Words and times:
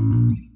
Welcome, 0.00 0.50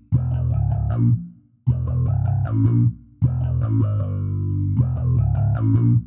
folks, 5.60 6.03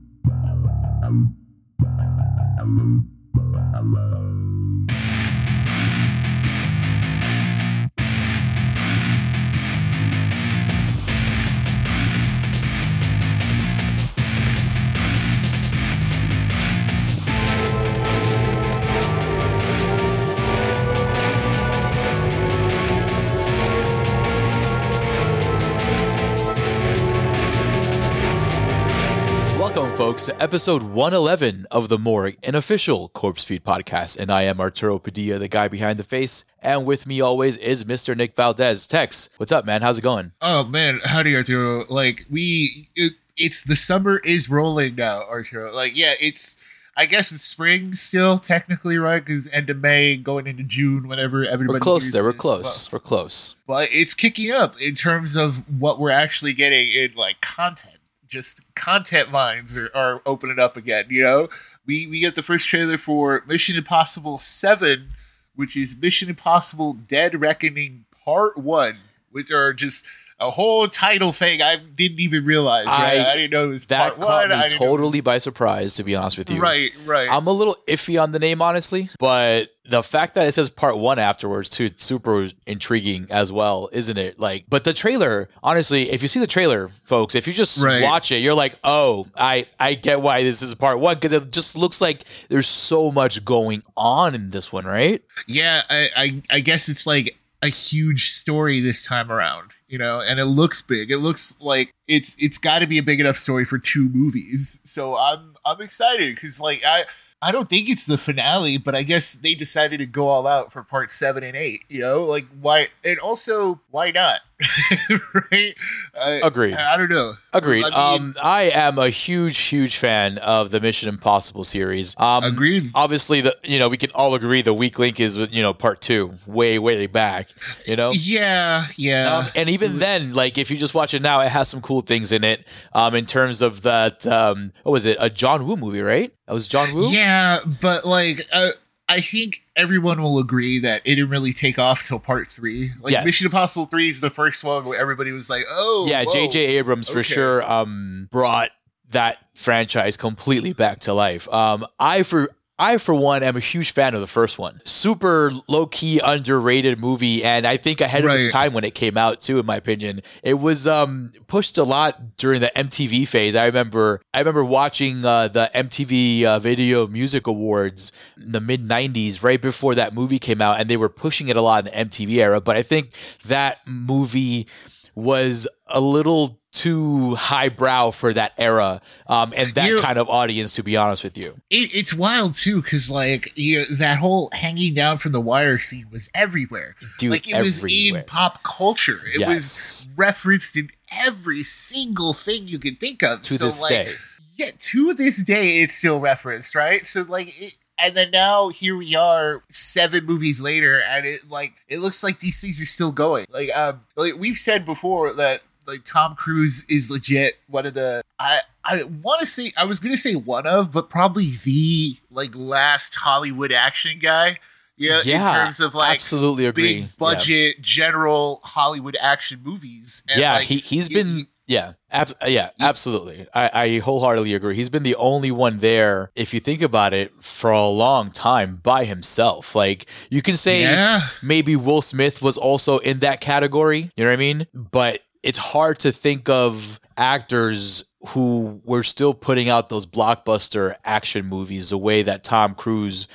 to 30.28 30.44
episode 30.44 30.84
111 30.84 31.68
of 31.72 31.88
The 31.88 31.98
Morgue, 31.98 32.36
an 32.44 32.54
official 32.54 33.08
Corpsefeed 33.16 33.62
podcast. 33.62 34.18
And 34.18 34.30
I 34.30 34.42
am 34.42 34.60
Arturo 34.60 35.00
Padilla, 35.00 35.40
the 35.40 35.48
guy 35.48 35.70
behind 35.70 35.98
the 35.98 36.04
face. 36.04 36.44
And 36.62 36.86
with 36.86 37.08
me 37.08 37.22
always 37.22 37.56
is 37.56 37.86
Mr. 37.86 38.14
Nick 38.14 38.36
Valdez. 38.36 38.88
Tex, 38.88 39.30
what's 39.38 39.54
up, 39.54 39.64
man? 39.64 39.82
How's 39.82 40.00
it 40.00 40.02
going? 40.02 40.34
Oh 40.42 40.66
man, 40.66 41.00
howdy 41.06 41.34
Arturo. 41.34 41.86
Like 41.88 42.26
we, 42.30 42.90
it, 42.94 43.14
it's 43.38 43.64
the 43.64 43.78
summer 43.78 44.18
is 44.18 44.50
rolling 44.50 44.96
now, 44.96 45.22
Arturo. 45.22 45.74
Like 45.74 45.96
yeah, 45.96 46.14
it's. 46.20 46.62
I 47.00 47.06
guess 47.06 47.32
it's 47.32 47.44
spring 47.44 47.94
still, 47.94 48.40
technically, 48.40 48.98
right? 48.98 49.24
Because 49.24 49.48
end 49.54 49.70
of 49.70 49.78
May, 49.78 50.18
going 50.18 50.48
into 50.48 50.64
June, 50.64 51.08
whenever 51.08 51.46
everybody. 51.46 51.78
We're 51.78 51.80
close 51.80 52.12
there. 52.12 52.24
We're 52.24 52.34
close. 52.34 52.92
We're 52.92 52.98
close. 52.98 53.56
But 53.68 53.90
it's 53.92 54.16
kicking 54.16 54.52
up 54.52 54.82
in 54.82 54.96
terms 54.96 55.36
of 55.36 55.80
what 55.80 56.00
we're 56.00 56.10
actually 56.10 56.54
getting 56.54 56.90
in 56.90 57.14
like 57.16 57.40
content. 57.40 57.97
Just 58.28 58.74
content 58.76 59.32
lines 59.32 59.78
are, 59.78 59.90
are 59.94 60.22
opening 60.26 60.60
up 60.60 60.76
again. 60.78 61.06
You 61.10 61.24
know, 61.24 61.50
we 61.86 62.08
we 62.08 62.20
get 62.20 62.36
the 62.36 62.44
first 62.44 62.68
trailer 62.68 62.98
for 62.98 63.44
Mission 63.48 63.76
Impossible 63.76 64.38
Seven, 64.40 65.10
which 65.56 65.78
is 65.78 65.96
Mission 66.00 66.30
Impossible: 66.30 66.94
Dead 66.94 67.40
Reckoning 67.40 68.06
Part 68.26 68.58
One, 68.58 68.98
which 69.32 69.52
are 69.52 69.74
just 69.74 70.06
a 70.40 70.52
whole 70.52 70.88
title 70.88 71.32
thing 71.32 71.62
I 71.64 71.78
didn't 71.78 72.20
even 72.20 72.46
realize. 72.46 72.86
Right? 72.86 73.20
I- 73.20 73.32
I, 73.32 73.36
didn't 73.38 73.52
know 73.52 73.66
it 73.66 73.70
was 73.70 73.86
That 73.88 74.18
part 74.18 74.22
caught 74.22 74.50
one. 74.50 74.50
Me 74.50 74.56
didn't 74.56 74.80
know 74.80 74.86
it 74.86 74.90
totally 74.90 75.18
was- 75.20 75.26
by 75.26 75.38
surprise, 75.40 75.96
to 75.96 76.04
be 76.04 76.16
honest 76.16 76.38
with 76.38 76.52
you. 76.52 76.62
Right, 76.62 76.92
right. 77.06 77.28
I'm 77.30 77.48
a 77.48 77.52
little 77.52 77.76
iffy 77.88 78.22
on 78.22 78.34
the 78.34 78.40
name, 78.40 78.62
honestly, 78.62 79.10
but 79.20 79.70
the 79.90 80.04
fact 80.04 80.34
that 80.34 80.48
it 80.48 80.52
says 80.52 80.70
part 80.70 80.98
one 80.98 81.18
afterwards 81.20 81.70
too, 81.70 81.90
super 81.96 82.48
intriguing 82.66 83.28
as 83.30 83.52
well, 83.52 83.90
isn't 83.92 84.18
it? 84.18 84.38
Like, 84.40 84.66
but 84.68 84.84
the 84.84 84.94
trailer, 84.94 85.50
honestly, 85.64 86.10
if 86.12 86.22
you 86.22 86.28
see 86.28 86.40
the 86.40 86.48
trailer, 86.48 86.90
folks, 87.04 87.36
if 87.36 87.48
you 87.48 87.54
just 87.54 87.82
Right. 87.82 88.04
watch 88.04 88.32
it, 88.32 88.38
you're 88.40 88.54
like, 88.54 88.78
oh, 88.84 89.28
I 89.36 89.66
I 89.80 89.94
get 89.94 90.22
why 90.22 90.44
this 90.44 90.62
is 90.62 90.74
part 90.76 91.00
one 91.00 91.16
because 91.16 91.34
it 91.34 91.52
just 91.52 91.78
looks 91.78 92.02
like 92.02 92.24
there's 92.50 92.68
so 92.68 93.12
much 93.12 93.46
going 93.46 93.82
on 93.96 94.36
in 94.36 94.50
this 94.50 94.72
one, 94.74 94.86
right? 94.86 95.24
yeah, 95.48 95.82
I, 95.90 96.10
I 96.18 96.42
I 96.52 96.60
guess 96.60 96.90
it's 96.90 97.08
like 97.08 97.38
a 97.62 97.68
huge 97.70 98.30
story 98.32 98.80
this 98.82 99.06
time 99.06 99.32
around, 99.32 99.72
you 99.88 99.98
know, 99.98 100.20
and 100.22 100.40
it 100.40 100.46
looks 100.46 100.82
big. 100.82 101.10
It 101.12 101.18
looks 101.18 101.60
like 101.62 101.92
it's 102.08 102.36
it's 102.38 102.58
got 102.58 102.80
to 102.80 102.88
be 102.88 102.98
a 102.98 103.04
big 103.04 103.20
enough 103.20 103.38
story 103.38 103.66
for 103.66 103.78
two 103.80 104.10
movies. 104.10 104.80
So 104.84 105.16
I'm 105.18 105.56
I'm 105.66 105.82
excited 105.82 106.36
because 106.36 106.60
like 106.60 106.84
I. 106.86 107.06
I 107.42 107.52
don't 107.52 107.70
think 107.70 107.88
it's 107.88 108.06
the 108.06 108.18
finale, 108.18 108.78
but 108.78 108.96
I 108.96 109.04
guess 109.04 109.34
they 109.34 109.54
decided 109.54 110.00
to 110.00 110.06
go 110.08 110.28
all 110.28 110.48
out 110.48 110.72
for 110.72 110.84
part 110.84 111.12
seven 111.12 111.44
and 111.44 111.56
eight. 111.56 111.84
You 111.88 112.02
know, 112.02 112.24
like 112.24 112.48
why? 112.62 112.88
And 113.04 113.20
also, 113.20 113.80
why 113.92 114.12
not? 114.12 114.42
right? 115.52 115.76
I, 116.20 116.30
Agreed. 116.44 116.74
I, 116.74 116.94
I 116.94 116.98
don't 116.98 117.10
know. 117.10 117.36
Agreed. 117.54 117.86
I 117.86 118.18
mean- 118.18 118.22
um, 118.22 118.36
I 118.42 118.64
am 118.74 118.98
a 118.98 119.10
huge, 119.10 119.58
huge 119.60 119.98
fan 119.98 120.38
of 120.40 120.72
the 120.72 120.80
Mission 120.80 121.10
Impossible 121.10 121.64
series. 121.64 122.16
Um, 122.18 122.44
Agreed. 122.44 122.92
Obviously, 122.96 123.42
the 123.42 123.56
you 123.64 123.78
know 123.80 123.90
we 123.90 123.98
can 123.98 124.12
all 124.12 124.34
agree 124.36 124.62
the 124.62 124.74
weak 124.74 124.98
link 125.00 125.20
is 125.20 125.36
you 125.36 125.62
know 125.62 125.74
part 125.74 126.02
two, 126.02 126.34
way, 126.46 126.80
way 126.80 127.06
back. 127.08 127.50
You 127.86 127.96
know. 127.96 128.12
Yeah, 128.12 128.88
yeah. 128.98 129.38
Um, 129.38 129.46
and 129.56 129.70
even 129.70 130.00
then, 130.00 130.34
like 130.34 130.58
if 130.58 130.72
you 130.72 130.78
just 130.78 130.96
watch 130.96 131.14
it 131.14 131.22
now, 131.22 131.42
it 131.42 131.50
has 131.50 131.68
some 131.70 131.82
cool 131.82 132.02
things 132.02 132.32
in 132.32 132.44
it. 132.44 132.68
Um, 132.94 133.14
in 133.16 133.26
terms 133.26 133.62
of 133.62 133.84
that, 133.84 134.26
um, 134.26 134.72
what 134.84 134.92
was 134.92 135.06
it? 135.06 135.18
A 135.20 135.30
John 135.30 135.66
Woo 135.68 135.78
movie, 135.78 136.02
right? 136.02 136.34
That 136.48 136.54
was 136.54 136.68
John 136.68 136.94
Woo. 136.96 137.10
Yeah, 137.12 137.60
but 137.82 138.06
like 138.06 138.42
uh, 138.52 138.70
I 139.10 139.22
think 139.22 139.64
everyone 139.76 140.22
will 140.22 140.38
agree 140.40 140.80
that 140.80 141.02
it 141.06 141.16
didn't 141.16 141.30
really 141.30 141.54
take 141.54 141.80
off 141.80 142.04
till 142.04 142.20
part 142.20 142.48
three. 142.48 142.90
Like 143.02 143.14
Yes. 143.14 143.26
Mission 143.26 143.46
Impossible 143.48 143.86
Three 143.86 144.08
is 144.08 144.20
the 144.20 144.30
first 144.30 144.64
one 144.64 144.84
where 144.86 145.00
everybody 145.00 145.32
was 145.32 145.50
like, 145.50 145.64
"Oh, 145.70 146.06
yeah. 146.10 146.26
J.J. 146.26 146.60
Abrams 146.78 147.08
for 147.08 147.24
sure 147.24 147.64
um, 147.64 148.28
brought 148.32 148.72
that 149.12 149.38
franchise 149.54 150.18
completely 150.18 150.74
back 150.74 151.00
to 151.00 151.14
life. 151.14 151.48
Um, 151.48 151.86
I 152.00 152.24
for 152.24 152.50
I 152.80 152.98
for 153.00 153.16
one 153.16 153.42
am 153.42 153.56
a 153.56 153.60
huge 153.60 153.92
fan 153.92 154.14
of 154.14 154.22
the 154.22 154.28
first 154.28 154.60
one. 154.60 154.82
Super 154.86 155.52
low 155.68 155.88
key 155.88 156.20
underrated 156.24 157.00
movie, 157.00 157.44
and 157.44 157.66
I 157.66 157.78
think 157.78 158.02
ahead 158.02 158.24
of 158.24 158.32
its 158.32 158.52
time 158.52 158.74
when 158.74 158.84
it 158.84 158.94
came 158.94 159.18
out 159.18 159.42
too. 159.42 159.60
In 159.60 159.66
my 159.66 159.78
opinion, 159.78 160.22
it 160.44 160.56
was 160.56 160.86
um, 160.86 161.34
pushed 161.48 161.78
a 161.80 161.84
lot 161.84 162.38
during 162.38 162.62
the 162.62 162.72
MTV 162.76 163.28
phase. 163.28 163.56
I 163.56 163.66
remember 163.66 164.22
I 164.32 164.40
remember 164.40 164.64
watching 164.64 165.26
uh, 165.26 165.48
the 165.48 165.72
MTV 165.74 166.44
uh, 166.44 166.60
Video 166.60 167.08
Music 167.08 167.48
Awards 167.48 168.12
in 168.40 168.52
the 168.52 168.62
mid 168.62 168.88
'90s, 168.88 169.44
right 169.44 169.62
before 169.62 169.96
that 169.96 170.14
movie 170.14 170.40
came 170.40 170.62
out, 170.62 170.80
and 170.80 170.88
they 170.88 170.98
were 170.98 171.10
pushing 171.10 171.50
it 171.50 171.58
a 171.58 171.62
lot 171.62 171.88
in 171.88 171.92
the 171.92 172.10
MTV 172.10 172.34
era. 172.38 172.62
But 172.62 172.78
I 172.78 172.84
think 172.84 173.12
that 173.48 173.80
movie 173.88 174.68
was 175.16 175.68
a 175.88 176.00
little 176.00 176.60
too 176.78 177.36
highbrow 177.36 178.12
for 178.12 178.34
that 178.34 178.54
era 178.58 179.02
um, 179.28 179.54
and 179.56 179.74
that 179.76 179.90
You- 179.90 180.00
kind 180.02 180.18
of 180.18 180.30
audience, 180.30 180.74
to 180.76 180.84
be 180.84 180.96
honest 180.98 181.24
with 181.24 181.38
you. 181.38 181.60
It, 181.70 181.94
it's 181.96 182.14
wild 182.14 182.54
too, 182.54 182.82
because 182.82 183.10
like 183.12 183.52
you 183.58 183.86
that 183.98 184.18
whole 184.18 184.50
hanging 184.54 184.94
down 184.94 185.18
from 185.18 185.32
the 185.32 185.42
wire 185.42 185.80
scene 185.80 186.08
was 186.12 186.30
everywhere. 186.36 186.96
Dude, 187.20 187.32
like 187.32 187.50
it 187.50 187.58
was 187.60 187.80
everywhere. 187.80 188.22
in 188.22 188.26
pop 188.28 188.64
culture. 188.64 189.22
It 189.34 189.40
Yes. 189.42 189.50
was 189.50 190.08
referenced 190.16 190.78
in 190.78 190.90
every 191.12 191.64
single 191.64 192.34
thing 192.34 192.68
you 192.68 192.80
could 192.80 193.00
think 193.00 193.24
of. 193.24 193.42
To 193.44 193.54
so 193.54 193.66
this 193.66 193.82
like, 193.82 193.90
day. 193.90 194.14
yeah, 194.58 194.72
to 194.80 195.14
this 195.14 195.42
day, 195.44 195.82
it's 195.82 195.94
still 195.96 196.20
referenced, 196.20 196.76
right? 196.76 197.06
So 197.08 197.24
like, 197.28 197.60
it, 197.62 197.74
and 198.00 198.16
then 198.16 198.30
now 198.30 198.70
here 198.70 198.96
we 198.96 199.16
are, 199.16 199.64
seven 199.72 200.26
movies 200.26 200.62
later, 200.62 201.02
and 201.02 201.26
it 201.26 201.50
like 201.50 201.74
it 201.88 201.98
looks 202.00 202.24
like 202.24 202.40
these 202.40 202.62
things 202.62 202.80
are 202.82 202.86
still 202.86 203.12
going. 203.12 203.48
Like, 203.50 203.76
um, 203.76 204.02
like 204.16 204.36
we've 204.38 204.60
said 204.60 204.86
before 204.86 205.34
that 205.34 205.62
like 205.88 206.04
Tom 206.04 206.36
Cruise 206.36 206.86
is 206.90 207.10
legit 207.10 207.56
one 207.68 207.86
of 207.86 207.94
the 207.94 208.22
I 208.40 208.60
I 208.84 209.04
want 209.04 209.40
to 209.42 209.46
say 209.46 209.72
I 209.78 209.86
was 209.86 210.00
gonna 210.00 210.18
say 210.18 210.36
one 210.36 210.68
of, 210.68 210.92
but 210.92 211.10
probably 211.10 211.52
the 211.64 212.18
like 212.30 212.52
last 212.56 213.16
Hollywood 213.16 213.72
action 213.72 214.20
guy. 214.20 214.60
Yeah, 215.00 215.20
in 215.24 215.42
terms 215.42 215.80
of 215.80 215.94
like 215.94 216.16
absolutely 216.16 216.66
agree. 216.66 217.02
big 217.02 217.18
budget 217.18 217.82
general 217.82 218.62
Hollywood 218.64 219.16
action 219.22 219.62
movies. 219.64 220.24
Yeah, 220.28 220.34
And, 220.34 220.42
yeah 220.42 220.54
like, 220.54 220.68
he 220.68 220.78
he's 220.78 221.10
you- 221.10 221.18
been 221.18 221.48
yeah, 221.68 221.94
abs- 222.10 222.34
yeah, 222.48 222.70
absolutely. 222.80 223.46
I, 223.54 223.70
I 223.74 223.98
wholeheartedly 224.00 224.54
agree. 224.54 224.74
He's 224.76 224.90
been 224.90 225.04
the 225.04 225.16
only 225.16 225.52
one 225.52 225.80
there, 225.80 226.32
if 226.34 226.54
you 226.54 226.62
think 226.62 226.82
about 226.82 227.14
it, 227.14 227.34
for 227.44 227.72
a 227.72 227.86
long 227.86 228.32
time 228.32 228.80
by 228.82 229.04
himself. 229.04 229.76
Like 229.76 230.10
you 230.30 230.42
can 230.42 230.56
say 230.56 230.82
yeah. 230.84 231.28
maybe 231.44 231.76
Will 231.76 232.02
Smith 232.02 232.42
was 232.42 232.58
also 232.58 233.00
in 233.00 233.20
that 233.20 233.42
category. 233.42 234.12
You 234.16 234.24
know 234.24 234.30
what 234.30 234.34
I 234.34 234.38
mean? 234.38 234.68
But 234.74 235.20
it's 235.44 235.58
hard 235.58 236.00
to 236.00 236.12
think 236.12 236.50
of 236.50 237.00
actors 237.18 238.04
who 238.30 238.82
were 238.84 239.04
still 239.04 239.34
putting 239.34 239.70
out 239.70 239.90
those 239.90 240.06
blockbuster 240.06 240.96
action 241.06 241.46
movies 241.46 241.90
the 241.90 241.98
way 241.98 242.22
that 242.24 242.44
Tom 242.44 242.76
Cruise 242.76 243.28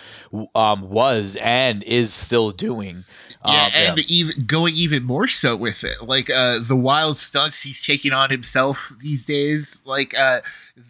um, 0.54 0.88
was 0.88 1.36
and 1.36 1.82
is 1.84 2.12
still 2.12 2.50
doing. 2.50 3.04
Yeah, 3.44 3.66
Um, 3.66 3.70
and 3.74 3.98
even 4.10 4.44
going 4.44 4.74
even 4.76 5.02
more 5.02 5.26
so 5.26 5.56
with 5.56 5.82
it, 5.82 6.02
like 6.02 6.30
uh, 6.30 6.58
the 6.60 6.76
wild 6.76 7.16
stunts 7.16 7.62
he's 7.62 7.84
taking 7.84 8.12
on 8.12 8.30
himself 8.30 8.92
these 9.00 9.26
days. 9.26 9.82
Like 9.84 10.16
uh, 10.16 10.42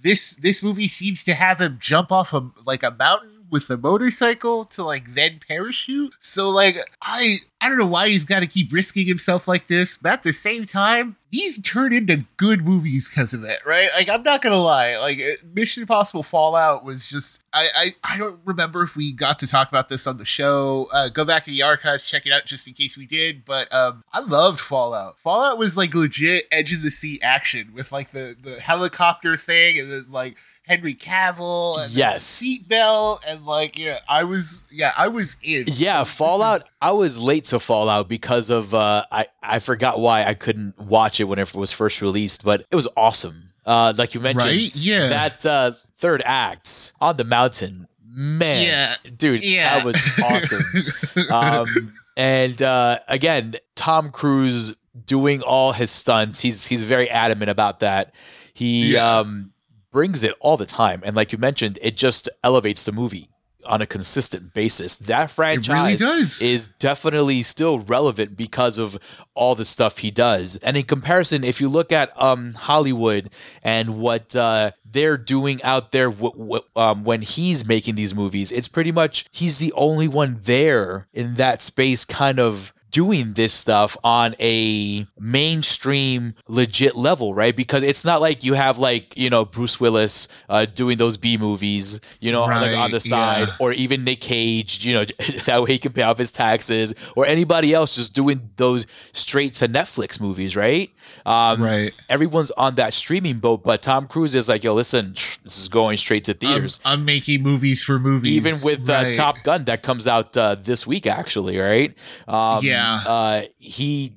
this, 0.02 0.36
this 0.36 0.62
movie 0.62 0.88
seems 0.88 1.24
to 1.24 1.34
have 1.34 1.60
him 1.60 1.78
jump 1.80 2.12
off 2.12 2.34
a 2.34 2.50
like 2.66 2.82
a 2.82 2.90
mountain 2.90 3.31
with 3.52 3.68
the 3.68 3.76
motorcycle 3.76 4.64
to 4.64 4.82
like 4.82 5.14
then 5.14 5.38
parachute. 5.46 6.14
So 6.20 6.50
like 6.50 6.78
I, 7.00 7.38
I 7.60 7.68
don't 7.68 7.78
know 7.78 7.86
why 7.86 8.08
he's 8.08 8.24
got 8.24 8.40
to 8.40 8.46
keep 8.48 8.72
risking 8.72 9.06
himself 9.06 9.46
like 9.46 9.68
this, 9.68 9.96
but 9.96 10.12
at 10.12 10.22
the 10.24 10.32
same 10.32 10.64
time, 10.64 11.16
these 11.30 11.60
turn 11.62 11.92
into 11.92 12.24
good 12.36 12.64
movies 12.64 13.08
because 13.08 13.32
of 13.32 13.44
it, 13.44 13.60
right? 13.64 13.88
Like 13.96 14.08
I'm 14.08 14.22
not 14.22 14.42
gonna 14.42 14.60
lie, 14.60 14.96
like 14.98 15.18
uh, 15.18 15.46
Mission 15.54 15.82
Impossible 15.82 16.22
Fallout 16.22 16.84
was 16.84 17.08
just 17.08 17.42
I, 17.52 17.68
I 17.74 18.14
I 18.14 18.18
don't 18.18 18.40
remember 18.44 18.82
if 18.82 18.96
we 18.96 19.12
got 19.12 19.38
to 19.38 19.46
talk 19.46 19.68
about 19.68 19.88
this 19.88 20.06
on 20.06 20.16
the 20.16 20.24
show. 20.24 20.88
Uh, 20.92 21.08
go 21.08 21.24
back 21.24 21.46
in 21.46 21.54
the 21.54 21.62
archives, 21.62 22.08
check 22.08 22.26
it 22.26 22.32
out 22.32 22.44
just 22.44 22.68
in 22.68 22.74
case 22.74 22.98
we 22.98 23.06
did. 23.06 23.44
But 23.44 23.72
um, 23.72 24.02
I 24.12 24.20
loved 24.20 24.60
Fallout. 24.60 25.18
Fallout 25.20 25.56
was 25.56 25.76
like 25.76 25.94
legit 25.94 26.46
edge 26.50 26.72
of 26.72 26.82
the 26.82 26.90
seat 26.90 27.20
action 27.22 27.72
with 27.74 27.92
like 27.92 28.10
the 28.10 28.36
the 28.40 28.60
helicopter 28.60 29.36
thing 29.36 29.78
and 29.78 29.90
then 29.90 30.06
like 30.10 30.36
Henry 30.66 30.94
Cavill 30.94 31.82
and 31.82 31.92
Yes. 31.92 32.24
seatbelt 32.24 33.20
and 33.26 33.44
like 33.44 33.78
yeah, 33.78 33.98
I 34.08 34.24
was 34.24 34.62
yeah, 34.72 34.92
I 34.96 35.08
was 35.08 35.38
in. 35.44 35.64
Yeah, 35.68 36.02
is- 36.02 36.10
Fallout. 36.10 36.62
I 36.80 36.92
was 36.92 37.18
late 37.18 37.46
to 37.46 37.58
Fallout 37.58 38.08
because 38.08 38.48
of 38.50 38.72
uh, 38.74 39.04
I 39.10 39.26
I 39.42 39.58
forgot 39.58 39.98
why 40.00 40.24
I 40.24 40.34
couldn't 40.34 40.78
watch 40.78 41.20
it 41.20 41.24
whenever 41.24 41.56
it 41.56 41.60
was 41.60 41.72
first 41.72 42.00
released, 42.00 42.44
but 42.44 42.64
it 42.70 42.76
was 42.76 42.88
awesome. 42.96 43.50
Uh, 43.66 43.92
like 43.96 44.14
you 44.14 44.20
mentioned, 44.20 44.50
Right? 44.50 44.74
Yeah. 44.74 45.08
that 45.08 45.46
uh, 45.46 45.70
third 45.94 46.20
act 46.24 46.92
on 47.00 47.16
the 47.16 47.24
mountain, 47.24 47.86
man, 48.04 48.64
Yeah. 48.66 49.10
dude, 49.16 49.44
Yeah. 49.44 49.76
that 49.78 49.84
was 49.84 49.96
awesome. 50.24 51.30
um, 51.32 51.92
and 52.16 52.60
uh, 52.60 52.98
again, 53.08 53.54
Tom 53.76 54.10
Cruise 54.10 54.74
doing 55.06 55.42
all 55.42 55.72
his 55.72 55.90
stunts. 55.90 56.40
He's 56.40 56.66
he's 56.66 56.84
very 56.84 57.08
adamant 57.08 57.50
about 57.50 57.80
that. 57.80 58.14
He 58.54 58.94
Yeah. 58.94 59.18
um, 59.20 59.51
brings 59.92 60.24
it 60.24 60.34
all 60.40 60.56
the 60.56 60.66
time, 60.66 61.02
and 61.04 61.14
like 61.14 61.30
you 61.30 61.38
mentioned, 61.38 61.78
it 61.82 61.96
just 61.96 62.28
elevates 62.42 62.84
the 62.84 62.92
movie 62.92 63.28
on 63.64 63.80
a 63.80 63.86
consistent 63.86 64.52
basis. 64.54 64.96
That 64.96 65.30
it 65.38 65.38
really 65.38 65.96
franchise 65.96 66.00
is 66.42 66.68
definitely 66.68 67.42
still 67.42 67.78
relevant 67.78 68.36
because 68.36 68.78
of 68.78 68.98
all 69.34 69.54
the 69.54 69.64
stuff 69.64 69.98
he 69.98 70.10
does. 70.10 70.56
And 70.56 70.76
in 70.76 70.82
comparison, 70.84 71.44
if 71.44 71.60
you 71.60 71.68
look 71.68 71.92
at 71.92 72.10
um, 72.20 72.54
Hollywood 72.54 73.32
and 73.62 74.00
what 74.00 74.34
uh, 74.34 74.72
they're 74.84 75.16
doing 75.16 75.62
out 75.62 75.92
there 75.92 76.10
w- 76.10 76.32
w- 76.32 76.64
um, 76.74 77.04
when 77.04 77.22
he's 77.22 77.66
making 77.66 77.94
these 77.94 78.14
movies, 78.14 78.50
it's 78.50 78.68
pretty 78.68 78.90
much 78.92 79.26
he's 79.30 79.58
the 79.58 79.72
only 79.74 80.08
one 80.08 80.38
there 80.42 81.06
in 81.12 81.34
that 81.34 81.62
space, 81.62 82.04
kind 82.04 82.40
of 82.40 82.72
doing 82.92 83.32
this 83.32 83.52
stuff 83.52 83.96
on 84.04 84.36
a 84.38 85.06
mainstream 85.18 86.34
legit 86.46 86.94
level 86.94 87.34
right 87.34 87.56
because 87.56 87.82
it's 87.82 88.04
not 88.04 88.20
like 88.20 88.44
you 88.44 88.54
have 88.54 88.78
like 88.78 89.16
you 89.16 89.28
know 89.28 89.44
bruce 89.44 89.80
willis 89.80 90.28
uh, 90.48 90.64
doing 90.64 90.98
those 90.98 91.16
b 91.16 91.36
movies 91.36 92.00
you 92.20 92.30
know 92.30 92.44
like 92.44 92.76
on 92.76 92.90
the 92.90 93.00
side 93.00 93.48
yeah. 93.48 93.54
or 93.58 93.72
even 93.72 94.04
Nick 94.04 94.20
Cage, 94.20 94.84
you 94.84 94.94
know, 94.94 95.04
that 95.46 95.62
way 95.62 95.72
he 95.72 95.78
can 95.78 95.92
pay 95.92 96.02
off 96.02 96.18
his 96.18 96.30
taxes, 96.30 96.94
or 97.16 97.26
anybody 97.26 97.72
else 97.74 97.96
just 97.96 98.14
doing 98.14 98.50
those 98.56 98.86
straight 99.12 99.54
to 99.54 99.68
Netflix 99.68 100.20
movies, 100.20 100.56
right? 100.56 100.90
Um, 101.26 101.62
right. 101.62 101.92
Everyone's 102.08 102.50
on 102.52 102.76
that 102.76 102.94
streaming 102.94 103.38
boat, 103.38 103.62
but 103.62 103.82
Tom 103.82 104.06
Cruise 104.06 104.34
is 104.34 104.48
like, 104.48 104.64
yo, 104.64 104.74
listen, 104.74 105.12
this 105.12 105.58
is 105.58 105.68
going 105.68 105.96
straight 105.96 106.24
to 106.24 106.32
I'm, 106.32 106.38
theaters. 106.38 106.80
I'm 106.84 107.04
making 107.04 107.42
movies 107.42 107.82
for 107.82 107.98
movies. 107.98 108.32
even 108.32 108.52
with 108.64 108.88
uh, 108.88 108.92
Right. 108.92 109.14
Top 109.14 109.36
Gun 109.42 109.64
that 109.64 109.82
comes 109.82 110.06
out 110.06 110.36
uh, 110.36 110.54
this 110.54 110.86
week, 110.86 111.06
actually, 111.06 111.58
right? 111.58 111.96
Um, 112.28 112.64
Yeah. 112.64 112.81
Uh, 113.06 113.42
he. 113.58 114.12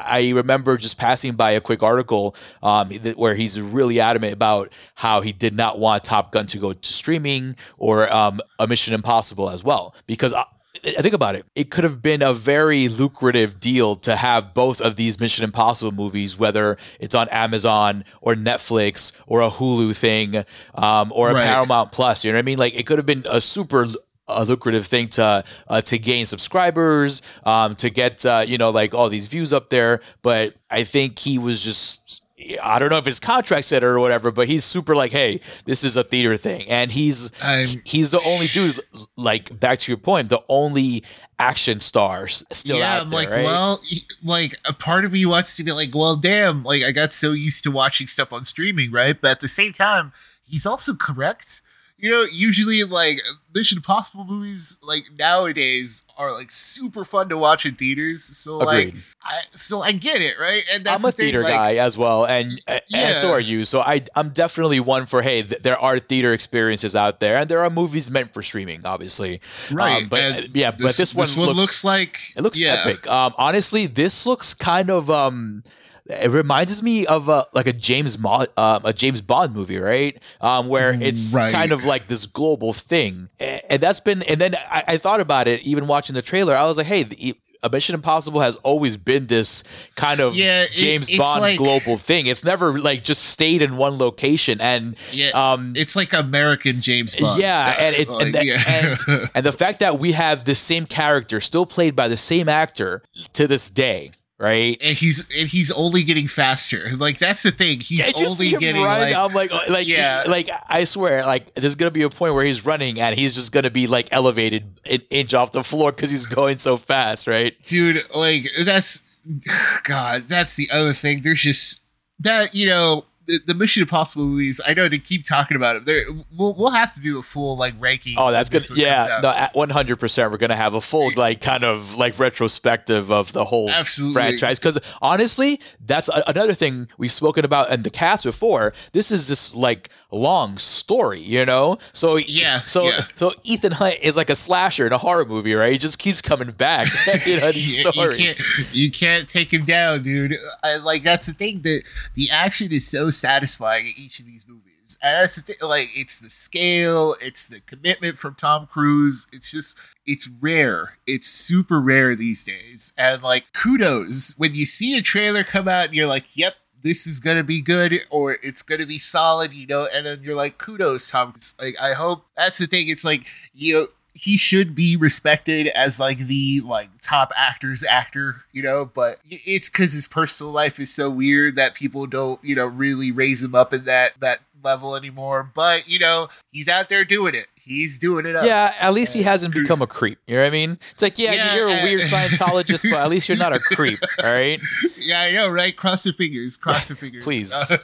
I 0.00 0.30
remember 0.30 0.76
just 0.76 0.96
passing 0.96 1.32
by 1.32 1.52
a 1.52 1.60
quick 1.60 1.82
article 1.82 2.36
um, 2.62 2.90
that, 3.02 3.16
where 3.18 3.34
he's 3.34 3.60
really 3.60 3.98
adamant 3.98 4.32
about 4.32 4.72
how 4.94 5.22
he 5.22 5.32
did 5.32 5.56
not 5.56 5.80
want 5.80 6.04
Top 6.04 6.30
Gun 6.30 6.46
to 6.48 6.58
go 6.58 6.72
to 6.72 6.92
streaming 6.92 7.56
or 7.78 8.08
um, 8.12 8.40
a 8.60 8.68
Mission 8.68 8.94
Impossible 8.94 9.50
as 9.50 9.64
well. 9.64 9.96
Because 10.06 10.32
I, 10.32 10.44
I 10.84 11.02
think 11.02 11.14
about 11.14 11.34
it, 11.34 11.46
it 11.56 11.70
could 11.72 11.82
have 11.82 12.00
been 12.00 12.22
a 12.22 12.32
very 12.32 12.86
lucrative 12.86 13.58
deal 13.58 13.96
to 13.96 14.14
have 14.14 14.54
both 14.54 14.80
of 14.80 14.94
these 14.94 15.18
Mission 15.18 15.42
Impossible 15.42 15.90
movies, 15.90 16.38
whether 16.38 16.76
it's 17.00 17.16
on 17.16 17.28
Amazon 17.30 18.04
or 18.20 18.34
Netflix 18.34 19.12
or 19.26 19.40
a 19.42 19.50
Hulu 19.50 19.96
thing 19.96 20.44
um, 20.76 21.10
or 21.12 21.30
a 21.30 21.34
Right. 21.34 21.44
Paramount 21.44 21.90
Plus. 21.90 22.24
You 22.24 22.30
know 22.30 22.36
what 22.36 22.40
I 22.40 22.42
mean? 22.42 22.58
Like 22.58 22.74
it 22.78 22.86
could 22.86 22.98
have 22.98 23.06
been 23.06 23.24
a 23.28 23.40
super 23.40 23.86
a 24.28 24.44
lucrative 24.44 24.86
thing 24.86 25.08
to 25.08 25.44
uh, 25.68 25.80
to 25.82 25.98
gain 25.98 26.24
subscribers, 26.26 27.22
um, 27.44 27.74
to 27.76 27.90
get 27.90 28.24
uh, 28.26 28.44
you 28.46 28.58
know 28.58 28.70
like 28.70 28.94
all 28.94 29.08
these 29.08 29.26
views 29.26 29.52
up 29.52 29.70
there. 29.70 30.00
But 30.22 30.54
I 30.70 30.84
think 30.84 31.18
he 31.18 31.38
was 31.38 31.62
just. 31.62 32.22
I 32.62 32.78
don't 32.78 32.90
know 32.90 32.98
if 32.98 33.04
his 33.04 33.18
contract 33.18 33.64
said 33.64 33.82
it 33.82 33.86
or 33.86 33.98
whatever, 33.98 34.30
but 34.30 34.46
he's 34.46 34.64
super 34.64 34.94
like, 34.94 35.10
hey, 35.10 35.40
this 35.64 35.82
is 35.82 35.96
a 35.96 36.04
theater 36.04 36.36
thing, 36.36 36.68
and 36.68 36.92
he's 36.92 37.32
I'm- 37.42 37.82
he's 37.84 38.12
the 38.12 38.20
only 38.24 38.46
dude. 38.46 38.78
Like 39.16 39.58
back 39.58 39.80
to 39.80 39.90
your 39.90 39.98
point, 39.98 40.28
the 40.28 40.40
only 40.48 41.02
action 41.40 41.80
star 41.80 42.24
s- 42.26 42.44
still 42.52 42.78
yeah, 42.78 42.94
out 42.94 43.02
I'm 43.02 43.10
there, 43.10 43.18
like, 43.20 43.30
right? 43.30 43.44
well, 43.44 43.80
like 44.22 44.54
a 44.64 44.72
part 44.72 45.04
of 45.04 45.12
me 45.12 45.26
wants 45.26 45.56
to 45.56 45.64
be 45.64 45.72
like, 45.72 45.92
well, 45.92 46.14
damn, 46.14 46.62
like 46.62 46.84
I 46.84 46.92
got 46.92 47.12
so 47.12 47.32
used 47.32 47.64
to 47.64 47.72
watching 47.72 48.06
stuff 48.06 48.32
on 48.32 48.44
streaming, 48.44 48.92
right? 48.92 49.20
But 49.20 49.32
at 49.32 49.40
the 49.40 49.48
same 49.48 49.72
time, 49.72 50.12
he's 50.44 50.64
also 50.64 50.94
correct. 50.94 51.60
You 52.00 52.12
know, 52.12 52.22
usually 52.22 52.84
like 52.84 53.20
Mission 53.52 53.78
Impossible 53.78 54.24
movies, 54.24 54.78
like 54.84 55.06
nowadays, 55.18 56.02
are 56.16 56.32
like 56.32 56.52
super 56.52 57.04
fun 57.04 57.28
to 57.30 57.36
watch 57.36 57.66
in 57.66 57.74
theaters. 57.74 58.22
So 58.22 58.58
like, 58.58 58.94
I 59.24 59.40
so 59.54 59.80
I 59.82 59.90
get 59.90 60.22
it, 60.22 60.38
right? 60.38 60.62
And 60.72 60.84
that's 60.84 61.02
I'm 61.02 61.08
a 61.08 61.10
the 61.10 61.16
thing, 61.16 61.24
theater 61.24 61.42
like, 61.42 61.54
guy 61.54 61.76
as 61.76 61.98
well, 61.98 62.24
and, 62.24 62.60
and 62.68 63.16
so 63.16 63.32
are 63.32 63.40
you. 63.40 63.64
So 63.64 63.80
I, 63.80 64.02
I'm 64.14 64.28
definitely 64.28 64.78
one 64.78 65.06
for 65.06 65.22
hey, 65.22 65.42
th- 65.42 65.62
there 65.62 65.76
are 65.76 65.98
theater 65.98 66.32
experiences 66.32 66.94
out 66.94 67.18
there, 67.18 67.36
and 67.36 67.48
there 67.48 67.64
are 67.64 67.70
movies 67.70 68.12
meant 68.12 68.32
for 68.32 68.42
streaming, 68.42 68.86
obviously. 68.86 69.40
right? 69.72 70.04
Um, 70.04 70.08
but 70.08 70.20
and 70.20 70.44
uh, 70.44 70.48
yeah, 70.54 70.70
but 70.70 70.96
this 70.96 71.16
one, 71.16 71.26
looks, 71.36 71.56
looks 71.56 71.84
like 71.84 72.20
it 72.36 72.42
looks 72.42 72.60
yeah, 72.60 72.84
epic. 72.84 73.08
Um, 73.08 73.34
honestly, 73.38 73.86
this 73.86 74.24
looks 74.24 74.54
kind 74.54 74.88
of 74.88 75.10
um. 75.10 75.64
It 76.08 76.30
reminds 76.30 76.82
me 76.82 77.04
of 77.06 77.28
a 77.28 77.44
like 77.52 77.66
a 77.66 77.72
James 77.72 78.18
Mo- 78.18 78.46
um, 78.56 78.80
a 78.84 78.92
James 78.92 79.20
Bond 79.20 79.54
movie, 79.54 79.78
right? 79.78 80.20
Um, 80.40 80.68
where 80.68 80.92
it's 80.98 81.34
Right. 81.34 81.52
kind 81.52 81.70
of 81.72 81.84
like 81.84 82.08
this 82.08 82.24
global 82.26 82.72
thing, 82.72 83.28
and 83.38 83.80
that's 83.82 84.00
been. 84.00 84.22
And 84.22 84.40
then 84.40 84.54
I, 84.70 84.84
I 84.88 84.96
thought 84.98 85.20
about 85.20 85.48
it, 85.48 85.62
even 85.62 85.86
watching 85.86 86.14
the 86.14 86.22
trailer. 86.22 86.56
I 86.56 86.66
was 86.66 86.78
like, 86.78 86.86
hey, 86.86 87.02
the, 87.02 87.34
a 87.62 87.68
Mission 87.68 87.94
Impossible 87.94 88.40
has 88.40 88.54
always 88.56 88.96
been 88.96 89.26
this 89.26 89.64
kind 89.96 90.20
of 90.20 90.34
Yeah, 90.36 90.62
it- 90.62 90.70
James 90.70 91.10
Bond 91.14 91.42
like- 91.42 91.58
global 91.58 91.98
thing. 91.98 92.26
It's 92.26 92.42
never 92.44 92.78
like 92.80 93.04
just 93.04 93.24
stayed 93.24 93.60
in 93.60 93.76
one 93.76 93.98
location, 93.98 94.62
and 94.62 94.96
Yeah, 95.12 95.30
um, 95.34 95.74
it's 95.76 95.94
like 95.94 96.14
American 96.14 96.80
James 96.80 97.16
Bond. 97.16 97.38
yeah, 97.38 97.74
and 97.78 97.96
it, 97.96 98.08
Like, 98.08 98.24
and, 98.26 98.34
the, 98.34 98.44
yeah. 98.46 98.62
and 99.10 99.30
and 99.34 99.44
the 99.44 99.52
fact 99.52 99.80
that 99.80 99.98
we 99.98 100.12
have 100.12 100.44
the 100.44 100.54
same 100.54 100.86
character 100.86 101.38
still 101.40 101.66
played 101.66 101.94
by 101.94 102.08
the 102.08 102.16
same 102.16 102.48
actor 102.48 103.02
to 103.34 103.46
this 103.46 103.68
day, 103.68 104.12
right? 104.38 104.76
and 104.80 104.96
he's 104.96 105.28
and 105.38 105.48
he's 105.48 105.70
only 105.72 106.02
getting 106.04 106.26
faster. 106.28 106.90
Like 106.96 107.18
that's 107.18 107.42
the 107.42 107.50
thing. 107.50 107.80
He's 107.80 108.06
I 108.06 108.12
just 108.12 108.38
see 108.38 108.46
only 108.46 108.48
him 108.48 108.60
getting 108.60 108.82
run. 108.82 109.00
like 109.00 109.14
I'm 109.14 109.32
like, 109.34 109.50
like, 109.68 109.86
Yeah. 109.86 110.24
like 110.28 110.48
I 110.68 110.84
swear, 110.84 111.24
like 111.26 111.54
there's 111.54 111.74
gonna 111.74 111.90
be 111.90 112.02
a 112.02 112.10
point 112.10 112.34
where 112.34 112.44
he's 112.44 112.64
running 112.64 113.00
and 113.00 113.18
he's 113.18 113.34
just 113.34 113.52
gonna 113.52 113.70
be 113.70 113.86
like 113.86 114.08
elevated 114.12 114.80
an 114.90 115.02
inch 115.10 115.34
off 115.34 115.52
the 115.52 115.64
floor 115.64 115.92
because 115.92 116.10
he's 116.10 116.26
going 116.26 116.58
so 116.58 116.76
fast, 116.76 117.26
right? 117.26 117.54
dude. 117.64 118.00
Like 118.14 118.46
that's 118.62 119.22
God. 119.84 120.28
That's 120.28 120.56
the 120.56 120.68
other 120.72 120.92
thing. 120.92 121.22
There's 121.22 121.42
just 121.42 121.82
that 122.20 122.54
you 122.54 122.66
know 122.66 123.04
the, 123.28 123.38
the 123.46 123.54
Mission 123.54 123.82
Impossible 123.82 124.26
movies. 124.26 124.60
I 124.66 124.74
know 124.74 124.88
to 124.88 124.98
keep 124.98 125.24
talking 125.26 125.56
about 125.56 125.74
them. 125.74 125.84
There, 125.84 126.04
we'll 126.36 126.54
we'll 126.54 126.70
have 126.70 126.92
to 126.94 127.00
do 127.00 127.18
a 127.18 127.22
full 127.22 127.56
like 127.56 127.74
ranking. 127.78 128.14
Oh, 128.18 128.32
that's 128.32 128.48
good. 128.50 128.62
one 128.70 128.78
Yeah, 128.80 129.20
no, 129.22 129.48
100. 129.52 129.96
percent 130.00 130.32
We're 130.32 130.38
gonna 130.38 130.56
have 130.56 130.74
a 130.74 130.80
full 130.80 131.12
like 131.14 131.40
kind 131.40 131.62
of 131.62 131.96
like 131.96 132.18
retrospective 132.18 133.12
of 133.12 133.32
the 133.32 133.44
whole 133.44 133.70
Absolutely. 133.70 134.14
franchise. 134.14 134.58
Because 134.58 134.78
honestly, 135.02 135.60
that's 135.84 136.08
a- 136.08 136.24
another 136.26 136.54
thing 136.54 136.88
we've 136.98 137.12
spoken 137.12 137.44
about 137.44 137.70
in 137.70 137.82
the 137.82 137.90
cast 137.90 138.24
before. 138.24 138.72
This 138.92 139.12
is 139.12 139.28
just 139.28 139.54
like 139.54 139.90
long 140.10 140.58
story, 140.58 141.20
you 141.20 141.44
know. 141.44 141.78
So 141.92 142.16
Yeah, 142.16 142.60
so 142.62 142.84
yeah. 142.84 143.04
so 143.14 143.32
Ethan 143.44 143.72
Hunt 143.72 143.96
is 144.02 144.16
like 144.16 144.30
a 144.30 144.34
slasher 144.34 144.86
in 144.86 144.92
a 144.92 144.98
horror 144.98 145.24
movie, 145.24 145.54
right? 145.54 145.72
He 145.72 145.78
just 145.78 145.98
keeps 145.98 146.22
coming 146.22 146.50
back. 146.50 146.88
you 147.26 147.40
know 147.40 147.52
these 147.52 147.78
you, 147.78 147.84
you 147.94 148.10
can't 148.16 148.74
you 148.74 148.90
can't 148.90 149.28
take 149.28 149.52
him 149.52 149.64
down, 149.64 150.02
dude. 150.02 150.36
I, 150.64 150.76
like 150.76 151.02
that's 151.02 151.26
the 151.26 151.32
thing 151.32 151.62
that 151.62 151.82
the 152.14 152.30
action 152.30 152.72
is 152.72 152.86
so 152.86 153.10
satisfying 153.10 153.86
in 153.86 153.92
each 153.96 154.20
of 154.20 154.26
these 154.26 154.46
movies. 154.48 154.64
And 155.02 155.22
that's 155.22 155.36
the 155.36 155.42
thing, 155.42 155.56
like 155.68 155.90
it's 155.94 156.18
the 156.20 156.30
scale, 156.30 157.14
it's 157.20 157.48
the 157.48 157.60
commitment 157.60 158.18
from 158.18 158.34
Tom 158.34 158.66
Cruise. 158.66 159.26
It's 159.32 159.50
just 159.50 159.78
it's 160.06 160.28
rare. 160.40 160.94
It's 161.06 161.28
super 161.28 161.80
rare 161.80 162.16
these 162.16 162.44
days. 162.44 162.94
And 162.96 163.22
like 163.22 163.44
kudos 163.52 164.34
when 164.38 164.54
you 164.54 164.64
see 164.64 164.96
a 164.96 165.02
trailer 165.02 165.44
come 165.44 165.68
out 165.68 165.86
and 165.86 165.94
you're 165.94 166.06
like, 166.06 166.24
"Yep, 166.34 166.54
this 166.88 167.06
is 167.06 167.20
gonna 167.20 167.44
be 167.44 167.60
good," 167.60 168.00
or 168.10 168.38
"It's 168.42 168.62
gonna 168.62 168.86
be 168.86 168.98
solid," 168.98 169.52
you 169.52 169.66
know. 169.66 169.86
And 169.86 170.06
then 170.06 170.22
you're 170.22 170.34
like, 170.34 170.58
"Kudos, 170.58 171.10
Tom." 171.10 171.34
Like 171.60 171.76
I 171.80 171.92
hope 171.92 172.24
that's 172.36 172.58
the 172.58 172.66
thing. 172.66 172.88
It's 172.88 173.04
like 173.04 173.26
you 173.54 173.74
know 173.74 173.86
he 174.14 174.36
should 174.36 174.74
be 174.74 174.96
respected 174.96 175.68
as 175.68 176.00
like 176.00 176.18
the 176.18 176.60
like 176.62 176.90
top 177.00 177.32
actor's 177.36 177.84
actor, 177.84 178.42
you 178.52 178.62
know, 178.62 178.84
but 178.84 179.20
it's 179.30 179.68
cuz 179.68 179.92
his 179.92 180.08
personal 180.08 180.52
life 180.52 180.80
is 180.80 180.92
so 180.92 181.08
weird 181.08 181.54
that 181.54 181.74
people 181.74 182.06
don't, 182.06 182.42
you 182.42 182.56
know, 182.56 182.66
really 182.66 183.12
raise 183.12 183.42
him 183.42 183.54
up 183.54 183.72
in 183.72 183.84
that 183.84 184.18
that 184.20 184.40
level 184.64 184.96
anymore. 184.96 185.50
But, 185.54 185.88
you 185.88 185.98
know, 186.00 186.28
he's 186.50 186.68
out 186.68 186.88
there 186.88 187.04
doing 187.04 187.34
it. 187.34 187.46
He's 187.68 187.98
doing 187.98 188.24
it 188.26 188.34
up. 188.34 188.44
Yeah, 188.46 188.72
at 188.80 188.92
least 188.94 189.12
he 189.14 189.22
hasn't 189.22 189.52
become 189.52 189.82
a 189.82 189.86
creep. 189.86 190.18
You 190.26 190.36
know 190.36 190.42
what 190.42 190.48
I 190.48 190.50
mean? 190.50 190.78
It's 190.90 191.02
like, 191.02 191.18
yeah, 191.18 191.32
Yeah, 191.34 191.54
you're 191.56 191.68
a 191.68 191.82
weird 191.82 192.00
Scientologist, 192.10 192.90
but 192.90 192.98
at 193.00 193.10
least 193.10 193.28
you're 193.28 193.38
not 193.38 193.52
a 193.52 193.58
creep. 193.60 193.98
All 194.24 194.32
right. 194.32 194.58
Yeah, 194.98 195.20
I 195.20 195.32
know, 195.32 195.48
right? 195.48 195.76
Cross 195.76 196.06
your 196.06 196.14
fingers. 196.14 196.56
Cross 196.56 196.88
your 196.90 196.96
fingers. 197.02 197.22
Please. 197.24 197.52
Uh, 197.52 197.76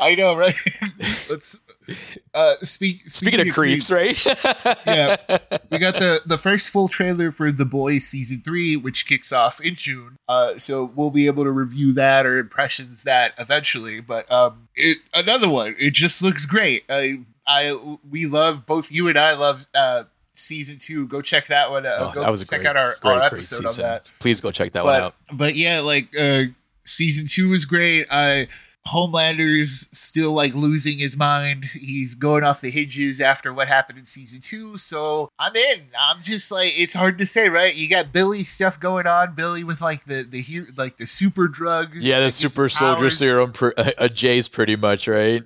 I 0.00 0.14
know, 0.14 0.34
right? 0.36 0.54
Let's 1.30 1.60
uh 2.34 2.54
speak 2.62 3.08
Speaking 3.08 3.40
of 3.46 3.54
creeps, 3.54 3.90
right? 3.90 4.16
Yeah. 4.86 5.16
we 5.70 5.78
got 5.78 5.94
the 5.94 6.20
the 6.26 6.38
first 6.38 6.70
full 6.70 6.88
trailer 6.88 7.30
for 7.30 7.52
The 7.52 7.64
Boys 7.64 8.04
season 8.04 8.42
three, 8.44 8.74
which 8.76 9.06
kicks 9.06 9.32
off 9.32 9.60
in 9.60 9.76
June. 9.76 10.18
Uh, 10.28 10.58
so 10.58 10.90
we'll 10.96 11.10
be 11.12 11.26
able 11.26 11.44
to 11.44 11.50
review 11.52 11.92
that 11.92 12.26
or 12.26 12.38
impressions 12.38 13.04
that 13.04 13.34
eventually. 13.38 14.00
But 14.00 14.30
um, 14.32 14.68
it 14.74 14.98
another 15.14 15.48
one. 15.48 15.76
It 15.78 15.92
just 15.94 16.22
looks 16.22 16.46
great. 16.46 16.84
I 16.88 17.20
I 17.46 17.96
we 18.08 18.26
love 18.26 18.66
both 18.66 18.90
you 18.90 19.08
and 19.08 19.18
I 19.18 19.34
love 19.34 19.68
uh, 19.74 20.04
season 20.34 20.76
two. 20.80 21.06
Go 21.08 21.22
check 21.22 21.46
that 21.48 21.70
one. 21.70 21.86
Uh, 21.86 21.92
Oh, 21.98 22.12
go 22.12 22.20
that 22.22 22.30
was 22.30 22.42
a 22.42 22.44
check 22.46 22.60
great, 22.60 22.68
out 22.70 22.76
our, 22.76 22.96
great, 23.00 23.12
our 23.16 23.22
episode 23.22 23.66
on 23.66 23.74
that. 23.76 24.06
Please 24.18 24.40
go 24.40 24.50
check 24.50 24.72
that 24.72 24.84
but 24.84 24.92
one 24.94 25.02
out. 25.02 25.14
but 25.32 25.54
yeah, 25.56 25.80
like 25.80 26.08
uh, 26.18 26.42
season 26.84 27.26
two 27.28 27.48
was 27.50 27.64
great. 27.64 28.06
I 28.10 28.48
Homelander's 28.86 29.88
still 29.96 30.32
like 30.32 30.54
losing 30.54 30.98
his 30.98 31.16
mind. 31.16 31.64
He's 31.66 32.14
going 32.14 32.44
off 32.44 32.60
the 32.60 32.70
hinges 32.70 33.20
after 33.20 33.52
what 33.52 33.66
happened 33.68 33.98
in 33.98 34.04
season 34.04 34.40
two. 34.40 34.78
So 34.78 35.28
I'm 35.38 35.54
in. 35.56 35.82
I'm 35.98 36.22
just 36.22 36.52
like 36.52 36.72
it's 36.76 36.94
hard 36.94 37.18
to 37.18 37.26
say, 37.26 37.48
right? 37.48 37.74
You 37.74 37.88
got 37.88 38.12
Billy 38.12 38.44
stuff 38.44 38.78
going 38.78 39.06
on. 39.06 39.34
Billy 39.34 39.64
with 39.64 39.80
like 39.80 40.04
the 40.04 40.22
the 40.22 40.40
he- 40.40 40.66
like 40.76 40.98
the 40.98 41.06
super 41.06 41.48
drug. 41.48 41.94
Yeah, 41.96 42.18
the 42.18 42.20
that 42.20 42.26
gives 42.26 42.44
him 42.44 42.50
super 42.50 42.68
soldier 42.68 43.10
serum, 43.10 43.52
a, 43.76 43.92
a 43.98 44.08
J's 44.08 44.48
pretty 44.48 44.76
much, 44.76 45.08
right? 45.08 45.42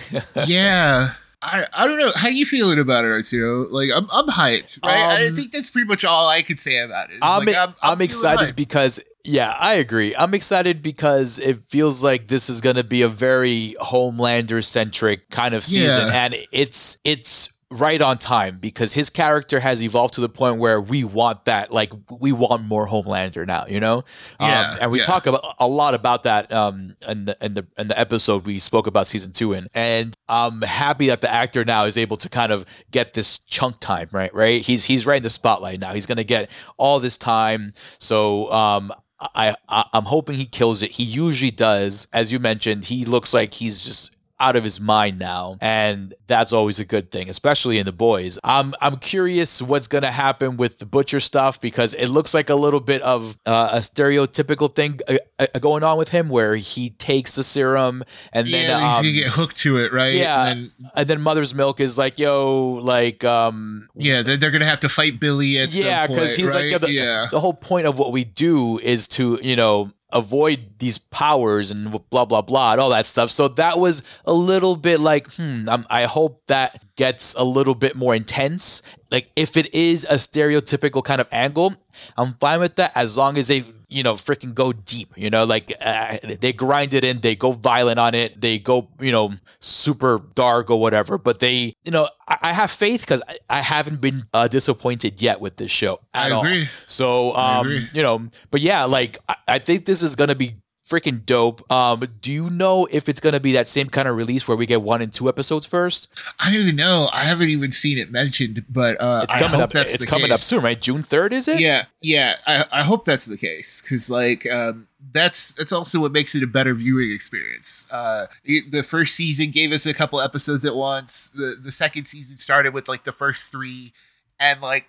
yeah. 0.46 1.14
I, 1.44 1.66
I 1.74 1.86
don't 1.86 1.98
know 1.98 2.12
how 2.14 2.28
you 2.28 2.46
feeling 2.46 2.78
about 2.78 3.04
it, 3.04 3.08
Arturo. 3.08 3.68
Like 3.68 3.90
I'm 3.94 4.06
I'm 4.10 4.26
hyped, 4.28 4.82
right? 4.84 4.96
I 4.96 5.26
Um, 5.28 5.36
think 5.36 5.52
that's 5.52 5.68
pretty 5.70 5.86
much 5.86 6.04
all 6.04 6.28
I 6.28 6.40
could 6.42 6.58
say 6.58 6.78
about 6.78 7.10
it. 7.10 7.18
I'm, 7.20 7.44
like, 7.44 7.54
I'm, 7.56 7.74
feeling 7.82 8.00
excited 8.00 8.48
hyped. 8.50 8.56
because 8.56 9.00
yeah, 9.24 9.54
I 9.58 9.74
agree. 9.74 10.14
I'm 10.16 10.34
excited 10.34 10.82
because 10.82 11.38
it 11.38 11.58
feels 11.64 12.02
like 12.02 12.26
this 12.28 12.48
is 12.50 12.60
going 12.60 12.76
to 12.76 12.84
be 12.84 13.02
a 13.02 13.08
very 13.08 13.74
Homelander 13.80 14.64
centric 14.64 15.30
kind 15.30 15.54
of 15.54 15.64
season, 15.64 16.08
Yeah. 16.08 16.24
and 16.26 16.36
it's 16.52 16.98
it's 17.04 17.50
right 17.74 18.00
on 18.00 18.18
time 18.18 18.58
because 18.58 18.92
his 18.92 19.10
character 19.10 19.58
has 19.58 19.82
evolved 19.82 20.14
to 20.14 20.20
the 20.20 20.28
point 20.28 20.58
where 20.58 20.80
we 20.80 21.02
want 21.02 21.44
that. 21.46 21.72
Like 21.72 21.92
we 22.08 22.30
want 22.30 22.64
more 22.64 22.86
Homelander 22.86 23.46
now, 23.46 23.66
you 23.68 23.80
know. 23.80 24.04
Yeah, 24.40 24.70
um, 24.70 24.78
and 24.80 24.90
we 24.92 24.98
yeah. 25.00 25.04
talk 25.04 25.26
about 25.26 25.56
a 25.58 25.66
lot 25.66 25.94
about 25.94 26.22
that 26.22 26.52
um 26.52 26.94
in 27.08 27.24
the 27.24 27.36
in 27.40 27.54
the 27.54 27.66
in 27.76 27.88
the 27.88 27.98
episode 27.98 28.46
we 28.46 28.58
spoke 28.58 28.86
about 28.86 29.06
season 29.06 29.32
two 29.32 29.52
in, 29.52 29.66
and 29.74 30.16
I'm 30.28 30.62
happy 30.62 31.08
that 31.08 31.20
the 31.20 31.30
actor 31.30 31.64
now 31.64 31.84
is 31.84 31.96
able 31.96 32.16
to 32.18 32.28
kind 32.28 32.52
of 32.52 32.64
get 32.90 33.14
this 33.14 33.38
chunk 33.38 33.80
time, 33.80 34.08
right? 34.12 34.32
Right? 34.32 34.62
He's 34.62 34.84
he's 34.84 35.06
right 35.06 35.16
in 35.16 35.22
the 35.22 35.30
spotlight 35.30 35.80
now. 35.80 35.92
He's 35.92 36.06
gonna 36.06 36.24
get 36.24 36.50
all 36.76 37.00
this 37.00 37.18
time. 37.18 37.72
So 37.98 38.50
um 38.52 38.92
I, 39.20 39.54
I 39.68 39.84
I'm 39.92 40.04
hoping 40.04 40.36
he 40.36 40.46
kills 40.46 40.82
it. 40.82 40.92
He 40.92 41.02
usually 41.02 41.50
does. 41.50 42.06
As 42.12 42.32
you 42.32 42.38
mentioned, 42.38 42.84
he 42.84 43.04
looks 43.04 43.32
like 43.32 43.54
he's 43.54 43.84
just 43.84 44.13
out 44.40 44.56
of 44.56 44.64
his 44.64 44.80
mind 44.80 45.18
now 45.18 45.56
and 45.60 46.14
that's 46.26 46.52
always 46.52 46.78
a 46.78 46.84
good 46.84 47.10
thing 47.10 47.28
especially 47.28 47.78
in 47.78 47.86
the 47.86 47.92
boys 47.92 48.38
i'm 48.42 48.74
i'm 48.80 48.96
curious 48.96 49.62
what's 49.62 49.86
going 49.86 50.02
to 50.02 50.10
happen 50.10 50.56
with 50.56 50.78
the 50.78 50.86
butcher 50.86 51.20
stuff 51.20 51.60
because 51.60 51.94
it 51.94 52.08
looks 52.08 52.34
like 52.34 52.50
a 52.50 52.54
little 52.54 52.80
bit 52.80 53.00
of 53.02 53.38
uh, 53.46 53.70
a 53.72 53.78
stereotypical 53.78 54.74
thing 54.74 54.98
uh, 55.08 55.16
uh, 55.38 55.58
going 55.60 55.82
on 55.82 55.96
with 55.98 56.08
him 56.08 56.28
where 56.28 56.56
he 56.56 56.90
takes 56.90 57.36
the 57.36 57.42
serum 57.42 58.02
and 58.32 58.46
then 58.48 58.68
yeah, 58.68 58.88
he's 58.88 58.98
um, 58.98 59.02
gonna 59.02 59.12
get 59.12 59.28
hooked 59.28 59.56
to 59.56 59.78
it, 59.78 59.92
right? 59.92 60.14
yeah. 60.14 60.46
And 60.46 60.60
then, 60.78 60.90
and 60.94 61.08
then 61.08 61.20
mother's 61.20 61.54
milk 61.54 61.80
is 61.80 61.98
like 61.98 62.18
yo 62.18 62.80
like 62.82 63.24
um 63.24 63.88
yeah, 63.94 64.22
then 64.22 64.40
they're 64.40 64.50
gonna 64.50 64.64
have 64.64 64.80
to 64.80 64.88
fight 64.88 65.20
Billy 65.20 65.58
at 65.58 65.72
yeah 65.74 66.06
because 66.06 66.36
he's 66.36 66.48
right? 66.48 66.62
like 66.62 66.72
yeah, 66.72 66.78
the, 66.78 66.90
yeah, 66.90 67.28
the 67.30 67.40
whole 67.40 67.54
point 67.54 67.86
of 67.86 67.98
what 67.98 68.12
we 68.12 68.24
do 68.24 68.78
is 68.78 69.08
to 69.08 69.38
you 69.42 69.56
know 69.56 69.92
avoid 70.14 70.78
these 70.78 70.96
powers 70.98 71.70
and 71.70 72.00
blah 72.10 72.24
blah 72.24 72.40
blah 72.42 72.72
and 72.72 72.80
all 72.80 72.90
that 72.90 73.06
stuff. 73.06 73.30
So 73.30 73.48
that 73.48 73.78
was 73.78 74.02
a 74.24 74.32
little 74.32 74.76
bit 74.76 75.00
like 75.00 75.30
hmm 75.34 75.68
I'm, 75.68 75.86
i 75.90 76.04
hope 76.04 76.42
that 76.46 76.82
gets 76.96 77.34
a 77.34 77.44
little 77.44 77.74
bit 77.74 77.96
more 77.96 78.14
intense. 78.14 78.80
Like 79.10 79.30
if 79.36 79.56
it 79.56 79.74
is 79.74 80.04
a 80.04 80.14
stereotypical 80.14 81.04
kind 81.04 81.20
of 81.20 81.28
angle 81.30 81.74
i'm 82.16 82.34
fine 82.34 82.58
with 82.58 82.74
that 82.76 82.90
as 82.96 83.16
long 83.16 83.38
as 83.38 83.46
they 83.48 83.64
you 83.94 84.02
know 84.02 84.14
freaking 84.14 84.54
go 84.54 84.72
deep 84.72 85.12
you 85.16 85.30
know 85.30 85.44
like 85.44 85.72
uh, 85.80 86.18
they 86.40 86.52
grind 86.52 86.92
it 86.92 87.04
in 87.04 87.20
they 87.20 87.36
go 87.36 87.52
violent 87.52 87.98
on 87.98 88.14
it 88.14 88.40
they 88.40 88.58
go 88.58 88.88
you 89.00 89.12
know 89.12 89.32
super 89.60 90.20
dark 90.34 90.68
or 90.70 90.80
whatever 90.80 91.16
but 91.16 91.38
they 91.38 91.74
you 91.84 91.92
know 91.92 92.08
i, 92.26 92.38
I 92.42 92.52
have 92.52 92.70
faith 92.70 93.02
because 93.02 93.22
I, 93.28 93.38
I 93.48 93.60
haven't 93.60 94.00
been 94.00 94.24
uh, 94.34 94.48
disappointed 94.48 95.22
yet 95.22 95.40
with 95.40 95.56
this 95.56 95.70
show 95.70 96.00
I 96.12 96.26
at 96.26 96.32
all 96.32 96.44
agree. 96.44 96.68
so 96.86 97.34
um 97.36 97.66
agree. 97.66 97.88
you 97.92 98.02
know 98.02 98.28
but 98.50 98.60
yeah 98.60 98.84
like 98.84 99.18
I, 99.28 99.36
I 99.48 99.58
think 99.60 99.84
this 99.86 100.02
is 100.02 100.16
gonna 100.16 100.34
be 100.34 100.56
freaking 100.86 101.24
dope 101.24 101.68
um 101.72 102.02
do 102.20 102.30
you 102.30 102.50
know 102.50 102.86
if 102.90 103.08
it's 103.08 103.18
gonna 103.20 103.40
be 103.40 103.52
that 103.52 103.66
same 103.68 103.88
kind 103.88 104.06
of 104.06 104.16
release 104.16 104.46
where 104.46 104.56
we 104.56 104.66
get 104.66 104.82
one 104.82 105.00
and 105.00 105.12
two 105.12 105.28
episodes 105.28 105.64
first 105.66 106.08
I 106.40 106.50
don't 106.52 106.60
even 106.60 106.76
know. 106.76 107.08
I 107.12 107.24
haven't 107.24 107.48
even 107.48 107.72
seen 107.72 107.96
it 107.96 108.10
mentioned, 108.10 108.64
but 108.68 109.00
uh, 109.00 109.20
it's 109.24 109.34
I 109.34 109.38
coming 109.38 109.60
up 109.62 109.74
it's 109.74 110.04
coming 110.04 110.30
up 110.30 110.40
soon 110.40 110.62
right 110.62 110.80
june 110.80 111.02
3rd 111.02 111.32
is 111.32 111.48
it 111.48 111.60
Yeah, 111.60 111.84
yeah. 112.02 112.36
I, 112.46 112.66
I 112.70 112.82
hope 112.82 113.04
that's 113.06 113.26
the 113.26 113.38
case 113.38 113.80
because, 113.80 114.10
like, 114.10 114.46
um, 114.50 114.86
that's 115.12 115.54
that's 115.54 115.72
also 115.72 116.00
what 116.00 116.12
makes 116.12 116.34
it 116.34 116.42
a 116.42 116.46
better 116.46 116.74
viewing 116.74 117.12
experience. 117.12 117.90
Uh, 117.92 118.26
it- 118.44 118.70
the 118.72 118.82
first 118.82 119.14
season 119.16 119.50
gave 119.50 119.72
us 119.72 119.86
a 119.86 119.94
couple 119.94 120.20
episodes 120.20 120.64
at 120.64 120.74
once. 120.74 121.30
The 121.30 121.56
the 121.62 121.72
second 121.72 122.06
season 122.06 122.36
started 122.38 122.74
with 122.74 122.88
like 122.88 123.04
the 123.04 123.12
first 123.12 123.50
three, 123.52 123.92
and 124.38 124.60
like. 124.60 124.86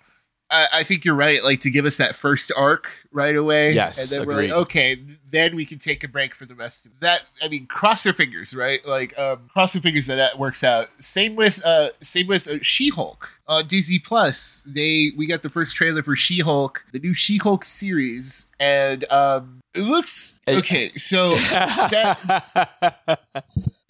I 0.50 0.66
I 0.72 0.82
think 0.84 1.04
you're 1.04 1.14
right. 1.14 1.42
Like 1.42 1.60
to 1.60 1.70
give 1.70 1.84
us 1.84 1.96
that 1.98 2.14
first 2.14 2.52
arc 2.56 2.88
right 3.12 3.36
away. 3.36 3.72
Yes, 3.72 4.12
and 4.12 4.20
then 4.20 4.28
we're 4.28 4.42
like, 4.42 4.50
okay, 4.50 5.00
then 5.30 5.56
we 5.56 5.66
can 5.66 5.78
take 5.78 6.04
a 6.04 6.08
break 6.08 6.34
for 6.34 6.46
the 6.46 6.54
rest 6.54 6.86
of 6.86 6.92
that. 7.00 7.22
I 7.42 7.48
mean, 7.48 7.66
cross 7.66 8.06
our 8.06 8.12
fingers, 8.12 8.54
right? 8.54 8.84
Like, 8.86 9.18
um, 9.18 9.48
cross 9.52 9.74
our 9.74 9.82
fingers 9.82 10.06
that 10.06 10.16
that 10.16 10.38
works 10.38 10.62
out. 10.62 10.88
Same 10.98 11.36
with, 11.36 11.64
uh, 11.64 11.90
same 12.00 12.26
with 12.26 12.46
uh, 12.46 12.58
She-Hulk 12.62 13.28
on 13.48 13.66
Disney 13.66 13.98
Plus. 13.98 14.62
They 14.62 15.10
we 15.16 15.26
got 15.26 15.42
the 15.42 15.50
first 15.50 15.74
trailer 15.76 16.02
for 16.02 16.16
She-Hulk, 16.16 16.84
the 16.92 16.98
new 16.98 17.14
She-Hulk 17.14 17.64
series, 17.64 18.46
and 18.60 19.04
um, 19.10 19.60
it 19.74 19.82
looks 19.82 20.38
Uh, 20.46 20.52
okay. 20.58 20.90
So 20.90 21.34
I 21.38 23.16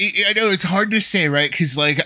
I 0.00 0.32
know 0.34 0.50
it's 0.50 0.64
hard 0.64 0.90
to 0.90 1.00
say, 1.00 1.28
right? 1.28 1.50
Because 1.50 1.76
like 1.76 2.00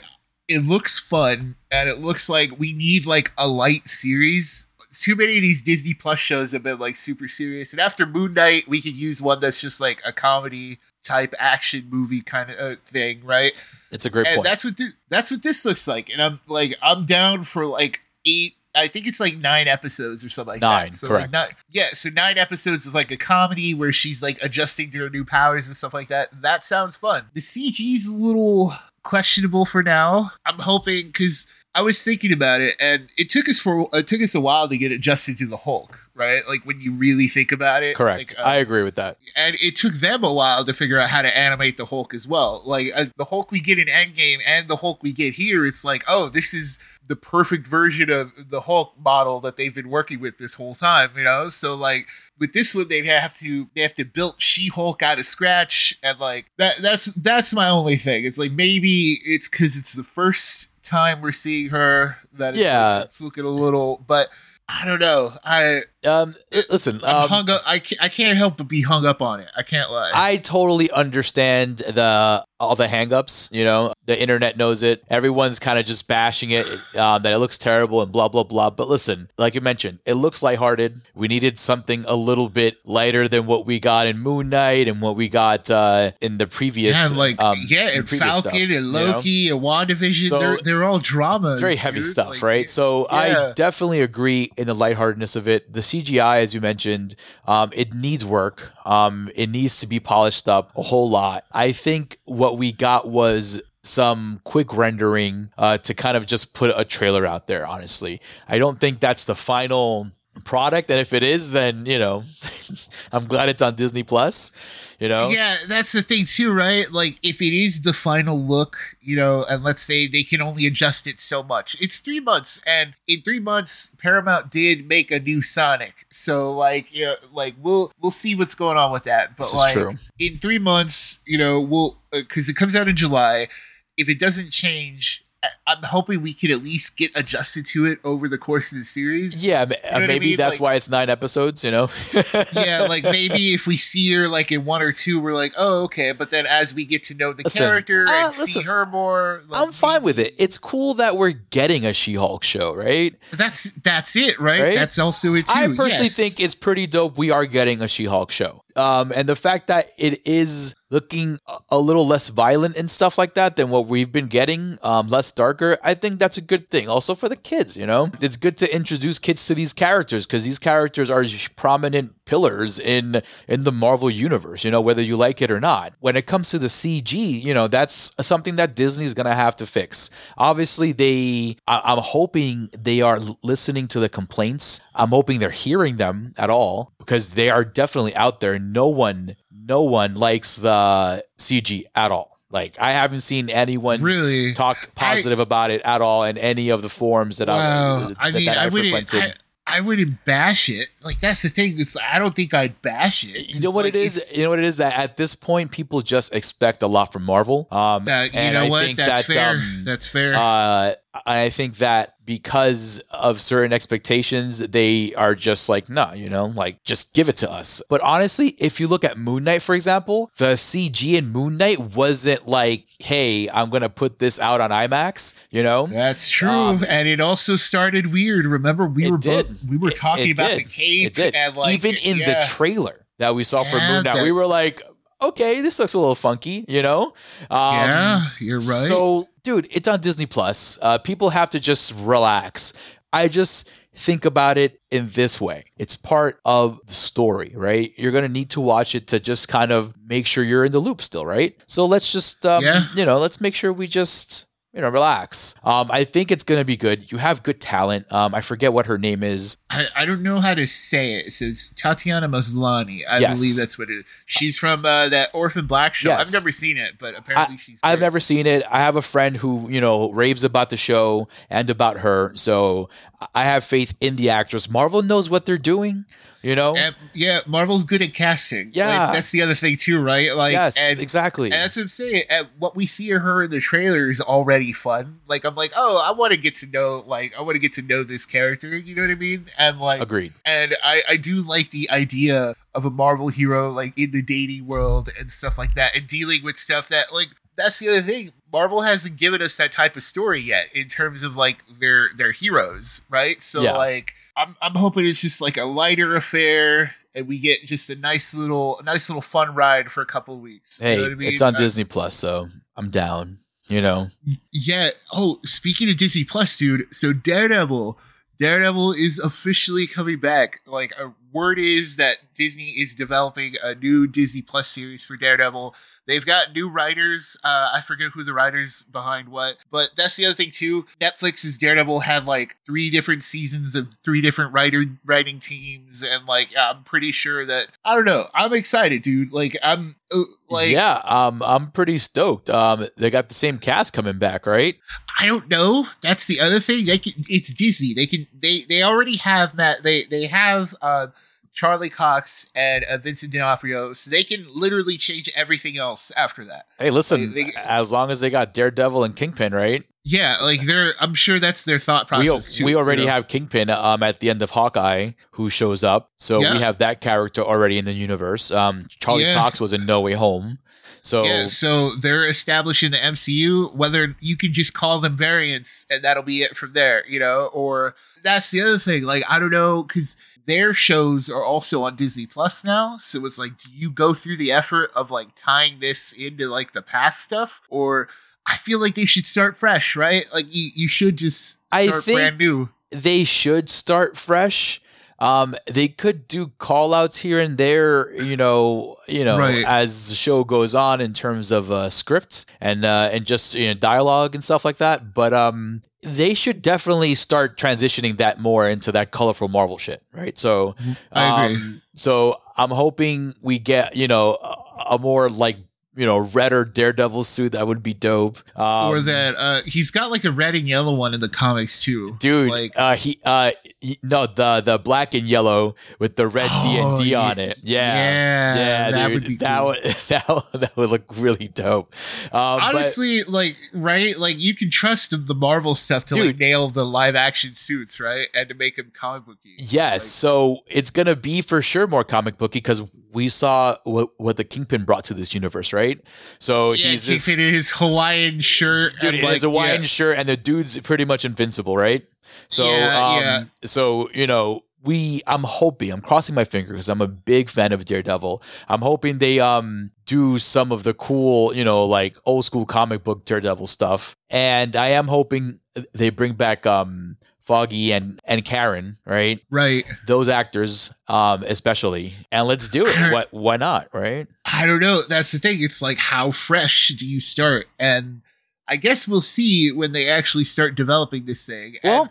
it 0.50 0.64
looks 0.64 0.98
fun, 0.98 1.54
and 1.70 1.88
it 1.88 2.00
looks 2.00 2.28
like 2.28 2.58
we 2.58 2.72
need 2.72 3.06
like 3.06 3.32
a 3.38 3.46
light 3.46 3.88
series. 3.88 4.66
Too 4.92 5.14
many 5.14 5.36
of 5.36 5.42
these 5.42 5.62
Disney 5.62 5.94
Plus 5.94 6.18
shows 6.18 6.50
have 6.50 6.64
been 6.64 6.78
like 6.78 6.96
super 6.96 7.28
serious, 7.28 7.72
and 7.72 7.80
after 7.80 8.04
Moon 8.04 8.34
Knight, 8.34 8.66
we 8.66 8.82
could 8.82 8.96
use 8.96 9.22
one 9.22 9.38
that's 9.38 9.60
just 9.60 9.80
like 9.80 10.02
a 10.04 10.12
comedy 10.12 10.78
type 11.04 11.34
action 11.38 11.86
movie 11.88 12.20
kind 12.20 12.50
of 12.50 12.58
uh, 12.58 12.76
thing, 12.86 13.24
right? 13.24 13.52
it's 13.92 14.04
a 14.04 14.10
great 14.10 14.26
and 14.26 14.36
point 14.36 14.44
that's 14.44 14.64
what 14.64 14.76
this, 14.76 14.98
that's 15.08 15.30
what 15.30 15.42
this 15.42 15.64
looks 15.64 15.88
like. 15.88 16.10
And 16.10 16.22
I'm 16.22 16.40
like, 16.46 16.76
I'm 16.82 17.06
down 17.06 17.44
for 17.44 17.66
like 17.66 18.00
eight. 18.24 18.54
I 18.74 18.86
think 18.86 19.08
it's 19.08 19.18
like 19.18 19.36
nine 19.36 19.66
episodes 19.66 20.24
or 20.24 20.28
something 20.28 20.54
like 20.54 20.60
Nine, 20.60 20.86
that. 20.86 20.94
So 20.94 21.08
correct. 21.08 21.32
Like 21.32 21.48
nine, 21.48 21.56
yeah, 21.70 21.88
so 21.92 22.08
nine 22.10 22.38
episodes 22.38 22.86
of 22.86 22.94
like 22.94 23.10
a 23.10 23.16
comedy 23.16 23.74
where 23.74 23.92
she's 23.92 24.22
like 24.22 24.40
adjusting 24.42 24.90
to 24.90 24.98
her 25.00 25.10
new 25.10 25.24
powers 25.24 25.66
and 25.66 25.76
stuff 25.76 25.92
like 25.92 26.08
that. 26.08 26.28
That 26.42 26.64
sounds 26.64 26.96
fun. 26.96 27.26
The 27.34 27.40
CG's 27.40 28.06
a 28.06 28.24
little 28.24 28.72
questionable 29.02 29.64
for 29.64 29.82
now. 29.82 30.30
I'm 30.46 30.58
hoping 30.58 31.06
because 31.06 31.46
I 31.74 31.82
was 31.82 32.02
thinking 32.02 32.32
about 32.32 32.60
it, 32.60 32.76
and 32.80 33.08
it 33.16 33.30
took 33.30 33.48
us 33.48 33.60
for 33.60 33.88
it 33.92 34.06
took 34.06 34.20
us 34.22 34.34
a 34.34 34.40
while 34.40 34.68
to 34.68 34.76
get 34.76 34.92
adjusted 34.92 35.36
to 35.38 35.46
the 35.46 35.56
Hulk, 35.56 36.10
right? 36.14 36.42
Like 36.48 36.66
when 36.66 36.80
you 36.80 36.92
really 36.92 37.28
think 37.28 37.52
about 37.52 37.82
it. 37.82 37.96
correct 37.96 38.34
Like, 38.36 38.46
uh, 38.46 38.48
i 38.48 38.56
agree 38.56 38.82
with 38.82 38.96
that 38.96 39.18
and 39.36 39.56
it 39.60 39.76
took 39.76 39.94
them 39.94 40.24
a 40.24 40.32
while 40.32 40.64
to 40.64 40.72
figure 40.72 40.98
out 40.98 41.08
how 41.08 41.22
to 41.22 41.36
animate 41.36 41.76
the 41.76 41.86
Hulk 41.86 42.14
as 42.14 42.26
well. 42.26 42.62
Like 42.64 42.88
uh, 42.94 43.06
the 43.16 43.24
Hulk 43.24 43.50
we 43.50 43.60
get 43.60 43.78
in 43.78 43.86
Endgame 43.86 44.38
and 44.46 44.68
the 44.68 44.76
Hulk 44.76 45.02
we 45.02 45.12
get 45.12 45.34
here, 45.34 45.66
it's 45.66 45.84
like, 45.84 46.04
oh, 46.08 46.28
this 46.28 46.54
is 46.54 46.78
the 47.06 47.16
perfect 47.16 47.66
version 47.66 48.10
of 48.10 48.50
the 48.50 48.62
Hulk 48.62 48.94
model 48.98 49.40
that 49.40 49.56
they've 49.56 49.74
been 49.74 49.90
working 49.90 50.20
with 50.20 50.38
this 50.38 50.54
whole 50.54 50.74
time, 50.74 51.10
you 51.16 51.24
know. 51.24 51.48
So 51.48 51.74
like 51.74 52.06
with 52.38 52.52
this 52.52 52.74
one, 52.74 52.88
they 52.88 53.04
have 53.04 53.34
to 53.36 53.68
they 53.74 53.82
have 53.82 53.94
to 53.96 54.04
build 54.04 54.36
She 54.38 54.68
Hulk 54.68 55.02
out 55.02 55.18
of 55.18 55.26
scratch, 55.26 55.94
and 56.02 56.18
like 56.18 56.50
that 56.56 56.78
that's 56.78 57.06
that's 57.06 57.54
my 57.54 57.68
only 57.68 57.96
thing. 57.96 58.24
It's 58.24 58.38
like 58.38 58.52
maybe 58.52 59.20
it's 59.24 59.48
because 59.48 59.76
it's 59.76 59.94
the 59.94 60.02
first 60.02 60.69
time 60.82 61.20
we're 61.20 61.32
seeing 61.32 61.68
her 61.70 62.16
that 62.34 62.54
it's, 62.54 62.62
Yeah. 62.62 63.02
it's 63.02 63.20
looking 63.20 63.44
a 63.44 63.48
little, 63.50 64.02
but. 64.06 64.28
I 64.72 64.84
don't 64.86 65.00
know. 65.00 65.32
I 65.44 65.82
um 66.06 66.34
i- 66.52 66.62
listen 66.70 67.00
I'm 67.04 67.24
um, 67.24 67.28
hung 67.28 67.50
up. 67.50 67.62
I 67.66 67.78
can't, 67.78 68.02
I 68.02 68.08
can't 68.08 68.36
help 68.38 68.56
but 68.56 68.68
be 68.68 68.82
hung 68.82 69.04
up 69.06 69.20
on 69.22 69.40
it. 69.40 69.48
I 69.56 69.62
can't 69.62 69.90
lie. 69.90 70.10
I 70.12 70.36
totally 70.36 70.90
understand 70.90 71.78
the 71.78 72.44
all 72.58 72.76
the 72.76 72.86
hangups. 72.86 73.50
You 73.52 73.64
know, 73.64 73.92
the 74.06 74.20
internet 74.20 74.56
knows 74.56 74.82
it. 74.82 75.02
Everyone's 75.08 75.58
kind 75.58 75.78
of 75.78 75.86
just 75.86 76.06
bashing 76.08 76.50
it 76.50 76.66
uh, 76.96 77.18
that 77.18 77.32
it 77.32 77.38
looks 77.38 77.56
terrible 77.58 78.02
and 78.02 78.12
blah 78.12 78.28
blah 78.28 78.44
blah. 78.44 78.70
But 78.70 78.88
listen, 78.88 79.30
like 79.38 79.54
you 79.54 79.60
mentioned, 79.60 79.98
it 80.06 80.14
looks 80.14 80.42
lighthearted. 80.42 81.00
We 81.14 81.28
needed 81.28 81.58
something 81.58 82.04
a 82.06 82.14
little 82.16 82.48
bit 82.48 82.76
lighter 82.84 83.28
than 83.28 83.46
what 83.46 83.66
we 83.66 83.78
got 83.80 84.06
in 84.06 84.18
Moon 84.18 84.48
Knight 84.50 84.88
and 84.88 85.00
what 85.00 85.16
we 85.16 85.28
got 85.28 85.70
uh, 85.70 86.12
in 86.20 86.38
the 86.38 86.46
previous. 86.46 86.96
yeah, 86.96 87.16
like 87.16 87.40
um, 87.40 87.58
yeah, 87.66 87.88
and 87.90 88.08
Falcon 88.08 88.40
stuff, 88.42 88.54
and 88.54 88.70
you 88.70 88.80
know? 88.80 88.86
Loki 89.12 89.48
and 89.50 89.60
WandaVision. 89.60 90.28
So- 90.28 90.38
they're 90.38 90.58
they're 90.62 90.84
all 90.84 90.98
dramas. 90.98 91.52
It's 91.52 91.60
very 91.60 91.76
heavy 91.76 92.00
dude. 92.00 92.06
stuff, 92.08 92.28
Like, 92.30 92.42
right? 92.42 92.70
So 92.70 93.06
yeah. 93.10 93.48
I 93.48 93.52
definitely 93.54 94.00
agree 94.00 94.50
in 94.56 94.66
the 94.66 94.74
lightheartedness 94.74 95.36
of 95.36 95.48
it. 95.48 95.72
The 95.72 95.82
CGI, 95.90 96.42
as 96.42 96.54
you 96.54 96.60
mentioned, 96.60 97.16
um, 97.46 97.70
it 97.74 97.92
needs 97.94 98.24
work. 98.24 98.72
Um, 98.86 99.30
it 99.34 99.48
needs 99.48 99.78
to 99.80 99.86
be 99.86 100.00
polished 100.00 100.48
up 100.48 100.72
a 100.76 100.82
whole 100.82 101.10
lot. 101.10 101.44
I 101.52 101.72
think 101.72 102.18
what 102.24 102.58
we 102.58 102.72
got 102.72 103.08
was 103.08 103.60
some 103.82 104.40
quick 104.44 104.76
rendering 104.76 105.50
uh, 105.56 105.78
to 105.78 105.94
kind 105.94 106.16
of 106.16 106.26
just 106.26 106.54
put 106.54 106.72
a 106.76 106.84
trailer 106.84 107.26
out 107.26 107.46
there. 107.46 107.66
Honestly, 107.66 108.20
I 108.48 108.58
don't 108.58 108.78
think 108.78 109.00
that's 109.00 109.24
the 109.24 109.34
final 109.34 110.10
product, 110.44 110.90
and 110.90 111.00
if 111.00 111.12
it 111.12 111.22
is, 111.22 111.50
then 111.50 111.86
you 111.86 111.98
know, 111.98 112.24
I'm 113.12 113.26
glad 113.26 113.48
it's 113.48 113.62
on 113.62 113.74
Disney 113.74 114.02
Plus. 114.02 114.52
You 115.00 115.08
know, 115.08 115.30
Yeah, 115.30 115.56
that's 115.66 115.92
the 115.92 116.02
thing 116.02 116.26
too, 116.26 116.52
right? 116.52 116.90
Like 116.92 117.18
if 117.22 117.40
it 117.40 117.54
is 117.54 117.82
the 117.82 117.94
final 117.94 118.38
look, 118.38 118.76
you 119.00 119.16
know, 119.16 119.46
and 119.48 119.64
let's 119.64 119.80
say 119.80 120.06
they 120.06 120.22
can 120.22 120.42
only 120.42 120.66
adjust 120.66 121.06
it 121.06 121.20
so 121.20 121.42
much. 121.42 121.74
It's 121.80 122.00
3 122.00 122.20
months 122.20 122.62
and 122.66 122.92
in 123.06 123.22
3 123.22 123.40
months 123.40 123.96
Paramount 123.98 124.50
did 124.50 124.86
make 124.86 125.10
a 125.10 125.18
new 125.18 125.40
Sonic. 125.40 126.04
So 126.12 126.52
like, 126.52 126.94
yeah, 126.94 127.14
like 127.32 127.54
we'll 127.58 127.90
we'll 127.98 128.10
see 128.10 128.34
what's 128.34 128.54
going 128.54 128.76
on 128.76 128.92
with 128.92 129.04
that. 129.04 129.38
But 129.38 129.54
like 129.54 129.72
true. 129.72 129.94
in 130.18 130.36
3 130.36 130.58
months, 130.58 131.20
you 131.26 131.38
know, 131.38 131.62
we'll 131.62 131.96
uh, 132.12 132.20
cuz 132.28 132.50
it 132.50 132.56
comes 132.56 132.76
out 132.76 132.86
in 132.86 132.94
July. 132.94 133.48
If 133.96 134.10
it 134.10 134.18
doesn't 134.18 134.50
change, 134.50 135.24
I'm 135.66 135.82
hoping 135.84 136.20
we 136.20 136.34
can 136.34 136.50
at 136.50 136.62
least 136.62 136.98
get 136.98 137.12
adjusted 137.14 137.64
to 137.66 137.86
it 137.86 137.98
over 138.04 138.28
the 138.28 138.36
course 138.36 138.72
of 138.72 138.78
the 138.78 138.84
series. 138.84 139.42
yeah, 139.44 139.64
ma- 139.64 139.74
what 139.90 140.02
I 140.02 140.06
maybe 140.06 140.26
mean? 140.26 140.36
that's 140.36 140.54
Like- 140.54 140.60
why 140.60 140.74
it's 140.74 140.90
nine 140.90 141.08
episodes. 141.08 141.64
You 141.64 141.70
know, 141.70 141.88
yeah, 142.52 142.86
like 142.88 143.04
maybe 143.04 143.54
if 143.54 143.66
we 143.66 143.78
see 143.78 144.12
her 144.12 144.28
like 144.28 144.52
in 144.52 144.66
one 144.66 144.82
or 144.82 144.92
two, 144.92 145.18
we're 145.18 145.32
like, 145.32 145.52
oh, 145.56 145.84
okay. 145.84 146.12
But 146.12 146.30
then 146.30 146.44
as 146.46 146.74
we 146.74 146.84
get 146.84 147.04
to 147.04 147.14
know 147.14 147.32
the 147.32 147.44
Listen, 147.44 147.58
character 147.60 148.06
uh, 148.06 148.26
and 148.26 148.34
see 148.34 148.60
her 148.62 148.84
more, 148.84 149.42
like, 149.48 149.62
I'm 149.62 149.72
fine 149.72 150.02
with 150.02 150.18
it. 150.18 150.34
It's 150.36 150.58
cool 150.58 150.94
that 150.94 151.16
we're 151.16 151.30
getting 151.30 151.86
a 151.86 151.94
She-Hulk 151.94 152.42
show, 152.44 152.74
right? 152.74 153.14
That's 153.32 153.72
that's 153.76 154.16
it, 154.16 154.38
right? 154.38 154.60
Right? 154.60 154.74
That's 154.74 154.98
also 154.98 155.34
it 155.34 155.46
too. 155.46 155.52
I 155.54 155.68
personally 155.68 156.04
yes. 156.04 156.16
think 156.16 156.38
it's 156.40 156.54
pretty 156.54 156.86
dope. 156.86 157.16
We 157.16 157.30
are 157.30 157.46
getting 157.46 157.80
a 157.80 157.88
She-Hulk 157.88 158.30
show, 158.30 158.62
um, 158.76 159.12
and 159.14 159.28
the 159.28 159.36
fact 159.36 159.66
that 159.68 159.90
it 159.96 160.26
is 160.26 160.74
looking 160.90 161.38
a- 161.70 161.78
little 161.78 162.06
less 162.06 162.28
violent 162.28 162.76
and 162.76 162.90
stuff 162.90 163.16
like 163.16 163.34
that 163.34 163.56
than 163.56 163.70
what 163.70 163.86
we've 163.86 164.10
been 164.10 164.26
getting, 164.26 164.78
um, 164.82 165.08
less 165.08 165.30
darker. 165.32 165.78
I 165.82 165.94
think 165.94 166.18
that's 166.18 166.36
a 166.36 166.40
good 166.40 166.68
thing. 166.68 166.88
Also 166.88 167.14
for 167.14 167.28
the 167.28 167.36
kids, 167.36 167.76
you 167.76 167.86
know, 167.86 168.10
it's 168.20 168.36
good 168.36 168.56
to 168.58 168.74
introduce 168.74 169.18
kids 169.18 169.46
to 169.46 169.54
these 169.54 169.72
characters 169.72 170.26
because 170.26 170.44
these 170.44 170.58
characters 170.58 171.08
are 171.08 171.24
prominent 171.56 172.14
pillars 172.30 172.78
in 172.78 173.20
in 173.48 173.64
the 173.64 173.72
Marvel 173.72 174.08
universe. 174.08 174.64
You 174.64 174.70
know, 174.70 174.80
whether 174.80 175.02
you 175.02 175.16
like 175.16 175.42
it 175.42 175.50
or 175.50 175.60
not. 175.60 175.92
When 175.98 176.16
it 176.16 176.26
comes 176.26 176.50
to 176.50 176.58
the 176.58 176.68
CG, 176.68 177.42
you 177.42 177.52
know, 177.52 177.66
that's 177.66 178.14
something 178.20 178.56
that 178.56 178.76
Disney's 178.76 179.14
gonna 179.14 179.34
have 179.34 179.56
to 179.56 179.66
fix. 179.66 180.10
Obviously, 180.38 180.92
they. 180.92 181.56
I, 181.66 181.82
I'm 181.84 181.98
hoping 181.98 182.70
they 182.78 183.02
are 183.02 183.18
listening 183.42 183.88
to 183.88 184.00
the 184.00 184.08
complaints. 184.08 184.80
I'm 184.94 185.08
hoping 185.08 185.40
they're 185.40 185.50
hearing 185.50 185.96
them 185.96 186.32
at 186.38 186.50
all 186.50 186.92
because 186.98 187.34
they 187.34 187.50
are 187.50 187.64
definitely 187.64 188.14
out 188.14 188.38
there. 188.38 188.58
No 188.58 188.88
one, 188.88 189.34
no 189.50 189.82
one 189.82 190.14
likes 190.14 190.56
the 190.56 191.24
CG 191.38 191.84
at 191.96 192.12
all. 192.12 192.38
Like 192.52 192.78
I 192.78 192.92
haven't 192.92 193.20
seen 193.20 193.48
anyone 193.50 194.02
really. 194.02 194.54
talk 194.54 194.94
positive 194.94 195.38
about 195.38 195.70
it 195.70 195.82
at 195.82 196.00
all 196.00 196.24
in 196.24 196.38
any 196.38 196.70
of 196.70 196.82
the 196.82 196.88
forums 196.88 197.38
that. 197.38 197.48
I, 197.48 198.14
I 198.18 198.30
that, 198.30 198.36
mean, 198.36 198.46
that 198.46 198.58
I 198.58 198.64
I 198.64 198.68
wouldn't. 198.68 199.14
I, 199.14 199.34
I 199.70 199.80
wouldn't 199.80 200.24
bash 200.24 200.68
it. 200.68 200.90
Like 201.02 201.20
that's 201.20 201.42
the 201.42 201.48
thing. 201.48 201.74
It's, 201.78 201.96
I 201.98 202.18
don't 202.18 202.34
think 202.34 202.52
I'd 202.54 202.80
bash 202.82 203.24
it. 203.24 203.48
you 203.48 203.60
know 203.60 203.70
what 203.70 203.84
like, 203.84 203.94
it 203.94 204.00
is? 204.00 204.36
You 204.36 204.44
know 204.44 204.50
what 204.50 204.58
it 204.58 204.64
is 204.64 204.78
that 204.78 204.98
at 204.98 205.16
this 205.16 205.34
point 205.34 205.70
people 205.70 206.02
just 206.02 206.34
expect 206.34 206.82
a 206.82 206.86
lot 206.86 207.12
from 207.12 207.24
Marvel. 207.24 207.68
Um, 207.70 208.06
uh, 208.08 208.24
you 208.24 208.30
and 208.34 208.54
know 208.54 208.64
I 208.64 208.68
what? 208.70 208.84
think 208.84 208.96
That's 208.98 209.26
that, 209.26 209.32
fair. 209.32 209.50
um, 209.50 209.80
that's 209.84 210.06
fair. 210.06 210.34
Uh, 210.34 210.94
I 211.26 211.50
think 211.50 211.78
that 211.78 212.14
because 212.24 213.00
of 213.10 213.40
certain 213.40 213.72
expectations, 213.72 214.58
they 214.58 215.12
are 215.14 215.34
just 215.34 215.68
like, 215.68 215.88
no, 215.88 216.12
you 216.12 216.30
know, 216.30 216.46
like 216.46 216.84
just 216.84 217.14
give 217.14 217.28
it 217.28 217.36
to 217.38 217.50
us. 217.50 217.82
But 217.90 218.00
honestly, 218.02 218.54
if 218.58 218.78
you 218.78 218.86
look 218.86 219.02
at 219.02 219.18
Moon 219.18 219.42
Knight, 219.42 219.62
for 219.62 219.74
example, 219.74 220.30
the 220.38 220.54
CG 220.54 221.14
in 221.14 221.30
Moon 221.30 221.56
Knight 221.56 221.80
wasn't 221.80 222.46
like, 222.46 222.86
hey, 223.00 223.50
I'm 223.50 223.70
going 223.70 223.82
to 223.82 223.88
put 223.88 224.20
this 224.20 224.38
out 224.38 224.60
on 224.60 224.70
IMAX, 224.70 225.34
you 225.50 225.64
know? 225.64 225.88
That's 225.88 226.28
true, 226.28 226.48
um, 226.48 226.84
and 226.88 227.08
it 227.08 227.20
also 227.20 227.56
started 227.56 228.12
weird. 228.12 228.46
Remember, 228.46 228.86
we 228.86 229.10
were 229.10 229.18
both, 229.18 229.48
we 229.64 229.76
were 229.76 229.90
talking 229.90 230.28
it 230.28 230.32
about 230.38 230.50
did. 230.50 230.58
the 230.60 230.64
cave 230.64 231.18
and 231.34 231.56
like 231.56 231.74
Even 231.74 231.96
in 231.96 232.18
yeah. 232.18 232.38
the 232.38 232.46
trailer 232.46 233.04
that 233.18 233.34
we 233.34 233.42
saw 233.42 233.64
for 233.64 233.78
Moon 233.78 234.04
Knight, 234.04 234.14
that- 234.14 234.22
we 234.22 234.30
were 234.30 234.46
like, 234.46 234.80
okay, 235.22 235.60
this 235.60 235.78
looks 235.78 235.94
a 235.94 235.98
little 235.98 236.14
funky, 236.14 236.64
you 236.68 236.82
know? 236.82 237.12
Um, 237.50 237.74
yeah, 237.74 238.22
you're 238.38 238.58
right. 238.58 238.88
So, 238.88 239.24
dude, 239.42 239.68
it's 239.70 239.88
on 239.88 240.00
Disney 240.00 240.26
Plus. 240.26 240.78
Uh, 240.82 240.98
people 240.98 241.30
have 241.30 241.50
to 241.50 241.60
just 241.60 241.94
relax. 241.98 242.72
I 243.12 243.28
just 243.28 243.68
think 243.92 244.24
about 244.24 244.56
it 244.56 244.80
in 244.92 245.08
this 245.10 245.40
way 245.40 245.64
it's 245.76 245.96
part 245.96 246.38
of 246.44 246.80
the 246.86 246.92
story, 246.92 247.52
right? 247.56 247.92
You're 247.96 248.12
going 248.12 248.22
to 248.24 248.28
need 248.32 248.50
to 248.50 248.60
watch 248.60 248.94
it 248.94 249.08
to 249.08 249.18
just 249.18 249.48
kind 249.48 249.72
of 249.72 249.92
make 250.06 250.26
sure 250.26 250.44
you're 250.44 250.64
in 250.64 250.70
the 250.72 250.78
loop 250.78 251.02
still, 251.02 251.26
right? 251.26 251.60
So 251.66 251.86
let's 251.86 252.12
just, 252.12 252.46
um, 252.46 252.62
Yeah. 252.64 252.86
you 252.94 253.04
know, 253.04 253.18
let's 253.18 253.40
make 253.40 253.54
sure 253.54 253.72
we 253.72 253.88
just. 253.88 254.46
You 254.72 254.80
know, 254.82 254.88
relax. 254.88 255.56
Um, 255.64 255.90
I 255.90 256.04
think 256.04 256.30
it's 256.30 256.44
gonna 256.44 256.64
be 256.64 256.76
good. 256.76 257.10
You 257.10 257.18
have 257.18 257.42
good 257.42 257.60
talent. 257.60 258.06
Um, 258.12 258.36
I 258.36 258.40
forget 258.40 258.72
what 258.72 258.86
her 258.86 258.98
name 258.98 259.24
is. 259.24 259.56
I, 259.68 259.86
I 259.96 260.06
don't 260.06 260.22
know 260.22 260.38
how 260.38 260.54
to 260.54 260.64
say 260.64 261.14
it. 261.14 261.32
So 261.32 261.46
it's 261.46 261.70
Tatiana 261.70 262.28
Maslany. 262.28 263.00
I 263.08 263.18
Yes. 263.18 263.36
believe 263.40 263.56
that's 263.56 263.76
what 263.76 263.90
it 263.90 263.98
is. 263.98 264.04
She's 264.26 264.56
from 264.56 264.84
uh, 264.86 265.08
that 265.08 265.30
Orphan 265.32 265.66
Black 265.66 265.94
show. 265.94 266.10
Yes. 266.10 266.28
I've 266.28 266.32
never 266.32 266.52
seen 266.52 266.76
it, 266.76 266.92
but 267.00 267.18
apparently 267.18 267.56
she's. 267.58 267.80
I've 267.82 267.98
never 268.00 268.20
seen 268.20 268.46
it. 268.46 268.62
I 268.70 268.78
have 268.78 268.94
a 268.94 269.02
friend 269.02 269.36
who, 269.36 269.68
you 269.68 269.80
know, 269.80 270.12
raves 270.12 270.44
about 270.44 270.70
the 270.70 270.76
show 270.76 271.26
and 271.50 271.68
about 271.68 271.98
her. 271.98 272.30
So 272.36 272.90
I 273.34 273.46
have 273.46 273.64
faith 273.64 273.94
in 274.00 274.14
the 274.14 274.30
actress. 274.30 274.70
Marvel 274.70 275.02
knows 275.02 275.28
what 275.28 275.46
they're 275.46 275.58
doing, 275.58 276.04
you 276.42 276.54
know? 276.54 276.74
And, 276.76 276.94
yeah, 277.14 277.40
Marvel's 277.46 277.84
good 277.84 278.02
at 278.02 278.14
casting. 278.14 278.70
Yeah. 278.72 279.04
Like, 279.06 279.14
that's 279.14 279.30
the 279.30 279.42
other 279.42 279.54
thing 279.54 279.76
too, 279.76 280.00
right? 280.02 280.34
Like, 280.34 280.52
yes, 280.52 280.76
and, 280.78 280.98
exactly. 281.00 281.46
and 281.50 281.54
that's 281.54 281.76
what 281.76 281.82
I'm 281.82 281.88
saying. 281.88 282.22
And 282.30 282.48
what 282.58 282.74
we 282.76 282.86
see 282.86 283.10
of 283.12 283.22
her 283.22 283.42
in 283.44 283.50
the 283.50 283.60
trailer 283.60 284.10
is 284.10 284.20
already 284.20 284.72
fun. 284.72 285.20
Like, 285.26 285.44
I'm 285.44 285.54
like, 285.54 285.72
oh, 285.76 285.98
I 285.98 286.12
want 286.12 286.32
to 286.32 286.38
get 286.38 286.54
to 286.56 286.66
know, 286.66 287.02
like, 287.06 287.34
I 287.38 287.42
want 287.42 287.54
to 287.56 287.60
get 287.60 287.72
to 287.74 287.82
know 287.82 288.02
this 288.04 288.26
character. 288.26 288.76
You 288.76 288.94
know 288.94 289.02
what 289.02 289.10
I 289.10 289.14
mean? 289.16 289.46
And 289.58 289.78
like, 289.80 290.00
Agreed. 290.00 290.32
and 290.44 290.74
I, 290.84 291.02
I 291.08 291.16
do 291.16 291.40
like 291.40 291.70
the 291.70 291.90
idea 291.90 292.54
of 292.74 292.84
a 292.84 292.90
Marvel 292.90 293.28
hero 293.28 293.70
like 293.70 293.92
in 293.98 294.12
the 294.12 294.22
dating 294.22 294.66
world 294.66 295.08
and 295.18 295.30
stuff 295.30 295.58
like 295.58 295.74
that, 295.74 295.96
and 295.96 296.06
dealing 296.06 296.42
with 296.44 296.56
stuff 296.56 296.88
that 296.88 297.12
like 297.12 297.28
that's 297.56 297.78
the 297.80 297.88
other 297.88 298.02
thing. 298.02 298.30
Marvel 298.52 298.82
hasn't 298.82 299.16
given 299.16 299.42
us 299.42 299.56
that 299.58 299.70
type 299.72 299.96
of 299.96 300.02
story 300.02 300.40
yet 300.40 300.66
in 300.74 300.88
terms 300.88 301.22
of 301.22 301.36
like 301.36 301.58
their 301.80 302.08
their 302.16 302.32
heroes, 302.32 303.06
right? 303.10 303.42
So 303.42 303.62
Yeah. 303.62 303.76
like 303.76 304.14
I'm 304.40 304.56
I'm 304.62 304.74
hoping 304.74 305.06
it's 305.06 305.20
just 305.20 305.40
like 305.40 305.56
a 305.56 305.64
lighter 305.64 306.16
affair 306.16 306.94
and 307.14 307.26
we 307.28 307.38
get 307.38 307.62
just 307.64 307.90
a 307.90 307.96
nice 307.98 308.34
little 308.34 308.78
a 308.78 308.82
nice 308.82 309.08
little 309.08 309.22
fun 309.22 309.54
ride 309.54 309.90
for 309.90 310.00
a 310.00 310.06
couple 310.06 310.34
of 310.34 310.40
weeks. 310.40 310.80
You 310.80 310.86
Hey, 310.88 310.96
know 310.96 311.02
what 311.02 311.12
I 311.12 311.14
mean? 311.16 311.32
it's 311.32 311.42
on 311.42 311.54
Uh, 311.54 311.58
Disney 311.58 311.84
Plus, 311.84 312.14
so 312.14 312.48
I'm 312.76 312.90
down. 312.90 313.38
You 313.68 313.80
know, 313.80 314.10
Yeah. 314.52 314.90
Oh, 315.12 315.38
speaking 315.44 315.88
of 315.90 315.96
Disney 315.96 316.24
Plus, 316.24 316.56
dude. 316.56 316.92
So 316.92 317.12
Daredevil, 317.12 317.98
Daredevil 318.38 318.94
is 318.94 319.18
officially 319.20 319.86
coming 319.86 320.18
back. 320.18 320.60
Like 320.66 320.92
a 320.98 321.12
word 321.32 321.58
is 321.60 321.96
that 321.96 322.16
Disney 322.34 322.70
is 322.70 322.94
developing 322.96 323.54
a 323.62 323.74
new 323.76 324.06
Disney 324.08 324.42
Plus 324.42 324.68
series 324.68 325.04
for 325.04 325.16
Daredevil. 325.16 325.74
They've 326.10 326.26
got 326.26 326.52
new 326.52 326.68
writers. 326.68 327.36
Uh, 327.44 327.70
I 327.72 327.80
forget 327.82 328.10
who 328.12 328.24
the 328.24 328.34
writers 328.34 328.82
behind 328.82 329.28
what, 329.28 329.58
but 329.70 329.90
that's 329.96 330.16
the 330.16 330.26
other 330.26 330.34
thing 330.34 330.50
too. 330.50 330.86
Netflix's 331.00 331.56
Daredevil 331.56 332.00
had 332.00 332.24
like 332.24 332.56
three 332.66 332.90
different 332.90 333.22
seasons 333.22 333.76
of 333.76 333.86
three 334.04 334.20
different 334.20 334.52
writer 334.52 334.86
writing 335.04 335.38
teams, 335.38 336.02
and 336.02 336.26
like 336.26 336.48
I'm 336.58 336.82
pretty 336.82 337.12
sure 337.12 337.46
that 337.46 337.68
I 337.84 337.94
don't 337.94 338.06
know. 338.06 338.26
I'm 338.34 338.52
excited, 338.52 339.02
dude. 339.02 339.32
Like 339.32 339.56
I'm 339.62 339.94
uh, 340.10 340.24
like 340.48 340.70
yeah, 340.70 341.00
um, 341.04 341.42
I'm 341.44 341.70
pretty 341.70 341.98
stoked. 341.98 342.50
Um, 342.50 342.88
they 342.96 343.10
got 343.10 343.28
the 343.28 343.36
same 343.36 343.58
cast 343.58 343.92
coming 343.92 344.18
back, 344.18 344.46
right? 344.46 344.74
I 345.20 345.26
don't 345.26 345.48
know. 345.48 345.86
That's 346.02 346.26
the 346.26 346.40
other 346.40 346.58
thing. 346.58 346.86
They 346.86 346.98
can, 346.98 347.12
it's 347.28 347.54
Disney. 347.54 347.94
They 347.94 348.06
can 348.06 348.26
they 348.36 348.62
they 348.68 348.82
already 348.82 349.14
have 349.18 349.54
Matt. 349.54 349.84
They 349.84 350.06
they 350.06 350.26
have 350.26 350.74
uh, 350.82 351.06
Charlie 351.52 351.90
Cox 351.90 352.50
and 352.54 352.84
uh, 352.84 352.98
Vincent 352.98 353.32
D'Onofrio, 353.32 353.92
so 353.92 354.10
they 354.10 354.22
can 354.24 354.46
literally 354.54 354.96
change 354.96 355.28
everything 355.34 355.76
else 355.78 356.10
after 356.16 356.44
that. 356.44 356.66
Hey, 356.78 356.90
listen, 356.90 357.34
They- 357.34 357.44
they- 357.44 357.52
as 357.64 357.90
long 357.92 358.10
as 358.10 358.20
they 358.20 358.30
got 358.30 358.54
Daredevil 358.54 359.04
and 359.04 359.16
Kingpin, 359.16 359.52
right? 359.54 359.84
Yeah, 360.02 360.38
like 360.40 360.62
they're. 360.62 360.94
I'm 360.98 361.12
sure 361.14 361.38
that's 361.38 361.64
their 361.64 361.78
thought 361.78 362.10
We, 362.10 362.26
process. 362.26 362.54
too, 362.54 362.64
we 362.64 362.70
you 362.70 362.78
already 362.78 363.04
know? 363.04 363.10
have 363.12 363.28
Kingpin 363.28 363.68
um, 363.68 364.02
at 364.02 364.20
the 364.20 364.30
end 364.30 364.40
of 364.40 364.50
Hawkeye 364.50 365.10
who 365.32 365.50
shows 365.50 365.84
up. 365.84 366.10
So 366.16 366.40
Yeah. 366.40 366.54
we 366.54 366.60
have 366.60 366.78
that 366.78 367.02
character 367.02 367.42
already 367.42 367.76
in 367.76 367.84
the 367.84 367.92
universe. 367.92 368.50
Um, 368.50 368.86
Charlie 369.00 369.24
Yeah. 369.24 369.34
Cox 369.34 369.60
was 369.60 369.74
in 369.74 369.84
No 369.84 370.00
Way 370.00 370.14
Home. 370.14 370.58
So 371.02 371.24
Yeah, 371.24 371.46
so 371.46 371.90
they're 371.96 372.26
establishing 372.26 372.92
the 372.92 372.96
MCU. 372.98 373.74
Whether 373.74 374.16
you 374.20 374.38
can 374.38 374.54
just 374.54 374.72
call 374.72 375.00
them 375.00 375.16
variants, 375.18 375.84
and 375.90 376.02
that'll 376.02 376.22
be 376.22 376.42
it 376.42 376.56
from 376.56 376.72
there, 376.72 377.04
you 377.06 377.18
know. 377.20 377.50
Or 377.52 377.94
that's 378.22 378.50
the 378.50 378.62
other 378.62 378.78
thing. 378.78 379.02
Like 379.04 379.24
I 379.28 379.38
don't 379.38 379.50
know, 379.50 379.82
because 379.82 380.16
their 380.50 380.74
shows 380.74 381.30
are 381.30 381.44
also 381.44 381.82
on 381.84 381.96
Disney 381.96 382.26
Plus 382.26 382.64
now. 382.64 382.96
So 383.00 383.24
it's 383.24 383.38
like, 383.38 383.56
do 383.56 383.70
you 383.72 383.90
go 383.90 384.12
through 384.12 384.36
the 384.36 384.52
effort 384.52 384.90
of 384.94 385.10
like 385.10 385.28
tying 385.36 385.80
this 385.80 386.12
into 386.12 386.48
like 386.48 386.72
the 386.72 386.82
past 386.82 387.20
stuff, 387.22 387.60
or 387.70 388.08
I 388.46 388.56
feel 388.56 388.78
like 388.80 388.94
they 388.96 389.04
should 389.06 389.26
start 389.26 389.56
fresh, 389.56 389.94
right? 389.96 390.26
Like 390.34 390.46
you, 390.54 390.70
you 390.74 390.88
should 390.88 391.16
just 391.16 391.60
I 391.70 391.86
start 391.86 392.04
think- 392.04 392.18
brand 392.20 392.38
new. 392.38 392.68
they 392.90 393.24
should 393.24 393.70
start 393.70 394.16
fresh. 394.16 394.82
Um, 395.20 395.54
they 395.66 395.86
could 395.88 396.26
do 396.28 396.48
call 396.56 396.94
outs 396.94 397.18
here 397.18 397.38
and 397.40 397.58
there, 397.58 398.10
you 398.22 398.38
know, 398.38 398.96
you 399.06 399.22
know, 399.22 399.38
Right. 399.38 399.66
as 399.66 400.08
the 400.08 400.14
show 400.14 400.44
goes 400.44 400.74
on 400.74 401.02
in 401.02 401.12
terms 401.12 401.50
of 401.52 401.70
uh, 401.70 401.90
script 401.90 402.46
and 402.58 402.86
uh, 402.86 403.10
and 403.12 403.26
just 403.26 403.52
you 403.54 403.66
know 403.66 403.74
dialogue 403.74 404.34
and 404.34 404.42
stuff 404.42 404.64
like 404.64 404.78
that. 404.78 405.12
But 405.12 405.34
um, 405.34 405.82
they 406.02 406.34
should 406.34 406.62
definitely 406.62 407.14
start 407.14 407.58
transitioning 407.58 408.16
that 408.18 408.40
more 408.40 408.68
into 408.68 408.92
that 408.92 409.10
colorful 409.10 409.48
Marvel 409.48 409.78
shit, 409.78 410.02
right? 410.12 410.38
So, 410.38 410.74
I 411.12 411.44
agree. 411.44 411.56
um, 411.56 411.82
so 411.94 412.40
I'm 412.56 412.70
hoping 412.70 413.34
we 413.42 413.58
get 413.58 413.96
you 413.96 414.08
know 414.08 414.38
a, 414.42 414.94
a 414.94 414.98
more 414.98 415.28
like 415.28 415.56
you 415.96 416.06
know 416.06 416.18
redder 416.18 416.64
Daredevil 416.64 417.24
suit 417.24 417.52
that 417.52 417.66
would 417.66 417.82
be 417.82 417.94
dope. 417.94 418.38
Um, 418.58 418.90
or 418.90 419.00
that 419.00 419.34
uh, 419.36 419.60
he's 419.66 419.90
got 419.90 420.10
like 420.10 420.24
a 420.24 420.30
red 420.30 420.54
and 420.54 420.68
yellow 420.68 420.94
one 420.94 421.14
in 421.14 421.20
the 421.20 421.28
comics 421.28 421.82
too, 421.82 422.16
dude. 422.20 422.50
Like, 422.50 422.72
uh, 422.76 422.96
he 422.96 423.20
uh 423.24 423.52
he, 423.80 423.98
no 424.02 424.26
the 424.26 424.60
the 424.64 424.78
black 424.78 425.14
and 425.14 425.24
yellow 425.24 425.74
with 425.98 426.16
the 426.16 426.28
red 426.28 426.48
D 426.62 426.78
and 426.78 426.98
D 427.02 427.14
Oh, 427.14 427.20
on 427.20 427.38
it. 427.38 427.58
Yeah, 427.62 427.94
Yeah, 427.94 428.54
yeah, 428.56 428.90
that 428.92 429.06
dude. 429.08 429.14
would 429.14 429.28
be 429.28 429.36
that 429.36 429.58
cool. 429.58 429.66
would 429.66 429.84
that 430.08 430.28
would, 430.28 430.60
that 430.60 430.76
would 430.76 430.90
look 430.90 431.04
really 431.16 431.48
dope. 431.48 431.94
Um, 432.26 432.30
but- 432.30 432.74
honestly, 432.74 433.22
like 433.24 433.56
right, 433.72 434.18
like 434.18 434.38
you 434.38 434.54
can 434.54 434.70
trust 434.70 435.10
the 435.26 435.34
Marvel 435.34 435.74
stuff 435.74 436.04
to 436.06 436.24
like 436.24 436.38
nail 436.38 436.68
the 436.68 436.84
live 436.86 437.16
action 437.16 437.54
suits, 437.54 438.00
right, 438.00 438.28
and 438.34 438.48
to 438.48 438.54
make 438.54 438.76
them 438.76 438.92
comic 438.94 439.26
booky. 439.26 439.54
Yes, 439.58 440.04
so 440.06 440.58
it's 440.66 440.90
gonna 440.90 441.16
be 441.16 441.40
for 441.42 441.60
sure 441.62 441.86
more 441.86 442.04
comic 442.04 442.38
booky 442.38 442.58
because 442.58 442.82
we 443.12 443.28
saw 443.28 443.76
what, 443.84 444.10
what 444.18 444.36
the 444.36 444.44
Kingpin 444.44 444.84
brought 444.84 445.04
to 445.04 445.14
this 445.14 445.34
universe, 445.34 445.72
right? 445.72 446.00
So 446.38 446.72
yeah, 446.72 446.90
he's 446.90 447.06
he's 447.06 447.26
this 447.26 447.34
in 447.34 447.38
his 447.38 447.70
Hawaiian 447.72 448.40
shirt, 448.40 448.94
dude, 449.00 449.08
and, 449.08 449.16
he 449.16 449.22
like, 449.22 449.34
has 449.34 449.44
a 449.44 449.48
Hawaiian 449.48 449.82
yeah. 449.82 449.86
shirt, 449.86 450.18
and 450.18 450.28
the 450.28 450.36
dude's 450.36 450.78
pretty 450.80 451.04
much 451.04 451.24
invincible, 451.24 451.76
right? 451.76 452.06
So, 452.48 452.64
Yeah, 452.64 453.38
um, 453.38 453.50
so 453.64 454.08
you 454.12 454.26
know, 454.26 454.64
we, 454.82 455.20
I'm 455.26 455.44
hoping, 455.44 455.90
I'm 455.90 456.00
crossing 456.00 456.34
my 456.34 456.44
fingers. 456.44 456.72
Because 456.72 456.88
I'm 456.88 457.00
a 457.00 457.08
big 457.08 457.50
fan 457.50 457.72
of 457.72 457.84
Daredevil. 457.84 458.42
I'm 458.68 458.80
hoping 458.80 459.18
they 459.18 459.40
um 459.40 459.90
do 460.06 460.38
some 460.38 460.72
of 460.72 460.82
the 460.82 460.94
cool, 460.94 461.54
you 461.54 461.64
know, 461.64 461.84
like 461.84 462.16
old 462.24 462.44
school 462.44 462.66
comic 462.66 463.04
book 463.04 463.24
Daredevil 463.24 463.66
stuff, 463.66 464.16
and 464.28 464.76
I 464.76 464.88
am 464.88 465.08
hoping 465.08 465.60
they 465.92 466.10
bring 466.10 466.34
back 466.34 466.66
um 466.66 467.16
Foggy 467.50 467.92
and 467.92 468.20
and 468.24 468.44
Karen, 468.44 468.96
right? 469.04 469.40
Right. 469.50 469.84
those 470.06 470.28
actors 470.28 470.94
um 471.08 471.42
especially 471.42 472.14
and 472.30 472.46
let's 472.46 472.68
do 472.68 472.86
it 472.86 473.12
what 473.12 473.26
why 473.32 473.56
not 473.56 473.88
right 473.92 474.28
I 474.44 474.66
don't 474.66 474.78
know. 474.80 475.02
That's 475.02 475.32
the 475.32 475.38
thing. 475.38 475.58
It's 475.60 475.82
like 475.82 475.98
how 475.98 476.30
fresh 476.30 476.92
do 476.96 477.04
you 477.06 477.18
start? 477.20 477.66
And 477.78 478.22
I 478.68 478.76
guess 478.76 479.08
we'll 479.08 479.20
see 479.20 479.72
when 479.72 479.90
they 479.92 480.08
actually 480.08 480.44
start 480.44 480.76
developing 480.76 481.24
this 481.26 481.44
thing. 481.44 481.76
well 481.82 482.02
And 482.02 482.10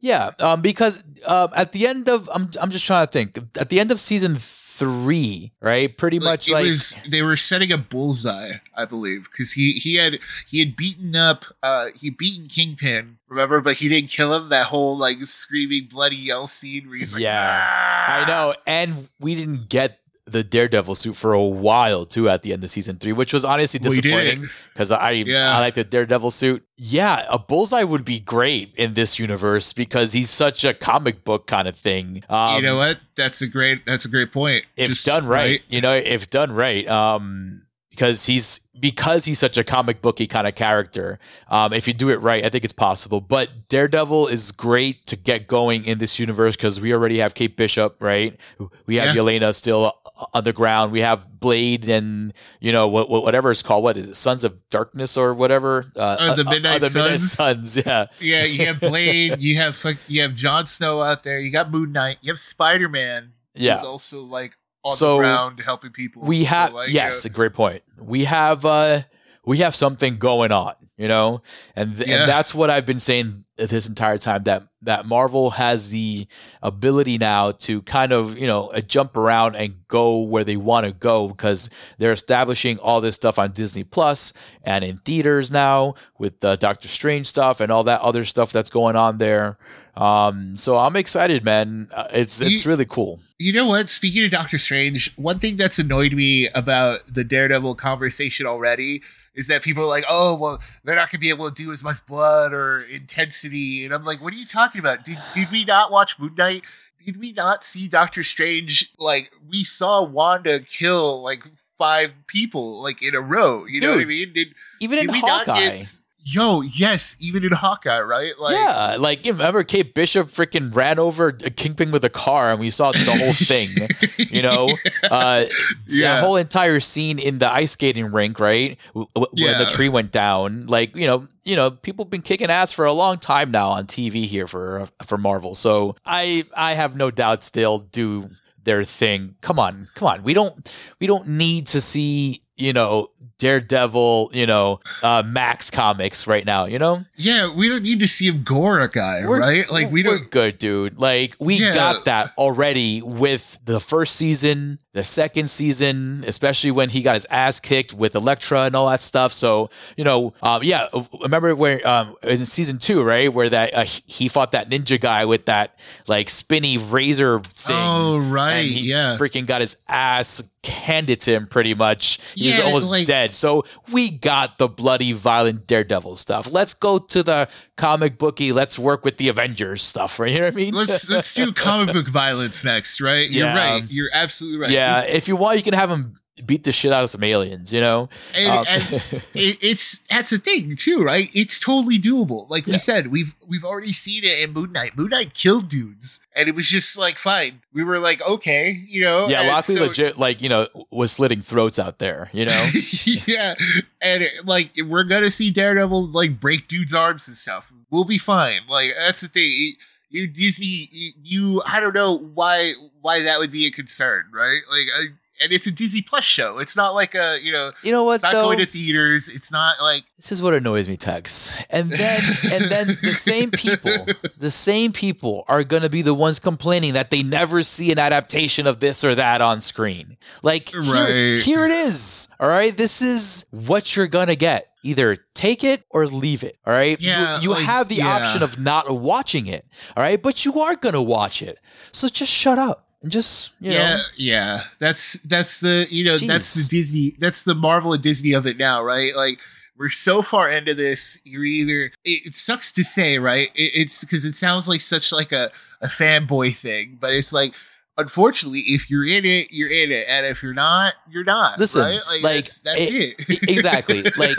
yeah 0.00 0.30
um 0.40 0.60
because 0.60 1.04
um 1.26 1.50
at 1.54 1.72
the 1.72 1.86
end 1.86 2.08
of 2.08 2.28
i'm 2.34 2.48
i'm 2.60 2.70
just 2.70 2.86
trying 2.86 3.06
to 3.06 3.12
think 3.12 3.38
at 3.62 3.68
the 3.68 3.78
end 3.78 3.90
of 3.92 4.00
season 4.00 4.38
three 4.80 5.52
right 5.60 5.98
pretty 5.98 6.18
like, 6.18 6.32
much 6.32 6.50
like 6.50 6.64
was 6.64 6.98
they 7.06 7.20
were 7.20 7.36
setting 7.36 7.70
a 7.70 7.76
bullseye, 7.76 8.54
I 8.74 8.86
believe, 8.86 9.28
because 9.30 9.52
he 9.52 9.72
he 9.72 9.96
had 9.96 10.18
he 10.48 10.58
had 10.58 10.74
beaten 10.74 11.14
up 11.14 11.44
uh 11.62 11.88
he 12.00 12.08
beaten 12.08 12.48
Kingpin, 12.48 13.18
remember, 13.28 13.60
but 13.60 13.76
he 13.76 13.90
didn't 13.90 14.10
kill 14.10 14.34
him. 14.34 14.48
That 14.48 14.66
whole 14.66 14.96
like 14.96 15.20
screaming 15.22 15.88
bloody 15.90 16.16
yell 16.16 16.48
scene 16.48 16.88
where 16.88 16.96
he's 16.96 17.12
like, 17.12 17.22
Yeah. 17.22 17.60
"Ah!" 17.62 18.22
i 18.22 18.24
know 18.26 18.54
and 18.66 19.08
we 19.20 19.34
didn't 19.34 19.68
get 19.68 19.99
the 20.32 20.42
daredevil 20.44 20.94
suit 20.94 21.14
for 21.16 21.32
a 21.32 21.42
while 21.42 22.04
too 22.04 22.28
at 22.28 22.42
the 22.42 22.52
end 22.52 22.62
of 22.64 22.70
season 22.70 22.96
three 22.96 23.12
which 23.12 23.32
was 23.32 23.44
honestly 23.44 23.78
disappointing 23.80 24.48
because 24.72 24.90
i 24.90 25.10
Yeah. 25.12 25.56
i 25.56 25.60
like 25.60 25.74
the 25.74 25.84
daredevil 25.84 26.30
suit 26.30 26.64
yeah 26.76 27.24
a 27.28 27.38
bullseye 27.38 27.82
would 27.84 28.04
be 28.04 28.20
great 28.20 28.74
in 28.76 28.94
this 28.94 29.18
universe 29.18 29.72
because 29.72 30.12
he's 30.12 30.30
such 30.30 30.64
a 30.64 30.72
comic 30.74 31.24
book 31.24 31.46
kind 31.46 31.68
of 31.68 31.76
thing 31.76 32.22
um, 32.28 32.56
you 32.56 32.62
know 32.62 32.76
what? 32.76 32.98
That's 33.16 33.42
a 33.42 33.46
great. 33.46 33.84
That's 33.86 34.04
a 34.04 34.08
great 34.08 34.32
point. 34.32 34.64
if 34.76 34.90
Just, 34.90 35.04
done 35.06 35.26
right, 35.26 35.60
you 35.68 35.80
know, 35.80 35.92
if 35.94 36.30
done 36.30 36.52
right, 36.52 36.86
um, 36.88 37.66
because 37.90 38.24
he's 38.24 38.60
because 38.78 39.26
he's 39.26 39.38
such 39.38 39.58
a 39.58 39.64
comic 39.64 40.00
booky 40.00 40.26
kind 40.26 40.46
of 40.46 40.54
character. 40.54 41.18
Um, 41.48 41.74
if 41.74 41.86
you 41.86 41.92
do 41.92 42.08
it 42.08 42.16
right, 42.22 42.42
I 42.44 42.48
think 42.48 42.64
it's 42.64 42.72
possible. 42.72 43.20
But 43.20 43.68
Daredevil 43.68 44.28
is 44.28 44.52
great 44.52 45.06
to 45.08 45.16
get 45.16 45.46
going 45.48 45.84
in 45.84 45.98
this 45.98 46.18
universe 46.18 46.56
because 46.56 46.80
we 46.80 46.94
already 46.94 47.18
have 47.18 47.34
Kate 47.34 47.54
Bishop, 47.56 47.96
right? 48.00 48.40
We 48.86 48.96
have 48.96 49.14
Yeah. 49.14 49.20
Yelena 49.22 49.54
still 49.54 49.92
on 50.34 50.44
the 50.44 50.52
ground. 50.52 50.92
We 50.92 51.00
have 51.00 51.38
Blade 51.40 51.88
and 51.88 52.32
you 52.60 52.72
know 52.72 52.88
what, 52.88 53.08
what 53.10 53.22
whatever 53.22 53.50
it's 53.50 53.62
called. 53.62 53.82
What 53.84 53.96
is 53.96 54.08
it? 54.08 54.16
Sons 54.16 54.44
of 54.44 54.66
Darkness 54.68 55.16
or 55.16 55.34
whatever? 55.34 55.90
Uh, 55.96 56.16
Oh, 56.20 56.34
the 56.36 56.44
Midnight 56.44 56.80
the 56.80 56.90
Midnight 56.94 57.20
Suns. 57.20 57.76
Yeah. 57.76 58.06
Yeah, 58.20 58.44
you 58.44 58.66
have 58.66 58.80
Blade, 58.80 59.40
you 59.40 59.56
have 59.56 59.82
you 60.08 60.22
have 60.22 60.34
Jon 60.34 60.66
Snow 60.66 61.00
out 61.02 61.24
there, 61.24 61.38
you 61.40 61.50
got 61.50 61.70
Moon 61.70 61.92
Knight, 61.92 62.18
you 62.20 62.30
have 62.32 62.40
Spider 62.40 62.88
Man. 62.88 63.32
Yeah. 63.54 63.76
who's 63.78 63.86
also 63.86 64.20
like 64.22 64.54
on 64.84 64.96
So, 64.96 65.14
the 65.16 65.22
ground 65.22 65.60
helping 65.64 65.90
people. 65.90 66.22
we 66.22 66.44
So, 66.44 66.50
have 66.50 66.72
like, 66.72 66.88
yes 66.90 67.24
uh, 67.26 67.28
a 67.28 67.32
great 67.32 67.52
point 67.52 67.82
we 67.98 68.24
have 68.24 68.64
uh 68.64 69.02
we 69.44 69.58
have 69.58 69.74
something 69.74 70.16
going 70.18 70.52
on 70.52 70.74
you 70.96 71.08
know 71.08 71.40
and 71.76 71.96
th- 71.96 72.08
Yeah. 72.08 72.20
and 72.20 72.28
that's 72.28 72.54
what 72.54 72.68
i've 72.70 72.86
been 72.86 72.98
saying 72.98 73.44
this 73.56 73.88
entire 73.88 74.18
time 74.18 74.42
that 74.44 74.64
that 74.82 75.06
marvel 75.06 75.50
has 75.50 75.90
the 75.90 76.26
ability 76.62 77.18
now 77.18 77.52
to 77.52 77.82
kind 77.82 78.12
of 78.12 78.38
you 78.38 78.46
know 78.46 78.68
uh, 78.68 78.80
jump 78.80 79.16
around 79.16 79.54
and 79.56 79.74
go 79.88 80.20
where 80.22 80.44
they 80.44 80.56
want 80.56 80.86
to 80.86 80.92
go 80.92 81.28
because 81.28 81.68
they're 81.98 82.12
establishing 82.12 82.78
all 82.78 83.00
this 83.00 83.14
stuff 83.14 83.38
on 83.38 83.52
disney 83.52 83.84
plus 83.84 84.32
and 84.62 84.84
in 84.84 84.98
theaters 84.98 85.50
now 85.50 85.94
with 86.18 86.40
the 86.40 86.56
doctor 86.56 86.88
strange 86.88 87.26
stuff 87.26 87.60
and 87.60 87.70
all 87.72 87.84
that 87.84 88.00
other 88.02 88.24
stuff 88.24 88.52
that's 88.52 88.70
going 88.70 88.96
on 88.96 89.18
there 89.18 89.58
um 89.96 90.56
so 90.56 90.78
i'm 90.78 90.96
excited 90.96 91.44
man 91.44 91.88
Uh, 91.94 92.06
it's 92.12 92.40
it's 92.40 92.64
You- 92.64 92.70
really 92.70 92.84
cool 92.86 93.20
You 93.38 93.54
know 93.54 93.66
what? 93.66 93.88
Speaking 93.88 94.22
of 94.26 94.30
Doctor 94.30 94.58
Strange, 94.58 95.14
one 95.16 95.38
thing 95.38 95.56
that's 95.56 95.78
annoyed 95.78 96.12
me 96.12 96.46
about 96.54 97.00
the 97.08 97.24
Daredevil 97.24 97.74
conversation 97.76 98.44
already 98.44 99.00
is 99.34 99.48
that 99.48 99.62
people 99.62 99.84
are 99.84 99.88
like, 99.88 100.04
"Oh, 100.08 100.34
well, 100.34 100.62
they're 100.84 100.96
not 100.96 101.10
gonna 101.10 101.20
be 101.20 101.28
able 101.28 101.48
to 101.50 101.54
do 101.54 101.70
as 101.70 101.84
much 101.84 102.04
blood 102.06 102.52
or 102.52 102.82
intensity," 102.82 103.84
and 103.84 103.94
I'm 103.94 104.04
like, 104.04 104.20
"What 104.22 104.32
are 104.32 104.36
you 104.36 104.46
talking 104.46 104.80
about? 104.80 105.04
Did 105.04 105.18
did 105.34 105.50
we 105.50 105.64
not 105.64 105.90
watch 105.90 106.18
Moon 106.18 106.34
Knight? 106.36 106.64
Did 107.04 107.18
we 107.18 107.32
not 107.32 107.64
see 107.64 107.88
Doctor 107.88 108.22
Strange? 108.22 108.90
Like, 108.98 109.32
we 109.48 109.64
saw 109.64 110.02
Wanda 110.02 110.60
kill 110.60 111.22
like 111.22 111.44
five 111.78 112.12
people 112.26 112.82
like 112.82 113.02
in 113.02 113.14
a 113.14 113.20
row. 113.20 113.64
You 113.64 113.80
know 113.80 113.92
what 113.94 114.02
I 114.02 114.04
mean? 114.04 114.32
Did 114.34 114.54
even 114.80 114.98
did 114.98 115.08
in 115.08 115.12
we 115.12 115.20
not 115.22 115.46
hawkeye 115.46 115.78
get? 115.78 115.96
Yo, 116.22 116.60
yes, 116.60 117.16
even 117.18 117.44
in 117.44 117.52
Hawkeye, 117.52 118.00
right? 118.02 118.38
Like, 118.38 118.54
yeah, 118.54 118.96
like 118.98 119.24
you 119.24 119.32
remember 119.32 119.64
Kate 119.64 119.94
Bishop 119.94 120.28
freaking 120.28 120.74
ran 120.74 120.98
over 120.98 121.28
a 121.28 121.32
Kingpin 121.50 121.90
with 121.90 122.04
a 122.04 122.10
car, 122.10 122.50
and 122.50 122.60
we 122.60 122.70
saw 122.70 122.92
the 122.92 122.98
whole 123.18 123.32
thing. 123.32 123.68
You 124.30 124.42
know, 124.42 124.68
uh, 125.10 125.46
Yeah. 125.86 126.14
that 126.14 126.24
whole 126.24 126.36
entire 126.36 126.78
scene 126.78 127.18
in 127.18 127.38
the 127.38 127.50
ice 127.50 127.72
skating 127.72 128.12
rink, 128.12 128.38
right? 128.38 128.78
When 128.92 129.06
the 129.34 129.66
tree 129.68 129.88
went 129.88 130.12
down, 130.12 130.66
like 130.66 130.94
you 130.94 131.06
know, 131.06 131.26
you 131.42 131.56
know, 131.56 131.70
people 131.70 132.04
have 132.04 132.10
been 132.10 132.22
kicking 132.22 132.50
ass 132.50 132.70
for 132.70 132.84
a 132.84 132.92
long 132.92 133.18
time 133.18 133.50
now 133.50 133.70
on 133.70 133.86
TV 133.86 134.26
here 134.26 134.46
for 134.46 134.86
for 135.06 135.18
Marvel. 135.18 135.54
So 135.54 135.96
I 136.04 136.44
I 136.54 136.74
have 136.74 136.94
no 136.96 137.10
doubts 137.10 137.50
they'll 137.50 137.78
do 137.80 138.30
their 138.62 138.84
thing. 138.84 139.34
Come 139.40 139.58
on, 139.58 139.88
come 139.94 140.06
on. 140.06 140.22
We 140.22 140.34
don't 140.34 140.72
we 141.00 141.06
don't 141.06 141.26
need 141.28 141.66
to 141.68 141.80
see 141.80 142.42
you 142.56 142.72
know 142.74 143.10
Daredevil, 143.40 144.30
you 144.32 144.46
know, 144.46 144.78
uh, 145.02 145.22
Max 145.26 145.70
comics 145.70 146.26
right 146.26 146.44
now. 146.46 146.66
You 146.66 146.78
know. 146.78 147.04
yeah, 147.16 147.52
we 147.52 147.68
don't 147.68 147.82
need 147.82 147.98
to 148.00 148.06
see 148.08 148.28
him 148.28 148.42
gore 148.44 148.78
a 148.80 148.88
guy, 148.88 149.26
We're- 149.26 149.40
right? 149.40 149.70
Like, 149.70 149.90
we 149.90 150.02
don't. 150.02 150.30
good, 150.30 150.58
dude. 150.58 150.98
Like 150.98 151.34
we 151.40 151.56
Yeah. 151.56 151.74
got 151.74 152.04
that 152.04 152.30
already 152.38 153.02
with 153.02 153.58
the 153.64 153.80
first 153.80 154.14
season, 154.16 154.78
the 154.92 155.02
second 155.04 155.48
season, 155.50 156.24
especially 156.26 156.70
when 156.70 156.90
he 156.90 157.02
got 157.02 157.14
his 157.14 157.26
ass 157.30 157.58
kicked 157.60 157.92
with 157.94 158.14
Elektra 158.14 158.62
and 158.64 158.76
all 158.76 158.88
that 158.90 159.00
stuff. 159.00 159.32
So 159.32 159.70
you 159.96 160.04
know, 160.04 160.32
um, 160.42 160.62
yeah, 160.62 160.86
remember 161.20 161.54
where 161.56 161.86
um, 161.88 162.14
in 162.22 162.44
season 162.44 162.78
two, 162.78 163.02
right, 163.02 163.32
where 163.32 163.48
that 163.48 163.74
uh, 163.74 163.84
he- 163.84 164.28
fought 164.28 164.52
that 164.52 164.68
ninja 164.70 165.00
guy 165.00 165.24
with 165.24 165.46
that 165.46 165.78
like 166.06 166.28
spinny 166.28 166.76
razor 166.78 167.40
thing. 167.40 167.76
Oh, 167.78 168.18
right, 168.18 168.52
and 168.52 168.68
he 168.68 168.80
yeah. 168.90 169.16
freaking 169.18 169.46
got 169.46 169.60
his 169.60 169.76
ass 169.88 170.42
handed 170.64 171.20
to 171.22 171.32
him 171.32 171.46
pretty 171.46 171.72
much. 171.74 172.18
He 172.34 172.48
was 172.48 172.58
almost 172.58 172.90
like- 172.90 173.06
dead. 173.06 173.34
So 173.34 173.64
we 173.90 174.10
got 174.10 174.58
the 174.58 174.68
bloody, 174.68 175.12
violent 175.12 175.66
Daredevil 175.66 176.16
stuff. 176.16 176.52
Let's 176.52 176.74
go 176.74 176.98
to 176.98 177.22
the 177.22 177.48
comic 177.76 178.18
booky. 178.18 178.52
Let's 178.52 178.78
work 178.78 179.04
with 179.04 179.16
the 179.16 179.28
Avengers 179.28 179.82
stuff. 179.82 180.18
Right? 180.20 180.30
You 180.34 180.38
know 180.40 180.44
what 180.46 180.52
I 180.52 180.56
mean? 180.56 180.74
let's 180.74 181.10
let's 181.10 181.34
do 181.34 181.52
comic 181.52 181.94
book 181.94 182.08
violence 182.22 182.62
next, 182.64 183.00
right? 183.00 183.28
You're 183.28 183.46
Yeah. 183.46 183.56
right. 183.72 183.84
You're 183.90 184.10
absolutely 184.12 184.60
right. 184.60 184.70
yeah. 184.70 185.00
If 185.02 185.26
you 185.28 185.34
want, 185.36 185.56
you 185.56 185.62
can 185.64 185.74
have 185.74 185.90
him 185.90 186.19
beat 186.46 186.64
the 186.64 186.72
shit 186.72 186.92
out 186.92 187.04
of 187.04 187.10
some 187.10 187.22
aliens. 187.24 187.72
You 187.72 187.80
know? 187.80 188.08
and, 188.34 188.50
Um, 188.50 188.64
and 188.68 188.82
it, 189.34 189.58
it's 189.62 190.00
that's 190.08 190.30
the 190.30 190.38
thing 190.38 190.76
too, 190.76 191.02
right? 191.02 191.30
It's 191.34 191.58
totally 191.60 191.98
doable. 191.98 192.48
Like 192.50 192.66
we 192.66 192.72
Yeah. 192.72 192.78
said, 192.78 193.08
we've 193.08 193.34
we've 193.46 193.64
already 193.64 193.92
seen 193.92 194.24
it 194.24 194.38
in 194.40 194.52
Moon 194.52 194.72
Knight. 194.72 194.96
Moon 194.96 195.08
Knight 195.10 195.34
killed 195.34 195.68
dudes, 195.68 196.20
and 196.36 196.48
it 196.48 196.54
was 196.54 196.66
just 196.66 196.98
like 196.98 197.16
fine. 197.18 197.62
We 197.72 197.84
were 197.84 197.98
like, 197.98 198.20
okay, 198.22 198.70
you 198.88 199.02
know. 199.02 199.28
yeah, 199.28 199.40
and 199.40 199.48
Lockley 199.48 199.76
so- 199.76 199.86
legit, 199.86 200.18
like 200.18 200.42
you 200.42 200.48
know, 200.48 200.68
was 200.90 201.12
slitting 201.12 201.42
throats 201.42 201.78
out 201.78 201.98
there. 201.98 202.30
You 202.32 202.46
know? 202.46 202.70
yeah, 203.26 203.54
and 204.00 204.22
it, 204.24 204.46
like 204.46 204.70
we're 204.86 205.04
gonna 205.04 205.30
see 205.30 205.50
Daredevil 205.50 206.08
like 206.08 206.40
break 206.40 206.68
dudes' 206.68 206.94
arms 206.94 207.28
and 207.28 207.36
stuff. 207.36 207.72
We'll 207.90 208.04
be 208.04 208.18
fine. 208.18 208.60
Like 208.68 208.92
that's 208.96 209.20
the 209.20 209.28
thing. 209.28 209.74
You 210.12 210.26
Disney, 210.26 210.88
you 211.22 211.62
I 211.64 211.78
don't 211.78 211.94
know 211.94 212.18
why 212.18 212.72
why 213.00 213.22
that 213.22 213.38
would 213.38 213.52
be 213.52 213.66
a 213.66 213.70
concern, 213.70 214.24
right? 214.32 214.60
Like 214.70 214.86
I, 214.96 215.04
and 215.40 215.52
it's 215.52 215.66
a 215.66 215.72
Disney 215.72 216.02
Plus 216.02 216.24
show. 216.24 216.58
It's 216.58 216.76
not 216.76 216.90
like 216.94 217.14
a 217.14 217.38
you 217.42 217.52
know. 217.52 217.72
You 217.82 217.92
know 217.92 218.04
what 218.04 218.14
It's 218.16 218.22
not 218.22 218.32
though? 218.32 218.42
going 218.44 218.58
to 218.58 218.66
theaters. 218.66 219.28
It's 219.28 219.50
not 219.52 219.76
like 219.80 220.04
this 220.16 220.32
is 220.32 220.42
what 220.42 220.54
annoys 220.54 220.88
me, 220.88 220.96
Tex. 220.96 221.54
And 221.70 221.90
then 221.90 222.22
and 222.52 222.64
then 222.70 222.86
the 223.02 223.14
same 223.14 223.50
people, 223.50 224.06
the 224.38 224.50
same 224.50 224.92
people 224.92 225.44
are 225.48 225.64
gonna 225.64 225.88
be 225.88 226.02
the 226.02 226.14
ones 226.14 226.38
complaining 226.38 226.94
that 226.94 227.10
they 227.10 227.22
never 227.22 227.62
see 227.62 227.90
an 227.92 227.98
adaptation 227.98 228.66
of 228.66 228.80
this 228.80 229.02
or 229.04 229.14
that 229.14 229.40
on 229.40 229.60
screen. 229.60 230.16
Like 230.42 230.70
here, 230.70 230.80
Right. 230.82 231.40
here 231.40 231.64
it 231.64 231.72
is. 231.72 232.28
All 232.38 232.48
right. 232.48 232.76
This 232.76 233.00
is 233.02 233.46
what 233.50 233.96
you're 233.96 234.06
gonna 234.06 234.34
get. 234.36 234.66
Either 234.82 235.16
take 235.34 235.62
it 235.62 235.82
or 235.90 236.06
leave 236.06 236.42
it. 236.42 236.56
All 236.66 236.72
right. 236.72 236.98
You- 237.02 237.10
Yeah, 237.10 237.40
you, 237.40 237.50
like, 237.50 237.64
have 237.64 237.88
the 237.88 237.96
yeah. 237.96 238.08
option 238.16 238.42
of 238.42 238.58
not 238.58 238.90
watching 238.90 239.46
it. 239.46 239.66
All 239.94 240.02
right. 240.02 240.20
But 240.22 240.44
you 240.46 240.58
are 240.60 240.74
gonna 240.76 241.02
watch 241.02 241.42
it. 241.42 241.58
So 241.92 242.08
just 242.08 242.32
shut 242.32 242.58
up 242.58 242.86
and 243.02 243.10
just 243.10 243.52
you 243.60 243.72
yeah, 243.72 243.96
know 243.96 244.02
yeah. 244.16 244.62
That's 244.78 245.14
that's 245.22 245.60
the 245.60 245.86
you 245.90 246.04
know 246.04 246.18
that's 246.18 246.54
the 246.54 246.68
Disney. 246.68 247.14
That's 247.18 247.44
the 247.44 247.54
Marvel 247.54 247.92
and 247.92 248.02
Disney 248.02 248.32
of 248.32 248.46
it 248.46 248.56
now, 248.58 248.82
right? 248.82 249.14
Like 249.16 249.38
we're 249.76 249.90
so 249.90 250.20
far 250.22 250.50
into 250.50 250.74
this. 250.74 251.20
You're 251.24 251.44
either 251.44 251.92
it, 252.04 252.26
it 252.26 252.36
sucks 252.36 252.72
to 252.72 252.84
say, 252.84 253.18
right? 253.18 253.50
It, 253.54 253.72
it's 253.74 254.04
because 254.04 254.24
it 254.24 254.34
sounds 254.34 254.68
like 254.68 254.80
such 254.82 255.12
like 255.12 255.32
a 255.32 255.50
a 255.80 255.88
fanboy 255.88 256.56
thing, 256.56 256.98
but 257.00 257.12
it's 257.14 257.32
like. 257.32 257.54
Unfortunately, 257.98 258.60
if 258.60 258.88
you're 258.88 259.04
in 259.04 259.26
it, 259.26 259.48
you're 259.50 259.68
in 259.68 259.92
it, 259.92 260.06
and 260.08 260.24
if 260.24 260.42
you're 260.42 260.54
not, 260.54 260.94
you're 261.10 261.24
not. 261.24 261.58
Listen, 261.58 261.82
right? 261.82 262.00
like, 262.06 262.22
like, 262.22 262.34
that's, 262.36 262.60
that's 262.62 262.80
it- 262.80 263.14
it. 263.28 263.42
Exactly. 263.50 264.04
Like 264.16 264.38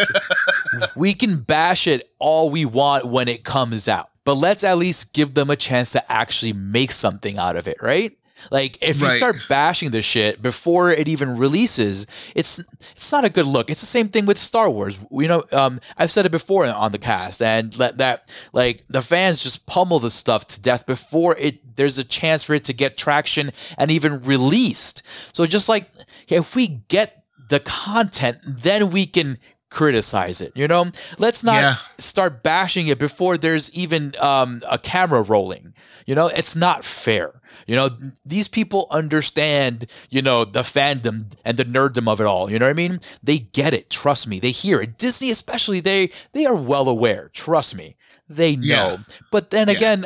we 0.96 1.14
can 1.14 1.38
bash 1.38 1.86
it 1.86 2.10
all 2.18 2.50
we 2.50 2.66
want 2.66 3.06
when 3.06 3.28
it 3.28 3.44
comes 3.44 3.88
out, 3.88 4.10
but 4.24 4.36
let's 4.36 4.64
at 4.64 4.78
least 4.80 5.14
give 5.14 5.36
them 5.36 5.52
a 5.52 5.56
chance 5.56 5.92
to 5.92 6.12
actually 6.12 6.54
make 6.54 6.92
something 6.92 7.38
out 7.38 7.56
of 7.56 7.68
it, 7.68 7.78
right? 7.84 8.18
Like 8.50 8.78
if 8.82 9.00
you 9.02 9.10
start 9.12 9.38
bashing 9.50 9.92
the 9.92 10.02
shit 10.02 10.42
before 10.42 10.92
it 10.92 11.08
even 11.08 11.38
releases, 11.38 12.08
it's 12.36 12.60
it's 12.80 13.12
not 13.12 13.26
a 13.26 13.30
good 13.30 13.46
look. 13.46 13.70
It's 13.70 13.82
the 13.82 13.88
same 13.88 14.10
thing 14.10 14.26
with 14.26 14.38
Star 14.38 14.70
Wars. 14.70 14.98
You 15.12 15.28
know, 15.28 15.44
um, 15.52 15.80
I've 15.98 16.12
said 16.12 16.26
it 16.26 16.32
before 16.32 16.66
on 16.66 16.92
the 16.92 16.98
cast, 16.98 17.42
and 17.42 17.78
let 17.78 17.98
that 18.00 18.30
like 18.54 18.84
the 18.90 19.02
fans 19.02 19.44
just 19.44 19.66
pummel 19.66 20.00
the 20.00 20.12
stuff 20.12 20.48
to 20.48 20.62
death 20.62 20.86
before 20.86 21.36
it. 21.38 21.76
There's 21.76 21.98
a 21.98 22.04
chance 22.04 22.44
for 22.44 22.54
it 22.54 22.64
to 22.66 22.74
get 22.74 22.98
traction 22.98 23.52
and 23.78 23.92
even 23.92 24.22
released. 24.22 25.04
So 25.34 25.46
just 25.46 25.70
like 25.70 25.90
if 26.28 26.56
we 26.56 26.68
get 26.68 27.22
the 27.52 27.60
content, 27.60 28.40
then 28.46 28.92
we 28.92 29.06
can 29.06 29.38
criticize 29.72 30.42
it. 30.42 30.52
You 30.54 30.68
know, 30.68 30.92
let's 31.18 31.44
not 31.44 31.62
Yeah. 31.62 31.76
start 31.98 32.44
bashing 32.44 32.88
it 32.88 33.00
before 33.00 33.38
there's 33.38 33.74
even 33.74 34.14
um, 34.20 34.62
a 34.70 34.78
camera 34.78 35.24
rolling. 35.24 35.74
You 36.06 36.14
know, 36.14 36.28
it's 36.28 36.56
not 36.56 36.84
fair. 36.86 37.42
You 37.68 37.76
know, 37.76 37.90
these 38.26 38.48
people 38.48 38.88
understand, 38.92 39.86
you 40.10 40.22
know, 40.22 40.46
the 40.46 40.62
fandom 40.62 41.32
and 41.46 41.58
the 41.58 41.66
nerddom 41.66 42.08
of 42.08 42.20
it 42.20 42.26
all. 42.28 42.52
You 42.52 42.60
know 42.60 42.66
what 42.66 42.72
I 42.72 42.74
mean? 42.74 43.00
They 43.24 43.40
get 43.40 43.74
it. 43.74 43.90
Trust 43.90 44.28
me. 44.28 44.40
They 44.40 44.52
hear 44.52 44.82
it. 44.82 44.98
Disney, 44.98 45.32
especially, 45.32 45.80
they 45.80 46.12
they 46.34 46.46
are 46.46 46.56
well 46.56 46.88
aware. 46.90 47.30
Trust 47.34 47.76
me. 47.76 47.96
They 48.30 48.56
know. 48.56 48.64
Yeah. 48.64 48.98
But 49.32 49.50
then 49.52 49.68
Yeah. 49.68 49.74
again, 49.76 50.06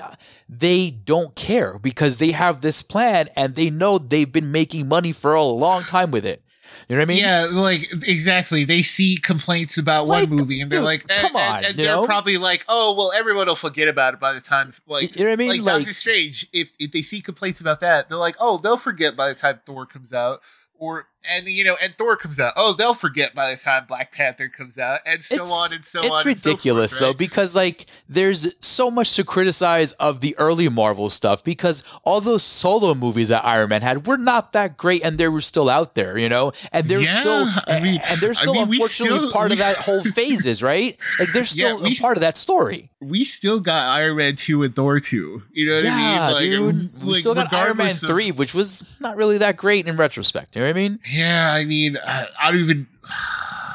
they 0.50 0.90
don't 0.92 1.36
care 1.36 1.80
because 1.80 2.18
they 2.20 2.32
have 2.32 2.62
this 2.62 2.82
plan 2.84 3.30
and 3.36 3.56
they 3.56 3.70
know 3.70 3.98
they've 3.98 4.32
been 4.32 4.52
making 4.52 4.88
money 4.88 5.12
for 5.12 5.34
a 5.34 5.44
long 5.44 5.84
time 5.84 6.12
with 6.12 6.26
it. 6.26 6.42
You 6.88 6.96
know 6.96 7.02
what 7.02 7.04
I 7.04 7.06
mean? 7.14 7.18
Yeah, 7.24 7.48
like 7.52 7.92
exactly. 8.08 8.64
They 8.66 8.82
see 8.82 9.18
complaints 9.18 9.78
about 9.78 10.08
Like, 10.08 10.30
one 10.30 10.38
movie, 10.38 10.62
and 10.62 10.70
they're 10.72 10.80
dude, 10.80 10.86
like, 10.86 11.02
and, 11.10 11.22
come 11.22 11.36
eh, 11.36 11.48
on, 11.50 11.64
and 11.66 11.78
you 11.78 11.86
they're 11.86 11.96
know? 11.96 12.06
probably 12.06 12.38
like, 12.38 12.66
oh, 12.68 12.94
well, 12.94 13.12
everyone 13.12 13.48
will 13.48 13.56
forget 13.56 13.88
about 13.88 14.14
it 14.14 14.20
by 14.20 14.34
the 14.34 14.42
time, 14.42 14.74
like, 14.88 15.16
You 15.16 15.24
know 15.26 15.32
what 15.32 15.34
I 15.34 15.36
mean? 15.38 15.50
Like, 15.50 15.62
Like- 15.62 15.76
Doctor 15.80 15.94
Strange, 15.94 16.48
if 16.54 16.72
if 16.80 16.92
they 16.92 17.02
see 17.02 17.22
complaints 17.22 17.60
about 17.62 17.80
that, 17.82 18.10
they're 18.10 18.18
like, 18.18 18.36
oh, 18.40 18.58
they'll 18.58 18.78
forget 18.78 19.16
by 19.16 19.30
the 19.30 19.36
time 19.36 19.60
Thor 19.66 19.86
comes 19.86 20.14
out, 20.14 20.42
or 20.78 21.08
and 21.30 21.48
you 21.48 21.64
know, 21.64 21.76
and 21.82 21.96
Thor 21.98 22.16
comes 22.18 22.40
out, 22.40 22.54
oh, 22.56 22.74
they'll 22.74 22.94
forget 22.94 23.34
by 23.36 23.52
the 23.52 23.58
time 23.58 23.86
Black 23.88 24.12
Panther 24.12 24.48
comes 24.50 24.78
out, 24.78 25.00
and 25.06 25.24
so 25.24 25.36
It's- 25.36 25.52
on 25.52 25.74
and 25.74 25.86
so 25.86 26.02
it's 26.02 26.12
on. 26.12 26.24
so 26.24 26.30
ridiculous 26.30 26.92
forth, 26.92 27.00
though 27.02 27.14
because 27.14 27.56
like 27.56 27.86
there's 28.10 28.56
so 28.66 28.90
much 28.92 29.16
to 29.16 29.24
criticize 29.24 29.92
of 29.94 30.22
the 30.22 30.36
early 30.38 30.70
Marvel 30.70 31.10
stuff 31.10 31.44
because 31.44 31.84
all 32.04 32.22
those 32.22 32.44
solo 32.44 32.94
movies 32.96 33.30
that 33.30 33.44
Iron 33.46 33.70
Man 33.70 33.82
had 33.82 34.06
were 34.08 34.18
not 34.18 34.54
that 34.54 34.78
great 34.78 35.04
and 35.04 35.18
they 35.18 35.28
were 35.28 35.42
still 35.42 35.70
out 35.70 35.96
there, 35.96 36.18
you 36.18 36.30
know, 36.30 36.52
and 36.72 36.88
they're 36.88 37.02
Yeah, 37.02 37.22
still 37.22 37.50
I 37.68 37.80
mean- 37.80 38.02
and 38.06 38.20
they're 38.22 38.32
I 38.32 38.34
still 38.34 38.54
mean, 38.54 38.64
unfortunately 38.64 39.18
still- 39.20 39.32
part 39.32 39.52
of 39.52 39.58
that 39.60 39.78
whole 39.78 40.04
phases, 40.16 40.62
right? 40.64 40.98
Like 41.20 41.30
they're 41.34 41.46
still 41.46 41.82
we- 41.82 41.92
a 41.98 42.02
part 42.02 42.18
of 42.18 42.22
that 42.22 42.38
story. 42.38 42.92
We 43.02 43.24
still 43.24 43.60
got 43.60 43.88
Iron 43.98 44.18
Man 44.18 44.36
two 44.36 44.64
and 44.64 44.76
Thor 44.76 45.00
two. 45.00 45.44
You 45.54 45.68
know 45.68 45.76
what 45.76 45.84
yeah, 45.84 45.94
I 45.94 46.40
mean? 46.40 46.72
Like, 46.72 46.92
dude. 46.94 47.04
We 47.04 47.20
still 47.20 47.36
got 47.36 47.54
Iron 47.54 47.78
Man 47.78 47.92
of- 47.92 47.98
three, 48.00 48.32
which 48.32 48.54
was 48.56 48.84
not 49.00 49.16
really 49.16 49.38
that 49.40 49.58
great 49.58 49.88
in 49.88 49.96
retrospect. 49.96 50.56
You 50.56 50.62
know 50.62 50.68
what 50.68 50.72
I 50.72 50.74
mean? 50.74 51.00
Yeah, 51.18 51.52
I 51.54 51.66
mean, 51.66 51.98
I, 52.06 52.28
I 52.42 52.52
don't 52.52 52.62
even. 52.62 52.88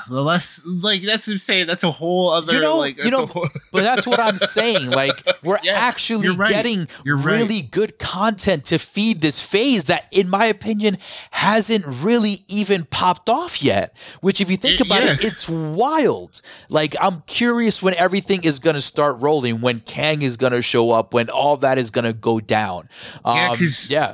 The 0.08 0.20
less 0.22 0.66
like 0.82 1.02
that's 1.02 1.28
I'm. 1.28 1.68
That's 1.68 1.84
a 1.84 1.90
whole 1.92 2.30
other 2.30 2.54
You 2.54 2.60
know- 2.60 2.78
like. 2.78 2.98
you 3.04 3.12
know, 3.12 3.26
whole- 3.26 3.46
But 3.72 3.82
that's 3.82 4.08
what 4.08 4.18
I'm 4.18 4.38
saying. 4.38 4.90
Like 4.90 5.22
we're 5.44 5.60
Yeah, 5.62 5.74
actually 5.74 6.24
you're 6.26 6.34
right. 6.36 6.50
getting 6.50 6.88
You're 7.04 7.14
right. 7.16 7.40
really 7.40 7.62
good 7.62 7.96
content 8.00 8.64
to 8.66 8.80
feed 8.80 9.20
this 9.20 9.40
phase 9.40 9.84
that, 9.84 10.06
in 10.10 10.28
my 10.28 10.46
opinion, 10.46 10.96
hasn't 11.30 11.84
really 11.86 12.38
even 12.48 12.86
popped 12.86 13.28
off 13.28 13.62
yet. 13.62 13.96
Which, 14.20 14.40
if 14.40 14.50
you 14.50 14.56
think 14.56 14.80
Y- 14.80 14.86
about 14.86 15.04
it, 15.04 15.24
it's 15.24 15.48
wild. 15.48 16.42
Like 16.68 16.96
I'm 17.00 17.20
curious 17.28 17.80
when 17.80 17.94
everything 17.94 18.42
is 18.42 18.58
gonna 18.58 18.80
start 18.80 19.18
rolling, 19.20 19.60
when 19.60 19.78
Kang 19.78 20.22
is 20.22 20.36
gonna 20.36 20.60
show 20.62 20.90
up, 20.90 21.14
when 21.14 21.30
all 21.30 21.56
that 21.58 21.78
is 21.78 21.92
gonna 21.92 22.12
go 22.14 22.40
down. 22.40 22.88
yeah, 23.24 23.50
Um, 23.50 23.52
because 23.52 23.88
yeah. 23.88 24.12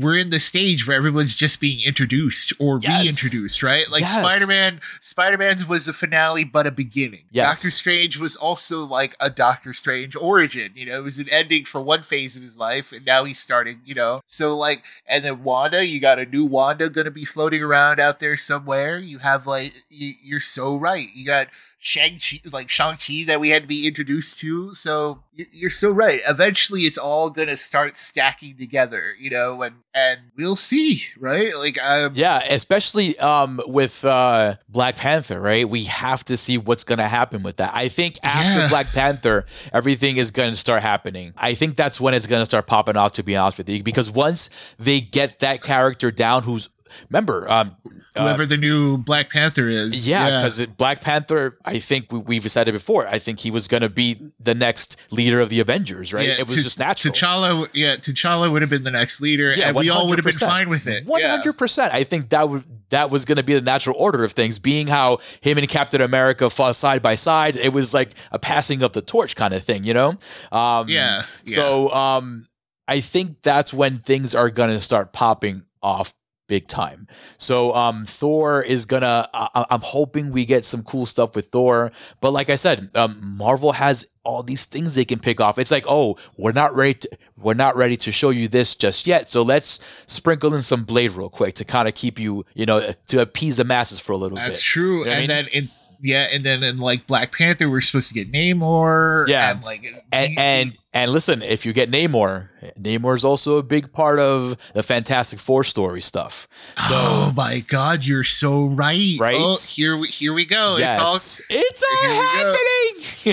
We're 0.00 0.16
in 0.16 0.30
the 0.30 0.40
stage 0.40 0.86
where 0.86 0.96
everyone's 0.96 1.34
just 1.34 1.60
being 1.60 1.80
introduced 1.84 2.52
or 2.58 2.78
Yes. 2.82 3.04
reintroduced, 3.04 3.62
right? 3.62 3.90
Like 3.90 4.02
Yes. 4.02 4.14
Spider 4.16 4.46
Man. 4.46 4.80
Spider 5.00 5.38
Man's 5.38 5.66
was 5.66 5.86
a 5.88 5.92
finale, 5.92 6.44
but 6.44 6.66
a 6.66 6.70
beginning. 6.70 7.24
Yes. 7.30 7.58
Doctor 7.62 7.70
Strange 7.70 8.16
was 8.18 8.36
also 8.36 8.80
like 8.84 9.16
a 9.20 9.28
Doctor 9.30 9.74
Strange 9.74 10.16
origin. 10.16 10.72
You 10.74 10.86
know, 10.86 10.98
it 10.98 11.02
was 11.04 11.18
an 11.18 11.28
ending 11.30 11.64
for 11.64 11.80
one 11.80 12.02
phase 12.02 12.36
of 12.36 12.42
his 12.42 12.58
life, 12.58 12.92
and 12.92 13.04
now 13.04 13.24
he's 13.24 13.38
starting. 13.40 13.80
You 13.84 13.94
know, 13.94 14.22
so 14.26 14.56
like, 14.56 14.82
and 15.06 15.24
then 15.24 15.42
Wanda, 15.44 15.84
you 15.86 16.00
got 16.00 16.18
a 16.18 16.24
new 16.26 16.44
Wanda 16.44 16.88
gonna 16.88 17.10
be 17.10 17.24
floating 17.24 17.62
around 17.62 18.00
out 18.00 18.20
there 18.20 18.36
somewhere. 18.36 18.98
You 18.98 19.18
have 19.18 19.46
like, 19.46 19.72
you, 19.90 20.14
you're 20.22 20.40
so 20.40 20.76
right. 20.76 21.08
You 21.14 21.26
got. 21.26 21.48
Shang-Chi, 21.82 22.42
like 22.52 22.68
Shang-Chi 22.68 23.24
that 23.26 23.40
we 23.40 23.48
had 23.48 23.62
to 23.62 23.68
be 23.68 23.86
introduced 23.86 24.38
to. 24.40 24.74
So 24.74 25.22
you're 25.32 25.70
so 25.70 25.90
right. 25.90 26.20
Eventually 26.28 26.82
it's 26.82 26.98
all 26.98 27.30
going 27.30 27.48
to 27.48 27.56
start 27.56 27.96
stacking 27.96 28.58
together, 28.58 29.14
you 29.18 29.30
know, 29.30 29.62
and, 29.62 29.76
and 29.94 30.20
we'll 30.36 30.56
see, 30.56 31.04
right? 31.18 31.56
Like, 31.56 31.82
um, 31.82 32.12
Yeah, 32.14 32.42
especially 32.50 33.18
um, 33.18 33.62
with 33.66 34.04
uh, 34.04 34.56
Black 34.68 34.96
Panther, 34.96 35.40
right? 35.40 35.66
We 35.66 35.84
have 35.84 36.22
to 36.24 36.36
see 36.36 36.58
what's 36.58 36.84
going 36.84 36.98
to 36.98 37.08
happen 37.08 37.42
with 37.42 37.56
that. 37.56 37.72
I 37.74 37.88
think 37.88 38.18
after 38.22 38.60
Yeah. 38.60 38.68
Black 38.68 38.88
Panther, 38.92 39.46
everything 39.72 40.18
is 40.18 40.30
going 40.30 40.50
to 40.50 40.56
start 40.58 40.82
happening. 40.82 41.32
I 41.34 41.54
think 41.54 41.76
that's 41.76 41.98
when 41.98 42.12
it's 42.12 42.26
going 42.26 42.42
to 42.42 42.46
start 42.46 42.66
popping 42.66 42.98
off, 42.98 43.12
to 43.12 43.22
be 43.22 43.36
honest 43.36 43.56
with 43.56 43.70
you, 43.70 43.82
because 43.82 44.10
once 44.10 44.50
they 44.78 45.00
get 45.00 45.38
that 45.38 45.62
character 45.62 46.10
down, 46.10 46.42
who's 46.42 46.68
remember, 47.08 47.50
um, 47.50 47.76
uh, 48.16 48.22
whoever 48.22 48.46
the 48.46 48.56
new 48.56 48.98
Black 48.98 49.30
Panther 49.30 49.68
is. 49.68 50.08
yeah, 50.08 50.40
because 50.40 50.64
Black 50.66 51.00
Panther, 51.00 51.56
I 51.64 51.78
think 51.78 52.10
we, 52.10 52.18
we've 52.18 52.50
said 52.50 52.68
it 52.68 52.72
before. 52.72 53.06
I 53.06 53.18
think 53.18 53.38
he 53.38 53.50
was 53.50 53.68
going 53.68 53.82
to 53.82 53.88
be 53.88 54.18
the 54.40 54.54
next 54.54 54.96
leader 55.12 55.40
of 55.40 55.48
the 55.48 55.60
Avengers, 55.60 56.12
right? 56.12 56.26
Yeah, 56.26 56.34
it 56.38 56.46
was 56.46 56.56
T- 56.56 56.62
just 56.62 56.78
natural. 56.78 57.14
T'Challa, 57.14 57.68
yeah, 57.72 57.96
T'Challa 57.96 58.50
would 58.50 58.62
have 58.62 58.70
been 58.70 58.82
the 58.82 58.90
next 58.90 59.20
leader, 59.20 59.52
Yeah, 59.52 59.68
and 59.68 59.76
we 59.76 59.90
all 59.90 60.08
would 60.08 60.18
have 60.18 60.24
been 60.24 60.32
fine 60.34 60.68
with 60.68 60.86
it. 60.86 61.06
Hundred 61.08 61.54
percent. 61.54 61.94
I 61.94 62.04
think 62.04 62.30
that 62.30 62.48
would 62.48 62.64
that 62.90 63.10
was 63.10 63.24
going 63.24 63.36
to 63.36 63.42
be 63.44 63.54
the 63.54 63.60
natural 63.60 63.96
order 63.96 64.24
of 64.24 64.32
things. 64.32 64.58
Being 64.58 64.86
how 64.88 65.18
him 65.40 65.58
and 65.58 65.68
Captain 65.68 66.00
America 66.00 66.50
fought 66.50 66.76
side 66.76 67.02
by 67.02 67.14
side, 67.14 67.56
it 67.56 67.72
was 67.72 67.94
like 67.94 68.10
a 68.32 68.38
passing 68.38 68.82
of 68.82 68.92
the 68.92 69.02
torch 69.02 69.36
kind 69.36 69.54
of 69.54 69.62
thing, 69.62 69.84
you 69.84 69.94
know. 69.94 70.16
Um, 70.52 70.88
Yeah, 70.88 71.24
yeah. 71.44 71.54
So 71.54 71.90
um, 71.90 72.48
I 72.88 73.00
think 73.00 73.42
that's 73.42 73.72
when 73.72 73.98
things 73.98 74.34
are 74.34 74.50
going 74.50 74.70
to 74.70 74.80
start 74.80 75.12
popping 75.12 75.62
off 75.82 76.12
big 76.50 76.66
time. 76.66 77.06
So 77.38 77.72
um, 77.76 78.04
Thor 78.04 78.60
is 78.60 78.84
gonna. 78.84 79.30
I- 79.32 79.66
I'm 79.70 79.80
hoping 79.82 80.32
we 80.32 80.44
get 80.44 80.64
some 80.64 80.82
cool 80.82 81.06
stuff 81.06 81.36
with 81.36 81.46
Thor. 81.46 81.92
But 82.20 82.32
like 82.32 82.50
I 82.50 82.56
said, 82.56 82.90
um, 82.96 83.36
Marvel 83.38 83.70
has 83.72 84.04
all 84.24 84.42
these 84.42 84.64
things 84.64 84.96
they 84.96 85.04
can 85.04 85.20
pick 85.20 85.40
off. 85.40 85.58
It's 85.58 85.70
like, 85.70 85.84
oh, 85.88 86.16
we're 86.36 86.52
not 86.52 86.74
ready. 86.74 86.94
To, 86.94 87.08
we're 87.38 87.54
not 87.54 87.76
ready 87.76 87.96
to 87.98 88.10
show 88.10 88.30
you 88.30 88.48
this 88.48 88.74
just 88.74 89.06
yet. 89.06 89.30
So 89.30 89.42
let's 89.42 89.78
sprinkle 90.06 90.52
in 90.52 90.62
some 90.62 90.82
Blade 90.84 91.12
real 91.12 91.30
quick 91.30 91.54
to 91.54 91.64
kind 91.64 91.86
of 91.88 91.94
keep 91.94 92.18
you, 92.18 92.44
you 92.52 92.66
know, 92.66 92.92
to 93.06 93.22
appease 93.22 93.58
the 93.58 93.64
masses 93.64 94.00
for 94.00 94.12
a 94.12 94.16
little 94.16 94.36
bit. 94.36 94.44
That's 94.44 94.60
true. 94.60 94.98
You 95.00 95.04
know 95.04 95.10
what 95.12 95.16
I 95.16 95.20
and 95.20 95.20
mean? 95.20 95.28
then 95.28 95.46
in 95.52 95.70
yeah, 96.02 96.28
and 96.32 96.44
then 96.44 96.62
in 96.62 96.78
like 96.78 97.06
Black 97.06 97.36
Panther, 97.36 97.68
we're 97.70 97.80
supposed 97.80 98.08
to 98.08 98.14
get 98.14 98.32
Namor. 98.32 99.28
Yeah. 99.28 99.50
and 99.52 99.62
like 99.62 99.84
and 100.12 100.38
and 100.38 100.78
and 100.92 101.12
listen, 101.12 101.42
if 101.42 101.64
you 101.66 101.72
get 101.72 101.90
Namor, 101.90 102.48
Namor 102.80 103.16
is 103.16 103.24
also 103.24 103.58
a 103.58 103.62
big 103.62 103.92
part 103.92 104.18
of 104.18 104.56
the 104.74 104.82
Fantastic 104.82 105.38
Four 105.38 105.62
story 105.64 106.00
stuff. 106.00 106.48
So 106.88 106.94
oh 106.96 107.32
my 107.36 107.60
God, 107.68 108.04
you're 108.04 108.24
so 108.24 108.66
right. 108.66 109.16
Oh, 109.20 109.22
right? 109.22 109.36
Oh, 109.38 109.56
here 109.68 109.96
we 109.96 110.08
here 110.08 110.32
we 110.32 110.44
go. 110.44 110.76
yes, 110.78 110.98
It's 110.98 111.06
all 111.08 111.56
it's 111.58 111.82
all 111.82 112.08
Here 112.08 112.20
we 112.20 112.26
go. 112.26 112.54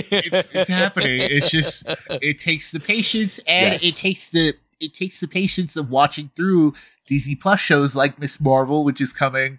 happening. 0.02 0.28
it's 0.32 0.54
it's 0.54 0.68
happening. 0.82 1.20
It's 1.22 1.50
just 1.50 1.88
it 2.22 2.38
takes 2.38 2.72
the 2.72 2.80
patience 2.80 3.38
and 3.40 3.72
Yes. 3.72 3.84
it 3.84 4.00
takes 4.00 4.30
the 4.30 4.54
it 4.80 4.94
takes 4.94 5.20
the 5.20 5.26
patience 5.28 5.74
of 5.76 5.90
watching 5.90 6.30
through 6.36 6.74
Disney 7.08 7.34
Plus 7.34 7.58
shows 7.60 7.96
like 7.96 8.18
Miss 8.20 8.40
Marvel, 8.40 8.84
which 8.84 9.00
is 9.00 9.12
coming. 9.12 9.58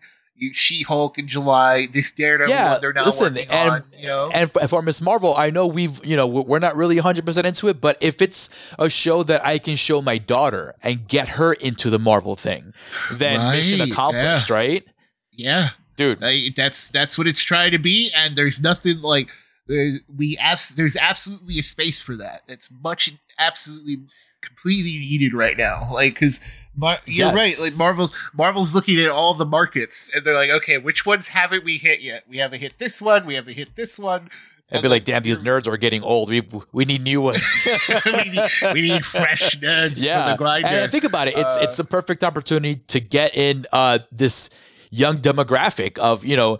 She 0.53 0.83
Hulk 0.83 1.17
in 1.17 1.27
July. 1.27 1.87
This 1.87 2.11
Daredevil 2.11 2.53
Yeah, 2.53 2.77
they're 2.79 2.93
now 2.93 3.05
listen, 3.05 3.33
working 3.35 3.49
and- 3.49 3.69
on. 3.71 3.83
You 3.97 4.07
know, 4.07 4.31
And 4.33 4.51
for, 4.51 4.81
Miss 4.81 5.01
Marvel, 5.01 5.35
I 5.35 5.49
know 5.49 5.67
we've, 5.67 6.03
you 6.05 6.15
know, 6.15 6.25
we're 6.27 6.59
not 6.59 6.75
really 6.75 6.95
100% 6.97 7.43
into 7.45 7.67
it, 7.67 7.81
but 7.81 7.97
if 8.01 8.21
it's 8.21 8.49
a 8.77 8.89
show 8.89 9.23
that 9.23 9.45
I 9.45 9.57
can 9.57 9.75
show 9.75 10.01
my 10.01 10.17
daughter 10.17 10.75
and 10.81 11.07
get 11.07 11.29
her 11.29 11.53
into 11.53 11.89
the 11.89 11.99
Marvel 11.99 12.35
thing, 12.35 12.73
then 13.11 13.51
mission 13.51 13.79
Right, 13.79 13.91
accomplished, 13.91 14.49
right? 14.49 14.83
yeah, 15.31 15.69
Dude, 15.95 16.23
Uh, 16.23 16.31
that's 16.55 16.89
that's 16.89 17.17
what 17.17 17.27
it's 17.27 17.41
trying 17.41 17.71
to 17.71 17.77
be, 17.77 18.09
and 18.15 18.37
there's 18.37 18.61
nothing 18.61 19.01
like 19.01 19.31
uh, 19.69 19.99
we 20.15 20.37
abs- 20.37 20.75
there's 20.75 20.95
absolutely 20.95 21.59
a 21.59 21.63
space 21.63 22.01
for 22.01 22.15
that. 22.15 22.41
It's 22.47 22.71
much 22.81 23.11
absolutely 23.37 24.03
completely 24.41 24.97
needed 24.97 25.33
right 25.33 25.57
now. 25.57 25.89
Like 25.93 26.13
because 26.13 26.39
Mar- 26.79 26.99
you're 27.05 27.27
Yes. 27.27 27.35
right. 27.35 27.65
Like 27.69 27.77
Marvel's 27.77 28.13
Marvel's 28.33 28.73
looking 28.73 28.99
at 28.99 29.09
all 29.09 29.33
the 29.33 29.45
markets, 29.45 30.09
and 30.15 30.23
they're 30.23 30.33
like, 30.33 30.49
okay, 30.49 30.77
which 30.77 31.05
ones 31.05 31.27
haven't 31.29 31.63
we 31.65 31.77
hit 31.77 32.01
yet? 32.01 32.23
We 32.29 32.37
haven't 32.37 32.59
hit 32.61 32.77
this 32.77 33.01
one. 33.01 33.25
We 33.25 33.35
haven't 33.35 33.55
hit 33.55 33.75
this 33.75 33.99
one. 33.99 34.29
I'd 34.71 34.83
be 34.83 34.87
like, 34.87 35.03
damn, 35.03 35.23
these 35.23 35.39
nerds 35.39 35.67
are 35.67 35.77
getting 35.77 36.03
old. 36.03 36.29
We 36.29 36.47
we 36.71 36.85
need 36.85 37.01
new 37.01 37.21
ones. 37.21 37.41
we, 38.05 38.11
need, 38.29 38.49
we 38.73 38.81
need 38.83 39.03
fresh 39.03 39.57
nerds 39.59 40.05
yeah, 40.05 40.25
for 40.25 40.31
the 40.31 40.37
grinder. 40.37 40.67
and 40.67 40.91
think 40.91 41.03
about 41.03 41.27
it. 41.27 41.35
It's 41.37 41.57
Uh, 41.57 41.61
it's 41.63 41.79
a 41.79 41.83
perfect 41.83 42.23
opportunity 42.23 42.75
to 42.87 42.99
get 42.99 43.35
in 43.35 43.65
uh, 43.73 43.99
this 44.11 44.51
young 44.91 45.17
demographic 45.17 45.97
of 45.99 46.25
you 46.25 46.35
know 46.35 46.57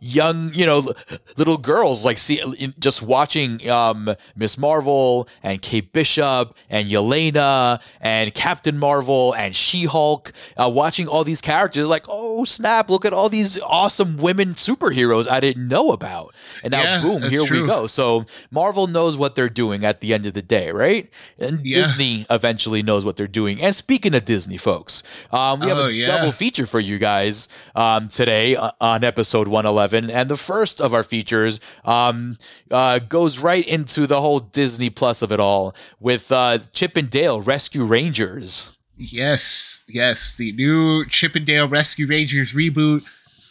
young 0.00 0.52
you 0.54 0.66
know 0.66 0.92
little 1.36 1.56
girls 1.56 2.04
like 2.04 2.18
see 2.18 2.40
just 2.78 3.02
watching 3.02 3.68
um 3.70 4.14
Miss 4.36 4.58
Marvel 4.58 5.28
and 5.42 5.60
Kate 5.62 5.92
Bishop 5.92 6.54
and 6.68 6.88
Yelena 6.88 7.80
and 8.00 8.32
Captain 8.34 8.78
Marvel 8.78 9.34
and 9.34 9.54
She 9.54 9.84
Hulk 9.84 10.32
uh, 10.56 10.68
watching 10.72 11.06
all 11.08 11.24
these 11.24 11.40
characters 11.40 11.86
like 11.86 12.04
oh 12.08 12.44
snap 12.44 12.90
look 12.90 13.04
at 13.04 13.12
all 13.12 13.28
these 13.28 13.60
awesome 13.60 14.16
women 14.16 14.54
superheroes 14.54 15.28
I 15.28 15.40
didn't 15.40 15.68
know 15.68 15.90
about. 15.92 16.34
And 16.62 16.72
now 16.72 16.82
Yeah, 16.82 17.00
boom 17.02 17.22
here 17.22 17.42
we 17.42 17.66
go. 17.66 17.86
So 17.86 18.24
Marvel 18.50 18.86
knows 18.86 19.16
what 19.16 19.34
they're 19.36 19.48
doing 19.48 19.84
at 19.84 20.00
the 20.00 20.12
end 20.14 20.26
of 20.26 20.34
the 20.34 20.42
day 20.42 20.70
right? 20.72 21.08
And 21.38 21.64
Yeah. 21.64 21.76
Disney 21.82 22.26
eventually 22.30 22.82
knows 22.82 23.04
what 23.04 23.16
they're 23.16 23.26
doing. 23.26 23.60
And 23.62 23.74
speaking 23.74 24.14
of 24.14 24.24
Disney 24.24 24.56
folks 24.56 25.02
um, 25.32 25.60
we 25.60 25.68
have 25.68 25.78
Oh, 25.78 25.86
a 25.86 25.90
yeah. 25.90 26.06
double 26.06 26.32
feature 26.32 26.66
for 26.66 26.80
you 26.80 26.98
guys 26.98 27.48
um, 27.74 28.08
today 28.08 28.56
uh, 28.56 28.72
on 28.80 29.04
episode 29.04 29.48
111. 29.48 30.10
And 30.10 30.28
the 30.28 30.36
first 30.36 30.80
of 30.80 30.94
our 30.94 31.02
features 31.02 31.60
um, 31.84 32.38
uh, 32.70 32.98
goes 32.98 33.38
right 33.40 33.66
into 33.66 34.06
the 34.06 34.20
whole 34.20 34.40
Disney 34.40 34.90
Plus 34.90 35.22
of 35.22 35.32
it 35.32 35.40
all 35.40 35.74
with 35.98 36.30
uh, 36.32 36.58
Chip 36.72 36.96
and 36.96 37.10
Dale 37.10 37.40
Rescue 37.40 37.84
Rangers. 37.84 38.72
Yes, 38.96 39.82
yes, 39.88 40.36
the 40.36 40.52
new 40.52 41.06
Chip 41.06 41.34
'n' 41.34 41.46
Dale 41.46 41.66
Rescue 41.66 42.06
Rangers 42.06 42.52
reboot 42.52 43.02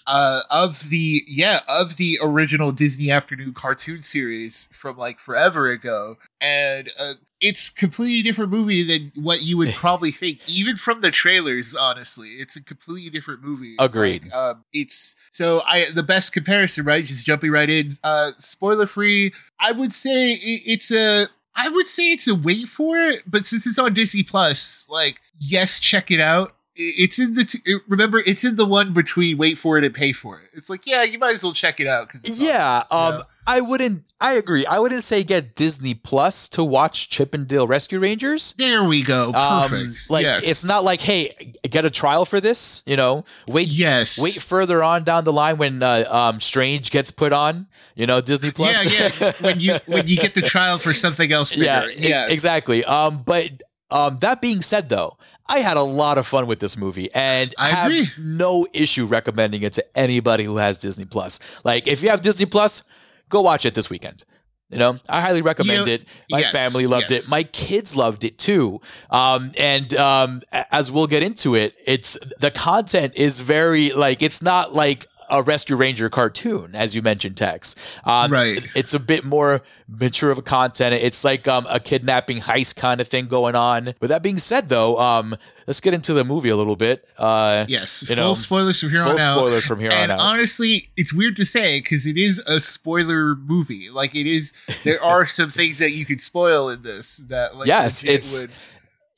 uh, 0.10 0.42
of 0.50 0.90
the 0.90 1.24
yeah 1.28 1.60
of 1.68 1.98
the 1.98 2.18
original 2.20 2.72
Disney 2.72 3.12
Afternoon 3.12 3.54
cartoon 3.54 4.02
series 4.02 4.68
from 4.74 4.98
like 4.98 5.20
forever 5.20 5.70
ago, 5.70 6.18
and 6.42 6.90
uh, 7.00 7.14
it's 7.40 7.70
completely 7.70 8.24
different 8.24 8.50
movie 8.50 8.82
than 8.82 9.12
what 9.16 9.44
you 9.44 9.56
would 9.56 9.70
probably 9.76 10.12
think, 10.12 10.50
even 10.50 10.78
from 10.78 11.02
the 11.02 11.12
trailers. 11.12 11.76
Honestly, 11.76 12.30
it's 12.30 12.58
a 12.58 12.64
completely 12.64 13.12
different 13.12 13.44
movie. 13.44 13.76
Agreed. 13.78 14.24
Like, 14.24 14.34
um, 14.34 14.66
it's 14.74 15.16
so 15.30 15.62
I 15.68 15.86
the 15.94 16.02
best 16.02 16.34
comparison, 16.34 16.86
right? 16.86 17.06
Just 17.06 17.24
jumping 17.24 17.52
right 17.52 17.70
in. 17.70 17.96
Uh, 18.04 18.32
spoiler 18.40 18.88
free. 18.88 19.32
I 19.60 19.74
would 19.74 19.94
say 19.94 20.34
it, 20.34 20.62
it's 20.66 20.92
a. 20.92 21.28
I 21.56 21.70
would 21.70 21.88
say 21.88 22.12
it's 22.12 22.28
a 22.28 22.34
wait 22.34 22.68
for 22.68 22.98
it, 22.98 23.24
but 23.28 23.46
since 23.46 23.68
it's 23.68 23.78
on 23.78 23.94
Disney 23.94 24.24
Plus, 24.24 24.88
like 24.90 25.20
yes, 25.38 25.80
check 25.80 26.10
it 26.10 26.20
out. 26.20 26.56
It's 26.82 27.20
in 27.20 27.34
the 27.34 27.44
t- 27.44 27.60
it- 27.66 27.82
remember 27.90 28.20
it's 28.20 28.46
in 28.46 28.56
the 28.56 28.66
one 28.66 28.94
between 28.94 29.38
wait 29.38 29.60
for 29.60 29.78
it 29.78 29.84
and 29.84 29.94
pay 29.94 30.14
for 30.14 30.40
it. 30.40 30.50
It's 30.54 30.70
like 30.70 30.88
yeah, 30.88 31.04
you 31.04 31.20
might 31.20 31.34
as 31.34 31.44
well 31.44 31.52
check 31.54 31.80
it 31.82 31.88
out 31.88 32.08
because 32.12 32.40
Yeah, 32.42 32.84
um, 32.90 33.16
Yeah. 33.16 33.22
I 33.48 33.62
wouldn't. 33.62 34.04
I 34.22 34.34
agree. 34.34 34.66
I 34.66 34.78
wouldn't 34.80 35.04
say 35.04 35.24
get 35.24 35.56
Disney 35.56 35.94
Plus 35.96 36.48
to 36.50 36.64
watch 36.64 37.10
Chip 37.10 37.34
and 37.34 37.48
Dale 37.48 37.66
Rescue 37.66 38.00
Rangers. 38.00 38.54
there 38.58 38.84
we 38.84 39.02
go, 39.02 39.34
Um, 39.34 39.70
perfect. 39.70 40.10
like 40.12 40.24
yes. 40.24 40.48
it's 40.48 40.64
not 40.64 40.84
like 40.84 41.02
hey, 41.02 41.54
get 41.70 41.84
a 41.84 41.90
trial 41.90 42.26
for 42.26 42.40
this. 42.40 42.82
You 42.86 42.96
know, 42.96 43.26
wait, 43.48 43.68
yes, 43.68 44.22
wait 44.22 44.36
further 44.36 44.82
on 44.84 45.04
down 45.04 45.24
the 45.26 45.34
line 45.34 45.58
when 45.58 45.82
uh, 45.84 46.06
um, 46.10 46.40
Strange 46.42 46.92
gets 46.92 47.12
put 47.12 47.34
on. 47.34 47.68
You 47.96 48.06
know, 48.08 48.22
Disney 48.22 48.52
Plus. 48.52 48.86
yeah, 48.86 49.10
yeah. 49.20 49.32
when 49.42 49.60
you 49.60 49.80
when 49.88 50.08
you 50.08 50.16
get 50.16 50.34
the 50.36 50.42
trial 50.44 50.78
for 50.78 50.94
something 50.94 51.32
else 51.32 51.52
bigger, 51.54 51.64
yeah, 51.64 51.88
yes, 51.98 52.32
exactly. 52.32 52.86
Um, 52.86 53.24
but 53.26 53.50
um, 53.92 54.20
that 54.20 54.40
being 54.42 54.62
said, 54.62 54.88
though, 54.90 55.18
I 55.50 55.60
had 55.60 55.78
a 55.78 55.82
lot 55.82 56.18
of 56.20 56.28
fun 56.28 56.46
with 56.46 56.60
this 56.60 56.78
movie, 56.78 57.10
and 57.14 57.54
I 57.58 57.70
have 57.70 57.92
agree. 57.92 58.08
no 58.18 58.68
issue 58.72 59.08
recommending 59.08 59.64
it 59.64 59.74
to 59.74 59.98
anybody 59.98 60.44
who 60.44 60.58
has 60.58 60.78
Disney 60.78 61.06
Plus. 61.06 61.40
Like, 61.66 61.88
if 61.88 62.04
you 62.04 62.10
have 62.10 62.22
Disney 62.22 62.46
Plus, 62.46 62.84
go 63.30 63.42
watch 63.42 63.66
it 63.66 63.74
this 63.74 63.90
weekend. 63.90 64.24
You 64.70 64.78
know, 64.78 65.00
I 65.10 65.22
highly 65.22 65.42
recommend 65.42 65.88
know, 65.88 65.92
it. 65.92 66.08
My 66.30 66.42
yes, 66.42 66.52
family 66.52 66.86
loved 66.86 67.10
yes. 67.10 67.28
it. 67.28 67.32
My 67.32 67.42
kids 67.42 67.96
loved 67.96 68.24
it 68.24 68.38
too. 68.38 68.80
Um, 69.10 69.52
and 69.58 69.92
um, 69.96 70.44
as 70.52 70.92
we'll 70.92 71.08
get 71.08 71.24
into 71.24 71.56
it, 71.56 71.74
it's 71.88 72.20
the 72.40 72.52
content 72.52 73.14
is 73.16 73.40
very 73.40 73.90
like 73.90 74.22
it's 74.22 74.44
not 74.44 74.76
like 74.76 75.08
a 75.30 75.42
Rescue 75.44 75.76
Ranger 75.76 76.10
cartoon, 76.10 76.76
as 76.76 76.96
you 76.96 77.02
mentioned, 77.02 77.38
Tex. 77.38 77.76
Um, 78.04 78.32
Right. 78.32 78.66
It's 78.76 78.94
a 78.94 79.00
bit 79.00 79.24
more 79.24 79.62
mature 79.88 80.32
of 80.32 80.38
a 80.38 80.42
content. 80.42 80.94
It's 80.96 81.24
like 81.24 81.48
um, 81.48 81.66
a 81.70 81.80
kidnapping 81.80 82.40
heist 82.40 82.76
kind 82.76 83.00
of 83.02 83.08
thing 83.08 83.28
going 83.28 83.56
on. 83.56 83.94
With 84.00 84.10
that 84.10 84.22
being 84.24 84.38
said, 84.38 84.70
though, 84.70 85.00
um, 85.00 85.36
let's 85.68 85.80
get 85.82 85.94
into 85.94 86.14
the 86.14 86.24
movie 86.24 86.50
a 86.50 86.56
little 86.56 86.76
bit. 86.76 87.06
Uh, 87.18 87.66
Yes, 87.68 88.02
You 88.10 88.16
full 88.16 88.26
know, 88.26 88.34
spoilers 88.34 88.80
from 88.80 88.90
here 88.92 89.04
full 89.04 89.14
on 89.14 89.20
out. 89.20 89.38
spoilers 89.38 89.66
from 89.66 89.80
here 89.80 89.92
and 89.92 90.12
on 90.12 90.20
out. 90.20 90.24
honestly, 90.34 90.90
it's 90.98 91.14
weird 91.14 91.36
to 91.38 91.46
say 91.46 91.80
because 91.80 92.06
it 92.06 92.18
is 92.18 92.40
a 92.48 92.60
spoiler 92.60 93.36
movie. 93.36 93.90
Like 93.90 94.16
it 94.16 94.28
is, 94.28 94.54
there 94.84 95.04
are 95.04 95.28
some 95.40 95.50
things 95.50 95.80
that 95.80 95.92
you 95.92 96.06
could 96.06 96.22
spoil 96.22 96.70
in 96.70 96.82
this. 96.84 97.18
That 97.30 97.56
like 97.56 97.68
Yes, 97.68 98.04
it's 98.04 98.42
would, 98.42 98.52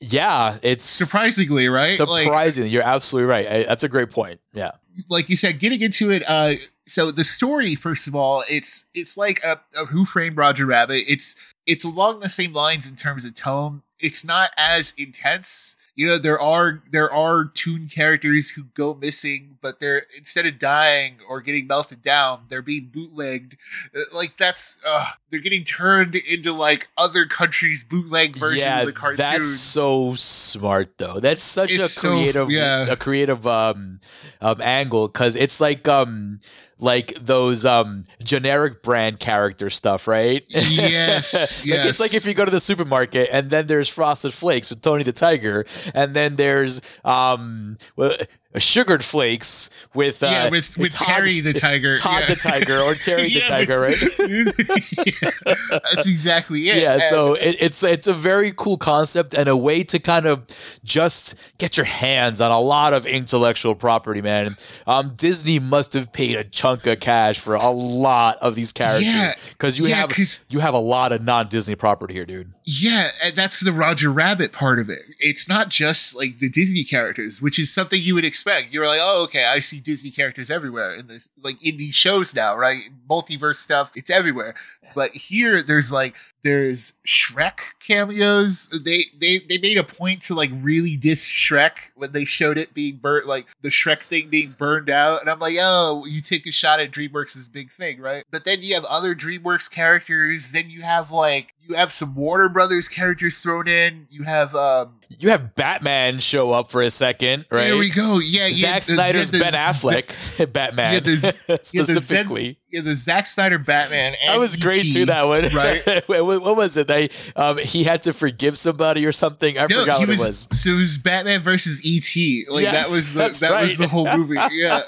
yeah, 0.00 0.58
it's 0.62 0.84
surprisingly 0.84 1.68
right. 1.68 1.98
Like, 1.98 2.24
surprising. 2.24 2.66
You're 2.66 2.82
absolutely 2.82 3.30
right. 3.30 3.46
I, 3.46 3.62
that's 3.64 3.84
a 3.84 3.88
great 3.88 4.10
point. 4.10 4.40
Yeah. 4.52 4.72
Like 5.08 5.28
you 5.28 5.36
said, 5.36 5.58
getting 5.58 5.80
into 5.80 6.10
it. 6.10 6.22
Uh, 6.26 6.54
so 6.86 7.10
the 7.10 7.24
story, 7.24 7.74
first 7.74 8.08
of 8.08 8.14
all, 8.14 8.42
it's 8.50 8.88
it's 8.94 9.16
like 9.16 9.40
a, 9.44 9.60
a 9.76 9.86
Who 9.86 10.04
Framed 10.04 10.36
Roger 10.36 10.66
Rabbit. 10.66 11.04
It's 11.08 11.36
it's 11.66 11.84
along 11.84 12.20
the 12.20 12.28
same 12.28 12.52
lines 12.52 12.88
in 12.88 12.96
terms 12.96 13.24
of 13.24 13.34
tone. 13.34 13.82
It's 14.00 14.24
not 14.24 14.50
as 14.56 14.92
intense. 14.98 15.76
You 15.94 16.06
know, 16.06 16.18
there 16.18 16.40
are 16.40 16.82
there 16.90 17.12
are 17.12 17.44
toon 17.44 17.88
characters 17.88 18.50
who 18.50 18.64
go 18.74 18.94
missing, 18.94 19.58
but 19.60 19.78
they're 19.78 20.06
instead 20.16 20.46
of 20.46 20.58
dying 20.58 21.16
or 21.28 21.42
getting 21.42 21.66
melted 21.66 22.02
down, 22.02 22.44
they're 22.48 22.62
being 22.62 22.88
bootlegged. 22.92 23.56
Uh, 23.94 24.00
Like 24.14 24.38
that's 24.38 24.80
uh, 24.86 25.04
they're 25.30 25.40
getting 25.40 25.64
turned 25.64 26.14
into 26.14 26.50
like 26.52 26.88
other 26.96 27.26
countries' 27.26 27.84
bootleg 27.84 28.36
versions 28.36 28.60
yeah, 28.60 28.80
of 28.80 28.86
the 28.86 28.92
cartoons. 28.92 29.18
that's 29.18 29.60
so 29.60 30.14
smart 30.14 30.96
though. 30.96 31.20
That's 31.20 31.42
such 31.42 31.72
It's 31.72 31.84
a 31.84 31.88
so- 31.88 32.08
creative, 32.10 32.50
yeah. 32.50 32.86
a 32.90 32.96
creative 32.96 33.46
um, 33.46 34.00
um 34.40 34.62
angle 34.62 35.08
because 35.08 35.36
it's 35.36 35.60
like 35.60 35.86
um 35.88 36.40
like 36.82 37.14
those 37.20 37.64
um 37.64 38.04
generic 38.22 38.82
brand 38.82 39.20
character 39.20 39.70
stuff, 39.70 40.06
right? 40.06 40.44
Yes, 40.72 41.60
like 41.60 41.68
yes. 41.68 41.86
it's 41.86 42.00
like 42.00 42.14
if 42.14 42.26
you 42.26 42.34
go 42.34 42.44
to 42.44 42.50
the 42.50 42.60
supermarket 42.60 43.28
and 43.30 43.50
then 43.50 43.66
there's 43.66 43.88
Frosted 43.88 44.32
Flakes 44.32 44.70
with 44.70 44.80
Tony 44.80 45.02
the 45.04 45.12
Tiger, 45.12 45.64
and 45.94 46.14
then 46.14 46.36
there's 46.36 46.80
um 47.04 47.76
well, 47.96 48.16
sugared 48.58 49.02
flakes 49.02 49.70
with 49.94 50.22
uh, 50.22 50.26
yeah, 50.26 50.50
with 50.50 50.76
with 50.76 50.92
Todd- 50.92 51.08
Terry 51.08 51.40
the 51.40 51.52
tiger, 51.52 51.96
Todd 51.96 52.22
yeah. 52.28 52.34
the 52.34 52.40
Tiger 52.40 52.80
or 52.80 52.94
Terry 52.94 53.32
the 53.32 53.40
Tiger, 53.48 53.80
right? 53.80 53.96
right? 54.18 55.80
that's 55.94 56.08
exactly 56.08 56.68
it. 56.68 56.82
yeah 56.82 56.94
And- 56.94 57.02
so 57.04 57.34
it, 57.34 57.56
it's 57.60 57.82
it's 57.82 58.06
a 58.06 58.14
very 58.14 58.52
cool 58.56 58.76
concept 58.76 59.34
and 59.34 59.48
a 59.48 59.56
way 59.56 59.82
to 59.84 59.98
kind 59.98 60.26
of 60.26 60.42
just 60.84 61.34
get 61.58 61.76
your 61.76 61.86
hands 61.86 62.40
on 62.40 62.50
a 62.50 62.60
lot 62.60 62.92
of 62.92 63.06
intellectual 63.06 63.74
property 63.74 64.20
man 64.22 64.56
um 64.86 65.14
disney 65.16 65.58
must 65.58 65.92
have 65.94 66.12
paid 66.12 66.36
a 66.36 66.44
chunk 66.44 66.86
of 66.86 67.00
cash 67.00 67.38
for 67.38 67.54
a 67.54 67.70
lot 67.70 68.36
of 68.40 68.54
these 68.54 68.72
characters 68.72 69.06
Yeah, 69.06 69.32
because 69.50 69.78
you 69.78 69.86
yeah, 69.86 69.96
have 69.96 70.12
you 70.50 70.60
have 70.60 70.74
a 70.74 70.78
lot 70.78 71.12
of 71.12 71.22
non-disney 71.22 71.74
property 71.76 72.14
here 72.14 72.26
dude 72.26 72.52
yeah, 72.64 73.10
and 73.22 73.34
that's 73.34 73.60
the 73.60 73.72
Roger 73.72 74.10
Rabbit 74.10 74.52
part 74.52 74.78
of 74.78 74.88
it. 74.88 75.02
It's 75.18 75.48
not 75.48 75.68
just 75.68 76.16
like 76.16 76.38
the 76.38 76.48
Disney 76.48 76.84
characters, 76.84 77.42
which 77.42 77.58
is 77.58 77.74
something 77.74 78.00
you 78.00 78.14
would 78.14 78.24
expect. 78.24 78.72
You're 78.72 78.86
like, 78.86 79.00
oh, 79.02 79.24
okay, 79.24 79.44
I 79.44 79.60
see 79.60 79.80
Disney 79.80 80.10
characters 80.10 80.50
everywhere 80.50 80.94
in 80.94 81.08
this, 81.08 81.28
like 81.42 81.64
in 81.64 81.76
these 81.76 81.94
shows 81.94 82.34
now, 82.34 82.56
right? 82.56 82.82
Multiverse 83.08 83.56
stuff, 83.56 83.92
it's 83.96 84.10
everywhere. 84.10 84.54
But 84.94 85.10
here, 85.12 85.62
there's 85.62 85.90
like 85.90 86.14
There's 86.44 86.98
Shrek 87.06 87.58
cameos. 87.78 88.68
They 88.68 89.04
they 89.18 89.38
they 89.38 89.58
made 89.58 89.78
a 89.78 89.84
point 89.84 90.22
to 90.22 90.34
like 90.34 90.50
really 90.52 90.96
diss 90.96 91.28
Shrek 91.28 91.92
when 91.94 92.12
they 92.12 92.24
showed 92.24 92.58
it 92.58 92.74
being 92.74 92.96
burnt, 92.96 93.26
like 93.26 93.46
the 93.62 93.68
Shrek 93.68 94.00
thing 94.00 94.28
being 94.28 94.54
burned 94.58 94.90
out. 94.90 95.20
And 95.20 95.30
I'm 95.30 95.38
like, 95.38 95.56
oh, 95.60 96.04
you 96.04 96.20
take 96.20 96.46
a 96.46 96.52
shot 96.52 96.80
at 96.80 96.90
DreamWorks' 96.90 97.52
big 97.52 97.70
thing, 97.70 98.00
right? 98.00 98.24
But 98.30 98.44
then 98.44 98.62
you 98.62 98.74
have 98.74 98.84
other 98.86 99.14
DreamWorks 99.14 99.70
characters. 99.72 100.52
Then 100.52 100.68
you 100.68 100.82
have 100.82 101.10
like 101.12 101.54
you 101.68 101.76
have 101.76 101.92
some 101.92 102.14
Warner 102.14 102.48
Brothers 102.48 102.88
characters 102.88 103.40
thrown 103.40 103.68
in. 103.68 104.06
You 104.10 104.24
have 104.24 104.54
um 104.54 105.00
you 105.18 105.30
have 105.30 105.54
Batman 105.54 106.18
show 106.18 106.52
up 106.52 106.70
for 106.70 106.82
a 106.82 106.90
second, 106.90 107.46
right? 107.50 107.64
There 107.64 107.76
we 107.76 107.90
go. 107.90 108.18
Yeah, 108.18 108.46
yeah. 108.46 108.74
Zack 108.74 108.82
Snyder's 108.82 109.30
the, 109.30 109.38
Ben 109.38 109.52
Affleck, 109.52 110.52
Batman, 110.52 110.94
yeah, 110.94 111.00
the, 111.00 111.60
specifically. 111.62 112.58
Yeah, 112.72 112.80
the, 112.80 112.96
Zack 112.96 113.26
Snyder 113.26 113.58
Batman. 113.58 114.14
that 114.26 114.40
was 114.40 114.56
great 114.56 114.94
too. 114.94 115.04
That 115.04 115.26
one, 115.26 115.44
right? 115.54 116.02
what 116.08 116.56
was 116.56 116.74
it? 116.78 116.88
They 116.88 117.10
um, 117.36 117.58
he 117.58 117.84
had 117.84 118.00
to 118.02 118.14
forgive 118.14 118.56
somebody 118.56 119.04
or 119.04 119.12
something. 119.12 119.58
I 119.58 119.66
no, 119.66 119.80
forgot 119.80 119.98
what 119.98 120.08
was, 120.08 120.22
it 120.22 120.26
was. 120.26 120.48
So 120.52 120.70
it 120.70 120.76
was 120.76 120.96
Batman 120.96 121.42
versus 121.42 121.82
ET. 121.84 122.50
Like 122.50 122.62
yes, 122.62 122.88
that 122.88 122.94
was 122.94 123.12
the, 123.12 123.38
that 123.40 123.52
right. 123.52 123.62
was 123.62 123.76
the 123.76 123.88
whole 123.88 124.06
movie. 124.16 124.38
Yeah, 124.52 124.82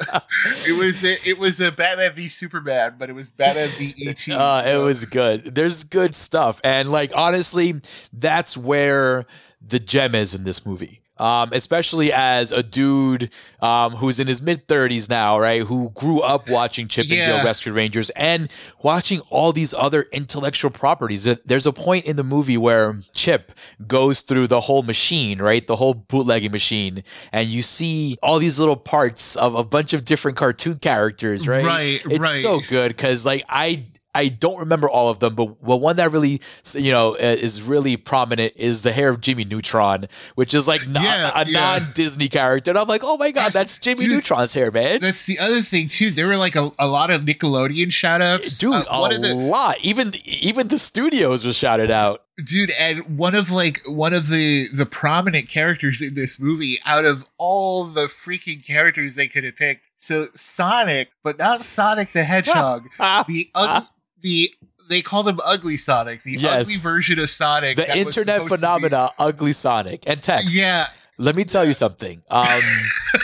it 0.66 0.78
was 0.78 1.04
a, 1.04 1.16
it 1.28 1.38
was 1.38 1.60
a 1.60 1.70
Batman 1.70 2.12
v 2.14 2.28
Superman, 2.28 2.96
but 2.98 3.10
it 3.10 3.12
was 3.12 3.32
Batman 3.32 3.70
v 3.76 3.94
ET. 4.06 4.28
Uh, 4.34 4.62
it 4.66 4.78
was 4.78 5.04
good. 5.04 5.54
There's 5.54 5.84
good 5.84 6.14
stuff, 6.14 6.60
and 6.64 6.90
like 6.90 7.12
honestly, 7.14 7.80
that's 8.12 8.56
where 8.56 9.26
the 9.60 9.78
gem 9.78 10.14
is 10.14 10.34
in 10.34 10.44
this 10.44 10.64
movie 10.64 11.03
um, 11.18 11.50
especially 11.52 12.12
as 12.12 12.52
a 12.52 12.62
dude 12.62 13.30
um, 13.60 13.92
who's 13.92 14.18
in 14.18 14.26
his 14.26 14.42
mid 14.42 14.66
30s 14.66 15.08
now, 15.08 15.38
right? 15.38 15.62
Who 15.62 15.90
grew 15.90 16.20
up 16.20 16.48
watching 16.48 16.88
Chip 16.88 17.06
yeah. 17.08 17.16
and 17.16 17.36
Dale 17.36 17.44
Rescue 17.44 17.72
Rangers 17.72 18.10
and 18.10 18.50
watching 18.82 19.20
all 19.30 19.52
these 19.52 19.72
other 19.74 20.06
intellectual 20.12 20.70
properties. 20.70 21.24
There's 21.44 21.66
a 21.66 21.72
point 21.72 22.04
in 22.04 22.16
the 22.16 22.24
movie 22.24 22.56
where 22.56 22.96
Chip 23.12 23.52
goes 23.86 24.22
through 24.22 24.48
the 24.48 24.60
whole 24.60 24.82
machine, 24.82 25.40
right? 25.40 25.66
The 25.66 25.76
whole 25.76 25.94
bootlegging 25.94 26.52
machine, 26.52 27.04
and 27.32 27.48
you 27.48 27.62
see 27.62 28.16
all 28.22 28.38
these 28.38 28.58
little 28.58 28.76
parts 28.76 29.36
of 29.36 29.54
a 29.54 29.64
bunch 29.64 29.92
of 29.92 30.04
different 30.04 30.36
cartoon 30.36 30.78
characters, 30.78 31.46
right? 31.46 31.64
Right, 31.64 32.02
it's 32.04 32.18
right. 32.18 32.42
so 32.42 32.60
good 32.60 32.88
because, 32.88 33.24
like, 33.24 33.44
I 33.48 33.86
I 34.14 34.28
don't 34.28 34.58
remember 34.58 34.88
all 34.88 35.08
of 35.08 35.18
them, 35.18 35.34
but 35.34 35.62
well, 35.62 35.80
one 35.80 35.96
that 35.96 36.12
really, 36.12 36.40
you 36.74 36.92
know, 36.92 37.14
is 37.14 37.62
really 37.62 37.96
prominent 37.96 38.52
is 38.56 38.82
the 38.82 38.92
hair 38.92 39.08
of 39.08 39.20
Jimmy 39.20 39.44
Neutron, 39.44 40.06
which 40.34 40.54
is 40.54 40.68
like 40.68 40.86
non, 40.86 41.02
yeah, 41.02 41.32
a 41.34 41.46
yeah. 41.46 41.78
non-Disney 41.78 42.28
character. 42.28 42.70
And 42.70 42.78
I'm 42.78 42.88
like, 42.88 43.02
oh 43.04 43.16
my 43.16 43.30
god, 43.30 43.44
that's, 43.44 43.54
that's 43.54 43.78
Jimmy 43.78 44.04
dude, 44.04 44.10
Neutron's 44.10 44.54
hair, 44.54 44.70
man. 44.70 45.00
That's 45.00 45.26
the 45.26 45.38
other 45.38 45.60
thing 45.60 45.88
too. 45.88 46.10
There 46.10 46.26
were 46.26 46.36
like 46.36 46.56
a, 46.56 46.70
a 46.78 46.86
lot 46.86 47.10
of 47.10 47.22
Nickelodeon 47.22 47.88
shoutouts, 47.88 48.60
dude. 48.60 48.72
Uh, 48.72 49.08
a 49.10 49.18
the, 49.18 49.34
lot. 49.34 49.78
Even 49.80 50.12
even 50.24 50.68
the 50.68 50.78
studios 50.78 51.44
was 51.44 51.56
shouted 51.56 51.90
out 51.90 52.24
dude 52.42 52.72
and 52.80 53.16
one 53.16 53.34
of 53.34 53.50
like 53.50 53.80
one 53.86 54.12
of 54.12 54.28
the 54.28 54.66
the 54.74 54.86
prominent 54.86 55.48
characters 55.48 56.02
in 56.02 56.14
this 56.14 56.40
movie 56.40 56.78
out 56.84 57.04
of 57.04 57.24
all 57.38 57.84
the 57.84 58.06
freaking 58.06 58.64
characters 58.64 59.14
they 59.14 59.28
could 59.28 59.44
have 59.44 59.54
picked 59.54 59.82
so 59.96 60.26
sonic 60.34 61.10
but 61.22 61.38
not 61.38 61.64
sonic 61.64 62.10
the 62.12 62.24
hedgehog 62.24 62.88
the 63.28 63.48
un- 63.54 63.86
the 64.24 64.50
they 64.88 65.02
call 65.02 65.26
him 65.28 65.38
Ugly 65.44 65.76
Sonic, 65.76 66.24
the 66.24 66.32
yes. 66.32 66.62
ugly 66.62 66.76
version 66.76 67.18
of 67.20 67.30
Sonic. 67.30 67.76
The 67.76 67.96
internet 67.96 68.42
phenomena, 68.42 69.10
Ugly 69.18 69.52
Sonic, 69.52 70.04
and 70.08 70.20
text. 70.20 70.52
Yeah. 70.52 70.88
Let 71.16 71.36
me 71.36 71.44
tell 71.44 71.64
you 71.64 71.74
something. 71.74 72.22
Um, 72.28 72.60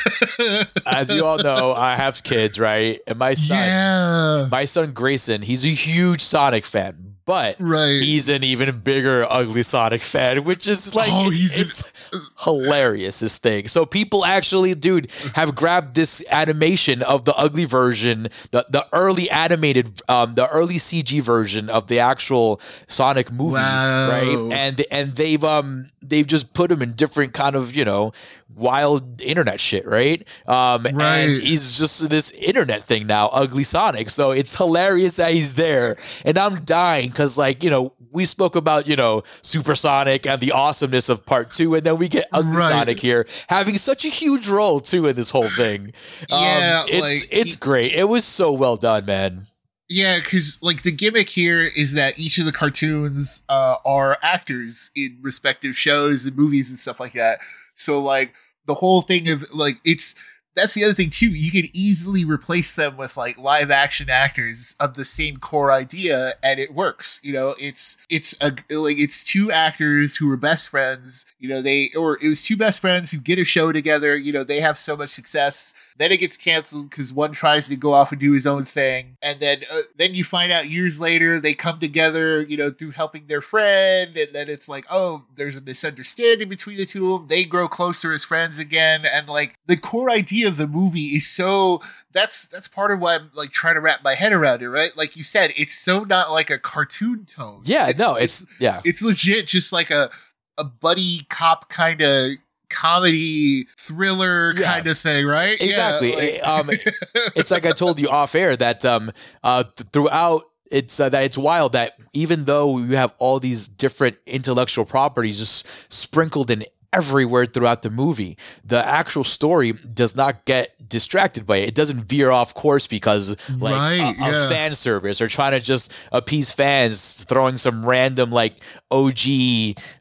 as 0.86 1.10
you 1.10 1.24
all 1.24 1.38
know, 1.38 1.74
I 1.74 1.96
have 1.96 2.22
kids, 2.22 2.60
right? 2.60 3.00
And 3.08 3.18
my 3.18 3.34
son, 3.34 3.56
yeah. 3.58 4.48
my 4.48 4.64
son 4.64 4.92
Grayson, 4.92 5.42
he's 5.42 5.64
a 5.64 5.68
huge 5.68 6.20
Sonic 6.20 6.64
fan 6.64 7.09
but 7.24 7.56
right. 7.58 8.00
he's 8.00 8.28
an 8.28 8.44
even 8.44 8.80
bigger 8.80 9.26
ugly 9.28 9.62
Sonic 9.62 10.02
fan, 10.02 10.44
which 10.44 10.66
is 10.66 10.94
like 10.94 11.10
oh, 11.12 11.30
he's 11.30 11.58
it's 11.58 11.92
an- 12.12 12.20
hilarious 12.40 13.20
this 13.20 13.38
thing. 13.38 13.68
So 13.68 13.86
people 13.86 14.24
actually, 14.24 14.74
dude, 14.74 15.10
have 15.34 15.54
grabbed 15.54 15.94
this 15.94 16.24
animation 16.30 17.02
of 17.02 17.24
the 17.24 17.34
ugly 17.34 17.64
version, 17.64 18.28
the 18.50 18.66
the 18.68 18.86
early 18.92 19.30
animated, 19.30 20.00
um, 20.08 20.34
the 20.34 20.48
early 20.48 20.76
CG 20.76 21.20
version 21.22 21.68
of 21.68 21.86
the 21.86 22.00
actual 22.00 22.60
Sonic 22.88 23.30
movie, 23.32 23.54
wow. 23.54 24.08
right? 24.08 24.52
And 24.52 24.84
and 24.90 25.14
they've 25.14 25.44
um 25.44 25.90
they've 26.02 26.26
just 26.26 26.54
put 26.54 26.70
him 26.70 26.82
in 26.82 26.92
different 26.92 27.32
kind 27.32 27.56
of 27.56 27.74
you 27.74 27.84
know 27.84 28.12
wild 28.54 29.20
internet 29.20 29.60
shit, 29.60 29.86
right? 29.86 30.26
Um, 30.46 30.84
right. 30.92 31.18
And 31.18 31.42
he's 31.42 31.78
just 31.78 32.08
this 32.08 32.30
internet 32.32 32.84
thing 32.84 33.06
now, 33.06 33.28
Ugly 33.28 33.64
Sonic. 33.64 34.10
So 34.10 34.30
it's 34.32 34.56
hilarious 34.56 35.16
that 35.16 35.32
he's 35.32 35.54
there, 35.54 35.96
and 36.24 36.38
I'm 36.38 36.64
dying 36.64 37.08
because 37.08 37.38
like 37.38 37.62
you 37.62 37.70
know 37.70 37.92
we 38.10 38.24
spoke 38.24 38.56
about 38.56 38.86
you 38.86 38.96
know 38.96 39.22
Supersonic 39.42 40.26
and 40.26 40.40
the 40.40 40.52
awesomeness 40.52 41.08
of 41.08 41.24
Part 41.24 41.52
Two, 41.52 41.74
and 41.74 41.84
then 41.84 41.98
we 41.98 42.08
get 42.08 42.26
Ugly 42.32 42.52
right. 42.52 42.70
Sonic 42.70 43.00
here 43.00 43.26
having 43.48 43.76
such 43.76 44.04
a 44.04 44.08
huge 44.08 44.48
role 44.48 44.80
too 44.80 45.06
in 45.06 45.16
this 45.16 45.30
whole 45.30 45.48
thing. 45.50 45.92
Um, 46.30 46.42
yeah, 46.42 46.84
it's 46.86 47.00
like, 47.00 47.28
it's 47.32 47.54
he, 47.54 47.58
great. 47.58 47.92
It 47.92 48.08
was 48.08 48.24
so 48.24 48.52
well 48.52 48.76
done, 48.76 49.04
man. 49.04 49.46
Yeah, 49.90 50.20
because 50.20 50.62
like 50.62 50.82
the 50.82 50.92
gimmick 50.92 51.28
here 51.28 51.62
is 51.62 51.94
that 51.94 52.16
each 52.16 52.38
of 52.38 52.44
the 52.44 52.52
cartoons 52.52 53.44
uh, 53.48 53.74
are 53.84 54.18
actors 54.22 54.92
in 54.94 55.18
respective 55.20 55.76
shows 55.76 56.24
and 56.26 56.36
movies 56.36 56.70
and 56.70 56.78
stuff 56.78 57.00
like 57.00 57.14
that. 57.14 57.40
So 57.74 57.98
like 57.98 58.32
the 58.66 58.74
whole 58.74 59.02
thing 59.02 59.28
of 59.28 59.52
like 59.52 59.78
it's 59.84 60.14
that's 60.60 60.74
the 60.74 60.84
other 60.84 60.94
thing 60.94 61.10
too. 61.10 61.30
You 61.30 61.50
can 61.50 61.70
easily 61.72 62.24
replace 62.24 62.76
them 62.76 62.96
with 62.96 63.16
like 63.16 63.38
live 63.38 63.70
action 63.70 64.10
actors 64.10 64.74
of 64.78 64.94
the 64.94 65.04
same 65.04 65.38
core 65.38 65.72
idea, 65.72 66.34
and 66.42 66.60
it 66.60 66.74
works. 66.74 67.20
You 67.24 67.32
know, 67.32 67.54
it's 67.58 68.04
it's 68.10 68.36
a 68.42 68.52
like 68.70 68.98
it's 68.98 69.24
two 69.24 69.50
actors 69.50 70.16
who 70.16 70.30
are 70.30 70.36
best 70.36 70.68
friends. 70.68 71.24
You 71.38 71.48
know, 71.48 71.62
they 71.62 71.90
or 71.96 72.18
it 72.22 72.28
was 72.28 72.44
two 72.44 72.56
best 72.56 72.80
friends 72.80 73.10
who 73.10 73.18
get 73.18 73.38
a 73.38 73.44
show 73.44 73.72
together. 73.72 74.14
You 74.16 74.32
know, 74.32 74.44
they 74.44 74.60
have 74.60 74.78
so 74.78 74.96
much 74.96 75.10
success. 75.10 75.74
Then 75.96 76.12
it 76.12 76.18
gets 76.18 76.36
canceled 76.36 76.90
because 76.90 77.12
one 77.12 77.32
tries 77.32 77.68
to 77.68 77.76
go 77.76 77.92
off 77.92 78.12
and 78.12 78.20
do 78.20 78.32
his 78.32 78.46
own 78.46 78.64
thing, 78.64 79.16
and 79.22 79.40
then 79.40 79.62
uh, 79.72 79.82
then 79.96 80.14
you 80.14 80.24
find 80.24 80.52
out 80.52 80.70
years 80.70 81.00
later 81.00 81.40
they 81.40 81.54
come 81.54 81.80
together. 81.80 82.42
You 82.42 82.56
know, 82.56 82.70
through 82.70 82.92
helping 82.92 83.26
their 83.26 83.40
friend, 83.40 84.16
and 84.16 84.34
then 84.34 84.48
it's 84.48 84.68
like, 84.68 84.84
oh, 84.90 85.24
there's 85.36 85.56
a 85.56 85.60
misunderstanding 85.60 86.48
between 86.48 86.76
the 86.76 86.86
two 86.86 87.14
of 87.14 87.20
them. 87.20 87.28
They 87.28 87.44
grow 87.44 87.68
closer 87.68 88.12
as 88.12 88.24
friends 88.24 88.58
again, 88.58 89.06
and 89.06 89.26
like 89.26 89.54
the 89.66 89.76
core 89.76 90.10
idea 90.10 90.49
of 90.50 90.58
the 90.58 90.66
movie 90.66 91.16
is 91.16 91.28
so 91.28 91.80
that's 92.12 92.46
that's 92.48 92.68
part 92.68 92.90
of 92.90 93.00
why 93.00 93.14
I'm 93.14 93.30
like 93.34 93.52
trying 93.52 93.74
to 93.74 93.80
wrap 93.80 94.02
my 94.02 94.14
head 94.14 94.32
around 94.32 94.62
it, 94.62 94.68
right? 94.68 94.94
Like 94.96 95.16
you 95.16 95.24
said, 95.24 95.52
it's 95.56 95.74
so 95.74 96.04
not 96.04 96.30
like 96.30 96.50
a 96.50 96.58
cartoon 96.58 97.24
tone. 97.24 97.62
Yeah, 97.64 97.88
it's, 97.88 97.98
no, 97.98 98.16
it's, 98.16 98.42
it's 98.42 98.60
yeah, 98.60 98.80
it's 98.84 99.02
legit 99.02 99.46
just 99.46 99.72
like 99.72 99.90
a 99.90 100.10
a 100.58 100.64
buddy 100.64 101.26
cop 101.30 101.70
kind 101.70 102.00
of 102.02 102.32
comedy 102.68 103.66
thriller 103.78 104.52
yeah. 104.54 104.74
kind 104.74 104.86
of 104.86 104.98
thing, 104.98 105.26
right? 105.26 105.60
Exactly. 105.60 106.10
Yeah, 106.10 106.42
like- 106.42 106.48
um, 106.48 106.70
it's 107.36 107.50
like 107.50 107.66
I 107.66 107.72
told 107.72 107.98
you 107.98 108.08
off 108.08 108.34
air 108.34 108.56
that 108.56 108.84
um, 108.84 109.10
uh, 109.42 109.64
th- 109.64 109.88
throughout 109.92 110.42
it's 110.70 111.00
uh, 111.00 111.08
that 111.08 111.24
it's 111.24 111.36
wild 111.36 111.72
that 111.72 111.94
even 112.12 112.44
though 112.44 112.78
you 112.78 112.96
have 112.96 113.12
all 113.18 113.40
these 113.40 113.68
different 113.68 114.16
intellectual 114.26 114.84
properties 114.84 115.38
just 115.38 115.92
sprinkled 115.92 116.50
in 116.50 116.64
everywhere 116.92 117.46
throughout 117.46 117.82
the 117.82 117.90
movie. 117.90 118.36
The 118.64 118.84
actual 118.84 119.24
story 119.24 119.72
does 119.72 120.16
not 120.16 120.44
get 120.44 120.88
distracted 120.88 121.46
by 121.46 121.58
it. 121.58 121.68
It 121.68 121.74
doesn't 121.74 122.00
veer 122.00 122.30
off 122.30 122.52
course 122.52 122.86
because 122.86 123.36
like 123.48 123.74
right, 123.74 124.16
a, 124.18 124.24
a 124.24 124.30
yeah. 124.30 124.48
fan 124.48 124.74
service 124.74 125.20
or 125.20 125.28
trying 125.28 125.52
to 125.52 125.60
just 125.60 125.92
appease 126.12 126.52
fans, 126.52 127.24
throwing 127.24 127.56
some 127.58 127.86
random 127.86 128.30
like 128.30 128.56
OG 128.90 129.18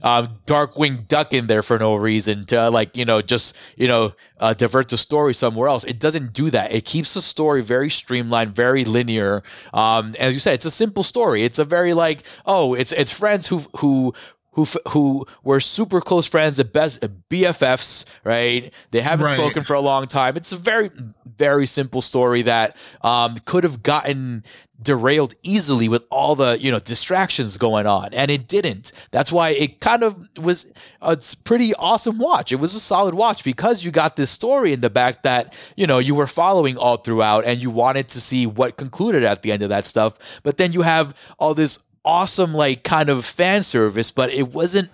um, 0.01 0.29
Darkwing 0.47 1.07
Duck 1.07 1.33
in 1.33 1.47
there 1.47 1.61
for 1.61 1.77
no 1.77 1.95
reason 1.95 2.45
to 2.47 2.69
like 2.69 2.97
you 2.97 3.05
know 3.05 3.21
just 3.21 3.55
you 3.77 3.87
know 3.87 4.13
uh, 4.39 4.53
divert 4.53 4.89
the 4.89 4.97
story 4.97 5.33
somewhere 5.33 5.69
else. 5.69 5.83
It 5.83 5.99
doesn't 5.99 6.33
do 6.33 6.49
that. 6.49 6.71
It 6.71 6.85
keeps 6.85 7.13
the 7.13 7.21
story 7.21 7.61
very 7.61 7.89
streamlined, 7.89 8.55
very 8.55 8.83
linear. 8.83 9.43
Um, 9.73 10.15
as 10.19 10.33
you 10.33 10.39
said, 10.39 10.55
it's 10.55 10.65
a 10.65 10.71
simple 10.71 11.03
story. 11.03 11.43
It's 11.43 11.59
a 11.59 11.65
very 11.65 11.93
like 11.93 12.23
oh, 12.45 12.73
it's 12.73 12.91
it's 12.91 13.11
friends 13.11 13.47
who 13.47 13.59
who 13.77 14.13
who 14.59 14.79
who 14.89 15.25
were 15.43 15.59
super 15.59 16.01
close 16.01 16.27
friends, 16.27 16.59
at 16.59 16.73
best 16.73 17.01
BFFs, 17.29 18.05
right? 18.23 18.73
They 18.91 19.01
haven't 19.01 19.25
right. 19.25 19.39
spoken 19.39 19.63
for 19.63 19.73
a 19.73 19.81
long 19.81 20.07
time. 20.07 20.37
It's 20.37 20.51
a 20.51 20.57
very 20.57 20.89
very 21.37 21.65
simple 21.65 22.01
story 22.01 22.41
that 22.43 22.75
um, 23.01 23.37
could 23.45 23.63
have 23.63 23.81
gotten 23.81 24.43
derailed 24.81 25.33
easily 25.43 25.89
with 25.89 26.03
all 26.09 26.35
the 26.35 26.57
you 26.61 26.71
know 26.71 26.79
distractions 26.79 27.57
going 27.57 27.85
on 27.85 28.13
and 28.13 28.31
it 28.31 28.47
didn't 28.47 28.93
that's 29.11 29.29
why 29.29 29.49
it 29.49 29.81
kind 29.81 30.03
of 30.03 30.15
was 30.37 30.71
a 31.01 31.17
pretty 31.43 31.73
awesome 31.75 32.17
watch 32.17 32.53
it 32.53 32.55
was 32.55 32.73
a 32.73 32.79
solid 32.79 33.13
watch 33.13 33.43
because 33.43 33.83
you 33.83 33.91
got 33.91 34.15
this 34.15 34.29
story 34.29 34.71
in 34.71 34.79
the 34.79 34.89
back 34.89 35.23
that 35.23 35.53
you 35.75 35.85
know 35.85 35.97
you 35.97 36.15
were 36.15 36.27
following 36.27 36.77
all 36.77 36.95
throughout 36.95 37.43
and 37.43 37.61
you 37.61 37.69
wanted 37.69 38.07
to 38.07 38.21
see 38.21 38.47
what 38.47 38.77
concluded 38.77 39.23
at 39.23 39.41
the 39.41 39.51
end 39.51 39.63
of 39.63 39.69
that 39.69 39.85
stuff 39.85 40.17
but 40.43 40.55
then 40.55 40.71
you 40.71 40.81
have 40.81 41.13
all 41.39 41.53
this 41.53 41.88
awesome 42.05 42.53
like 42.53 42.83
kind 42.83 43.09
of 43.09 43.25
fan 43.25 43.61
service 43.61 44.09
but 44.09 44.31
it 44.31 44.53
wasn't 44.53 44.89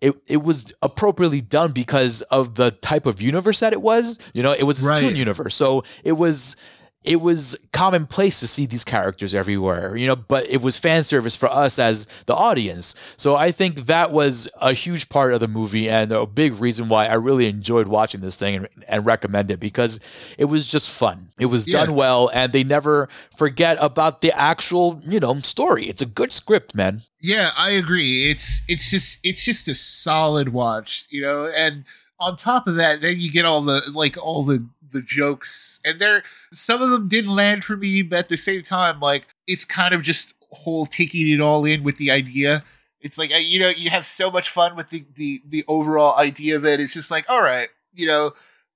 it, 0.00 0.14
it 0.26 0.42
was 0.42 0.72
appropriately 0.82 1.40
done 1.40 1.72
because 1.72 2.22
of 2.22 2.54
the 2.54 2.70
type 2.70 3.06
of 3.06 3.20
universe 3.20 3.60
that 3.60 3.72
it 3.72 3.82
was 3.82 4.18
you 4.32 4.42
know 4.42 4.52
it 4.52 4.62
was 4.62 4.84
a 4.84 4.88
right. 4.88 5.16
universe 5.16 5.54
so 5.54 5.82
it 6.04 6.12
was 6.12 6.56
it 7.04 7.20
was 7.20 7.56
commonplace 7.72 8.40
to 8.40 8.46
see 8.46 8.64
these 8.66 8.82
characters 8.82 9.34
everywhere, 9.34 9.94
you 9.94 10.06
know, 10.06 10.16
but 10.16 10.48
it 10.48 10.62
was 10.62 10.78
fan 10.78 11.02
service 11.02 11.36
for 11.36 11.50
us 11.50 11.78
as 11.78 12.06
the 12.26 12.34
audience. 12.34 12.94
So 13.18 13.36
I 13.36 13.50
think 13.50 13.86
that 13.86 14.10
was 14.10 14.48
a 14.60 14.72
huge 14.72 15.08
part 15.10 15.34
of 15.34 15.40
the 15.40 15.48
movie 15.48 15.88
and 15.90 16.10
a 16.10 16.26
big 16.26 16.54
reason 16.54 16.88
why 16.88 17.06
I 17.06 17.14
really 17.14 17.46
enjoyed 17.46 17.88
watching 17.88 18.22
this 18.22 18.36
thing 18.36 18.56
and, 18.56 18.68
and 18.88 19.04
recommend 19.04 19.50
it 19.50 19.60
because 19.60 20.00
it 20.38 20.46
was 20.46 20.66
just 20.66 20.90
fun. 20.90 21.28
It 21.38 21.46
was 21.46 21.68
Yeah. 21.68 21.84
done 21.84 21.94
well 21.94 22.30
and 22.32 22.52
they 22.52 22.64
never 22.64 23.08
forget 23.36 23.76
about 23.80 24.22
the 24.22 24.32
actual, 24.32 25.00
you 25.06 25.20
know, 25.20 25.38
story. 25.40 25.84
It's 25.84 26.00
a 26.02 26.06
good 26.06 26.32
script, 26.32 26.74
man. 26.74 27.02
Yeah, 27.20 27.50
I 27.56 27.70
agree. 27.70 28.30
It's 28.30 28.62
it's 28.68 28.90
just 28.90 29.18
it's 29.22 29.44
just 29.44 29.68
a 29.68 29.74
solid 29.74 30.50
watch, 30.50 31.04
you 31.10 31.20
know. 31.22 31.46
And 31.46 31.84
on 32.20 32.36
top 32.36 32.66
of 32.66 32.76
that, 32.76 33.00
then 33.00 33.18
you 33.18 33.30
get 33.30 33.44
all 33.44 33.60
the 33.62 33.82
like 33.92 34.16
all 34.22 34.44
the 34.44 34.64
the 34.94 35.02
jokes, 35.02 35.80
and 35.84 36.00
there 36.00 36.22
some 36.52 36.80
of 36.80 36.88
them 36.88 37.08
didn't 37.08 37.34
land 37.34 37.64
for 37.64 37.76
me, 37.76 38.00
but 38.00 38.20
at 38.20 38.28
the 38.30 38.36
same 38.38 38.62
time, 38.62 39.00
like 39.00 39.26
it's 39.46 39.66
kind 39.66 39.92
of 39.92 40.00
just 40.00 40.34
whole 40.50 40.86
taking 40.86 41.28
it 41.30 41.40
all 41.40 41.66
in 41.66 41.82
with 41.82 41.98
the 41.98 42.10
idea. 42.10 42.64
It's 43.02 43.18
like 43.18 43.30
uh, 43.34 43.36
you 43.36 43.60
know 43.60 43.68
you 43.68 43.90
have 43.90 44.06
so 44.06 44.30
much 44.30 44.48
fun 44.48 44.74
with 44.76 44.88
the 44.88 45.04
the 45.14 45.42
the 45.46 45.64
overall 45.68 46.16
idea 46.18 46.56
of 46.56 46.64
it. 46.64 46.80
It's 46.80 46.94
just 46.94 47.10
like 47.10 47.28
all 47.28 47.42
right, 47.42 47.68
you 47.92 48.06
know. 48.06 48.30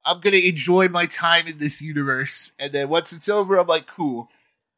I'm 0.05 0.21
gonna 0.21 0.37
enjoy 0.39 0.89
my 0.89 1.05
time 1.05 1.47
in 1.49 1.59
this 1.59 1.83
universe, 1.83 2.55
and 2.59 2.73
then 2.73 2.89
once 2.89 3.13
it's 3.13 3.29
over, 3.29 3.59
I'm 3.59 3.67
like, 3.67 3.87
cool. 3.87 4.31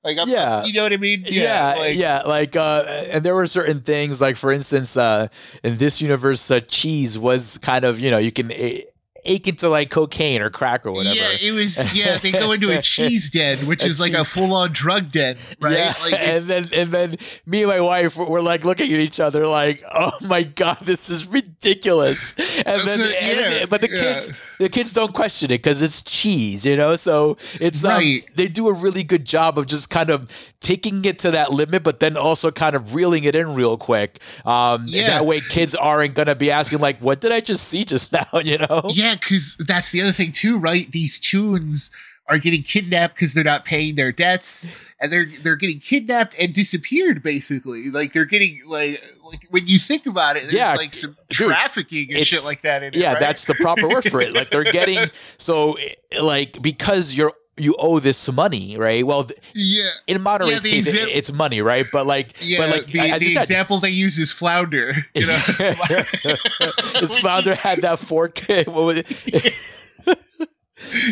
Like, 0.02 0.18
I'm, 0.18 0.28
Yeah. 0.28 0.64
you 0.64 0.72
know 0.72 0.82
what 0.82 0.92
I 0.92 0.96
mean? 0.96 1.24
yeah 1.28 1.74
like, 1.78 1.94
yeah 1.96 2.22
like 2.22 2.56
uh 2.56 2.82
and 3.12 3.22
there 3.22 3.34
were 3.34 3.46
certain 3.46 3.80
things 3.82 4.20
like 4.20 4.36
for 4.36 4.50
instance 4.50 4.96
uh 4.96 5.28
in 5.62 5.76
this 5.76 6.00
universe 6.00 6.50
uh, 6.50 6.58
cheese 6.60 7.18
was 7.18 7.58
kind 7.58 7.84
of 7.84 8.00
you 8.00 8.10
know 8.10 8.16
you 8.18 8.32
can 8.32 8.50
a- 8.50 8.86
ache 9.24 9.48
into 9.48 9.68
like 9.68 9.90
cocaine 9.90 10.40
or 10.42 10.50
crack 10.50 10.86
or 10.86 10.92
whatever 10.92 11.14
Yeah, 11.16 11.30
it 11.40 11.52
was. 11.52 11.94
Yeah, 11.94 12.18
they 12.18 12.32
go 12.32 12.52
into 12.52 12.70
a 12.76 12.80
cheese 12.82 13.30
den, 13.30 13.58
which 13.66 13.82
A 13.82 13.86
is 13.86 14.00
like 14.00 14.12
a 14.12 14.24
full 14.24 14.54
on 14.54 14.72
drug 14.72 15.12
den, 15.12 15.36
right? 15.60 15.72
Yeah, 15.76 15.94
Like 16.02 16.14
and 16.14 16.42
then 16.42 16.64
and 16.74 16.90
then 16.90 17.16
me 17.46 17.62
and 17.62 17.68
my 17.70 17.80
wife 17.80 18.16
were, 18.16 18.40
like 18.42 18.64
looking 18.64 18.92
at 18.92 19.00
each 19.00 19.20
other 19.20 19.46
like, 19.46 19.82
"Oh 19.94 20.12
my 20.22 20.42
god, 20.42 20.78
this 20.82 21.10
is 21.10 21.26
ridiculous!" 21.26 22.34
And 22.64 22.86
then, 22.86 22.98
So, 22.98 23.04
and 23.04 23.38
then- 23.38 23.68
but 23.68 23.80
the 23.80 23.90
yeah. 23.90 24.00
kids, 24.00 24.32
the 24.60 24.68
kids 24.68 24.92
don't 24.92 25.14
question 25.14 25.46
it 25.46 25.62
because 25.62 25.80
it's 25.80 26.02
cheese, 26.02 26.66
you 26.66 26.76
know. 26.76 26.94
So 26.94 27.38
it's 27.60 27.82
um, 27.82 28.20
they 28.36 28.46
do 28.46 28.68
a 28.68 28.74
really 28.74 29.02
good 29.02 29.24
job 29.24 29.58
of 29.58 29.66
just 29.66 29.88
kind 29.88 30.10
of 30.10 30.52
taking 30.60 31.02
it 31.06 31.18
to 31.20 31.30
that 31.30 31.50
limit, 31.50 31.82
but 31.82 31.98
then 32.00 32.14
also 32.14 32.50
kind 32.50 32.76
of 32.76 32.94
reeling 32.94 33.24
it 33.24 33.34
in 33.34 33.54
real 33.54 33.78
quick. 33.78 34.18
Um, 34.44 34.84
Yeah. 34.86 35.06
That 35.08 35.24
way, 35.26 35.40
kids 35.40 35.74
aren't 35.74 36.14
gonna 36.14 36.34
be 36.34 36.50
asking 36.50 36.80
like, 36.80 36.98
"What 37.00 37.22
did 37.22 37.32
I 37.32 37.40
just 37.40 37.68
see 37.68 37.86
just 37.86 38.12
now?" 38.20 38.26
You 38.38 38.58
know. 38.58 38.82
yeah, 38.92 39.14
because 39.14 39.56
that's 39.66 39.92
the 39.92 40.02
other 40.02 40.12
thing 40.12 40.30
too, 40.30 40.58
right? 40.58 40.90
These 40.92 41.18
tunes 41.20 41.90
are 42.30 42.38
getting 42.38 42.62
kidnapped 42.62 43.14
because 43.16 43.34
they're 43.34 43.44
not 43.44 43.64
paying 43.64 43.96
their 43.96 44.12
debts, 44.12 44.70
and 45.00 45.12
they're 45.12 45.26
they're 45.42 45.56
getting 45.56 45.80
kidnapped 45.80 46.34
and 46.38 46.54
disappeared. 46.54 47.22
Basically, 47.22 47.90
like 47.90 48.12
they're 48.12 48.24
getting 48.24 48.60
like 48.66 49.02
like 49.24 49.46
when 49.50 49.66
you 49.66 49.78
think 49.78 50.06
about 50.06 50.36
it, 50.36 50.42
there's 50.44 50.54
Yeah, 50.54 50.74
like 50.74 50.94
some 50.94 51.16
dude, 51.28 51.48
trafficking 51.50 52.14
and 52.14 52.26
shit 52.26 52.44
like 52.44 52.62
that. 52.62 52.82
In 52.82 52.94
it, 52.94 52.96
yeah 52.96 53.12
right? 53.12 53.20
that's 53.20 53.44
the 53.44 53.54
proper 53.54 53.88
word 53.88 54.04
for 54.04 54.20
it 54.22 54.32
like 54.32 54.50
they're 54.50 54.64
getting 54.72 55.10
so 55.38 55.76
like 56.22 56.60
because 56.62 57.14
you're 57.14 57.32
you 57.56 57.74
owe 57.78 57.98
this 57.98 58.32
money 58.32 58.76
right 58.78 59.04
well 59.06 59.24
th- 59.24 59.38
yeah. 59.54 59.90
in 60.06 60.22
Monterey's 60.22 60.62
the 60.62 60.70
case 60.70 60.86
it- 60.94 61.08
it's 61.10 61.30
money 61.30 61.60
right 61.60 61.84
but 61.92 62.06
like 62.06 62.32
Yeah, 62.40 62.58
but 62.58 62.70
like 62.70 62.86
the, 62.86 63.00
the 63.18 63.28
said, 63.30 63.42
example 63.42 63.78
they 63.80 63.90
use 63.90 64.18
is 64.18 64.32
flounder. 64.32 65.04
You 65.14 65.26
know, 65.26 65.34
his 65.34 67.12
is- 67.12 67.58
had 67.58 67.82
that 67.82 67.98
fork 67.98 68.38
what 68.48 68.68
was 68.68 68.96
it? 68.98 69.54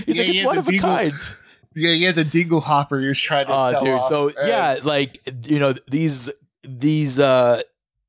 He's 0.07 0.16
Yeah, 0.16 0.23
like 0.23 0.29
it's 0.31 0.41
yeah, 0.41 0.47
one 0.47 0.59
of 0.59 0.69
a 0.69 0.79
kind 0.79 1.12
Yeah, 1.75 1.91
yeah, 1.91 2.12
the 2.12 2.25
dingle 2.25 2.61
hopper 2.61 3.01
you're 3.01 3.14
trying 3.14 3.47
to 3.47 3.53
oh 3.55 3.71
sell 3.71 3.81
dude 3.85 3.95
off. 3.95 4.03
so 4.09 4.29
Uh, 4.31 4.47
yeah 4.47 4.79
like 4.83 5.21
you 5.49 5.59
know 5.59 5.75
these 5.91 6.31
these 6.62 7.19
uh 7.19 7.61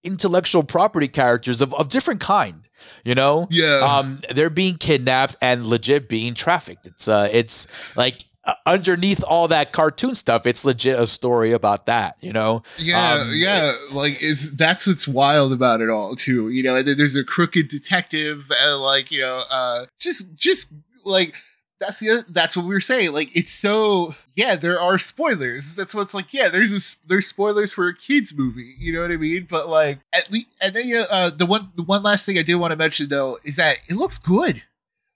intellectual 0.04 0.64
property 0.64 1.08
characters 1.10 1.62
of, 1.62 1.74
of 1.74 1.90
different 1.90 2.22
kind 2.22 2.70
you 3.04 3.14
know 3.14 3.48
yeah, 3.52 3.80
um 3.84 4.22
they're 4.34 4.50
being 4.50 4.78
kidnapped 4.78 5.36
and 5.42 5.66
legit 5.66 6.08
being 6.08 6.34
trafficked 6.34 6.88
it's 6.88 7.08
uh 7.10 7.28
it's 7.32 7.68
like 7.98 8.24
uh, 8.46 8.54
underneath 8.66 9.22
all 9.28 9.50
that 9.50 9.74
cartoon 9.74 10.16
stuff 10.16 10.46
it's 10.48 10.64
legit 10.64 10.98
a 10.98 11.06
story 11.06 11.52
about 11.52 11.86
that 11.88 12.16
you 12.22 12.32
know 12.32 12.64
yeah, 12.78 13.16
um, 13.16 13.32
yeah. 13.36 13.74
Like, 13.92 14.24
is 14.24 14.56
that's 14.56 14.88
what's 14.88 15.06
wild 15.06 15.52
about 15.52 15.82
it 15.82 15.90
all 15.90 16.16
too. 16.16 16.48
You 16.50 16.64
know, 16.64 16.82
there's 16.82 17.18
a 17.18 17.24
crooked 17.26 17.68
detective, 17.68 18.50
and 18.62 18.82
like 18.82 19.12
you 19.12 19.20
know, 19.20 19.44
uh, 19.50 19.86
just 20.00 20.38
just 20.38 20.74
like 21.04 21.36
that's 21.80 22.00
the 22.00 22.26
that's 22.30 22.56
what 22.58 22.66
we 22.66 22.74
were 22.74 22.82
saying. 22.82 23.14
Like, 23.14 23.36
it's 23.36 23.52
so 23.52 24.16
yeah. 24.36 24.56
There 24.56 24.80
are 24.80 24.98
spoilers. 24.98 25.76
That's 25.76 25.96
what's 25.96 26.14
like. 26.14 26.34
Yeah, 26.34 26.50
there's 26.50 26.74
a, 26.74 27.08
there's 27.08 27.28
spoilers 27.28 27.74
for 27.74 27.88
a 27.88 27.96
kids 27.96 28.34
movie. 28.38 28.76
You 28.78 28.94
know 28.94 29.02
what 29.02 29.12
I 29.12 29.18
mean? 29.18 29.48
But 29.50 29.70
like 29.70 30.00
at 30.14 30.32
least, 30.32 30.50
and 30.62 30.76
then 30.76 30.88
yeah, 30.88 31.06
uh, 31.10 31.30
the 31.30 31.46
one 31.46 31.72
the 31.76 31.84
one 31.84 32.04
last 32.04 32.26
thing 32.26 32.38
I 32.38 32.44
did 32.44 32.56
want 32.56 32.72
to 32.72 32.78
mention 32.78 33.10
though 33.10 33.40
is 33.44 33.56
that 33.56 33.78
it 33.90 33.96
looks 33.96 34.20
good. 34.20 34.64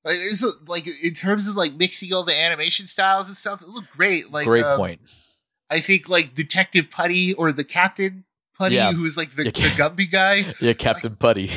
Like, 0.05 0.17
it's 0.19 0.45
like 0.67 0.85
in 1.01 1.13
terms 1.13 1.47
of 1.47 1.55
like 1.55 1.73
mixing 1.73 2.11
all 2.13 2.23
the 2.23 2.35
animation 2.35 2.87
styles 2.87 3.27
and 3.27 3.37
stuff, 3.37 3.61
it 3.61 3.69
looked 3.69 3.91
great. 3.91 4.31
Like, 4.31 4.45
great 4.45 4.65
um, 4.65 4.77
point 4.77 5.01
I 5.73 5.79
think 5.79 6.07
like 6.07 6.35
Detective 6.35 6.91
Putty 6.91 7.33
or 7.33 7.51
the 7.51 7.63
Captain 7.63 8.25
Putty, 8.57 8.75
Yeah. 8.75 8.91
who 8.93 9.01
was 9.01 9.17
like 9.17 9.35
the, 9.35 9.45
Yeah. 9.45 9.51
the 9.51 9.59
Gumby 9.81 10.11
guy. 10.11 10.45
yeah 10.61 10.73
captain 10.73 11.15
putty 11.15 11.49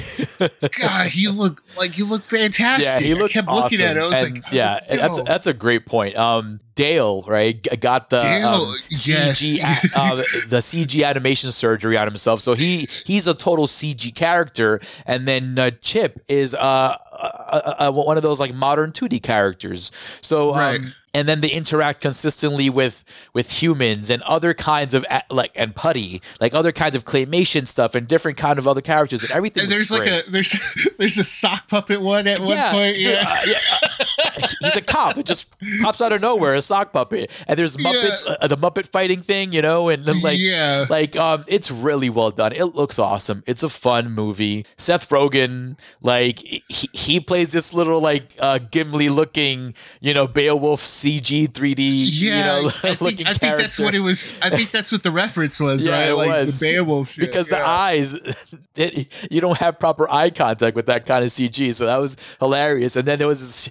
God, 0.80 1.08
he 1.08 1.28
looked 1.28 1.76
like 1.76 1.92
he 1.92 2.02
looked 2.02 2.24
fantastic. 2.26 3.02
Yeah, 3.02 3.06
he 3.06 3.14
looked 3.14 3.36
I 3.36 3.40
kept 3.40 3.48
looking 3.48 3.80
at 3.80 3.96
it. 3.96 4.00
I 4.00 4.04
was 4.06 4.14
awesome. 4.14 4.34
like, 4.34 4.36
And 4.36 4.44
I 4.46 4.48
was 4.48 4.56
yeah, 4.56 4.72
like, 4.72 5.00
that's 5.00 5.22
that's 5.22 5.46
a 5.46 5.52
great 5.54 5.86
point. 5.86 6.16
Um, 6.16 6.60
Dale, 6.74 7.22
right, 7.26 7.66
got 7.80 8.10
the 8.10 8.20
Dale, 8.20 8.48
um. 8.48 8.74
CG 8.92 9.58
a- 9.60 9.98
uh, 9.98 10.16
the 10.48 10.58
CG 10.58 11.06
animation 11.06 11.50
surgery 11.52 11.96
on 11.96 12.06
himself, 12.06 12.40
so 12.40 12.54
he 12.54 12.86
he's 13.04 13.26
a 13.26 13.32
total 13.34 13.66
CG 13.66 14.14
character, 14.14 14.80
and 15.06 15.26
then 15.26 15.58
uh, 15.58 15.70
Chip 15.80 16.22
is 16.28 16.54
uh, 16.54 16.58
uh, 16.58 16.96
uh, 17.12 17.74
uh, 17.88 17.92
one 17.92 18.16
of 18.18 18.22
those 18.22 18.40
like 18.40 18.52
modern 18.54 18.92
2D 18.92 19.22
characters. 19.22 19.90
So 20.20 20.50
um, 20.52 20.58
Right. 20.58 20.80
And 21.16 21.28
then 21.28 21.40
they 21.40 21.50
interact 21.50 22.00
consistently 22.02 22.68
with 22.70 23.02
with 23.32 23.50
humans 23.62 24.10
and 24.10 24.22
other 24.22 24.54
kinds 24.54 24.94
of 24.94 25.04
like 25.30 25.50
and 25.54 25.74
putty 25.74 26.20
like 26.40 26.54
other 26.54 26.72
kinds 26.72 26.94
of 26.94 27.04
claymation 27.04 27.66
stuff 27.66 27.94
and 27.94 28.06
different 28.06 28.36
kind 28.38 28.58
of 28.58 28.68
other 28.68 28.80
characters 28.80 29.22
and 29.22 29.30
everything 29.32 29.64
And 29.64 29.72
there's 29.72 29.90
like 29.90 30.02
great. 30.02 30.26
a 30.26 30.30
there's 30.30 30.52
there's 30.98 31.18
a 31.18 31.24
sock 31.24 31.68
puppet 31.68 32.00
one 32.00 32.26
at 32.28 32.38
one 32.40 32.56
point. 32.70 32.96
dude, 32.96 33.04
Yeah. 33.06 33.24
uh, 33.28 33.46
yeah. 33.46 34.46
he's 34.60 34.76
a 34.76 34.82
cop 34.82 35.14
that 35.16 35.26
just 35.26 35.54
pops 35.82 36.00
out 36.00 36.12
of 36.12 36.20
nowhere, 36.20 36.54
a 36.54 36.62
sock 36.62 36.92
puppet, 36.92 37.30
and 37.48 37.58
there's 37.58 37.76
Muppets, 37.76 38.24
Yeah. 38.26 38.36
uh, 38.40 38.46
the 38.48 38.56
Muppet 38.56 38.86
fighting 38.86 39.22
thing, 39.22 39.52
you 39.52 39.62
know, 39.62 39.88
and 39.88 40.04
then 40.04 40.20
like. 40.20 40.38
yeah. 40.38 40.84
Like 40.88 41.16
um, 41.16 41.44
it's 41.48 41.70
really 41.70 42.10
well 42.10 42.30
done. 42.30 42.52
It 42.52 42.74
looks 42.74 42.98
awesome. 42.98 43.42
It's 43.46 43.62
a 43.62 43.68
fun 43.68 44.12
movie. 44.12 44.64
Seth 44.76 45.08
Rogen, 45.08 45.78
like 46.02 46.38
he, 46.40 46.62
he 46.92 47.20
plays 47.20 47.52
this 47.52 47.72
little 47.74 48.00
like 48.00 48.34
uh, 48.38 48.58
Gimli 48.70 49.08
looking, 49.08 49.74
you 50.00 50.12
know, 50.14 50.26
Beowulf 50.28 50.80
CG 51.06 51.48
3D, 51.48 51.76
Yeah, 51.78 52.56
you 52.58 52.62
know, 52.62 52.68
I 52.82 52.94
think, 52.94 53.00
looking 53.00 53.26
I 53.26 53.34
think 53.34 53.56
that's 53.56 53.78
what 53.78 53.94
it 53.94 54.00
was. 54.00 54.36
I 54.42 54.50
think 54.50 54.70
that's 54.72 54.90
what 54.90 55.02
the 55.02 55.10
reference 55.12 55.60
was, 55.60 55.84
Yeah, 55.86 55.92
right? 55.92 56.08
it 56.10 56.14
like 56.14 56.28
was. 56.30 56.58
the 56.60 56.70
Beowulf 56.70 57.10
shit. 57.12 57.20
because 57.20 57.48
the 57.48 57.60
eyes 57.64 58.14
it, 58.76 59.12
you 59.30 59.40
don't 59.40 59.58
have 59.58 59.78
proper 59.78 60.08
eye 60.10 60.30
contact 60.30 60.74
with 60.76 60.86
that 60.86 61.06
kind 61.06 61.24
of 61.24 61.30
cg 61.30 61.72
so 61.74 61.86
that 61.86 61.96
was 61.96 62.16
hilarious 62.40 62.94
and 62.96 63.06
then 63.08 63.18
there 63.18 63.26
was 63.26 63.40
this 63.40 63.68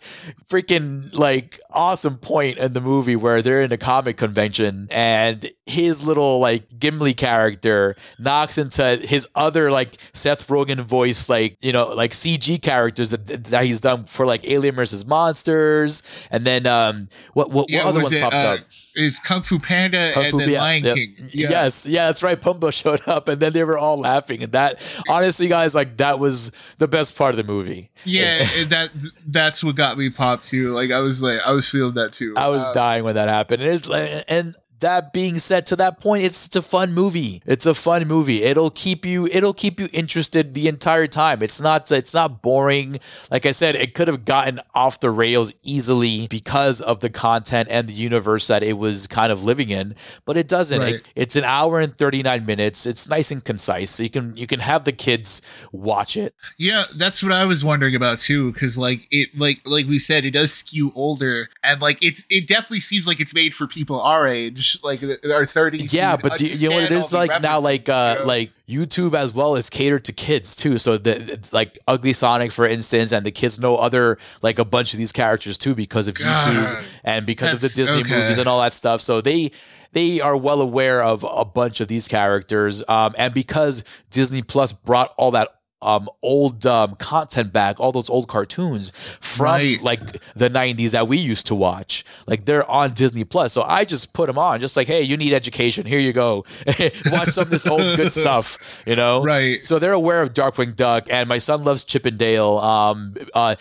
freaking 0.49 1.13
like 1.15 1.59
awesome 1.71 2.17
point 2.17 2.57
in 2.57 2.73
the 2.73 2.81
movie 2.81 3.15
where 3.15 3.41
they're 3.41 3.61
in 3.61 3.71
a 3.71 3.77
comic 3.77 4.17
convention 4.17 4.87
and 4.91 5.49
his 5.65 6.05
little 6.07 6.39
like 6.39 6.79
gimli 6.79 7.13
character 7.13 7.95
knocks 8.17 8.57
into 8.57 8.95
his 8.97 9.27
other 9.35 9.69
like 9.71 9.97
seth 10.13 10.47
rogen 10.47 10.79
voice 10.79 11.29
like 11.29 11.57
you 11.61 11.71
know 11.71 11.87
like 11.93 12.11
cg 12.11 12.61
characters 12.61 13.11
that, 13.11 13.25
that 13.45 13.63
he's 13.63 13.79
done 13.81 14.05
for 14.05 14.25
like 14.25 14.41
alien 14.45 14.73
versus 14.75 15.05
monsters 15.05 16.01
and 16.31 16.45
then 16.45 16.65
um 16.65 17.07
what 17.33 17.51
what, 17.51 17.69
Yeah, 17.69 17.79
what 17.85 17.89
other 17.89 17.95
was 17.99 18.03
ones 18.05 18.15
it, 18.15 18.21
popped 18.23 18.35
uh, 18.35 18.37
up 18.37 18.59
is 18.95 19.19
Kung 19.19 19.41
Fu 19.41 19.59
Panda 19.59 20.11
Kung 20.13 20.23
and 20.23 20.31
Fu 20.31 20.37
then 20.39 20.47
Panda. 20.49 20.59
Lion 20.61 20.83
Yep. 20.85 20.95
King. 20.95 21.15
Yeah. 21.33 21.49
Yes, 21.49 21.85
yeah, 21.85 22.07
that's 22.07 22.23
right. 22.23 22.39
Pumbaa 22.41 22.71
showed 22.81 23.05
up, 23.07 23.27
and 23.27 23.41
then 23.41 23.51
they 23.53 23.63
were 23.63 23.77
all 23.77 23.97
laughing, 23.99 24.43
and 24.43 24.51
that 24.53 24.79
honestly, 25.09 25.47
guys, 25.47 25.75
like 25.75 25.97
that 25.97 26.19
was 26.19 26.51
the 26.77 26.87
best 26.87 27.17
part 27.17 27.31
of 27.31 27.37
the 27.37 27.43
movie. 27.43 27.89
Yeah, 28.05 28.39
that 28.67 28.91
that's 29.27 29.63
what 29.63 29.75
got 29.75 29.97
me 29.97 30.09
popped 30.09 30.45
too. 30.45 30.69
Like 30.71 30.91
I 30.91 30.99
was 30.99 31.21
like 31.21 31.39
I 31.45 31.51
was 31.51 31.67
feeling 31.67 31.95
that 31.95 32.13
too. 32.13 32.33
I 32.37 32.47
was 32.49 32.67
Um, 32.67 32.73
dying 32.73 33.03
when 33.03 33.15
that 33.15 33.27
happened, 33.27 33.61
and 33.63 33.71
it's 33.73 33.89
and 34.29 34.55
that 34.85 35.13
being 35.13 35.39
said, 35.39 35.65
to 35.67 35.75
that 35.77 35.99
point, 35.99 36.23
it's, 36.23 36.45
it's 36.45 36.55
a 36.55 36.61
fun 36.61 36.93
movie. 36.93 37.41
It's 37.45 37.65
a 37.65 37.73
fun 37.73 38.07
movie. 38.07 38.43
It'll 38.43 38.69
keep 38.69 39.03
you. 39.03 39.25
It'll 39.27 39.53
keep 39.53 39.79
you 39.79 39.89
interested 39.91 40.53
the 40.53 40.67
entire 40.67 41.07
time. 41.07 41.41
It's 41.41 41.59
not. 41.59 41.91
It's 41.91 42.13
not 42.13 42.43
boring. 42.43 42.99
Like 43.31 43.45
I 43.47 43.51
said, 43.51 43.75
it 43.75 43.95
could 43.95 44.07
have 44.07 44.25
gotten 44.25 44.59
off 44.75 44.99
the 44.99 45.09
rails 45.09 45.53
easily 45.63 46.27
because 46.27 46.81
of 46.81 46.99
the 46.99 47.09
content 47.09 47.67
and 47.71 47.87
the 47.87 47.93
universe 47.93 48.47
that 48.47 48.61
it 48.61 48.77
was 48.77 49.07
kind 49.07 49.31
of 49.31 49.43
living 49.43 49.71
in, 49.71 49.95
but 50.25 50.37
it 50.37 50.47
doesn't. 50.47 50.79
Right. 50.79 50.95
It, 50.95 51.11
it's 51.15 51.35
an 51.35 51.43
hour 51.43 51.79
and 51.79 51.97
thirty 51.97 52.21
nine 52.21 52.45
minutes. 52.45 52.85
It's 52.85 53.09
nice 53.09 53.31
and 53.31 53.43
concise. 53.43 53.89
So 53.89 54.03
you 54.03 54.11
can 54.11 54.37
you 54.37 54.45
can 54.45 54.59
have 54.59 54.83
the 54.83 54.91
kids 54.91 55.41
watch 55.71 56.15
it. 56.15 56.35
Yeah, 56.57 56.83
that's 56.95 57.23
what 57.23 57.31
I 57.31 57.45
was 57.45 57.63
wondering 57.63 57.95
about 57.95 58.19
too, 58.19 58.53
because 58.53 58.77
like 58.77 59.07
it, 59.09 59.29
like 59.35 59.61
like 59.65 59.87
we 59.87 59.97
said, 59.97 60.25
it 60.25 60.31
does 60.31 60.53
skew 60.53 60.91
older, 60.95 61.49
and 61.63 61.81
like 61.81 61.97
it's 62.03 62.25
it 62.29 62.47
definitely 62.47 62.81
seems 62.81 63.07
like 63.07 63.19
it's 63.19 63.33
made 63.33 63.55
for 63.55 63.65
people 63.65 63.99
our 63.99 64.27
age, 64.27 64.74
like 64.83 65.01
our 65.31 65.45
thirties. 65.45 65.93
Yeah, 65.93 66.17
but 66.17 66.37
do 66.37 66.45
you, 66.45 66.55
you 66.55 66.69
know 66.69 66.75
what 66.75 66.83
it 66.85 66.91
is 66.91 67.13
like 67.13 67.41
now? 67.41 67.59
Like 67.59 67.89
uh, 67.89 68.15
you 68.17 68.19
know? 68.21 68.27
like 68.27 68.51
YouTube 68.67 69.13
as 69.13 69.33
well 69.33 69.55
is 69.55 69.69
catered 69.69 70.05
to 70.05 70.13
kids 70.13 70.55
too. 70.55 70.77
So 70.77 70.97
the 70.97 71.39
like 71.51 71.77
Ugly 71.87 72.13
Sonic, 72.13 72.51
for 72.51 72.67
instance, 72.67 73.11
and 73.11 73.25
the 73.25 73.31
kids 73.31 73.59
know 73.59 73.75
other 73.75 74.17
like 74.41 74.59
a 74.59 74.65
bunch 74.65 74.93
of 74.93 74.99
these 74.99 75.11
characters 75.11 75.57
too 75.57 75.75
because 75.75 76.07
of 76.07 76.15
God. 76.15 76.41
YouTube 76.41 76.83
and 77.03 77.25
because 77.25 77.53
of 77.53 77.61
the 77.61 77.69
Disney 77.69 78.01
okay. 78.01 78.09
movies 78.09 78.37
and 78.37 78.47
all 78.47 78.61
that 78.61 78.73
stuff. 78.73 79.01
So 79.01 79.21
they 79.21 79.51
they 79.91 80.19
are 80.19 80.35
well 80.35 80.61
aware 80.61 81.01
of 81.01 81.25
a 81.29 81.45
bunch 81.45 81.79
of 81.79 81.87
these 81.87 82.07
characters, 82.07 82.83
um, 82.87 83.15
and 83.17 83.33
because 83.33 83.83
Disney 84.09 84.41
Plus 84.41 84.73
brought 84.73 85.13
all 85.17 85.31
that. 85.31 85.49
Um, 85.85 86.09
old 86.21 86.65
um, 86.65 86.95
content 86.95 87.53
back, 87.53 87.79
all 87.79 87.91
those 87.91 88.09
old 88.09 88.27
cartoons 88.27 88.89
from 89.21 89.45
Right. 89.45 89.81
like 89.83 89.99
the 90.35 90.49
90s 90.49 90.91
that 90.91 91.07
we 91.07 91.17
used 91.17 91.45
to 91.47 91.55
watch. 91.55 92.03
Like 92.27 92.45
they're 92.45 92.69
on 92.69 92.93
Disney 92.93 93.23
Plus. 93.23 93.53
So 93.53 93.63
I 93.63 93.85
just 93.85 94.13
put 94.13 94.25
them 94.27 94.37
on, 94.37 94.59
just 94.59 94.75
like, 94.75 94.87
hey, 94.87 95.03
you 95.03 95.15
need 95.15 95.31
education. 95.33 95.85
Here 95.85 95.99
you 95.99 96.11
go. 96.11 96.43
watch 97.11 97.29
some 97.29 97.43
of 97.43 97.49
this 97.49 97.67
old 97.67 97.81
good 97.95 98.11
stuff, 98.23 98.81
you 98.85 98.95
know? 98.95 99.23
Right. 99.23 99.63
So 99.63 99.77
they're 99.79 99.93
aware 99.93 100.21
of 100.21 100.33
Darkwing 100.33 100.75
Duck, 100.75 101.07
and 101.11 101.29
my 101.29 101.37
son 101.37 101.63
loves 101.63 101.83
Chip 101.83 102.05
and 102.05 102.17
Dale. 102.17 102.57
Um, 102.57 103.15
uh, 103.33 103.55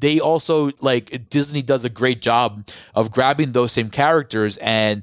they 0.00 0.18
also 0.20 0.70
like 0.80 1.28
Disney 1.30 1.62
does 1.62 1.84
a 1.84 1.88
great 1.88 2.20
job 2.20 2.68
of 2.94 3.10
grabbing 3.12 3.52
those 3.52 3.72
same 3.72 3.90
characters 3.90 4.56
and 4.58 5.02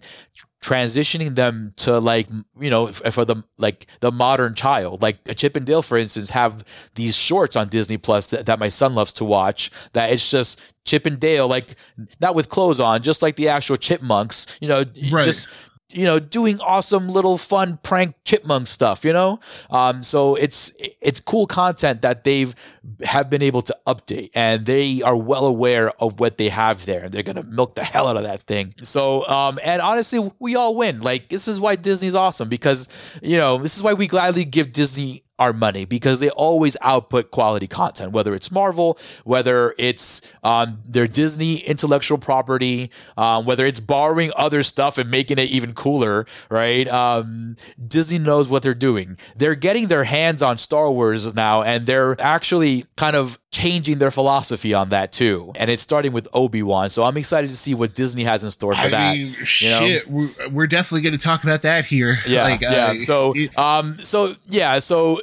transitioning 0.66 1.36
them 1.36 1.72
to 1.76 2.00
like 2.00 2.28
you 2.60 2.72
know 2.72 2.88
for 2.88 3.24
the 3.24 3.36
like 3.60 3.86
the 4.00 4.12
modern 4.12 4.56
child 4.56 5.00
like 5.02 5.18
a 5.28 5.34
chip 5.36 5.56
and 5.56 5.66
dale 5.68 5.84
for 5.84 5.96
instance 5.96 6.32
have 6.32 6.64
these 6.96 7.16
shorts 7.16 7.56
on 7.56 7.68
disney 7.70 7.98
plus 7.98 8.32
that, 8.32 8.48
that 8.48 8.58
my 8.58 8.68
son 8.68 8.96
loves 8.96 9.14
to 9.14 9.24
watch 9.24 9.70
that 9.94 10.12
it's 10.12 10.32
just 10.32 10.74
chip 10.84 11.06
and 11.06 11.20
dale 11.20 11.48
like 11.48 11.76
not 12.20 12.34
with 12.34 12.50
clothes 12.50 12.80
on 12.80 13.02
just 13.04 13.22
like 13.22 13.36
the 13.36 13.48
actual 13.48 13.78
chipmunks 13.78 14.58
you 14.60 14.68
know 14.68 14.84
Right. 15.12 15.24
just 15.24 15.50
you 15.92 16.04
know 16.04 16.18
doing 16.18 16.60
awesome 16.62 17.08
little 17.10 17.38
fun 17.38 17.78
prank 17.84 18.16
chipmunk 18.26 18.66
stuff 18.66 19.06
you 19.06 19.14
know 19.14 19.40
um 19.70 20.02
so 20.02 20.34
it's 20.34 20.76
it's 21.00 21.20
cool 21.20 21.46
content 21.46 22.02
that 22.02 22.24
they've 22.24 22.56
have 23.04 23.30
been 23.30 23.42
able 23.42 23.62
to 23.62 23.76
update 23.88 24.30
and 24.36 24.66
they 24.66 25.02
are 25.02 25.18
well 25.18 25.46
aware 25.46 25.92
of 26.02 26.20
what 26.20 26.38
they 26.38 26.50
have 26.50 26.86
there 26.86 27.04
and 27.06 27.12
they're 27.12 27.24
gonna 27.24 27.44
milk 27.44 27.76
the 27.76 27.84
hell 27.84 28.08
out 28.08 28.18
of 28.18 28.24
that 28.24 28.42
thing 28.44 28.74
so 28.84 29.28
um 29.28 29.60
and 29.64 29.82
honestly 29.82 30.32
we 30.40 30.56
all 30.56 30.76
win 30.76 31.00
like 31.00 31.30
this 31.30 31.48
is 31.48 31.60
why 31.60 31.76
disney's 31.76 32.16
awesome 32.16 32.48
because 32.48 32.88
you 33.22 33.38
know 33.38 33.58
this 33.58 33.76
is 33.76 33.84
why 33.84 33.94
we 33.94 34.08
gladly 34.08 34.46
give 34.46 34.72
disney 34.72 35.26
our 35.38 35.52
money 35.52 35.86
because 35.86 36.20
they 36.20 36.30
always 36.30 36.78
output 36.82 37.32
quality 37.32 37.68
content, 37.68 38.12
whether 38.12 38.34
it's 38.34 38.52
Marvel, 38.52 38.98
whether 39.24 39.76
it's 39.78 40.22
um, 40.44 40.80
their 40.86 41.08
Disney 41.08 41.58
intellectual 41.58 42.18
property, 42.18 42.90
um, 43.18 43.46
whether 43.46 43.66
it's 43.66 43.80
borrowing 43.80 44.32
other 44.36 44.64
stuff 44.64 44.98
and 44.98 45.12
making 45.12 45.38
it 45.38 45.50
even 45.50 45.74
cooler, 45.74 46.26
right? 46.50 46.88
Um, 46.88 47.58
Disney 47.86 48.20
knows 48.20 48.48
what 48.48 48.64
they're 48.64 48.74
doing. 48.74 49.18
They're 49.36 49.56
getting 49.56 49.88
their 49.88 50.06
hands 50.06 50.42
on 50.42 50.58
Star 50.58 50.90
Wars 50.90 51.34
now, 51.34 51.64
and 51.64 51.86
they're 51.86 52.20
actually 52.22 52.75
kind 52.98 53.16
of 53.16 53.40
changing 53.52 53.98
their 54.00 54.12
philosophy 54.12 54.74
on 54.74 54.90
that 54.90 55.12
too. 55.14 55.54
And 55.56 55.70
it's 55.72 55.82
starting 55.82 56.12
with 56.12 56.28
Obi 56.34 56.62
Wan, 56.62 56.90
so 56.90 57.04
I'm 57.04 57.16
excited 57.18 57.50
to 57.52 57.56
see 57.58 57.74
what 57.74 57.94
Disney 57.96 58.24
has 58.24 58.44
in 58.44 58.52
store 58.52 58.74
for 58.76 58.88
I 58.88 58.90
that. 58.90 59.16
mean, 59.18 59.28
you 59.28 59.40
know? 59.40 59.46
shit, 59.46 60.08
we're, 60.10 60.30
we're 60.52 60.68
definitely 60.68 61.02
going 61.02 61.18
to 61.18 61.24
talk 61.24 61.44
about 61.44 61.62
that 61.62 61.86
here. 61.86 62.20
Yeah, 62.28 62.44
like, 62.44 62.62
uh, 62.64 62.70
yeah. 62.70 62.94
So, 63.00 63.32
it- 63.36 63.58
um, 63.58 63.98
so 64.00 64.36
yeah, 64.50 64.80
so 64.80 65.22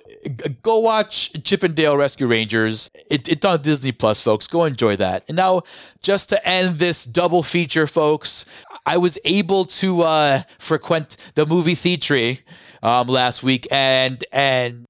go 0.62 0.78
watch 0.78 1.32
Chip 1.42 1.62
'n' 1.64 1.74
Dale 1.74 1.96
Rescue 1.96 2.26
Rangers. 2.26 2.90
It, 3.10 3.28
it's 3.28 3.44
on 3.44 3.60
Disney 3.60 3.92
Plus, 3.92 4.20
folks. 4.22 4.46
Go 4.46 4.64
enjoy 4.64 4.96
that. 4.96 5.24
And 5.28 5.36
now, 5.36 5.62
just 6.02 6.28
to 6.30 6.48
end 6.48 6.78
this 6.78 7.04
double 7.04 7.42
feature, 7.42 7.86
folks, 7.86 8.46
I 8.86 8.96
was 8.96 9.18
able 9.24 9.64
to 9.66 10.02
uh, 10.02 10.42
frequent 10.58 11.16
the 11.34 11.46
movie 11.46 11.74
theatre 11.74 12.40
um, 12.82 13.06
last 13.06 13.42
week, 13.42 13.66
and 13.70 14.22
and 14.32 14.86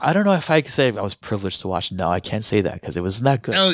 I 0.00 0.12
don't 0.12 0.24
know 0.24 0.32
if 0.34 0.50
I 0.50 0.60
could 0.62 0.70
say 0.72 0.88
I 0.88 1.00
was 1.02 1.14
privileged 1.14 1.60
to 1.62 1.68
watch. 1.68 1.92
No, 1.92 2.08
I 2.08 2.20
can't 2.20 2.44
say 2.44 2.60
that 2.62 2.74
because 2.74 2.96
it 2.96 3.02
was 3.02 3.22
not 3.22 3.42
good. 3.42 3.54
no, 3.54 3.72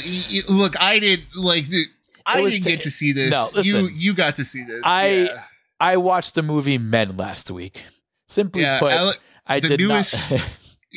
look, 0.49 0.81
I 0.81 0.99
did 0.99 1.21
like. 1.37 1.67
The, 1.69 1.85
I 2.27 2.43
didn't 2.43 2.63
ta- 2.63 2.71
get 2.71 2.83
to 2.83 2.91
see 2.91 3.13
this. 3.13 3.31
No, 3.33 3.47
listen. 3.55 3.65
you 3.87 3.89
you 3.89 4.15
got 4.15 4.37
to 4.37 4.45
see 4.45 4.65
this. 4.65 4.83
I- 4.85 5.29
yeah. 5.33 5.43
I 5.83 5.97
watched 5.97 6.35
the 6.35 6.43
movie 6.43 6.77
Men 6.77 7.17
last 7.17 7.51
week. 7.51 7.85
Simply 8.27 8.63
Yeah, 8.63 8.79
put, 8.79 8.93
Ale- 8.93 9.15
I 9.47 9.61
the 9.61 9.69
did 9.69 9.81
newest- 9.81 10.33
not. 10.33 10.51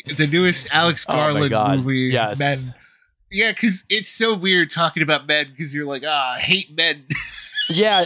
the 0.17 0.27
newest 0.27 0.67
Alex 0.73 1.05
Oh 1.07 1.13
Garland 1.13 1.49
God. 1.49 1.77
movie, 1.79 2.09
Yes. 2.11 2.37
Men. 2.39 2.57
Yeah, 3.31 3.51
because 3.53 3.85
it's 3.89 4.11
so 4.11 4.35
weird 4.35 4.69
talking 4.69 5.01
about 5.01 5.25
men 5.25 5.47
because 5.51 5.73
you're 5.73 5.85
like, 5.85 6.03
ah, 6.05 6.33
I 6.33 6.39
hate 6.39 6.75
men. 6.75 7.05
Yeah. 7.69 8.05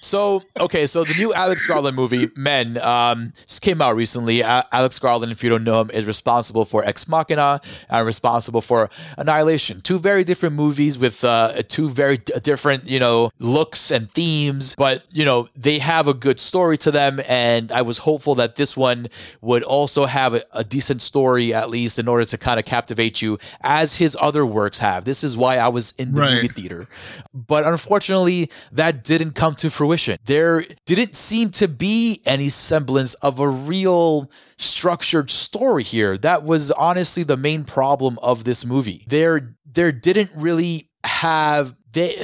So 0.00 0.42
okay, 0.58 0.86
so 0.86 1.04
the 1.04 1.14
new 1.16 1.32
Alex 1.32 1.66
Garland 1.66 1.96
movie, 1.96 2.30
Men, 2.36 2.76
um, 2.78 3.32
just 3.46 3.62
came 3.62 3.80
out 3.80 3.96
recently. 3.96 4.42
A- 4.42 4.66
Alex 4.72 4.98
Garland, 4.98 5.32
if 5.32 5.42
you 5.42 5.48
don't 5.48 5.64
know 5.64 5.80
him, 5.80 5.90
is 5.90 6.04
responsible 6.04 6.66
for 6.66 6.84
Ex 6.84 7.08
Machina 7.08 7.60
and 7.88 8.06
responsible 8.06 8.60
for 8.60 8.90
Annihilation. 9.16 9.80
Two 9.80 9.98
very 9.98 10.22
different 10.22 10.54
movies 10.54 10.98
with 10.98 11.24
uh, 11.24 11.62
two 11.66 11.88
very 11.88 12.18
d- 12.18 12.34
different, 12.42 12.88
you 12.88 13.00
know, 13.00 13.30
looks 13.38 13.90
and 13.90 14.10
themes. 14.10 14.74
But 14.76 15.04
you 15.10 15.24
know, 15.24 15.48
they 15.56 15.78
have 15.78 16.06
a 16.06 16.14
good 16.14 16.38
story 16.38 16.76
to 16.78 16.90
them, 16.90 17.20
and 17.26 17.72
I 17.72 17.80
was 17.82 17.98
hopeful 17.98 18.34
that 18.34 18.56
this 18.56 18.76
one 18.76 19.06
would 19.40 19.62
also 19.62 20.04
have 20.04 20.34
a, 20.34 20.42
a 20.52 20.62
decent 20.62 21.00
story, 21.00 21.54
at 21.54 21.70
least, 21.70 21.98
in 21.98 22.06
order 22.06 22.26
to 22.26 22.36
kind 22.36 22.58
of 22.60 22.66
captivate 22.66 23.22
you, 23.22 23.38
as 23.62 23.96
his 23.96 24.14
other 24.20 24.44
works 24.44 24.78
have. 24.80 25.04
This 25.06 25.24
is 25.24 25.38
why 25.38 25.56
I 25.56 25.68
was 25.68 25.92
in 25.98 26.12
the 26.14 26.20
Right. 26.20 26.34
movie 26.34 26.48
theater. 26.48 26.86
But 27.32 27.64
unfortunately, 27.64 28.50
that 28.72 28.89
didn't 28.92 29.32
come 29.32 29.54
to 29.56 29.70
fruition. 29.70 30.18
There 30.24 30.64
didn't 30.86 31.14
seem 31.14 31.50
to 31.52 31.68
be 31.68 32.22
any 32.26 32.48
semblance 32.48 33.14
of 33.14 33.40
a 33.40 33.48
real 33.48 34.30
structured 34.58 35.30
story 35.30 35.82
here. 35.82 36.16
That 36.18 36.44
was 36.44 36.70
honestly 36.70 37.22
the 37.22 37.36
main 37.36 37.64
problem 37.64 38.18
of 38.22 38.44
this 38.44 38.64
movie. 38.64 39.04
There 39.08 39.56
there 39.64 39.92
didn't 39.92 40.30
really 40.34 40.90
have 41.04 41.74
they 41.92 42.22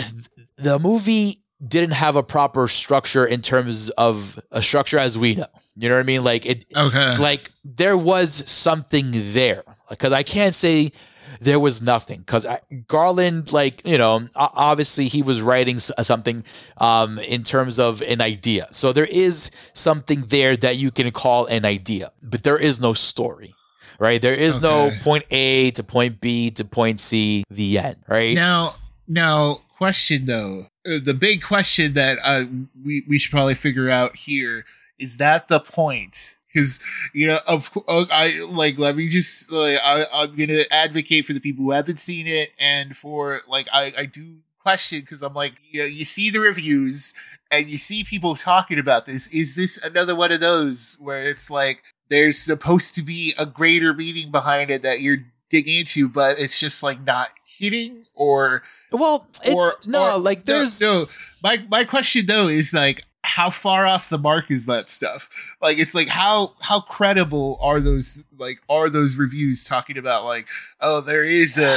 the 0.57 0.79
movie 0.79 1.43
didn't 1.67 1.93
have 1.93 2.17
a 2.17 2.23
proper 2.23 2.69
structure 2.69 3.25
in 3.25 3.41
terms 3.41 3.91
of 3.91 4.39
a 4.51 4.63
structure 4.63 4.99
as 4.99 5.17
we 5.17 5.37
know. 5.37 5.47
You 5.77 5.89
know 5.89 5.97
what 5.97 6.01
I 6.01 6.05
mean? 6.05 6.25
Like 6.25 6.47
it 6.47 6.65
okay. 6.75 7.19
like 7.19 7.51
there 7.65 7.97
was 7.97 8.49
something 8.51 9.11
there 9.13 9.63
because 9.89 10.13
I 10.13 10.23
can't 10.23 10.55
say 10.55 10.93
there 11.41 11.61
was 11.61 11.83
nothing 11.83 12.21
because 12.21 12.47
Garland, 12.87 13.53
like 13.53 13.87
you 13.87 13.99
know, 13.99 14.27
obviously 14.37 15.09
he 15.09 15.23
was 15.23 15.43
writing 15.43 15.79
something 15.79 16.45
um, 16.79 17.19
in 17.19 17.43
terms 17.43 17.79
of 17.79 18.03
an 18.03 18.21
idea. 18.21 18.69
So 18.71 18.93
there 18.93 19.07
is 19.07 19.51
something 19.75 20.23
there 20.23 20.57
that 20.57 20.77
you 20.77 20.91
can 20.91 21.11
call 21.11 21.47
an 21.47 21.65
idea, 21.65 22.13
but 22.23 22.43
there 22.43 22.59
is 22.59 22.81
no 22.81 22.93
story. 22.93 23.55
Right, 23.99 24.21
there 24.21 24.35
is 24.35 24.61
no 24.61 24.91
point 25.03 25.25
A 25.31 25.71
to 25.71 25.83
point 25.83 26.21
B 26.21 26.51
to 26.51 26.67
point 26.67 27.01
C, 27.01 27.45
the 27.49 27.79
end. 27.79 27.97
Right, 28.07 28.35
Now, 28.35 28.75
now, 29.09 29.63
question 29.79 30.27
though, 30.27 30.67
uh, 30.87 30.99
the 31.03 31.15
big 31.15 31.43
question 31.43 31.95
that 31.95 32.19
uh, 32.23 32.45
we 32.85 33.05
we 33.09 33.19
should 33.19 33.31
probably 33.31 33.55
figure 33.55 33.89
out 33.89 34.17
here 34.17 34.67
is 34.99 35.19
that 35.19 35.49
the 35.49 35.61
point? 35.61 36.36
Because 36.57 36.81
you 37.13 37.27
know, 37.27 37.39
of 37.47 37.71
cou- 37.71 37.85
uh, 37.87 38.07
I 38.11 38.47
like. 38.49 38.79
Let 38.79 38.97
me 38.97 39.09
just 39.09 39.53
like 39.53 39.79
I, 39.85 40.05
I'm 40.13 40.35
gonna 40.35 40.63
advocate 40.71 41.27
for 41.27 41.35
the 41.35 41.41
people 41.41 41.65
who 41.67 41.73
haven't 41.73 41.99
seen 41.99 42.27
it, 42.27 42.53
and 42.59 42.97
for 42.97 43.43
like 43.47 43.69
I 43.73 43.93
I 43.99 44.07
do 44.07 44.37
question 44.61 45.01
because 45.01 45.23
I'm 45.23 45.35
like 45.35 45.53
you 45.71 45.81
know 45.83 45.87
you 45.87 46.05
see 46.05 46.31
the 46.31 46.41
reviews 46.41 47.15
and 47.51 47.69
you 47.69 47.77
see 47.79 48.05
people 48.05 48.35
talking 48.37 48.79
about 48.79 49.05
this. 49.05 49.29
Is 49.35 49.55
this 49.55 49.83
another 49.85 50.17
one 50.17 50.33
of 50.33 50.41
those 50.41 50.97
where 50.99 51.29
it's 51.29 51.51
like 51.51 51.83
there's 52.09 52.39
supposed 52.39 52.95
to 52.95 53.03
be 53.03 53.35
a 53.39 53.45
greater 53.45 53.93
meaning 53.93 54.31
behind 54.31 54.71
it 54.71 54.83
that 54.83 55.01
you're 55.03 55.19
digging 55.51 55.77
into, 55.81 56.09
but 56.09 56.39
it's 56.39 56.59
just 56.59 56.83
like 56.83 57.03
not 57.05 57.29
hitting 57.59 58.05
or 58.15 58.63
well, 58.93 59.27
it's 59.45 59.55
or 59.55 59.73
no, 59.87 60.15
or- 60.15 60.19
like 60.19 60.45
there's 60.47 60.81
no, 60.81 61.03
no. 61.03 61.07
My 61.43 61.63
my 61.71 61.85
question 61.85 62.25
though 62.27 62.49
is 62.49 62.73
like 62.73 63.03
how 63.27 63.51
far 63.51 63.85
off 63.87 64.09
the 64.09 64.19
mark 64.19 64.51
is 64.51 64.67
that 64.67 64.89
stuff? 64.89 65.29
Like 65.61 65.79
it's 65.79 65.95
like 65.95 66.09
how 66.09 66.53
how 66.61 66.81
credible 66.81 67.59
are 67.61 67.81
those 67.81 68.25
like 68.39 68.61
are 68.69 68.89
those 68.89 69.17
reviews 69.17 69.65
talking 69.65 69.99
about 69.99 70.25
like 70.25 70.47
oh 70.81 71.01
there 71.01 71.25
is 71.25 71.59
a 71.59 71.77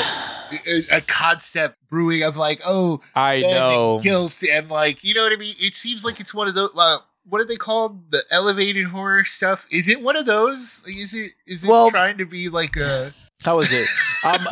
a, 0.67 0.97
a 0.97 1.01
concept 1.01 1.77
brewing 1.89 2.23
of 2.23 2.37
like 2.37 2.61
oh 2.65 3.01
I 3.15 3.41
men 3.41 3.49
and 3.49 3.59
know. 3.59 3.99
guilt 3.99 4.41
and 4.49 4.69
like 4.69 5.03
you 5.03 5.13
know 5.13 5.23
what 5.23 5.33
I 5.33 5.37
mean? 5.37 5.55
It 5.59 5.75
seems 5.75 6.05
like 6.05 6.19
it's 6.19 6.33
one 6.33 6.47
of 6.47 6.53
those. 6.53 6.71
Uh, 6.75 6.99
what 7.27 7.41
are 7.41 7.45
they 7.45 7.57
called? 7.57 8.11
The 8.11 8.23
elevated 8.31 8.85
horror 8.87 9.25
stuff. 9.25 9.65
Is 9.71 9.87
it 9.87 10.01
one 10.01 10.15
of 10.15 10.25
those? 10.25 10.83
Is 10.87 11.13
it 11.13 11.31
is 11.47 11.63
it 11.65 11.69
Well- 11.69 11.91
trying 11.91 12.17
to 12.19 12.25
be 12.25 12.49
like 12.49 12.75
a 12.77 13.11
How 13.43 13.57
was 13.57 13.71
it? 13.71 13.87
um, 14.25 14.47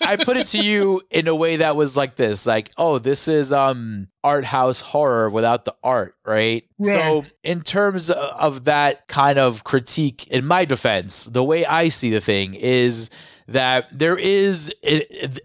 I 0.00 0.16
put 0.16 0.36
it 0.36 0.46
to 0.48 0.58
you 0.58 1.02
in 1.10 1.28
a 1.28 1.34
way 1.34 1.56
that 1.56 1.76
was 1.76 1.96
like 1.96 2.16
this, 2.16 2.46
like, 2.46 2.70
oh, 2.78 2.98
this 2.98 3.28
is 3.28 3.52
um 3.52 4.08
art 4.24 4.44
house 4.44 4.80
horror 4.80 5.30
without 5.30 5.64
the 5.64 5.74
art, 5.82 6.14
right? 6.26 6.64
So, 6.80 7.24
in 7.42 7.62
terms 7.62 8.10
of 8.10 8.64
that 8.64 9.08
kind 9.08 9.38
of 9.38 9.64
critique, 9.64 10.26
in 10.28 10.44
my 10.46 10.64
defense, 10.64 11.24
the 11.26 11.44
way 11.44 11.64
I 11.66 11.88
see 11.88 12.10
the 12.10 12.20
thing 12.20 12.54
is 12.54 13.10
that 13.48 13.86
there 13.96 14.18
is 14.18 14.74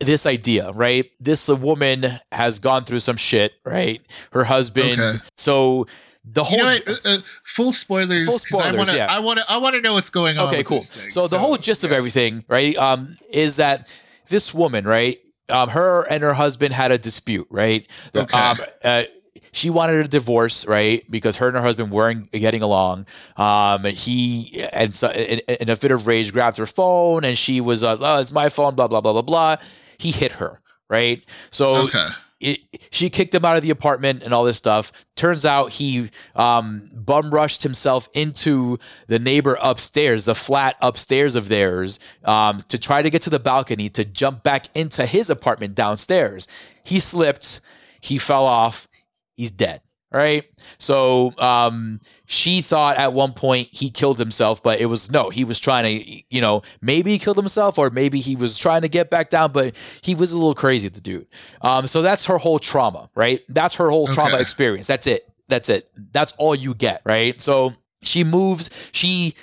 this 0.02 0.26
idea, 0.26 0.72
right? 0.72 1.10
This 1.20 1.48
woman 1.48 2.20
has 2.32 2.60
gone 2.60 2.84
through 2.84 3.00
some 3.00 3.16
shit, 3.18 3.54
right? 3.66 4.02
Her 4.34 4.44
husband. 4.44 5.00
Okay. 5.00 5.18
So 5.38 5.88
the 6.26 6.44
whole 6.44 6.58
you 6.58 6.64
know? 6.64 6.78
Uh, 6.88 6.96
uh, 7.06 7.18
full 7.44 7.74
spoilers. 7.74 8.26
Full 8.28 8.34
'cause 8.40 8.44
I 8.54 8.70
spoilers, 8.70 8.78
want 8.78 8.90
to. 8.92 8.96
yeah. 8.96 9.08
I 9.14 9.20
want 9.20 9.40
to. 9.40 9.46
I 9.52 9.58
want 9.58 9.76
to 9.76 9.82
know 9.82 9.94
what's 9.94 10.10
going 10.10 10.38
on. 10.38 10.48
Okay, 10.48 10.64
cool. 10.64 10.82
thing. 10.82 11.10
So, 11.10 11.28
the 11.28 11.40
whole 11.40 11.58
gist 11.58 11.84
of 11.84 11.92
everything, 11.92 12.44
right, 12.48 12.76
um, 12.78 13.18
is 13.32 13.58
that 13.58 13.90
this 14.28 14.54
woman, 14.54 14.86
right, 14.86 15.20
um, 15.50 15.70
her 15.70 16.04
and 16.10 16.24
her 16.24 16.34
husband 16.34 16.74
had 16.74 16.92
a 16.92 16.98
dispute, 16.98 17.48
right? 17.50 17.88
Okay. 18.16 18.38
Um, 18.38 18.58
uh, 18.84 19.04
she 19.52 19.70
wanted 19.70 20.04
a 20.04 20.08
divorce, 20.08 20.66
right, 20.66 21.04
because 21.12 21.36
her 21.38 21.48
and 21.48 21.56
her 21.56 21.62
husband 21.62 21.92
weren't 21.92 22.32
getting 22.32 22.64
along. 22.64 23.06
Um, 23.38 23.84
he 23.86 24.66
and 24.74 24.96
so 24.96 25.12
in, 25.12 25.40
in 25.40 25.70
a 25.70 25.76
fit 25.76 25.92
of 25.92 26.08
rage 26.08 26.34
grabbed 26.34 26.58
her 26.58 26.66
phone, 26.66 27.24
and 27.24 27.38
she 27.38 27.62
was, 27.62 27.84
uh, 27.84 27.98
"Oh, 28.00 28.20
it's 28.20 28.32
my 28.32 28.50
phone," 28.50 28.76
blah 28.76 28.88
blah 28.88 29.02
blah 29.02 29.14
blah 29.14 29.22
blah. 29.22 29.58
He 30.00 30.12
hit 30.12 30.34
her, 30.34 30.60
right? 30.90 31.24
So 31.52 31.88
Okay. 31.88 32.08
It, 32.44 32.60
she 32.92 33.10
kicked 33.10 33.34
him 33.34 33.46
out 33.46 33.56
of 33.56 33.64
the 33.64 33.70
apartment 33.70 34.24
and 34.24 34.34
all 34.34 34.44
this 34.44 34.58
stuff. 34.58 34.92
Turns 35.16 35.46
out 35.46 35.74
he 35.74 36.10
um, 36.36 36.90
bum 36.94 37.32
rushed 37.32 37.64
himself 37.64 38.10
into 38.14 38.78
the 39.08 39.20
neighbor 39.20 39.58
upstairs, 39.62 40.26
the 40.26 40.36
flat 40.36 40.76
upstairs 40.82 41.36
of 41.36 41.48
theirs, 41.48 42.00
um, 42.26 42.60
to 42.68 42.78
try 42.78 43.02
to 43.02 43.10
get 43.10 43.22
to 43.24 43.30
the 43.30 43.40
balcony 43.40 43.90
to 43.90 44.04
jump 44.04 44.44
back 44.44 44.68
into 44.76 45.06
his 45.06 45.30
apartment 45.30 45.76
downstairs. 45.76 46.48
He 46.84 47.00
slipped, 47.00 47.62
he 48.02 48.18
fell 48.18 48.46
off, 48.46 48.88
he's 49.36 49.52
dead. 49.52 49.82
Right. 50.14 50.46
So 50.78 51.34
um, 51.40 52.00
she 52.26 52.62
thought 52.62 52.98
at 52.98 53.14
one 53.14 53.34
point 53.34 53.70
he 53.72 53.90
killed 53.90 54.20
himself, 54.20 54.62
but 54.62 54.80
it 54.80 54.86
was 54.86 55.12
no, 55.12 55.32
he 55.32 55.44
was 55.44 55.60
trying 55.60 56.04
to, 56.04 56.24
you 56.30 56.40
know, 56.40 56.62
maybe 56.82 57.12
he 57.12 57.18
killed 57.18 57.38
himself 57.38 57.80
or 57.80 57.90
maybe 57.90 58.20
he 58.20 58.36
was 58.36 58.58
trying 58.60 58.84
to 58.84 58.88
get 58.88 59.10
back 59.10 59.32
down, 59.32 59.52
but 59.52 59.76
he 60.04 60.14
was 60.14 60.32
a 60.32 60.38
little 60.38 60.54
crazy, 60.54 60.88
the 60.88 61.02
dude. 61.02 61.26
Um, 61.62 61.88
so 61.88 62.04
that's 62.04 62.28
her 62.28 62.38
whole 62.38 62.60
trauma, 62.60 63.10
right? 63.16 63.42
That's 63.50 63.76
her 63.76 63.90
whole 63.90 64.08
trauma 64.08 64.38
experience. 64.38 64.86
That's 64.86 65.08
it. 65.08 65.28
That's 65.48 65.68
it. 65.68 65.90
That's 66.12 66.32
all 66.34 66.54
you 66.54 66.76
get, 66.76 67.02
right? 67.06 67.42
So 67.42 67.74
she 68.04 68.24
moves, 68.24 68.70
she 68.92 69.34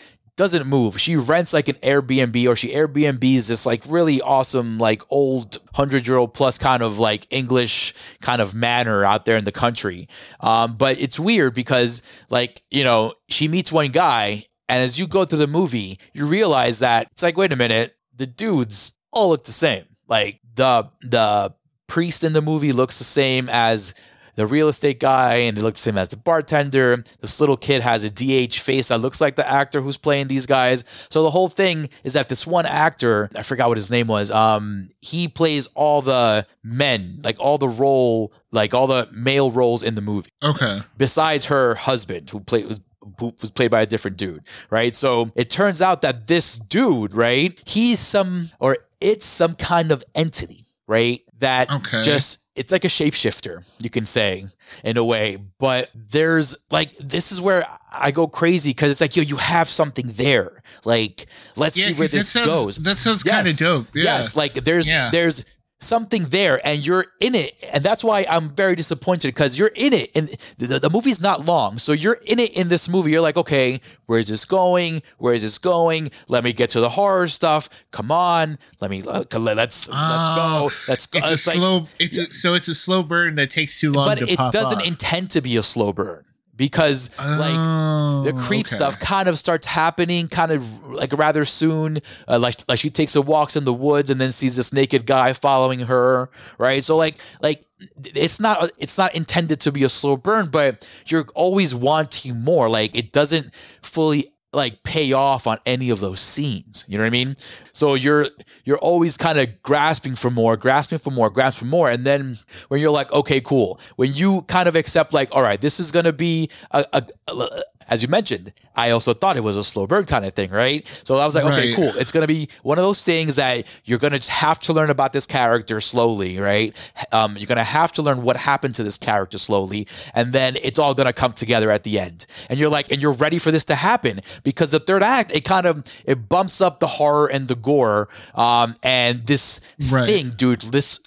doesn't 0.40 0.66
move. 0.66 0.98
She 0.98 1.16
rents 1.16 1.52
like 1.52 1.68
an 1.68 1.74
Airbnb 1.82 2.48
or 2.48 2.56
she 2.56 2.72
Airbnbs 2.72 3.48
this 3.48 3.66
like 3.66 3.82
really 3.86 4.22
awesome, 4.22 4.78
like 4.78 5.02
old 5.10 5.58
hundred 5.74 6.08
year 6.08 6.16
old 6.16 6.32
plus 6.32 6.56
kind 6.56 6.82
of 6.82 6.98
like 6.98 7.26
English 7.28 7.92
kind 8.22 8.40
of 8.40 8.54
manor 8.54 9.04
out 9.04 9.26
there 9.26 9.36
in 9.36 9.44
the 9.44 9.52
country. 9.52 10.08
Um, 10.40 10.78
but 10.78 10.98
it's 10.98 11.20
weird 11.20 11.52
because 11.52 12.00
like, 12.30 12.62
you 12.70 12.84
know, 12.84 13.12
she 13.28 13.48
meets 13.48 13.70
one 13.70 13.90
guy 13.90 14.44
and 14.66 14.82
as 14.82 14.98
you 14.98 15.06
go 15.06 15.26
through 15.26 15.40
the 15.40 15.46
movie, 15.46 15.98
you 16.14 16.26
realize 16.26 16.78
that 16.78 17.08
it's 17.12 17.22
like, 17.22 17.36
wait 17.36 17.52
a 17.52 17.56
minute, 17.56 17.94
the 18.16 18.26
dudes 18.26 18.92
all 19.12 19.28
look 19.28 19.44
the 19.44 19.52
same. 19.52 19.84
Like 20.08 20.40
the 20.54 20.88
the 21.02 21.54
priest 21.86 22.24
in 22.24 22.32
the 22.32 22.40
movie 22.40 22.72
looks 22.72 22.96
the 22.96 23.04
same 23.04 23.50
as 23.50 23.92
the 24.40 24.46
real 24.46 24.68
estate 24.68 24.98
guy, 24.98 25.34
and 25.36 25.54
they 25.56 25.60
look 25.60 25.74
the 25.74 25.80
same 25.80 25.98
as 25.98 26.08
the 26.08 26.16
bartender. 26.16 27.04
This 27.20 27.38
little 27.40 27.58
kid 27.58 27.82
has 27.82 28.04
a 28.04 28.10
DH 28.10 28.54
face 28.54 28.88
that 28.88 28.98
looks 29.00 29.20
like 29.20 29.36
the 29.36 29.46
actor 29.48 29.82
who's 29.82 29.98
playing 29.98 30.28
these 30.28 30.46
guys. 30.46 30.82
So 31.10 31.22
the 31.22 31.30
whole 31.30 31.48
thing 31.48 31.90
is 32.04 32.14
that 32.14 32.28
this 32.30 32.46
one 32.46 32.64
actor, 32.64 33.28
I 33.36 33.42
forgot 33.42 33.68
what 33.68 33.76
his 33.76 33.90
name 33.90 34.06
was, 34.06 34.30
um, 34.30 34.88
he 35.00 35.28
plays 35.28 35.66
all 35.74 36.00
the 36.00 36.46
men, 36.64 37.20
like 37.22 37.36
all 37.38 37.58
the 37.58 37.68
role, 37.68 38.32
like 38.50 38.72
all 38.72 38.86
the 38.86 39.08
male 39.12 39.50
roles 39.50 39.82
in 39.82 39.94
the 39.94 40.00
movie 40.00 40.30
Okay. 40.42 40.80
besides 40.96 41.46
her 41.46 41.74
husband 41.74 42.30
who 42.30 42.40
played 42.40 42.66
was 42.66 42.80
who 43.18 43.32
was 43.40 43.50
played 43.50 43.70
by 43.70 43.80
a 43.82 43.86
different 43.86 44.16
dude, 44.16 44.42
right? 44.70 44.94
So 44.96 45.30
it 45.34 45.50
turns 45.50 45.80
out 45.82 46.02
that 46.02 46.26
this 46.26 46.56
dude, 46.58 47.14
right, 47.14 47.58
he's 47.66 47.98
some 47.98 48.50
or 48.58 48.76
it's 49.00 49.26
some 49.26 49.54
kind 49.54 49.90
of 49.90 50.02
entity, 50.14 50.66
right? 50.86 51.20
That 51.38 51.70
Okay. 51.70 52.02
just 52.02 52.44
it's 52.60 52.70
like 52.70 52.84
a 52.84 52.88
shapeshifter, 52.88 53.64
you 53.82 53.90
can 53.90 54.04
say 54.06 54.46
in 54.84 54.96
a 54.96 55.04
way. 55.04 55.38
But 55.58 55.88
there's 55.94 56.54
like 56.70 56.96
this 56.98 57.32
is 57.32 57.40
where 57.40 57.66
I 57.90 58.10
go 58.10 58.26
crazy 58.28 58.70
because 58.70 58.90
it's 58.92 59.00
like 59.00 59.16
yo, 59.16 59.22
you 59.22 59.36
have 59.36 59.68
something 59.68 60.06
there. 60.08 60.62
Like 60.84 61.26
let's 61.56 61.76
Yeah, 61.76 61.86
see 61.86 61.92
where 61.94 62.06
that 62.08 62.16
this 62.16 62.28
sounds, 62.28 62.46
goes. 62.46 62.76
That 62.76 62.98
sounds 62.98 63.22
kind 63.22 63.46
of 63.48 63.56
dope. 63.56 63.86
Yeah. 63.94 64.04
Yes, 64.04 64.36
like 64.36 64.54
there's 64.54 64.88
Yeah. 64.88 65.10
there's 65.10 65.44
something 65.80 66.24
there 66.24 66.60
and 66.66 66.86
you're 66.86 67.06
in 67.20 67.34
it. 67.34 67.54
And 67.72 67.82
that's 67.82 68.04
why 68.04 68.26
i'm 68.28 68.50
very 68.50 68.74
disappointed 68.76 69.28
because 69.28 69.58
you're 69.58 69.72
in 69.74 69.92
it 69.92 70.10
and 70.14 70.28
the, 70.58 70.78
the 70.78 70.90
movie's 70.90 71.20
not 71.20 71.46
long. 71.46 71.78
So 71.78 71.92
you're 71.92 72.20
in 72.26 72.38
it 72.38 72.52
in 72.56 72.68
this 72.68 72.88
movie. 72.88 73.10
You're 73.10 73.20
like 73.22 73.36
okay 73.38 73.80
where 74.06 74.18
is 74.18 74.28
this 74.28 74.44
going? 74.44 75.02
Where 75.18 75.32
is 75.34 75.42
this 75.42 75.58
going? 75.58 76.10
Let 76.28 76.42
me 76.44 76.52
get 76.52 76.70
to 76.70 76.80
the 76.80 76.88
horror 76.90 77.28
stuff. 77.28 77.68
Come 77.92 78.10
on. 78.10 78.58
Let 78.80 78.90
me 78.90 79.02
uh, 79.06 79.24
let's 79.38 79.88
let's 79.88 79.88
Oh, 79.90 80.68
go 80.68 80.74
let's 80.88 81.06
go. 81.06 81.18
It's 81.18 81.46
a 81.46 81.50
like- 81.50 81.58
slow. 81.58 81.84
It's 81.98 82.18
a, 82.18 82.30
so 82.32 82.54
it's 82.54 82.68
a 82.68 82.74
slow 82.74 83.02
burn 83.02 83.36
that 83.36 83.50
takes 83.50 83.80
too 83.80 83.92
long 83.92 84.06
but 84.06 84.18
to 84.18 84.28
it 84.28 84.36
doesn't 84.52 84.80
off. 84.80 84.86
intend 84.86 85.30
to 85.30 85.40
be 85.40 85.56
a 85.56 85.62
slow 85.62 85.92
burn 85.92 86.24
because 86.60 87.08
like 87.38 87.54
Oh, 87.56 88.22
the 88.22 88.34
creep 88.34 88.66
okay. 88.66 88.76
stuff 88.76 89.00
kind 89.00 89.28
of 89.28 89.38
starts 89.38 89.66
happening 89.66 90.28
kind 90.28 90.52
of 90.52 90.84
like 90.86 91.16
rather 91.16 91.46
soon. 91.46 92.00
Uh, 92.28 92.38
like 92.38 92.56
like 92.68 92.78
she 92.78 92.90
takes 92.90 93.16
a 93.16 93.22
walks 93.22 93.56
in 93.56 93.64
the 93.64 93.72
woods 93.72 94.10
and 94.10 94.20
then 94.20 94.30
sees 94.30 94.56
this 94.56 94.70
naked 94.70 95.06
guy 95.06 95.32
following 95.32 95.80
her 95.80 96.28
right? 96.58 96.84
So 96.84 96.96
like 96.98 97.16
like 97.40 97.64
it's 98.04 98.38
not 98.38 98.70
it's 98.76 98.98
not 98.98 99.14
intended 99.14 99.60
to 99.60 99.72
be 99.72 99.84
a 99.84 99.88
slow 99.88 100.18
burn 100.18 100.50
but 100.50 100.86
you're 101.06 101.26
always 101.34 101.74
wanting 101.74 102.38
more. 102.44 102.68
Like 102.68 102.94
it 102.94 103.10
doesn't 103.12 103.54
fully 103.80 104.30
like 104.52 104.82
pay 104.82 105.12
off 105.12 105.46
on 105.46 105.58
any 105.64 105.90
of 105.90 106.00
those 106.00 106.20
scenes 106.20 106.84
you 106.88 106.98
know 106.98 107.04
what 107.04 107.08
i 107.08 107.10
mean? 107.10 107.36
So 107.72 107.94
you're 107.94 108.26
you're 108.64 108.78
always 108.78 109.16
kind 109.16 109.38
of 109.38 109.62
grasping 109.62 110.16
for 110.16 110.30
more 110.30 110.56
grasping 110.56 110.98
for 110.98 111.10
more 111.10 111.30
grasping 111.30 111.66
for 111.66 111.70
more 111.70 111.88
and 111.90 112.04
then 112.04 112.38
when 112.68 112.80
you're 112.80 112.90
like 112.90 113.12
okay 113.12 113.40
cool 113.40 113.78
when 113.96 114.12
you 114.12 114.42
kind 114.42 114.68
of 114.68 114.74
accept 114.74 115.12
like 115.12 115.28
all 115.32 115.42
right 115.42 115.60
this 115.60 115.78
is 115.78 115.90
to 116.04 116.12
be 116.12 116.50
a, 116.72 116.84
a- 116.92 117.62
as 117.90 118.02
you 118.02 118.08
mentioned 118.08 118.52
i 118.76 118.90
also 118.90 119.12
thought 119.12 119.36
it 119.36 119.42
was 119.44 119.56
a 119.56 119.64
slow 119.64 119.86
burn 119.86 120.04
kind 120.06 120.24
of 120.24 120.32
thing 120.32 120.50
right? 120.50 120.86
So 121.04 121.18
i 121.18 121.26
was 121.26 121.34
like 121.34 121.44
okay 121.44 121.74
cool. 121.74 121.92
It's 121.96 122.12
going 122.12 122.22
to 122.22 122.28
be 122.28 122.48
one 122.62 122.78
of 122.78 122.84
those 122.84 123.02
things 123.02 123.36
that 123.36 123.66
you're 123.84 123.98
going 123.98 124.18
to 124.18 124.30
have 124.32 124.60
to 124.62 124.72
learn 124.72 124.88
about 124.90 125.12
this 125.12 125.26
character 125.26 125.80
slowly 125.80 126.38
right? 126.38 126.74
Um, 127.12 127.36
you're 127.36 127.46
going 127.46 127.58
to 127.58 127.64
have 127.64 127.92
to 127.92 128.02
learn 128.02 128.22
what 128.22 128.36
happened 128.36 128.74
to 128.76 128.82
this 128.82 128.96
character 128.96 129.38
slowly 129.38 129.86
and 130.14 130.32
then 130.32 130.56
it's 130.62 130.78
all 130.78 130.94
going 130.94 131.06
to 131.06 131.12
come 131.12 131.32
together 131.32 131.70
at 131.70 131.82
the 131.84 131.98
end. 131.98 132.26
And 132.48 132.58
you're 132.58 132.70
like 132.70 132.90
and 132.92 133.02
you're 133.02 133.12
ready 133.12 133.38
for 133.38 133.50
this 133.50 133.64
to 133.66 133.74
happen 133.74 134.20
because 134.44 134.70
the 134.70 134.80
third 134.80 135.02
act 135.02 135.32
it 135.34 135.44
kind 135.44 135.66
of 135.66 135.82
it 136.06 136.28
bumps 136.28 136.60
up 136.60 136.80
the 136.80 136.86
horror 136.86 137.26
and 137.30 137.48
the 137.48 137.56
gore 137.56 138.08
um, 138.34 138.74
and 138.82 139.26
this 139.26 139.60
Right. 139.90 140.06
thing 140.06 140.30
dude 140.36 140.60
this 140.60 141.00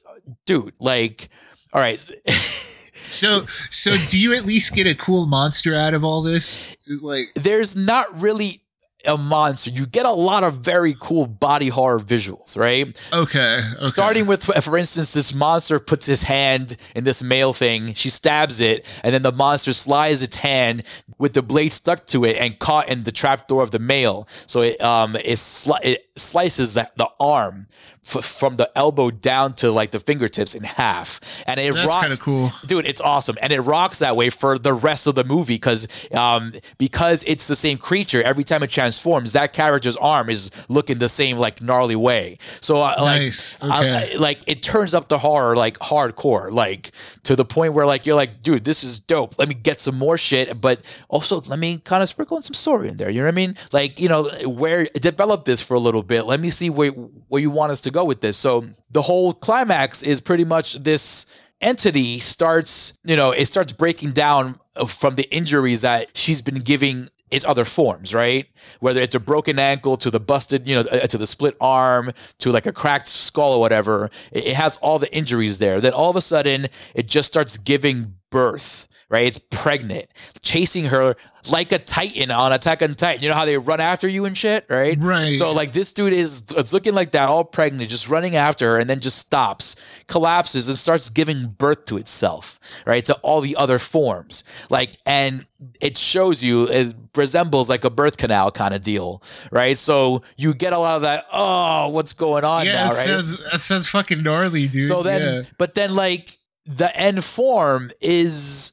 dude 0.45 0.73
like 0.79 1.29
all 1.73 1.81
right 1.81 1.99
So, 3.09 3.45
so 3.69 3.95
do 4.09 4.17
you 4.17 4.33
at 4.33 4.45
least 4.45 4.73
get 4.73 4.87
a 4.87 4.95
cool 4.95 5.27
monster 5.27 5.75
out 5.75 5.93
of 5.93 6.03
all 6.03 6.21
this? 6.21 6.75
Like, 6.87 7.31
there's 7.35 7.75
not 7.75 8.21
really 8.21 8.62
a 9.05 9.17
monster. 9.17 9.69
You 9.71 9.85
get 9.85 10.05
a 10.05 10.11
lot 10.11 10.43
of 10.43 10.55
very 10.55 10.95
cool 10.99 11.25
body 11.27 11.67
horror 11.69 11.99
visuals, 11.99 12.57
right? 12.57 12.87
okay, 13.13 13.61
okay. 13.75 13.85
Starting 13.85 14.25
with, 14.27 14.43
for 14.43 14.77
instance, 14.77 15.13
this 15.13 15.33
monster 15.33 15.79
puts 15.79 16.05
his 16.05 16.23
hand 16.23 16.77
in 16.95 17.03
this 17.03 17.21
mail 17.23 17.53
thing. 17.53 17.93
She 17.93 18.09
stabs 18.09 18.59
it, 18.61 18.85
and 19.03 19.13
then 19.13 19.21
the 19.21 19.31
monster 19.31 19.73
slides 19.73 20.21
its 20.21 20.37
hand 20.37 20.83
with 21.17 21.33
the 21.33 21.41
blade 21.41 21.73
stuck 21.73 22.05
to 22.07 22.25
it 22.25 22.37
and 22.37 22.57
caught 22.59 22.89
in 22.89 23.03
the 23.03 23.11
trapdoor 23.11 23.61
of 23.63 23.71
the 23.71 23.79
mail. 23.79 24.27
So 24.47 24.61
it 24.61 24.81
um 24.81 25.15
it, 25.15 25.37
sli- 25.37 25.79
it 25.83 26.05
slices 26.15 26.73
the, 26.73 26.89
the 26.95 27.09
arm 27.19 27.67
f- 28.05 28.23
from 28.25 28.57
the 28.57 28.69
elbow 28.75 29.09
down 29.11 29.53
to 29.55 29.71
like 29.71 29.91
the 29.91 29.99
fingertips 29.99 30.55
in 30.55 30.63
half, 30.63 31.19
and 31.47 31.59
it 31.59 31.73
That's 31.73 31.87
rocks. 31.87 32.19
cool. 32.19 32.51
dude. 32.65 32.85
It's 32.87 33.01
awesome, 33.01 33.37
and 33.41 33.51
it 33.53 33.61
rocks 33.61 33.99
that 33.99 34.15
way 34.15 34.29
for 34.29 34.57
the 34.57 34.73
rest 34.73 35.07
of 35.07 35.15
the 35.15 35.23
movie 35.23 35.55
because 35.55 35.87
um 36.13 36.51
because 36.77 37.23
it's 37.27 37.47
the 37.47 37.55
same 37.55 37.77
creature. 37.77 38.21
Every 38.23 38.43
time 38.43 38.63
it 38.63 38.69
transforms, 38.69 38.92
that 39.33 39.53
character's 39.53 39.95
arm 39.97 40.29
is 40.29 40.51
looking 40.69 40.99
the 40.99 41.09
same 41.09 41.37
like 41.37 41.61
gnarly 41.61 41.95
way. 41.95 42.37
So 42.61 42.77
uh, 42.77 42.95
like 42.99 43.21
Nice. 43.21 43.61
Okay. 43.61 44.13
I- 44.13 44.17
like 44.17 44.39
it 44.47 44.61
turns 44.61 44.93
up 44.93 45.09
the 45.09 45.17
horror 45.17 45.55
like 45.55 45.77
hardcore, 45.79 46.51
like 46.51 46.91
to 47.23 47.35
the 47.35 47.45
point 47.45 47.73
where 47.73 47.85
like 47.85 48.05
you're 48.05 48.15
like, 48.15 48.41
dude, 48.41 48.63
this 48.63 48.83
is 48.83 48.99
dope. 48.99 49.37
Let 49.39 49.47
me 49.49 49.55
get 49.55 49.79
some 49.79 49.95
more 49.97 50.17
shit, 50.17 50.59
but 50.61 50.81
also 51.09 51.41
let 51.41 51.59
me 51.59 51.79
kind 51.79 52.03
of 52.03 52.09
sprinkle 52.09 52.37
in 52.37 52.43
some 52.43 52.53
story 52.53 52.87
in 52.89 52.97
there. 52.97 53.09
You 53.09 53.19
know 53.19 53.25
what 53.25 53.33
I 53.33 53.35
mean? 53.35 53.55
Like 53.71 53.99
you 53.99 54.09
know 54.09 54.29
where 54.45 54.85
develop 54.85 55.45
this 55.45 55.61
for 55.61 55.73
a 55.75 55.79
little 55.79 56.03
bit. 56.03 56.25
Let 56.25 56.39
me 56.39 56.49
see 56.49 56.69
where 56.69 56.91
where 56.91 57.41
you 57.41 57.49
want 57.51 57.71
us 57.71 57.81
to 57.81 57.91
go 57.91 58.05
with 58.05 58.21
this. 58.21 58.37
So 58.37 58.65
the 58.91 59.01
whole 59.01 59.33
climax 59.33 60.03
is 60.03 60.21
pretty 60.21 60.45
much 60.45 60.73
this 60.73 61.25
entity 61.61 62.19
starts, 62.19 62.97
you 63.05 63.15
know, 63.15 63.31
it 63.31 63.45
starts 63.45 63.71
breaking 63.71 64.11
down 64.11 64.59
from 64.87 65.15
the 65.15 65.23
injuries 65.33 65.81
that 65.81 66.09
she's 66.15 66.41
been 66.41 66.59
giving 66.59 67.07
its 67.33 67.43
other 67.45 67.65
forms, 67.65 68.13
right? 68.13 68.47
Whether 68.79 69.01
it's 69.01 69.15
a 69.15 69.19
broken 69.19 69.57
ankle 69.59 69.97
to 69.97 70.11
the 70.11 70.19
busted, 70.19 70.67
you 70.67 70.75
know, 70.75 70.81
uh, 70.81 71.07
to 71.07 71.17
the 71.17 71.27
split 71.27 71.57
arm 71.59 72.11
to 72.39 72.51
like 72.51 72.65
a 72.65 72.71
cracked 72.71 73.07
skull 73.07 73.53
or 73.53 73.59
whatever, 73.59 74.09
it 74.31 74.53
has 74.55 74.77
all 74.77 74.99
the 74.99 75.13
injuries 75.13 75.57
there. 75.59 75.81
Then 75.81 75.93
all 75.93 76.09
of 76.09 76.15
a 76.15 76.21
sudden, 76.21 76.67
it 76.93 77.07
just 77.07 77.27
starts 77.27 77.57
giving 77.57 78.15
birth 78.29 78.87
right? 79.13 79.27
It's 79.27 79.37
pregnant, 79.37 80.07
chasing 80.41 80.85
her 80.85 81.15
like 81.51 81.71
a 81.71 81.77
Titan 81.77 82.31
on 82.31 82.51
Attack 82.51 82.81
on 82.81 82.95
Titan. 82.95 83.21
You 83.21 83.29
know 83.29 83.35
how 83.35 83.45
they 83.45 83.59
run 83.59 83.79
after 83.79 84.07
you 84.07 84.25
and 84.25 84.35
shit, 84.35 84.65
right? 84.69 84.97
Right. 84.99 85.35
So 85.35 85.51
like 85.51 85.71
this 85.71 85.93
dude 85.93 86.13
is 86.13 86.43
it's 86.57 86.73
looking 86.73 86.95
like 86.95 87.11
that, 87.11 87.29
all 87.29 87.43
pregnant, 87.43 87.91
just 87.91 88.09
running 88.09 88.35
after 88.35 88.73
her, 88.73 88.79
and 88.79 88.89
then 88.89 89.01
just 89.01 89.19
stops, 89.19 89.75
collapses, 90.07 90.67
and 90.67 90.75
starts 90.75 91.11
giving 91.11 91.45
birth 91.45 91.85
to 91.85 91.97
itself, 91.97 92.59
right? 92.87 93.05
To 93.05 93.13
all 93.17 93.39
the 93.39 93.55
other 93.55 93.77
forms, 93.77 94.43
like, 94.71 94.97
and 95.05 95.45
it 95.79 95.95
shows 95.95 96.43
you 96.43 96.67
it 96.67 96.95
resembles 97.15 97.69
like 97.69 97.83
a 97.83 97.91
birth 97.91 98.17
canal 98.17 98.49
kind 98.49 98.73
of 98.73 98.81
deal, 98.81 99.21
right? 99.51 99.77
So 99.77 100.23
you 100.37 100.55
get 100.55 100.73
a 100.73 100.79
lot 100.79 100.95
of 100.95 101.01
that. 101.03 101.25
Oh, 101.31 101.89
what's 101.89 102.13
going 102.13 102.45
on 102.45 102.65
yeah, 102.65 102.73
now, 102.73 102.89
that 102.89 102.95
right? 102.95 103.05
sounds 103.05 103.51
that 103.51 103.61
sounds 103.61 103.87
fucking 103.87 104.23
gnarly, 104.23 104.67
dude. 104.67 104.87
So 104.87 105.03
then, 105.03 105.21
yeah. 105.21 105.49
but 105.59 105.75
then 105.75 105.93
like 105.93 106.39
the 106.65 106.95
end 106.97 107.23
form 107.23 107.91
is 108.01 108.71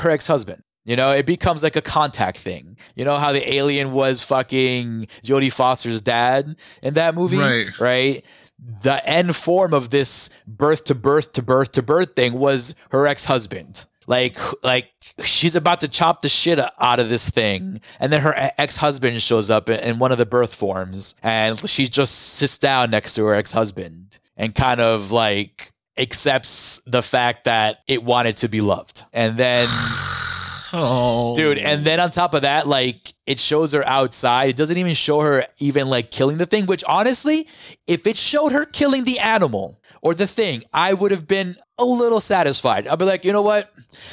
her 0.00 0.10
ex 0.10 0.26
husband. 0.26 0.62
You 0.84 0.96
know, 0.96 1.12
it 1.12 1.26
becomes 1.26 1.62
like 1.62 1.76
a 1.76 1.82
contact 1.82 2.38
thing. 2.38 2.76
You 2.94 3.04
know 3.04 3.16
how 3.18 3.32
the 3.32 3.54
alien 3.54 3.92
was 3.92 4.22
fucking 4.22 5.06
Jodie 5.22 5.52
Foster's 5.52 6.00
dad 6.00 6.56
in 6.82 6.94
that 6.94 7.14
movie? 7.14 7.36
Right. 7.36 7.78
Right? 7.78 8.24
The 8.82 9.06
end 9.08 9.36
form 9.36 9.72
of 9.74 9.90
this 9.90 10.30
birth 10.46 10.84
to 10.84 10.94
birth 10.94 11.32
to 11.32 11.42
birth 11.42 11.72
to 11.72 11.82
birth 11.82 12.16
thing 12.16 12.32
was 12.34 12.74
her 12.90 13.06
ex 13.06 13.24
husband. 13.24 13.86
Like, 14.06 14.38
like 14.64 14.90
she's 15.22 15.54
about 15.54 15.80
to 15.80 15.88
chop 15.88 16.22
the 16.22 16.28
shit 16.28 16.58
out 16.58 16.98
of 16.98 17.08
this 17.08 17.30
thing, 17.30 17.80
and 18.00 18.12
then 18.12 18.22
her 18.22 18.34
ex 18.58 18.76
husband 18.76 19.22
shows 19.22 19.50
up 19.50 19.68
in 19.68 19.98
one 19.98 20.10
of 20.10 20.18
the 20.18 20.26
birth 20.26 20.54
forms, 20.54 21.14
and 21.22 21.56
she 21.68 21.86
just 21.86 22.14
sits 22.14 22.58
down 22.58 22.90
next 22.90 23.14
to 23.14 23.24
her 23.26 23.34
ex 23.34 23.52
husband 23.52 24.18
and 24.36 24.54
kind 24.54 24.80
of 24.80 25.12
like 25.12 25.72
accepts 26.00 26.80
the 26.86 27.02
fact 27.02 27.44
that 27.44 27.80
it 27.86 28.02
wanted 28.02 28.38
to 28.38 28.48
be 28.48 28.60
loved. 28.60 29.04
And 29.12 29.36
then 29.36 29.68
oh, 30.72 31.34
dude, 31.36 31.58
and 31.58 31.84
then 31.84 32.00
on 32.00 32.10
top 32.10 32.34
of 32.34 32.42
that, 32.42 32.66
like 32.66 33.12
it 33.26 33.38
shows 33.38 33.72
her 33.72 33.86
outside. 33.86 34.50
It 34.50 34.56
doesn't 34.56 34.76
even 34.76 34.94
show 34.94 35.20
her 35.20 35.46
even 35.58 35.88
like 35.88 36.10
killing 36.10 36.38
the 36.38 36.46
thing, 36.46 36.66
which 36.66 36.82
honestly, 36.84 37.48
if 37.86 38.06
it 38.06 38.16
showed 38.16 38.52
her 38.52 38.64
killing 38.64 39.04
the 39.04 39.18
animal 39.18 39.80
or 40.02 40.14
the 40.14 40.26
thing, 40.26 40.64
I 40.72 40.94
would 40.94 41.10
have 41.10 41.28
been 41.28 41.56
a 41.80 41.84
little 41.84 42.20
satisfied. 42.20 42.86
I'll 42.86 42.96
be 42.96 43.04
like, 43.04 43.24
you 43.24 43.32
know 43.32 43.42
what? 43.42 43.72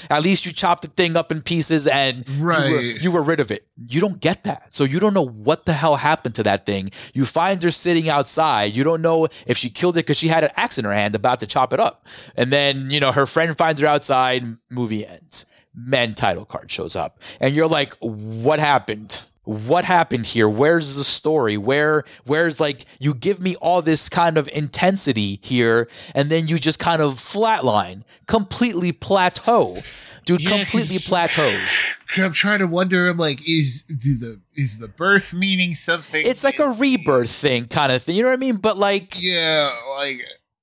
At 0.09 0.23
least 0.23 0.45
you 0.45 0.51
chopped 0.51 0.81
the 0.83 0.87
thing 0.87 1.15
up 1.17 1.31
in 1.31 1.41
pieces 1.41 1.85
and 1.87 2.27
Right. 2.39 2.67
you, 2.69 2.75
were, 2.75 2.81
you 2.81 3.11
were 3.11 3.21
rid 3.23 3.39
of 3.39 3.51
it. 3.51 3.67
You 3.87 4.01
don't 4.01 4.19
get 4.19 4.43
that. 4.45 4.73
So 4.73 4.83
you 4.83 4.99
don't 4.99 5.13
know 5.13 5.25
what 5.25 5.65
the 5.65 5.73
hell 5.73 5.95
happened 5.97 6.35
to 6.35 6.43
that 6.43 6.65
thing. 6.65 6.91
You 7.13 7.25
find 7.25 7.61
her 7.63 7.71
sitting 7.71 8.09
outside. 8.09 8.75
You 8.75 8.83
don't 8.83 9.01
know 9.01 9.27
if 9.45 9.57
she 9.57 9.69
killed 9.69 9.95
it 9.97 10.01
because 10.05 10.17
she 10.17 10.27
had 10.29 10.43
an 10.43 10.51
axe 10.55 10.77
in 10.77 10.85
her 10.85 10.93
hand 10.93 11.13
about 11.15 11.39
to 11.41 11.47
chop 11.47 11.73
it 11.73 11.79
up. 11.79 12.05
And 12.35 12.51
then, 12.51 12.89
you 12.89 12.99
know, 12.99 13.11
her 13.11 13.25
friend 13.25 13.57
finds 13.57 13.81
her 13.81 13.87
outside, 13.87 14.43
movie 14.69 15.05
ends. 15.05 15.45
Men 15.75 16.15
title 16.15 16.45
card 16.45 16.71
shows 16.71 16.95
up. 16.95 17.19
And 17.39 17.53
you're 17.53 17.67
like, 17.67 17.93
what 18.01 18.59
happened? 18.59 19.21
What 19.47 19.85
happened 19.85 20.25
here? 20.25 20.49
Where's 20.49 20.97
the 20.97 21.05
story? 21.05 21.57
Where 21.57 22.03
where's 22.25 22.59
like 22.59 22.83
you 22.99 23.13
give 23.13 23.39
me 23.39 23.55
all 23.55 23.81
this 23.81 24.09
kind 24.09 24.37
of 24.37 24.49
intensity 24.49 25.39
here 25.41 25.87
and 26.13 26.29
then 26.29 26.47
you 26.47 26.59
just 26.59 26.79
kind 26.79 27.01
of 27.01 27.13
flatline, 27.13 28.03
completely 28.25 28.91
plateau. 28.91 29.77
Dude, 30.25 30.43
Yeah, 30.43 30.57
completely 30.57 30.97
plateaus. 30.99 31.95
I'm 32.17 32.33
trying 32.33 32.59
to 32.59 32.67
wonder. 32.67 33.07
I'm 33.07 33.15
like, 33.17 33.47
is 33.47 33.83
do 33.83 34.17
the 34.17 34.41
is 34.55 34.79
the 34.79 34.89
birth 34.89 35.33
meaning 35.33 35.73
something? 35.73 36.21
It's 36.25 36.43
like 36.43 36.59
a 36.59 36.67
rebirth 36.67 37.29
thing 37.31 37.67
kind 37.67 37.93
of 37.93 38.03
thing. 38.03 38.17
You 38.17 38.23
know 38.23 38.29
what 38.29 38.33
I 38.33 38.37
mean? 38.37 38.57
But 38.57 38.77
like 38.77 39.15
Yeah, 39.17 39.69
like 39.97 40.19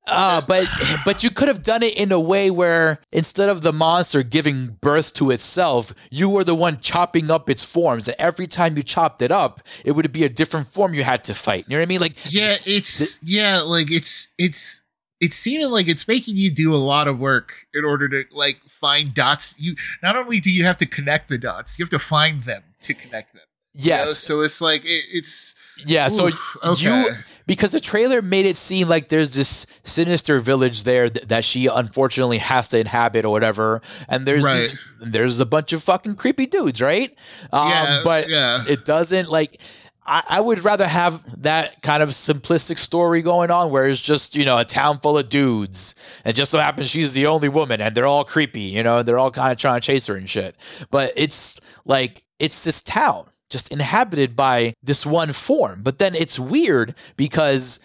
Uh, 0.07 0.43
but 0.47 0.67
but 1.05 1.25
you 1.25 1.31
could 1.31 1.49
have 1.49 1.63
done 1.63 1.83
it 1.83 1.97
in 1.97 2.13
a 2.13 2.21
way 2.21 2.51
where 2.51 2.99
instead 3.11 3.49
of 3.49 3.63
the 3.63 3.73
monster 3.73 4.23
giving 4.23 4.77
birth 4.81 5.15
to 5.15 5.31
itself, 5.31 5.95
you 6.11 6.29
were 6.29 6.45
the 6.45 6.55
one 6.55 6.79
chopping 6.79 7.31
up 7.31 7.49
its 7.49 7.65
forms, 7.65 8.07
and 8.07 8.17
every 8.19 8.47
time 8.47 8.77
you 8.77 8.83
chopped 8.83 9.23
it 9.23 9.33
up, 9.33 9.63
it 9.85 9.93
would 9.93 10.13
be 10.13 10.25
a 10.25 10.29
different 10.29 10.67
form 10.67 10.93
you 10.93 11.05
had 11.05 11.25
to 11.25 11.35
fight. 11.35 11.65
You 11.69 11.77
know 11.77 11.81
what 11.81 11.87
I 11.87 11.89
mean? 11.89 12.01
Like 12.01 12.33
yeah, 12.33 12.59
it's 12.67 13.23
yeah, 13.23 13.61
like 13.61 13.91
it's 13.91 14.33
it's 14.39 14.85
it's 15.21 15.37
seeming 15.37 15.71
like 15.71 15.89
it's 15.89 16.07
making 16.07 16.37
you 16.37 16.51
do 16.51 16.75
a 16.75 16.77
lot 16.77 17.09
of 17.09 17.19
work 17.19 17.53
in 17.73 17.85
order 17.85 18.09
to 18.09 18.25
like 18.33 18.61
find 18.69 19.15
dots. 19.15 19.59
You 19.59 19.75
not 20.03 20.17
only 20.17 20.39
do 20.39 20.51
you 20.51 20.65
have 20.65 20.77
to 20.79 20.87
connect 20.87 21.31
the 21.31 21.39
dots, 21.39 21.79
you 21.79 21.83
have 21.83 21.91
to 21.91 21.99
find 21.99 22.45
them 22.45 22.63
to 22.83 22.93
connect 22.93 23.33
them. 23.33 23.43
You 23.75 23.91
know? 23.91 23.97
yes, 23.97 24.19
so 24.19 24.43
it's 24.43 24.61
like 24.61 24.85
it, 24.85 25.05
it's 25.13 25.57
yeah. 25.85 26.09
So 26.09 26.29
oof, 26.29 26.57
you 26.79 27.09
because 27.47 27.73
the 27.73 27.81
trailer 27.81 28.23
made 28.23 28.47
it 28.47 28.57
seem 28.57 28.89
like 28.89 29.09
there's 29.09 29.35
this 29.35 29.67
sinister 29.83 30.39
village 30.41 30.85
there 30.85 31.09
th- 31.11 31.27
that 31.27 31.45
she 31.45 31.67
unfortunately 31.67 32.39
has 32.39 32.69
to 32.69 32.79
inhabit 32.79 33.25
or 33.25 33.31
whatever, 33.31 33.83
and 34.09 34.27
there's 34.27 34.45
Right. 34.45 34.59
these, 34.61 34.81
there's 35.01 35.41
a 35.41 35.47
bunch 35.47 35.73
of 35.73 35.83
fucking 35.83 36.15
creepy 36.15 36.47
dudes, 36.47 36.81
right? 36.81 37.11
Um, 37.53 37.69
Yeah, 37.69 38.01
but 38.05 38.29
yeah. 38.29 38.65
it 38.69 38.85
doesn't 38.85 39.29
like. 39.31 39.61
I, 40.07 40.23
I 40.29 40.41
would 40.43 40.63
rather 40.63 40.87
have 40.87 41.43
that 41.45 41.81
kind 41.81 42.03
of 42.03 42.11
simplistic 42.11 42.79
story 42.79 43.23
going 43.23 43.51
on 43.51 43.71
where 43.71 43.87
it's 43.87 44.03
just, 44.03 44.37
you 44.37 44.45
know, 44.45 44.59
a 44.59 44.65
town 44.65 45.01
full 45.01 45.17
of 45.17 45.31
dudes. 45.31 45.95
And 46.27 46.37
just 46.37 46.51
so 46.51 46.59
happens 46.59 46.91
she's 46.91 47.15
the 47.15 47.25
only 47.27 47.49
woman 47.49 47.81
and 47.81 47.95
they're 47.95 48.05
all 48.07 48.23
creepy, 48.23 48.61
you 48.65 48.83
know, 48.83 49.03
they're 49.03 49.19
all 49.19 49.31
kind 49.31 49.51
of 49.53 49.57
trying 49.57 49.81
to 49.81 49.87
chase 49.87 50.07
her 50.09 50.15
and 50.15 50.29
shit. 50.29 50.57
But 50.91 51.15
it's 51.17 51.59
like, 51.87 52.23
it's 52.39 52.65
this 52.65 52.83
town 52.83 53.29
just 53.55 53.71
inhabited 53.73 54.35
by 54.37 54.75
this 54.83 55.07
one 55.07 55.33
form. 55.33 55.77
But 55.83 55.99
then 55.99 56.15
it's 56.15 56.39
weird 56.39 56.95
because, 57.17 57.79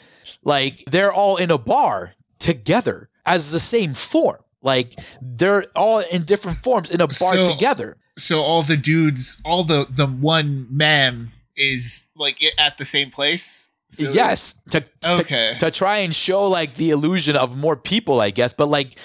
like, 0.44 0.84
they're 0.94 1.14
all 1.14 1.38
in 1.38 1.52
a 1.52 1.58
bar 1.60 2.14
together 2.40 3.10
as 3.26 3.52
the 3.52 3.60
same 3.60 3.94
form. 3.94 4.42
Like, 4.62 4.96
they're 5.22 5.66
all 5.76 6.00
in 6.12 6.24
different 6.24 6.64
forms 6.64 6.90
in 6.92 7.00
a 7.02 7.08
bar 7.08 7.36
So- 7.36 7.52
together. 7.54 7.96
so 8.18 8.40
all 8.42 8.64
the 8.64 8.76
dudes, 8.76 9.42
all 9.46 9.64
the 9.64 9.86
the 9.90 10.08
one 10.08 10.68
man 10.70 11.30
is 11.56 12.08
like 12.18 12.38
at 12.58 12.78
the 12.78 12.86
same 12.86 13.10
place. 13.12 13.72
So- 13.92 14.12
yes, 14.12 14.56
to, 14.72 14.82
to 15.02 15.12
Okay. 15.22 15.56
to 15.60 15.72
try 15.72 16.00
and 16.00 16.14
show 16.16 16.42
like 16.50 16.76
the 16.76 16.90
illusion 16.90 17.36
of 17.38 17.56
more 17.56 17.78
people, 17.78 18.20
I 18.28 18.32
guess. 18.32 18.54
But 18.54 18.68
like, 18.68 18.98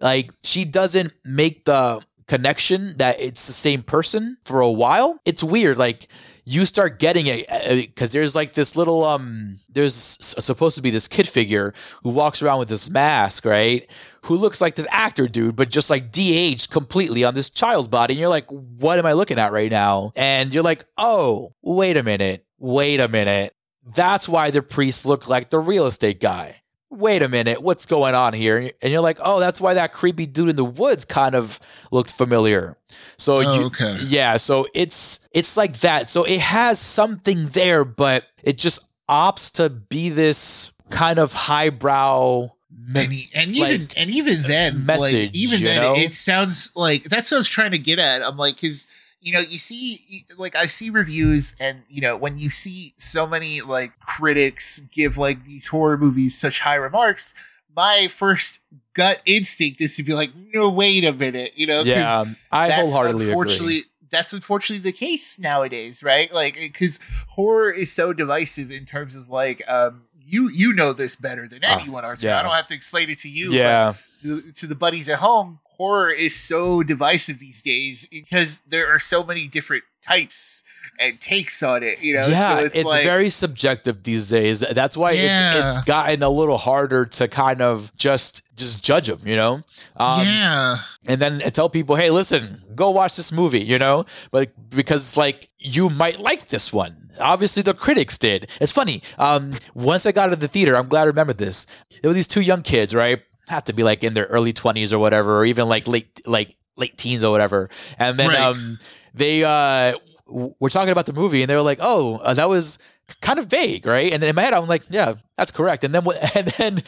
like 0.00 0.30
she 0.42 0.64
doesn't 0.64 1.12
make 1.24 1.64
the 1.66 2.00
connection 2.32 2.96
that 2.96 3.20
it's 3.20 3.46
the 3.46 3.52
same 3.52 3.82
person 3.82 4.38
for 4.46 4.62
a 4.62 4.70
while. 4.70 5.20
It's 5.26 5.42
weird. 5.42 5.76
Like 5.76 6.08
you 6.46 6.64
start 6.64 6.98
getting 6.98 7.26
it 7.26 7.46
because 7.88 8.10
there's 8.12 8.34
like 8.34 8.54
this 8.54 8.74
little 8.74 9.04
um. 9.04 9.58
There's 9.68 9.94
supposed 9.94 10.76
to 10.76 10.82
be 10.82 10.88
this 10.88 11.08
kid 11.08 11.28
figure 11.28 11.74
who 12.02 12.08
walks 12.08 12.40
around 12.40 12.58
with 12.58 12.70
this 12.70 12.88
mask, 12.88 13.44
right? 13.44 13.86
Who 14.24 14.36
looks 14.36 14.62
like 14.62 14.76
this 14.76 14.86
actor 14.90 15.28
dude, 15.28 15.56
but 15.56 15.68
just 15.68 15.90
like 15.90 16.10
de-aged 16.10 16.70
completely 16.70 17.22
on 17.24 17.34
this 17.34 17.50
child 17.50 17.90
body. 17.90 18.14
And 18.14 18.20
you're 18.20 18.30
like, 18.30 18.48
what 18.48 18.98
am 18.98 19.04
I 19.04 19.12
looking 19.12 19.38
at 19.38 19.52
right 19.52 19.70
now? 19.70 20.12
And 20.16 20.54
you're 20.54 20.62
like, 20.62 20.84
oh, 20.96 21.54
wait 21.60 21.98
a 21.98 22.02
minute, 22.02 22.46
wait 22.58 22.98
a 22.98 23.08
minute. 23.08 23.54
That's 23.94 24.26
why 24.28 24.50
the 24.50 24.62
priest 24.62 25.04
looked 25.04 25.28
like 25.28 25.50
the 25.50 25.58
real 25.58 25.86
estate 25.86 26.20
guy. 26.20 26.61
Wait 26.92 27.22
a 27.22 27.28
minute, 27.28 27.62
what's 27.62 27.86
going 27.86 28.14
on 28.14 28.34
here? 28.34 28.70
And 28.82 28.92
you're 28.92 29.00
like, 29.00 29.18
oh, 29.22 29.40
that's 29.40 29.60
why 29.62 29.72
that 29.74 29.94
creepy 29.94 30.26
dude 30.26 30.50
in 30.50 30.56
the 30.56 30.64
woods 30.64 31.06
kind 31.06 31.34
of 31.34 31.58
looks 31.90 32.12
familiar. 32.12 32.76
So 33.16 33.36
Oh, 33.36 33.40
you, 33.54 33.62
okay. 33.66 33.96
yeah, 34.06 34.36
so 34.36 34.66
it's 34.74 35.20
it's 35.32 35.56
like 35.56 35.78
that. 35.78 36.10
So 36.10 36.24
it 36.24 36.40
has 36.40 36.78
something 36.78 37.48
there, 37.48 37.84
but 37.86 38.24
it 38.42 38.58
just 38.58 38.90
opts 39.08 39.52
to 39.54 39.70
be 39.70 40.10
this 40.10 40.72
kind 40.90 41.18
of 41.18 41.32
highbrow. 41.32 42.50
me- 42.88 43.30
and, 43.34 43.48
and 43.48 43.56
even 43.56 43.80
like, 43.80 43.92
and 43.96 44.10
even 44.10 44.42
then, 44.42 44.84
message, 44.84 45.28
like 45.28 45.34
even 45.34 45.60
then, 45.62 45.80
know? 45.82 45.94
it, 45.94 46.10
it 46.10 46.14
sounds 46.14 46.72
like 46.76 47.04
that's 47.04 47.30
what 47.30 47.36
I 47.36 47.40
was 47.40 47.48
trying 47.48 47.70
to 47.70 47.78
get 47.78 47.98
at. 47.98 48.22
I'm 48.22 48.36
like, 48.36 48.56
because 48.56 48.88
you 49.22 49.32
know, 49.32 49.40
you 49.40 49.58
see, 49.58 49.98
like 50.36 50.54
I 50.56 50.66
see 50.66 50.90
reviews, 50.90 51.54
and 51.60 51.82
you 51.88 52.00
know, 52.02 52.16
when 52.16 52.36
you 52.38 52.50
see 52.50 52.92
so 52.98 53.26
many 53.26 53.60
like 53.60 53.98
critics 54.00 54.80
give 54.92 55.16
like 55.16 55.44
these 55.46 55.68
horror 55.68 55.96
movies 55.96 56.36
such 56.38 56.60
high 56.60 56.74
remarks, 56.74 57.32
my 57.74 58.08
first 58.08 58.60
gut 58.94 59.22
instinct 59.24 59.80
is 59.80 59.96
to 59.96 60.02
be 60.02 60.12
like, 60.12 60.32
no, 60.52 60.68
wait 60.68 61.04
a 61.04 61.12
minute, 61.12 61.52
you 61.56 61.66
know? 61.66 61.82
yeah, 61.82 62.24
I 62.50 62.70
wholeheartedly 62.72 63.26
unfortunately 63.26 63.78
agree. 63.78 63.90
that's 64.10 64.32
unfortunately 64.34 64.82
the 64.82 64.92
case 64.96 65.38
nowadays 65.40 66.02
right 66.02 66.30
like 66.34 66.54
because 66.60 67.00
horror 67.28 67.70
is 67.70 67.90
so 67.90 68.12
divisive 68.12 68.70
in 68.70 68.84
terms 68.84 69.16
of 69.16 69.30
like 69.30 69.62
um 69.70 70.02
you 70.20 70.50
you 70.50 70.74
know 70.74 70.92
this 70.92 71.16
better 71.16 71.48
than 71.48 71.60
Ah, 71.64 71.78
anyone 71.80 72.04
Arturo. 72.04 72.30
yeah. 72.30 72.38
i 72.40 72.42
don't 72.42 72.52
have 72.52 72.66
to 72.66 72.74
explain 72.74 73.08
it 73.08 73.18
to 73.20 73.28
you 73.30 73.52
Yeah, 73.52 73.94
to, 74.22 74.42
to 74.52 74.66
the 74.66 74.74
buddies 74.74 75.08
at 75.08 75.18
home 75.18 75.60
horror 75.82 76.10
is 76.10 76.36
so 76.36 76.84
divisive 76.84 77.40
these 77.40 77.60
days 77.60 78.06
because 78.06 78.60
there 78.68 78.86
are 78.86 79.00
so 79.00 79.24
many 79.24 79.48
different 79.48 79.82
types 80.06 80.62
and 81.00 81.20
takes 81.20 81.60
on 81.62 81.82
it. 81.82 82.00
You 82.00 82.14
know, 82.14 82.26
yeah, 82.26 82.48
so 82.48 82.64
it's, 82.64 82.76
it's, 82.76 82.88
like 82.88 83.02
very 83.02 83.30
subjective 83.30 84.04
these 84.04 84.28
days. 84.28 84.60
That's 84.60 84.96
why 84.96 85.12
Yeah. 85.12 85.64
it's 85.64 85.76
it's 85.78 85.84
gotten 85.84 86.22
a 86.22 86.28
little 86.28 86.58
harder 86.58 87.04
to 87.06 87.26
kind 87.26 87.60
of 87.60 87.90
just 87.96 88.42
just 88.56 88.84
judge 88.84 89.08
them, 89.08 89.20
you 89.24 89.34
know. 89.34 89.62
Um, 89.96 90.26
yeah, 90.26 90.78
and 91.06 91.20
then 91.20 91.40
tell 91.50 91.68
people, 91.68 91.96
hey, 91.96 92.10
listen, 92.10 92.62
go 92.76 92.90
watch 92.90 93.16
this 93.16 93.32
movie, 93.32 93.64
you 93.64 93.78
know, 93.78 94.04
but 94.30 94.52
because 94.70 95.16
like 95.16 95.48
you 95.58 95.90
might 95.90 96.20
like 96.20 96.46
this 96.46 96.72
one. 96.72 97.10
Obviously, 97.20 97.62
the 97.62 97.74
critics 97.74 98.16
did. 98.16 98.48
It's 98.60 98.72
funny. 98.72 99.02
Um, 99.18 99.52
once 99.74 100.06
I 100.06 100.12
got 100.12 100.28
to 100.28 100.36
the 100.36 100.48
theater, 100.48 100.76
I'm 100.76 100.88
glad 100.88 101.02
I 101.02 101.06
remembered 101.06 101.38
this. 101.38 101.66
There 102.00 102.08
were 102.08 102.14
these 102.14 102.26
two 102.26 102.40
young 102.40 102.62
kids, 102.62 102.94
right? 102.94 103.20
Have 103.52 103.64
to 103.64 103.72
be 103.74 103.82
like 103.84 104.02
in 104.02 104.14
their 104.14 104.26
early 104.26 104.52
20s 104.52 104.92
or 104.92 104.98
whatever, 104.98 105.38
or 105.40 105.44
even 105.44 105.68
like 105.68 105.86
late 105.86 106.08
like 106.26 106.56
late 106.76 106.96
teens 106.96 107.22
or 107.22 107.30
whatever. 107.30 107.68
And 107.98 108.18
then 108.18 108.28
Right. 108.30 108.40
um, 108.40 108.78
they 109.14 109.44
uh, 109.44 109.92
w- 110.26 110.54
were 110.58 110.70
talking 110.70 110.90
about 110.90 111.04
the 111.06 111.12
movie, 111.12 111.42
and 111.42 111.48
they 111.50 111.54
were 111.54 111.62
like, 111.72 111.78
"Oh, 111.80 112.16
uh, 112.24 112.34
that 112.34 112.48
was." 112.48 112.78
Kind 113.20 113.38
of 113.38 113.46
vague, 113.46 113.84
right? 113.84 114.10
And 114.12 114.22
then 114.22 114.30
in 114.30 114.36
my 114.36 114.42
head, 114.42 114.54
I'm 114.54 114.66
like, 114.68 114.84
"Yeah, 114.88 115.14
that's 115.42 115.50
correct." 115.50 115.82
And 115.84 115.92
then, 115.94 116.04
and 116.34 116.46
then 116.48 116.82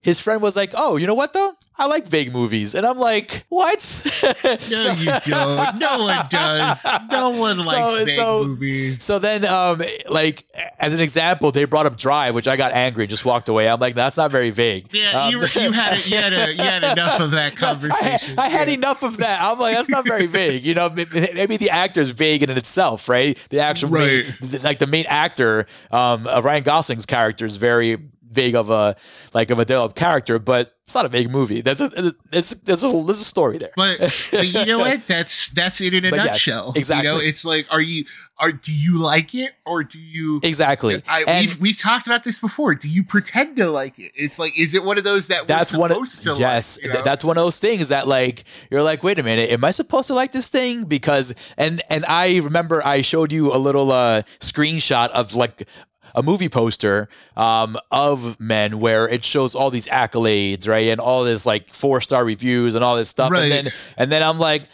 his 0.00 0.18
friend 0.20 0.40
was 0.42 0.56
like, 0.56 0.72
"Oh, 0.74 0.96
you 0.96 1.06
know 1.06 1.14
what 1.14 1.32
though? 1.34 1.54
I 1.76 1.86
like 1.86 2.06
vague 2.06 2.32
movies." 2.32 2.74
And 2.74 2.86
I'm 2.86 2.98
like, 2.98 3.44
"What?" 3.48 3.76
no, 4.44 4.56
So- 4.76 4.92
you 4.92 5.12
don't. 5.26 5.78
No 5.78 5.98
one 6.04 6.26
does. 6.30 6.86
No 7.10 7.30
one 7.38 7.58
likes 7.58 8.04
vague 8.04 8.16
so- 8.16 8.44
movies. 8.44 9.02
So 9.02 9.18
then, 9.18 9.44
um, 9.44 9.82
like 10.08 10.44
as 10.78 10.94
an 10.94 11.00
example, 11.00 11.50
they 11.52 11.64
brought 11.64 11.86
up 11.86 11.96
Drive, 11.96 12.34
which 12.34 12.48
I 12.48 12.56
got 12.56 12.72
angry 12.72 13.04
and 13.04 13.10
just 13.10 13.24
walked 13.24 13.48
away. 13.48 13.68
I'm 13.68 13.80
like, 13.80 13.94
that's 13.94 14.16
not 14.16 14.30
very 14.30 14.50
vague. 14.50 14.86
yeah, 14.92 15.24
Um, 15.24 15.30
you, 15.32 15.38
you 15.40 15.72
had 15.72 15.92
a, 15.98 16.08
you 16.08 16.16
had 16.16 16.32
a, 16.32 16.52
you 16.52 16.62
had 16.62 16.84
enough 16.84 17.20
of 17.20 17.30
that 17.32 17.38
I 17.40 17.44
had, 17.44 17.56
conversation. 17.56 18.38
I 18.38 18.48
had 18.48 18.68
enough 18.68 19.02
of 19.02 19.16
that. 19.18 19.40
I'm 19.42 19.58
like, 19.58 19.74
that's 19.76 19.88
not 19.88 20.04
very 20.04 20.26
vague. 20.26 20.62
You 20.64 20.74
know, 20.74 20.88
maybe 20.90 21.56
the 21.56 21.70
actor 21.70 22.00
is 22.00 22.10
vague 22.10 22.42
in 22.42 22.50
itself, 22.50 23.08
right? 23.08 23.36
The 23.50 23.60
actual, 23.60 23.90
main- 23.90 24.24
Right. 24.40 24.62
like 24.62 24.78
the 24.78 24.86
main 24.86 25.06
actor, 25.08 25.66
um, 25.90 26.26
uh, 26.26 26.40
Ryan 26.42 26.62
Gosling's 26.64 27.06
character 27.06 27.46
is 27.46 27.56
very 27.56 27.81
vague 28.30 28.54
of 28.54 28.70
a 28.70 28.96
like 29.34 29.50
of 29.50 29.58
a 29.58 29.64
developed 29.64 29.94
character, 29.96 30.38
but 30.38 30.74
it's 30.84 30.94
not 30.94 31.04
a 31.04 31.08
vague 31.08 31.30
movie. 31.30 31.60
That's 31.60 31.80
a 31.80 31.90
it's 32.32 32.50
there's 32.62 32.82
a 32.82 32.88
there's 32.88 33.20
a 33.20 33.24
story 33.24 33.58
there. 33.58 33.72
But, 33.76 33.98
but 34.32 34.46
you 34.48 34.64
know 34.64 34.78
what? 34.86 35.06
That's 35.06 35.50
that's 35.50 35.80
it 35.80 35.92
in 35.94 36.04
a 36.06 36.10
But 36.10 36.16
yes, 36.16 36.26
nutshell. 36.26 36.72
exactly. 36.74 37.08
You 37.08 37.14
know, 37.14 37.20
it's 37.20 37.44
like, 37.44 37.66
are 37.72 37.80
you 37.80 38.04
are 38.38 38.50
do 38.50 38.72
you 38.72 38.98
like 38.98 39.34
it 39.34 39.52
or 39.66 39.84
do 39.84 39.98
you? 40.00 40.40
exactly. 40.42 41.02
I, 41.06 41.22
And- 41.24 41.46
we've 41.46 41.60
we've 41.60 41.78
talked 41.78 42.06
about 42.06 42.24
this 42.24 42.40
before. 42.40 42.74
Do 42.74 42.88
you 42.88 43.04
pretend 43.04 43.56
to 43.58 43.70
like 43.70 43.98
it? 43.98 44.12
It's 44.16 44.38
like, 44.38 44.58
is 44.58 44.74
it 44.74 44.82
one 44.82 44.96
of 44.98 45.04
those 45.04 45.28
that 45.28 45.46
that's 45.46 45.74
we're 45.74 45.80
one 45.80 45.92
of 45.92 45.98
to 46.22 46.34
yes 46.38 46.78
like? 46.78 46.86
you 46.86 46.92
know? 46.94 47.02
that's 47.02 47.24
one 47.24 47.36
of 47.36 47.44
those 47.44 47.60
things 47.60 47.90
that 47.90 48.08
like 48.08 48.44
you're 48.70 48.82
like 48.82 49.02
wait 49.04 49.18
a 49.18 49.22
minute 49.22 49.50
am 49.50 49.62
i 49.64 49.70
supposed 49.70 50.06
to 50.08 50.14
like 50.14 50.32
this 50.32 50.48
thing 50.48 50.84
because 50.84 51.34
and 51.58 51.82
and 51.90 52.04
i 52.06 52.38
remember 52.38 52.84
i 52.86 53.02
showed 53.02 53.30
you 53.30 53.52
a 53.54 53.58
little 53.58 53.92
uh 53.92 54.22
screenshot 54.40 55.08
of 55.10 55.34
like 55.34 55.68
a 56.14 56.22
movie 56.22 56.48
poster 56.48 57.08
um, 57.36 57.76
of 57.90 58.38
men 58.40 58.80
where 58.80 59.08
it 59.08 59.24
shows 59.24 59.54
all 59.54 59.70
these 59.70 59.86
accolades, 59.88 60.68
right, 60.68 60.88
and 60.88 61.00
all 61.00 61.24
this 61.24 61.46
like 61.46 61.72
four 61.74 62.00
star 62.00 62.24
reviews 62.24 62.74
and 62.74 62.82
all 62.84 62.96
this 62.96 63.08
stuff, 63.08 63.30
Right. 63.30 63.42
and 63.44 63.52
then 63.66 63.72
and 63.96 64.12
then 64.12 64.22
I'm 64.22 64.38
like, 64.38 64.68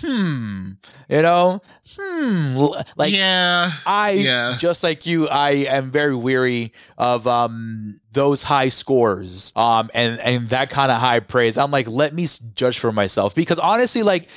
hmm, 0.00 0.72
you 1.08 1.22
know, 1.22 1.60
hmm, 1.96 2.56
like 2.96 3.12
yeah, 3.12 3.72
I 3.86 4.10
Yeah. 4.12 4.56
just 4.58 4.82
like 4.82 5.06
you, 5.06 5.28
I 5.28 5.50
am 5.68 5.90
very 5.90 6.14
weary 6.16 6.72
of 6.98 7.26
um 7.26 8.00
those 8.12 8.42
high 8.44 8.68
scores 8.68 9.52
um 9.56 9.90
and 9.94 10.20
and 10.20 10.48
that 10.50 10.70
kind 10.70 10.92
of 10.92 11.00
high 11.00 11.20
praise. 11.20 11.58
I'm 11.58 11.70
like, 11.70 11.88
let 11.88 12.14
me 12.14 12.24
s- 12.24 12.38
judge 12.38 12.78
for 12.78 12.92
myself 12.92 13.34
because 13.34 13.58
honestly, 13.58 14.02
like 14.02 14.28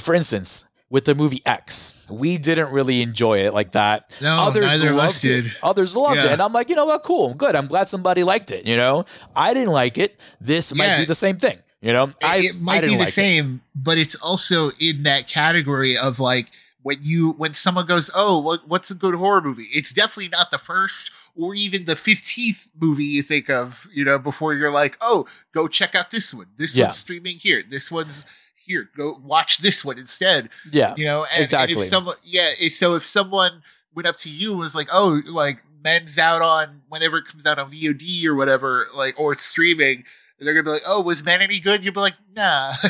for 0.00 0.14
instance. 0.14 0.64
With 0.88 1.04
the 1.04 1.16
movie 1.16 1.42
X, 1.44 1.96
we 2.08 2.38
didn't 2.38 2.70
really 2.70 3.02
enjoy 3.02 3.40
it 3.40 3.52
like 3.52 3.72
that. 3.72 4.16
No, 4.22 4.38
Others 4.42 4.62
neither 4.66 4.90
of 4.90 4.96
loved 4.96 5.08
us 5.08 5.24
it. 5.24 5.46
Others 5.60 5.96
loved 5.96 6.18
it, 6.18 6.26
and 6.30 6.40
I'm 6.40 6.52
like, 6.52 6.68
you 6.68 6.76
know 6.76 6.86
what? 6.86 7.02
Cool, 7.02 7.34
good. 7.34 7.56
I'm 7.56 7.66
glad 7.66 7.88
somebody 7.88 8.22
liked 8.22 8.52
it. 8.52 8.64
You 8.66 8.76
know, 8.76 9.04
I 9.34 9.52
didn't 9.52 9.72
like 9.72 9.98
it. 9.98 10.20
This 10.40 10.72
might 10.72 10.98
be 10.98 11.04
the 11.04 11.16
same 11.16 11.38
thing. 11.38 11.58
You 11.80 11.92
know, 11.92 12.12
I 12.22 12.36
it 12.38 12.60
might 12.60 12.82
didn't 12.82 12.90
be 12.90 12.94
the 12.96 13.00
like 13.00 13.08
it. 13.08 13.12
same, 13.12 13.62
but 13.74 13.98
it's 13.98 14.14
also 14.14 14.70
in 14.80 15.02
that 15.02 15.26
category 15.26 15.98
of 15.98 16.20
like 16.20 16.50
when 16.82 16.98
you 17.02 17.32
when 17.32 17.52
someone 17.54 17.86
goes, 17.86 18.08
"Oh, 18.14 18.38
what, 18.38 18.68
what's 18.68 18.90
a 18.90 18.94
good 18.94 19.16
horror 19.16 19.42
movie?" 19.42 19.68
It's 19.74 19.92
definitely 19.92 20.28
not 20.28 20.52
the 20.52 20.58
first 20.58 21.10
or 21.34 21.52
even 21.56 21.86
the 21.86 21.96
fifteenth 21.96 22.68
movie 22.80 23.04
you 23.04 23.24
think 23.24 23.50
of, 23.50 23.88
you 23.92 24.04
know, 24.04 24.18
before 24.20 24.54
you're 24.54 24.70
like, 24.70 24.96
"Oh, 25.00 25.26
go 25.52 25.66
check 25.66 25.96
out 25.96 26.12
this 26.12 26.32
one. 26.32 26.46
This 26.56 26.76
Yeah. 26.76 26.84
one's 26.84 26.96
streaming 26.96 27.38
here. 27.38 27.64
This 27.68 27.90
one's 27.90 28.24
here. 28.66 28.90
Go 28.96 29.18
watch 29.22 29.58
this 29.58 29.84
one 29.84 29.98
instead." 29.98 30.50
Yeah, 30.70 30.94
You 30.96 31.04
know, 31.06 31.22
and, 31.24 31.32
and 31.34 31.42
Exactly. 31.44 31.76
if 31.78 31.84
someone, 31.84 32.16
yeah, 32.24 32.52
eh, 32.58 32.68
so 32.68 32.94
if 32.94 33.06
someone 33.06 33.62
went 33.94 34.06
up 34.06 34.18
to 34.18 34.30
you 34.30 34.50
and 34.52 34.60
was 34.60 34.74
like, 34.74 34.88
"Oh, 34.92 35.22
like 35.26 35.62
Men's 35.82 36.18
out 36.18 36.42
on 36.42 36.82
whenever 36.88 37.18
it 37.18 37.26
comes 37.26 37.46
out 37.46 37.58
on 37.58 37.70
VOD 37.70 38.24
or 38.26 38.34
whatever, 38.34 38.88
like 38.94 39.18
or 39.18 39.32
it's 39.32 39.44
streaming." 39.44 40.04
They're 40.38 40.52
gonna 40.52 40.64
be 40.64 40.70
like, 40.70 40.82
"Oh, 40.86 41.00
was 41.00 41.22
that 41.22 41.40
any 41.40 41.60
good?" 41.60 41.82
You'll 41.84 41.94
be 41.94 42.00
like, 42.00 42.14
"Nah." 42.34 42.74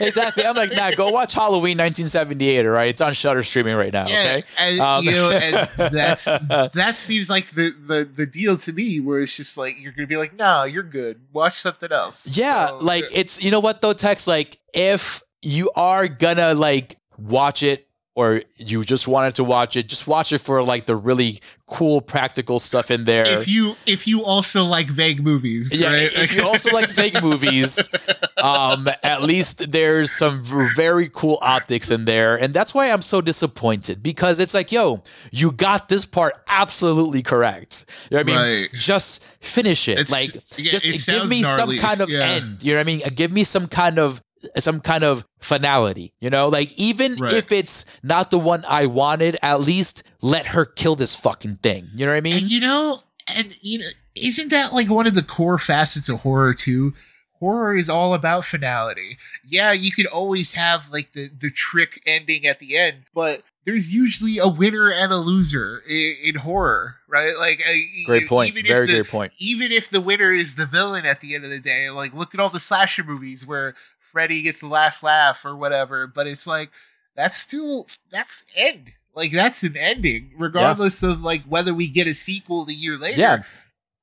exactly. 0.00 0.44
I'm 0.44 0.54
like, 0.54 0.72
nah, 0.76 0.90
go 0.92 1.10
watch 1.10 1.34
Halloween 1.34 1.78
1978. 1.78 2.64
All 2.66 2.72
right, 2.72 2.88
it's 2.90 3.00
on 3.00 3.12
Shudder 3.14 3.42
streaming 3.42 3.74
right 3.76 3.92
now. 3.92 4.06
Yeah, 4.06 4.20
Okay. 4.38 4.42
and 4.58 4.80
Um, 4.80 5.04
you 5.04 5.10
know, 5.12 5.30
and 5.30 5.68
that's 5.92 6.24
that 6.24 6.94
seems 6.96 7.28
like 7.30 7.50
the, 7.50 7.70
the 7.86 8.04
the 8.14 8.26
deal 8.26 8.56
to 8.58 8.72
me, 8.72 9.00
where 9.00 9.20
it's 9.20 9.36
just 9.36 9.58
like 9.58 9.80
you're 9.80 9.92
gonna 9.92 10.06
be 10.06 10.16
like, 10.16 10.34
"No, 10.34 10.64
you're 10.64 10.82
good. 10.82 11.20
Watch 11.32 11.60
something 11.60 11.90
else." 11.90 12.36
Yeah, 12.36 12.68
So, 12.68 12.78
like 12.78 13.04
it's 13.12 13.42
you 13.42 13.50
know 13.50 13.60
what 13.60 13.80
though, 13.80 13.92
Tex. 13.92 14.26
Like 14.26 14.58
if 14.72 15.22
you 15.42 15.70
are 15.74 16.06
gonna 16.08 16.54
like 16.54 16.96
watch 17.18 17.62
it 17.62 17.88
or 18.16 18.40
you 18.56 18.82
just 18.82 19.06
wanted 19.06 19.34
to 19.34 19.44
watch 19.44 19.76
it, 19.76 19.88
just 19.88 20.08
watch 20.08 20.32
it 20.32 20.38
for 20.38 20.62
like 20.62 20.86
the 20.86 20.96
really 20.96 21.38
cool 21.66 22.00
practical 22.00 22.58
stuff 22.58 22.90
in 22.90 23.04
there. 23.04 23.26
if 23.26 23.46
you 23.46 23.76
if 23.84 24.06
you 24.08 24.24
also 24.24 24.64
like 24.64 24.88
vague 24.88 25.22
movies, 25.22 25.78
yeah, 25.78 25.88
right? 25.92 26.10
if 26.14 26.32
you 26.34 26.42
also 26.42 26.70
like 26.70 26.90
fake 27.02 27.22
movies, 27.22 27.90
um, 28.38 28.88
at 29.02 29.22
least 29.22 29.70
there's 29.70 30.10
some 30.10 30.42
very 30.74 31.10
cool 31.12 31.38
optics 31.42 31.90
in 31.90 32.06
there, 32.06 32.36
and 32.36 32.54
that's 32.54 32.72
why 32.74 32.90
I'm 32.90 33.02
so 33.02 33.20
disappointed 33.20 34.02
because 34.02 34.40
it's 34.40 34.54
like, 34.54 34.72
yo, 34.72 35.02
you 35.30 35.52
got 35.52 35.88
this 35.88 36.06
part 36.06 36.34
absolutely 36.48 37.22
correct. 37.22 37.84
You 38.10 38.16
know 38.16 38.22
what 38.22 38.32
I 38.40 38.46
mean? 38.54 38.60
Right. 38.62 38.72
Just 38.72 39.22
finish 39.40 39.88
it. 39.88 39.98
It's- 39.98 40.10
like, 40.10 40.42
yeah, 40.58 40.70
just 40.70 40.86
it 40.86 41.04
give 41.04 41.28
me 41.28 41.42
gnarly. 41.42 41.76
some 41.76 41.86
kind 41.86 42.00
of 42.00 42.08
Yeah. 42.08 42.20
end. 42.24 42.64
You 42.64 42.72
know 42.72 42.78
what 42.78 42.80
I 42.80 42.84
mean? 42.84 43.00
Give 43.14 43.30
me 43.30 43.44
some 43.44 43.66
kind 43.68 43.98
of 43.98 44.22
some 44.58 44.80
kind 44.80 45.04
of 45.04 45.24
finality. 45.40 46.12
You 46.20 46.30
know, 46.30 46.48
like 46.48 46.72
even 46.78 47.14
Right. 47.16 47.32
if 47.32 47.52
it's 47.52 47.84
not 48.02 48.30
the 48.30 48.38
one 48.38 48.64
I 48.68 48.86
wanted, 48.86 49.36
at 49.42 49.60
least 49.60 50.02
let 50.22 50.46
her 50.48 50.64
kill 50.64 50.96
this 50.96 51.14
fucking 51.16 51.56
thing. 51.56 51.88
You 51.94 52.06
know 52.06 52.12
what 52.12 52.18
I 52.18 52.20
mean? 52.20 52.36
And 52.38 52.50
you 52.50 52.60
know, 52.60 53.00
and 53.34 53.56
you 53.60 53.78
know, 53.80 53.86
isn't 54.14 54.50
that 54.50 54.72
like 54.72 54.88
one 54.88 55.06
of 55.06 55.14
the 55.14 55.22
core 55.22 55.58
facets 55.58 56.08
of 56.08 56.20
horror 56.20 56.54
too? 56.54 56.94
Horror 57.38 57.76
is 57.76 57.90
all 57.90 58.14
about 58.14 58.46
finality. 58.46 59.18
Yeah, 59.46 59.72
you 59.72 59.92
can 59.92 60.06
always 60.06 60.54
have 60.54 60.88
like 60.90 61.12
the 61.12 61.28
the 61.28 61.50
trick 61.50 62.00
ending 62.06 62.46
at 62.46 62.58
the 62.60 62.78
end, 62.78 63.04
but 63.14 63.42
there's 63.66 63.92
usually 63.92 64.38
a 64.38 64.46
winner 64.48 64.90
and 64.90 65.12
a 65.12 65.16
loser 65.16 65.82
in, 65.88 66.14
in 66.22 66.34
horror, 66.36 66.96
right? 67.08 67.36
Like, 67.36 67.60
great 68.06 68.28
point. 68.28 68.50
Even 68.52 68.64
Very 68.64 68.84
if 68.84 68.90
the, 68.90 68.96
great 69.02 69.10
point. 69.10 69.32
even 69.40 69.72
if 69.72 69.90
the 69.90 70.00
winner 70.00 70.30
is 70.30 70.54
the 70.54 70.66
villain 70.66 71.04
at 71.04 71.20
the 71.20 71.34
end 71.34 71.42
of 71.44 71.50
the 71.50 71.58
day, 71.58 71.90
like 71.90 72.14
look 72.14 72.32
at 72.32 72.38
all 72.40 72.48
the 72.48 72.60
slasher 72.60 73.02
movies 73.04 73.44
where 73.46 73.74
Freddy 74.16 74.40
gets 74.40 74.60
the 74.60 74.66
last 74.66 75.02
laugh 75.02 75.44
or 75.44 75.54
whatever, 75.54 76.06
but 76.06 76.26
it's 76.26 76.46
like 76.46 76.70
that's 77.16 77.36
still 77.36 77.86
that's 78.10 78.46
end. 78.56 78.92
Like 79.14 79.30
that's 79.30 79.62
an 79.62 79.76
ending, 79.76 80.32
regardless 80.38 81.02
of 81.02 81.20
like 81.20 81.42
whether 81.44 81.74
we 81.74 81.86
get 81.86 82.06
a 82.06 82.14
sequel 82.14 82.64
the 82.64 82.72
year 82.72 82.96
later. 82.96 83.20
Yeah, 83.20 83.42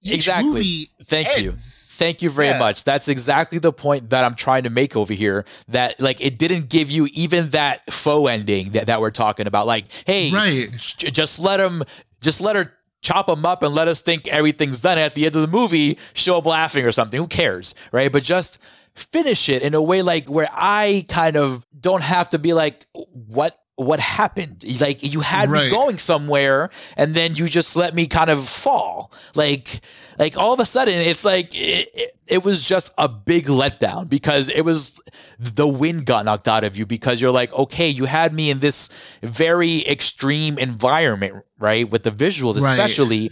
Each 0.04 0.14
exactly. 0.14 0.92
Thank 1.06 1.36
you. 1.40 1.54
Thank 1.58 2.22
you 2.22 2.30
very 2.30 2.50
Yeah. 2.50 2.60
much. 2.60 2.84
That's 2.84 3.08
exactly 3.08 3.58
the 3.58 3.74
point 3.74 4.12
that 4.12 4.24
I'm 4.24 4.36
trying 4.36 4.66
to 4.66 4.70
make 4.70 4.96
over 4.96 5.14
here. 5.14 5.46
That 5.70 6.00
like 6.00 6.22
it 6.22 6.38
didn't 6.38 6.70
give 6.70 6.92
you 6.92 7.08
even 7.14 7.50
that 7.50 7.92
faux 7.92 8.30
ending 8.30 8.70
that, 8.74 8.86
that 8.86 9.02
we're 9.02 9.10
talking 9.10 9.48
about. 9.48 9.66
Like, 9.66 9.86
hey, 10.06 10.30
Right. 10.32 10.78
j- 10.78 11.10
just 11.10 11.40
let 11.40 11.60
him, 11.60 11.82
just 12.22 12.40
let 12.40 12.56
her 12.56 12.72
chop 13.02 13.28
him 13.28 13.48
up 13.48 13.64
and 13.64 13.74
let 13.74 13.88
us 13.88 14.00
think 14.02 14.28
everything's 14.28 14.80
done. 14.80 15.00
At 15.00 15.16
the 15.16 15.26
end 15.26 15.36
of 15.36 15.42
the 15.42 15.48
movie, 15.48 15.98
show 16.14 16.38
up 16.38 16.46
laughing 16.46 16.86
or 16.86 16.92
something. 16.92 17.20
Who 17.20 17.28
cares, 17.28 17.74
right? 17.92 18.12
But 18.12 18.22
just 18.22 18.60
finish 18.96 19.50
it 19.50 19.62
in 19.64 19.74
a 19.74 19.82
way 19.82 20.02
like 20.02 20.30
where 20.30 20.50
I 20.52 21.06
kind 21.08 21.36
of 21.36 21.66
don't 21.80 22.04
have 22.04 22.30
to 22.30 22.40
be 22.40 22.54
like, 22.54 22.86
what 22.94 23.60
what 23.76 24.00
happened? 24.00 24.64
Like 24.80 25.02
you 25.02 25.22
had 25.22 25.50
me 25.50 25.70
going 25.72 25.98
somewhere 25.98 26.70
and 26.96 27.16
then 27.16 27.34
you 27.34 27.48
just 27.50 27.76
let 27.76 27.96
me 27.96 28.06
kind 28.06 28.30
of 28.30 28.48
fall. 28.48 29.12
Like 29.34 29.82
like 30.20 30.38
all 30.38 30.54
of 30.54 30.60
a 30.60 30.66
sudden 30.66 30.94
it's 31.00 31.26
like 31.26 31.56
it, 31.56 31.90
it, 31.96 32.20
it 32.28 32.44
was 32.46 32.64
just 32.64 32.92
a 33.00 33.10
big 33.10 33.48
letdown 33.48 34.08
because 34.08 34.48
it 34.50 34.62
was 34.62 35.02
the 35.40 35.68
wind 35.68 36.06
got 36.06 36.24
knocked 36.26 36.48
out 36.48 36.64
of 36.64 36.78
you 36.78 36.86
because 36.86 37.20
you're 37.20 37.32
like, 37.32 37.52
okay, 37.54 37.88
you 37.90 38.06
had 38.06 38.32
me 38.32 38.52
in 38.52 38.60
this 38.60 38.90
very 39.24 39.80
extreme 39.88 40.60
environment, 40.60 41.44
right? 41.58 41.90
With 41.90 42.04
the 42.04 42.12
visuals, 42.12 42.62
Right. 42.62 42.72
especially 42.74 43.32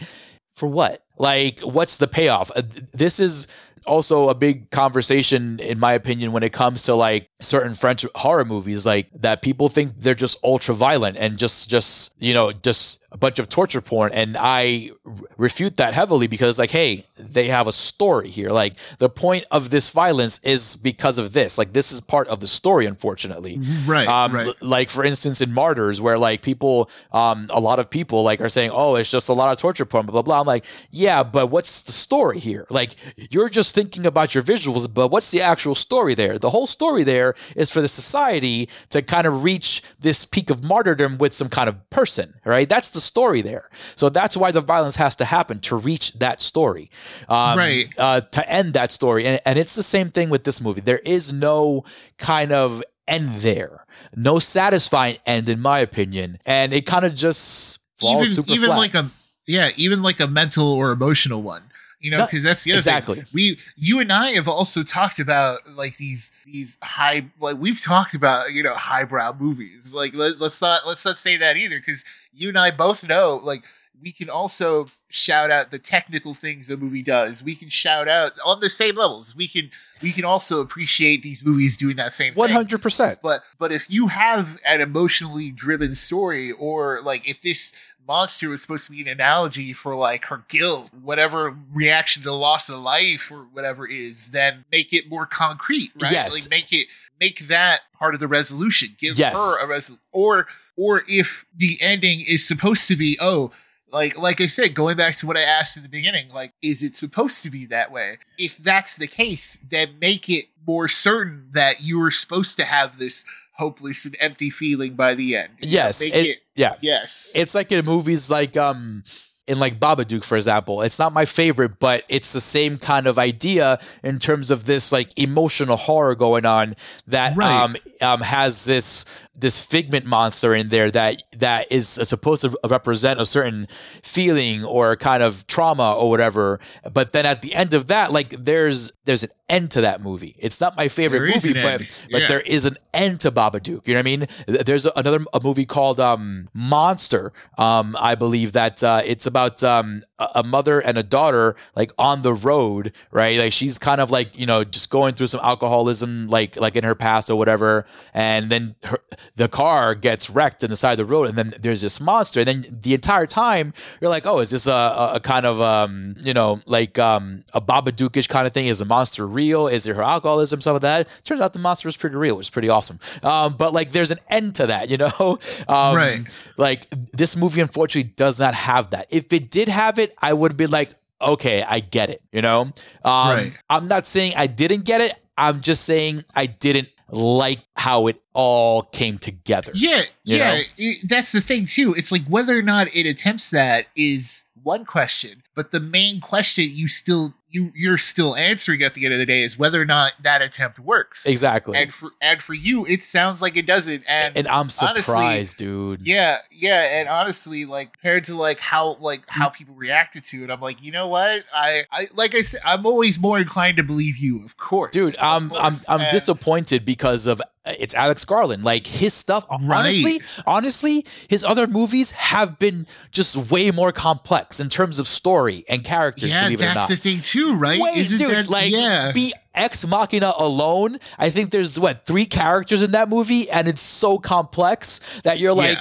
for 0.55 0.68
what? 0.68 1.03
Like, 1.20 1.59
what's 1.59 1.97
the 1.97 2.07
payoff? 2.07 2.49
Uh, 2.55 2.64
This 2.93 3.20
is 3.20 3.45
also 3.86 4.29
a 4.29 4.36
big 4.36 4.69
conversation, 4.69 5.59
in 5.59 5.79
my 5.79 5.93
opinion, 5.93 6.32
when 6.32 6.43
it 6.43 6.53
comes 6.53 6.84
to 6.84 6.95
like 6.95 7.29
certain 7.41 7.73
French 7.73 8.05
horror 8.15 8.45
movies, 8.45 8.86
like 8.86 9.09
that 9.15 9.41
people 9.41 9.69
think 9.69 9.93
they're 9.95 10.15
just 10.15 10.38
ultra 10.43 10.75
violent 10.75 11.17
and 11.17 11.38
just, 11.38 11.69
just, 11.69 12.15
you 12.19 12.34
know, 12.34 12.51
just 12.51 13.01
a 13.12 13.18
bunch 13.18 13.39
of 13.39 13.49
torture 13.49 13.82
porn 13.82 14.12
and 14.14 14.38
i 14.39 14.89
refute 15.38 15.78
that 15.78 15.93
heavily 15.93 16.28
because 16.28 16.57
like 16.57 16.72
hey 16.72 17.05
they 17.22 17.47
have 17.47 17.68
a 17.68 17.72
story 17.72 18.30
here. 18.30 18.49
Like 18.49 18.76
the 18.97 19.09
point 19.09 19.45
of 19.51 19.70
this 19.70 19.89
violence 19.89 20.39
is 20.43 20.76
because 20.76 21.18
of 21.18 21.34
this. 21.34 21.57
Like 21.57 21.74
this 21.74 21.91
is 21.91 22.01
part 22.01 22.28
of 22.28 22.39
the 22.39 22.47
story 22.47 22.86
unfortunately. 22.86 23.59
Right, 23.86 24.07
um, 24.07 24.34
right. 24.34 24.47
l- 24.47 24.53
like 24.62 24.89
for 24.89 25.03
instance 25.03 25.41
in 25.41 25.53
martyrs 25.53 26.01
where 26.01 26.18
like 26.18 26.41
people 26.41 26.89
um 27.12 27.47
a 27.51 27.59
lot 27.59 27.80
of 27.80 27.89
people 27.89 28.24
like 28.24 28.41
are 28.41 28.49
saying 28.49 28.72
oh 28.74 28.95
it's 28.95 29.12
just 29.12 29.30
a 29.30 29.34
lot 29.34 29.51
of 29.51 29.57
torture 29.57 29.86
porn 29.86 30.05
blah 30.05 30.14
blah 30.14 30.22
blah. 30.22 30.41
I'm 30.41 30.47
like 30.47 30.66
yeah 30.91 31.24
but 31.24 31.47
what's 31.47 31.84
the 31.84 31.91
story 31.91 32.39
here? 32.39 32.66
Like 32.70 32.95
you're 33.30 33.49
just 33.49 33.76
thinking 33.76 34.05
about 34.05 34.34
your 34.34 34.43
visuals 34.43 34.91
but 34.91 35.09
what's 35.09 35.32
the 35.32 35.41
actual 35.41 35.76
story 35.76 36.16
there? 36.16 36.38
The 36.38 36.49
whole 36.49 36.68
story 36.68 37.03
there 37.03 37.36
is 37.55 37.70
for 37.70 37.82
the 37.82 37.88
society 37.88 38.70
to 38.89 39.01
kind 39.01 39.28
of 39.28 39.43
reach 39.43 39.84
this 39.99 40.26
peak 40.26 40.49
of 40.49 40.64
martyrdom 40.64 41.18
with 41.18 41.34
some 41.34 41.49
kind 41.49 41.70
of 41.70 41.89
person 41.89 42.34
right? 42.45 42.68
That's 42.68 42.89
the 42.91 43.01
story 43.02 43.41
there 43.41 43.70
so 43.95 44.10
that's 44.10 44.38
why 44.38 44.52
the 44.52 44.62
violence 44.62 44.95
has 44.95 45.16
to 45.16 45.26
happen 45.26 45.60
to 45.60 45.76
reach 45.76 46.14
that 46.14 46.39
story 46.39 46.89
um, 47.30 47.58
Right. 47.58 47.89
uh, 47.97 48.22
to 48.22 48.49
end 48.49 48.74
that 48.74 48.91
story 48.91 49.26
and, 49.26 49.41
and 49.45 49.60
it's 49.60 49.76
the 49.76 49.84
same 49.84 50.10
thing 50.12 50.30
with 50.30 50.43
this 50.43 50.62
movie 50.62 50.82
there 50.82 50.99
is 50.99 51.34
no 51.34 51.84
kind 52.18 52.52
of 52.52 52.84
end 53.08 53.30
there 53.41 53.86
no 54.16 54.39
satisfying 54.39 55.18
end 55.26 55.49
in 55.49 55.60
my 55.60 55.80
opinion 55.80 56.38
and 56.45 56.72
it 56.74 56.86
kind 56.86 57.06
of 57.06 57.14
just 57.16 57.80
falls 57.97 58.24
even 58.24 58.34
super 58.34 58.52
even 58.52 58.68
flat. 58.68 58.78
like 58.78 58.93
a 58.95 59.12
yeah, 59.47 59.72
even 59.76 60.02
like 60.02 60.20
a 60.20 60.28
mental 60.28 60.72
or 60.72 60.91
emotional 60.91 61.41
one. 61.41 61.64
You 62.02 62.10
know, 62.12 62.26
because 62.26 62.41
that's 62.41 62.64
the 62.64 62.72
other 62.72 62.80
exactly. 62.80 63.16
thing. 63.18 63.26
We, 63.32 63.60
you 63.76 63.99
and 63.99 64.12
I 64.12 64.32
have 64.32 64.47
also 64.47 64.82
talked 64.82 65.20
about 65.20 65.60
like 65.76 65.97
these 65.97 66.32
these 66.45 66.80
high, 66.82 67.28
like 67.39 67.58
we've 67.58 67.80
talked 67.80 68.16
about 68.16 68.52
you 68.54 68.64
know 68.64 68.74
highbrow 68.74 69.36
movies. 69.39 69.93
Like 69.93 70.16
let, 70.16 70.39
let's 70.39 70.62
not 70.62 70.82
let's 70.88 71.06
not 71.06 71.18
say 71.18 71.38
that 71.38 71.58
either, 71.58 71.78
because 71.78 72.04
you 72.34 72.49
and 72.49 72.58
I 72.58 72.72
both 72.72 73.04
know 73.04 73.39
like 73.43 73.64
we 74.02 74.12
can 74.12 74.30
also 74.30 74.88
shout 75.10 75.52
out 75.52 75.72
the 75.72 75.80
technical 75.80 76.34
things 76.34 76.70
a 76.70 76.78
movie 76.78 77.04
does. 77.04 77.43
We 77.43 77.56
can 77.56 77.70
shout 77.70 78.08
out 78.08 78.34
on 78.43 78.60
the 78.60 78.70
same 78.70 78.95
levels. 78.95 79.36
We 79.36 79.47
can 79.47 79.70
we 80.02 80.12
can 80.12 80.26
also 80.26 80.62
appreciate 80.62 81.22
these 81.22 81.45
movies 81.45 81.78
doing 81.78 81.95
that 81.97 82.14
same 82.14 82.34
thing. 82.34 82.43
100% 82.43 83.18
But 83.22 83.43
but 83.60 83.72
if 83.72 83.89
you 83.89 84.08
have 84.08 84.60
an 84.68 84.82
emotionally 84.82 85.52
driven 85.52 85.95
story, 85.95 86.52
or 86.52 87.02
like 87.02 87.30
if 87.30 87.41
this 87.41 87.80
monster 88.12 88.49
was 88.49 88.62
supposed 88.62 88.88
to 88.88 88.91
be 88.91 89.01
an 89.01 89.07
analogy 89.07 89.72
for 89.72 89.95
like 89.95 90.26
her 90.26 90.43
guilt, 90.49 90.89
whatever 91.01 91.55
reaction 91.74 92.22
to 92.24 92.34
loss 92.34 92.68
of 92.70 92.80
life 92.80 93.32
or 93.32 93.43
whatever 93.53 93.88
is, 93.88 94.32
then 94.32 94.66
make 94.70 94.91
it 94.91 95.09
more 95.09 95.26
concrete, 95.26 95.91
right? 96.01 96.12
Yes. 96.12 96.34
Like 96.34 96.49
make 96.49 96.74
it 96.74 96.88
make 97.22 97.47
that 97.47 97.80
part 97.93 98.14
of 98.14 98.20
the 98.20 98.28
resolution. 98.28 98.95
Give 98.99 99.18
Yes. 99.18 99.34
her 99.38 99.64
a 99.64 99.68
resolution, 99.68 100.03
or 100.12 100.47
or 100.76 101.03
if 101.07 101.45
the 101.55 101.78
ending 101.82 102.20
is 102.28 102.45
supposed 102.47 102.88
to 102.89 102.95
be 102.97 103.18
oh. 103.22 103.51
Like, 103.93 104.18
like 104.18 104.39
I 104.39 104.47
said, 104.47 104.74
going 104.74 104.95
back 104.95 105.18
to 105.18 105.28
what 105.28 105.36
I 105.36 105.41
asked 105.41 105.76
in 105.76 105.84
the 105.84 105.89
beginning, 105.89 106.30
like, 106.30 106.53
is 106.62 106.82
it 106.82 106.95
supposed 106.95 107.43
to 107.43 107.49
be 107.49 107.66
that 107.66 107.91
way? 107.91 108.20
If 108.38 108.55
that's 108.55 108.95
the 108.95 109.05
case, 109.05 109.66
then 109.70 109.99
make 109.99 110.30
it 110.30 110.45
more 110.66 110.88
certain 110.88 111.49
that 111.51 111.82
you 111.82 111.99
were 111.99 112.09
supposed 112.09 112.55
to 112.55 112.64
have 112.64 112.97
this 112.99 113.26
hopeless 113.62 114.05
and 114.05 114.16
empty 114.20 114.49
feeling 114.49 114.95
by 114.95 115.12
the 115.16 115.36
end. 115.41 115.49
You 115.62 115.68
know, 115.68 115.74
yes 115.78 116.01
it- 116.01 116.14
it, 116.16 116.38
yeah 116.55 116.74
yes. 116.82 117.32
it's 117.36 117.53
like 117.55 117.72
in 117.72 117.86
movies 117.86 118.30
like 118.30 118.57
um 118.57 119.03
in 119.47 119.59
like 119.59 119.80
Babadook, 119.80 120.24
for 120.24 120.38
example, 120.38 120.82
it's 120.84 120.99
not 120.99 121.12
my 121.14 121.26
favorite, 121.26 121.74
but 121.80 122.03
it's 122.07 122.32
the 122.32 122.39
same 122.39 122.78
kind 122.78 123.05
of 123.07 123.18
idea 123.18 123.80
in 124.03 124.20
terms 124.20 124.51
of 124.51 124.66
this 124.66 124.91
like 124.91 125.09
emotional 125.20 125.78
horror 125.78 126.16
going 126.16 126.45
on 126.45 126.76
that 127.07 127.36
Right. 127.36 127.51
um, 127.64 127.76
um 128.01 128.22
has 128.22 128.66
this 128.66 129.03
this 129.36 129.63
figment 129.63 130.05
monster 130.05 130.53
in 130.53 130.69
there 130.69 130.91
that 130.91 131.21
that 131.38 131.71
is 131.71 131.88
supposed 131.88 132.41
to 132.43 132.55
represent 132.69 133.19
a 133.19 133.25
certain 133.25 133.67
feeling 134.03 134.63
or 134.63 134.95
kind 134.95 135.23
of 135.23 135.47
trauma 135.47 135.93
or 135.93 136.09
whatever. 136.09 136.59
But 136.91 137.13
then 137.13 137.25
at 137.25 137.41
the 137.41 137.53
end 137.55 137.73
of 137.73 137.88
that, 137.88 138.11
like 138.11 138.29
there's 138.43 138.91
there's 139.05 139.23
an 139.23 139.29
end 139.49 139.71
to 139.71 139.82
that 139.82 140.01
movie. 140.01 140.36
It's 140.38 140.61
not 140.61 140.77
my 140.77 140.88
favorite 140.88 141.21
movie, 141.21 141.53
but 141.53 141.82
end. 141.82 141.97
but 142.11 142.21
Yeah. 142.21 142.27
there 142.27 142.41
is 142.41 142.65
an 142.65 142.77
end 142.93 143.19
to 143.21 143.32
Babadook. 143.32 143.88
You 143.88 143.93
know 143.93 143.99
what 143.99 143.99
I 143.99 144.01
mean? 144.03 144.25
There's 144.47 144.86
another 144.86 145.25
a 145.34 145.39
movie 145.41 145.65
called 145.65 145.99
um, 145.99 146.49
Monster. 146.53 147.34
Um, 147.57 147.97
I 147.99 148.15
believe 148.15 148.53
that 148.53 148.84
uh, 148.84 149.01
it's 149.05 149.25
about 149.25 149.63
um, 149.63 150.03
a 150.19 150.27
a 150.36 150.43
mother 150.43 150.79
and 150.79 150.97
a 150.97 151.03
daughter 151.03 151.55
like 151.75 151.91
on 151.97 152.21
the 152.21 152.34
road, 152.34 152.93
right? 153.11 153.38
Like 153.39 153.53
she's 153.53 153.77
kind 153.77 154.01
of 154.01 154.11
like 154.11 154.38
you 154.38 154.45
know 154.45 154.63
just 154.63 154.89
going 154.89 155.13
through 155.15 155.27
some 155.27 155.41
alcoholism, 155.43 156.27
like 156.27 156.55
like 156.59 156.75
in 156.75 156.84
her 156.84 156.95
past 156.95 157.29
or 157.29 157.36
whatever, 157.38 157.86
and 158.13 158.49
then 158.49 158.75
her, 158.84 158.99
the 159.36 159.47
car 159.47 159.95
gets 159.95 160.30
wrecked 160.30 160.63
in 160.63 160.69
the 160.69 160.76
side 160.76 160.91
of 160.93 160.97
the 160.97 161.05
road, 161.05 161.28
and 161.30 161.38
then 161.38 161.53
there's 161.59 161.82
this 161.82 161.99
monster, 161.99 162.39
and 162.41 162.47
then 162.47 162.65
the 162.82 162.93
entire 162.93 163.26
time 163.26 163.74
you're 163.99 164.09
like, 164.09 164.26
oh, 164.26 164.39
is 164.39 164.49
this 164.49 164.67
a, 164.67 164.72
a, 164.72 165.13
a 165.15 165.19
kind 165.19 165.45
of 165.45 165.59
um, 165.61 166.15
you 166.19 166.34
know 166.34 166.61
like 166.65 166.97
um, 166.99 167.43
a 167.53 167.61
Babadookish 167.61 168.28
kind 168.30 168.45
of 168.47 168.53
thing? 168.53 168.67
Is 168.67 168.80
the 168.80 168.86
monster 168.86 169.26
real? 169.28 169.67
Is 169.67 169.86
it 169.88 169.95
her 169.95 170.03
alcoholism? 170.03 170.61
Some 170.61 170.76
of 170.76 170.82
that. 170.82 171.07
Turns 171.24 171.41
out 171.41 171.53
the 171.53 171.59
monster 171.59 171.88
is 171.88 171.97
pretty 171.97 172.15
real, 172.15 172.38
which 172.38 172.47
is 172.47 172.49
pretty 172.49 172.69
awesome. 172.69 172.99
Um, 173.24 173.55
but 173.57 173.74
like, 173.74 173.91
there's 173.91 174.11
an 174.11 174.19
end 174.30 174.55
to 174.55 174.67
that, 174.67 174.89
you 174.89 174.97
know. 174.97 175.39
Um, 175.67 175.95
Right. 175.95 176.51
Like 176.57 176.89
this 176.89 177.36
movie, 177.38 177.61
unfortunately, 177.61 178.11
does 178.15 178.39
not 178.39 178.53
have 178.53 178.89
that. 178.91 179.07
If 179.09 179.32
it 179.32 179.49
did 179.51 179.69
have 179.69 179.99
it, 179.99 180.13
I 180.22 180.34
would 180.34 180.57
be 180.57 180.67
like, 180.67 180.95
okay, 181.22 181.63
I 181.63 181.80
get 181.80 182.09
it. 182.09 182.22
You 182.32 182.41
know. 182.41 182.61
Um, 182.61 182.74
Right. 183.03 183.53
I'm 183.69 183.88
not 183.88 184.07
saying 184.07 184.34
I 184.36 184.47
didn't 184.47 184.84
get 184.86 185.01
it. 185.01 185.13
I'm 185.38 185.61
just 185.61 185.86
saying 185.86 186.24
I 186.36 186.45
didn't 186.45 186.89
like 187.12 187.59
how 187.76 188.07
it 188.07 188.22
all 188.34 188.82
came 188.84 189.18
together. 189.18 189.72
Yeah, 189.76 190.03
yeah. 190.24 190.62
it- 190.78 191.09
that's 191.09 191.32
the 191.32 191.41
thing 191.41 191.66
too. 191.66 191.93
It's 191.95 192.12
like 192.12 192.24
whether 192.26 192.57
or 192.57 192.62
not 192.62 192.88
it 192.95 193.05
attempts 193.05 193.51
that 193.51 193.88
is 193.95 194.45
one 194.64 194.86
question, 194.86 195.43
but 195.55 195.72
the 195.72 195.80
main 195.80 196.22
question 196.22 196.66
you 196.70 196.88
still 196.88 197.34
you 197.52 197.72
you're 197.76 197.97
still 197.97 198.36
answering 198.36 198.82
at 198.82 198.93
the 198.95 199.06
end 199.06 199.14
of 199.14 199.20
the 199.20 199.26
day 199.26 199.43
is 199.43 199.58
whether 199.60 199.82
or 199.82 199.86
not 199.86 200.14
that 200.24 200.41
attempt 200.41 200.80
works. 200.80 201.28
Exactly. 201.28 201.78
And 201.78 201.93
for 201.93 202.12
and 202.22 202.41
for 202.41 202.54
you, 202.54 202.86
it 202.86 203.04
sounds 203.04 203.41
like 203.41 203.56
it 203.58 203.66
doesn't. 203.66 204.04
And, 204.08 204.36
And 204.38 204.47
I'm 204.47 204.70
honestly, 204.82 205.02
surprised, 205.04 205.58
dude. 205.58 206.02
yeah, 206.08 206.38
yeah, 206.52 206.99
and 206.99 207.10
honestly, 207.10 207.66
like 207.66 207.93
compared 207.93 208.24
to 208.26 208.36
like 208.36 208.60
how 208.60 208.95
like 208.99 209.24
how 209.28 209.49
people 209.49 209.76
reacted 209.76 210.24
to 210.26 210.43
it, 210.43 210.49
I'm 210.49 210.62
like, 210.62 210.82
you 210.82 210.91
know 210.91 211.08
what? 211.08 211.43
I, 211.54 211.84
I 211.91 212.06
like 212.16 212.34
I 212.34 212.41
said, 212.41 212.62
I'm 212.66 212.86
always 212.86 213.20
more 213.20 213.38
inclined 213.38 213.78
to 213.78 213.84
believe 213.84 214.18
you, 214.18 214.43
of 214.45 214.58
course, 214.58 214.91
Dude, 214.93 215.14
I'm 215.22 215.52
I'm. 215.54 215.74
I'm 215.89 216.02
And- 216.02 216.12
disappointed 216.12 216.86
because 216.86 217.28
of 217.28 217.41
Uh, 217.64 217.74
it's 217.80 217.93
Alex 217.93 218.26
Garland. 218.26 218.64
Like 218.64 218.88
his 218.88 219.14
stuff, 219.14 219.45
honestly, 219.49 220.20
honestly, 220.47 221.05
his 221.28 221.43
other 221.43 221.68
movies 221.68 222.12
have 222.12 222.57
been 222.57 222.88
just 223.12 223.36
way 223.51 223.70
more 223.70 223.91
complex 223.91 224.59
in 224.59 224.68
terms 224.68 224.97
of 224.97 225.07
story 225.07 225.64
and 225.70 225.84
characters. 225.84 226.30
Yeah, 226.30 226.45
believe 226.45 226.62
it 226.62 226.64
or 226.64 226.66
that's 226.68 226.76
not. 226.76 226.89
the 226.89 226.95
thing 226.95 227.22
too, 227.22 227.55
right? 227.55 227.80
Wait, 227.80 227.97
Isn't 227.97 228.18
dude, 228.18 228.32
that 228.32 228.49
like 228.49 228.72
yeah? 228.72 229.12
be 229.12 229.34
Ex 229.53 229.86
Machina 229.86 230.34
alone. 230.38 230.97
I 231.20 231.30
think 231.30 231.51
there's 231.51 231.80
what 231.80 232.05
three 232.05 232.26
characters 232.26 232.82
in 232.82 232.91
that 232.91 233.09
movie, 233.09 233.47
and 233.49 233.68
it's 233.68 233.82
so 233.82 234.18
complex 234.18 235.22
that 235.22 235.39
you're 235.39 235.53
like. 235.53 235.78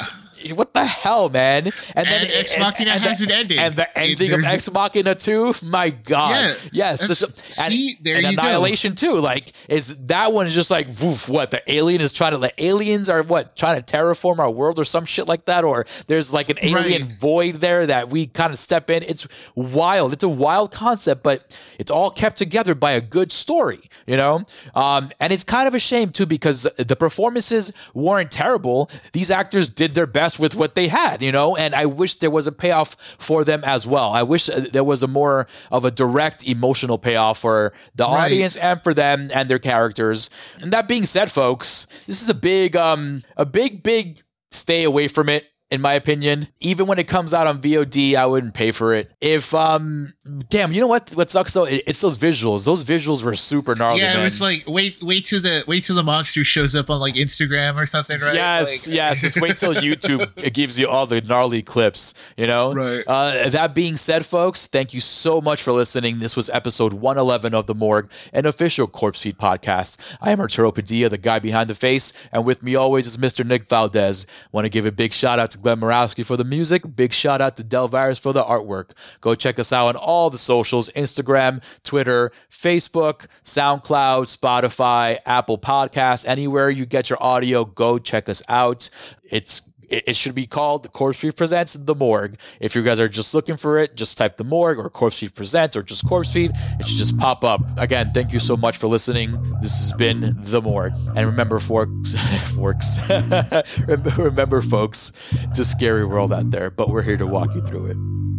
What 0.54 0.74
the 0.74 0.84
hell, 0.84 1.28
man? 1.28 1.66
And, 1.94 2.08
And 2.08 2.30
Ex 2.32 2.58
Machina 2.58 2.92
and, 2.92 3.02
has 3.02 3.18
the, 3.20 3.26
an 3.26 3.30
ending. 3.32 3.58
And 3.58 3.76
the 3.76 3.98
ending 3.98 4.32
of 4.32 4.40
There's- 4.42 4.54
Ex 4.54 4.70
Machina 4.72 5.14
2, 5.14 5.54
my 5.62 5.90
God. 5.90 6.30
Yeah, 6.72 6.90
yes. 6.90 7.06
this- 7.06 7.22
and, 7.22 7.34
see, 7.72 7.96
there 8.00 8.16
and 8.16 8.26
you 8.30 8.36
go. 8.36 8.42
Annihilation 8.42 8.94
too. 8.94 9.14
Like, 9.20 9.52
is 9.68 9.96
that 10.06 10.32
one 10.32 10.46
is 10.46 10.54
just 10.54 10.70
like, 10.70 10.88
woof, 11.00 11.28
what? 11.28 11.50
The 11.50 11.62
alien 11.72 12.00
is 12.00 12.12
trying 12.12 12.32
to, 12.32 12.38
like, 12.38 12.54
aliens 12.58 13.08
are 13.08 13.22
what? 13.22 13.56
Trying 13.56 13.82
to 13.82 13.96
terraform 13.96 14.38
our 14.38 14.50
world 14.50 14.78
or 14.78 14.84
some 14.84 15.04
shit 15.04 15.26
like 15.28 15.44
that? 15.46 15.64
Or 15.64 15.86
there's 16.06 16.32
like 16.32 16.50
an 16.50 16.58
alien 16.62 17.02
Right. 17.02 17.18
void 17.20 17.54
there 17.56 17.86
that 17.86 18.10
we 18.10 18.26
kind 18.26 18.52
of 18.52 18.58
step 18.58 18.90
in. 18.90 19.02
It's 19.02 19.26
wild. 19.54 20.12
It's 20.12 20.24
a 20.24 20.28
wild 20.28 20.72
concept, 20.72 21.22
but 21.22 21.58
it's 21.78 21.90
all 21.90 22.10
kept 22.10 22.38
together 22.38 22.74
by 22.74 22.92
a 22.92 23.00
good 23.00 23.32
story, 23.32 23.80
you 24.06 24.16
know? 24.16 24.44
Um, 24.74 25.10
and 25.20 25.32
it's 25.32 25.44
kind 25.44 25.66
of 25.68 25.74
a 25.74 25.78
shame 25.78 26.10
too 26.10 26.26
because 26.26 26.62
the 26.78 26.96
performances 26.96 27.72
weren't 27.94 28.30
terrible. 28.30 28.90
These 29.12 29.30
actors 29.30 29.68
did 29.68 29.94
their 29.94 30.06
best 30.06 30.29
with 30.38 30.54
what 30.54 30.74
they 30.74 30.88
had, 30.88 31.22
you 31.22 31.32
know? 31.32 31.56
And 31.56 31.74
I 31.74 31.86
wish 31.86 32.16
there 32.16 32.30
was 32.30 32.46
a 32.46 32.52
payoff 32.52 32.96
for 33.18 33.44
them 33.44 33.62
as 33.64 33.86
well. 33.86 34.10
I 34.12 34.22
wish 34.22 34.48
uh, 34.48 34.60
there 34.72 34.84
was 34.84 35.02
a 35.02 35.06
more 35.08 35.46
of 35.70 35.84
a 35.84 35.90
direct 35.90 36.44
emotional 36.44 36.98
payoff 36.98 37.38
for 37.38 37.72
the 37.94 38.04
Right. 38.04 38.26
audience 38.26 38.56
and 38.56 38.82
for 38.82 38.94
them 38.94 39.30
and 39.34 39.48
their 39.48 39.58
characters. 39.58 40.30
And 40.60 40.72
that 40.72 40.86
being 40.88 41.04
said, 41.04 41.30
folks, 41.30 41.86
this 42.06 42.22
is 42.22 42.28
a 42.28 42.34
big, 42.34 42.76
um, 42.76 43.22
a 43.36 43.44
big, 43.46 43.82
big 43.82 44.22
stay 44.52 44.84
away 44.84 45.08
from 45.08 45.28
it 45.28 45.46
in 45.70 45.80
my 45.80 45.94
opinion. 45.94 46.48
Even 46.60 46.86
when 46.86 46.98
it 46.98 47.06
comes 47.06 47.32
out 47.32 47.46
on 47.46 47.60
VOD, 47.60 48.14
I 48.14 48.26
wouldn't 48.26 48.54
pay 48.54 48.72
for 48.72 48.92
it. 48.94 49.10
If 49.20 49.54
um, 49.54 50.12
damn, 50.48 50.72
you 50.72 50.80
know 50.80 50.86
what? 50.86 51.10
What 51.10 51.30
sucks 51.30 51.52
though? 51.54 51.64
It, 51.64 51.84
it's 51.86 52.00
those 52.00 52.18
visuals. 52.18 52.64
Those 52.64 52.84
visuals 52.84 53.22
were 53.22 53.34
super 53.34 53.74
gnarly. 53.74 54.00
Yeah, 54.00 54.14
man. 54.14 54.20
it 54.20 54.24
was 54.24 54.40
like 54.40 54.64
wait, 54.66 55.02
wait 55.02 55.26
till 55.26 55.40
the 55.40 55.62
wait 55.66 55.84
till 55.84 55.96
the 55.96 56.02
monster 56.02 56.42
shows 56.44 56.74
up 56.74 56.90
on 56.90 57.00
like 57.00 57.14
Instagram 57.14 57.76
or 57.76 57.86
something, 57.86 58.20
right? 58.20 58.34
Yes, 58.34 58.86
Like- 58.88 58.96
yes. 58.96 59.20
Just 59.20 59.40
wait 59.40 59.56
till 59.56 59.74
YouTube 59.74 60.26
it 60.44 60.54
gives 60.54 60.78
you 60.78 60.88
all 60.88 61.06
the 61.06 61.20
gnarly 61.20 61.62
clips. 61.62 62.14
You 62.36 62.46
know. 62.46 62.74
Right. 62.74 63.04
Uh, 63.06 63.48
that 63.50 63.74
being 63.74 63.96
said, 63.96 64.26
folks, 64.26 64.66
thank 64.66 64.92
you 64.92 65.00
so 65.00 65.40
much 65.40 65.62
for 65.62 65.72
listening. 65.72 66.18
This 66.18 66.36
was 66.36 66.50
episode 66.50 66.92
111 66.92 67.54
of 67.54 67.66
the 67.66 67.74
Morgue, 67.74 68.10
an 68.32 68.46
official 68.46 68.88
Corpsefeed 68.88 69.36
podcast. 69.36 69.98
I 70.20 70.32
am 70.32 70.40
Arturo 70.40 70.72
Padilla, 70.72 71.08
the 71.08 71.18
guy 71.18 71.38
behind 71.38 71.70
the 71.70 71.74
face, 71.74 72.12
and 72.32 72.44
with 72.44 72.62
me 72.62 72.74
always 72.74 73.06
is 73.06 73.16
Mr. 73.16 73.46
Nick 73.46 73.68
Valdez. 73.68 74.26
Want 74.52 74.64
to 74.64 74.68
give 74.68 74.86
a 74.86 74.92
big 74.92 75.12
shout 75.12 75.38
out 75.38 75.50
to 75.52 75.59
Glenn 75.60 75.80
Murawski 75.80 76.24
for 76.24 76.36
the 76.36 76.44
music. 76.44 76.82
Big 76.96 77.12
shout 77.12 77.40
out 77.40 77.56
to 77.56 77.62
Delvirus 77.62 78.20
for 78.20 78.32
the 78.32 78.42
artwork. 78.42 78.90
Go 79.20 79.34
check 79.34 79.58
us 79.58 79.72
out 79.72 79.88
on 79.88 79.96
all 79.96 80.30
the 80.30 80.38
socials: 80.38 80.90
Instagram, 80.90 81.62
Twitter, 81.82 82.32
Facebook, 82.50 83.26
SoundCloud, 83.44 84.36
Spotify, 84.36 85.18
Apple 85.26 85.58
Podcasts, 85.58 86.26
anywhere 86.26 86.70
you 86.70 86.86
get 86.86 87.10
your 87.10 87.22
audio. 87.22 87.64
Go 87.64 87.98
check 87.98 88.28
us 88.28 88.42
out. 88.48 88.90
It's 89.22 89.69
it, 89.90 90.04
it 90.08 90.16
should 90.16 90.34
be 90.34 90.46
called 90.46 90.82
the 90.82 90.88
Corpsefeed 90.88 91.36
Presents 91.36 91.74
The 91.74 91.94
Morgue. 91.94 92.38
If 92.60 92.74
you 92.74 92.82
guys 92.82 93.00
are 93.00 93.08
just 93.08 93.34
looking 93.34 93.56
for 93.56 93.78
it, 93.78 93.96
just 93.96 94.16
type 94.16 94.36
The 94.36 94.44
Morgue 94.44 94.78
or 94.78 94.88
Corpsefeed 94.88 95.34
Presents 95.34 95.76
or 95.76 95.82
just 95.82 96.06
Corpsefeed. 96.06 96.50
It 96.78 96.86
should 96.86 96.98
just 96.98 97.18
pop 97.18 97.44
up. 97.44 97.60
Again, 97.76 98.12
thank 98.12 98.32
you 98.32 98.40
so 98.40 98.56
much 98.56 98.78
for 98.78 98.86
listening. 98.86 99.32
This 99.60 99.78
has 99.78 99.92
been 99.92 100.34
The 100.38 100.62
Morgue. 100.62 100.94
And 101.16 101.26
remember, 101.26 101.58
forks, 101.58 102.14
forks. 102.54 102.98
remember, 104.16 104.62
folks, 104.62 105.12
it's 105.32 105.58
a 105.58 105.64
scary 105.64 106.04
world 106.04 106.32
out 106.32 106.50
there, 106.50 106.70
but 106.70 106.88
we're 106.88 107.02
here 107.02 107.16
to 107.16 107.26
walk 107.26 107.54
you 107.54 107.60
through 107.60 107.86
it. 107.90 108.29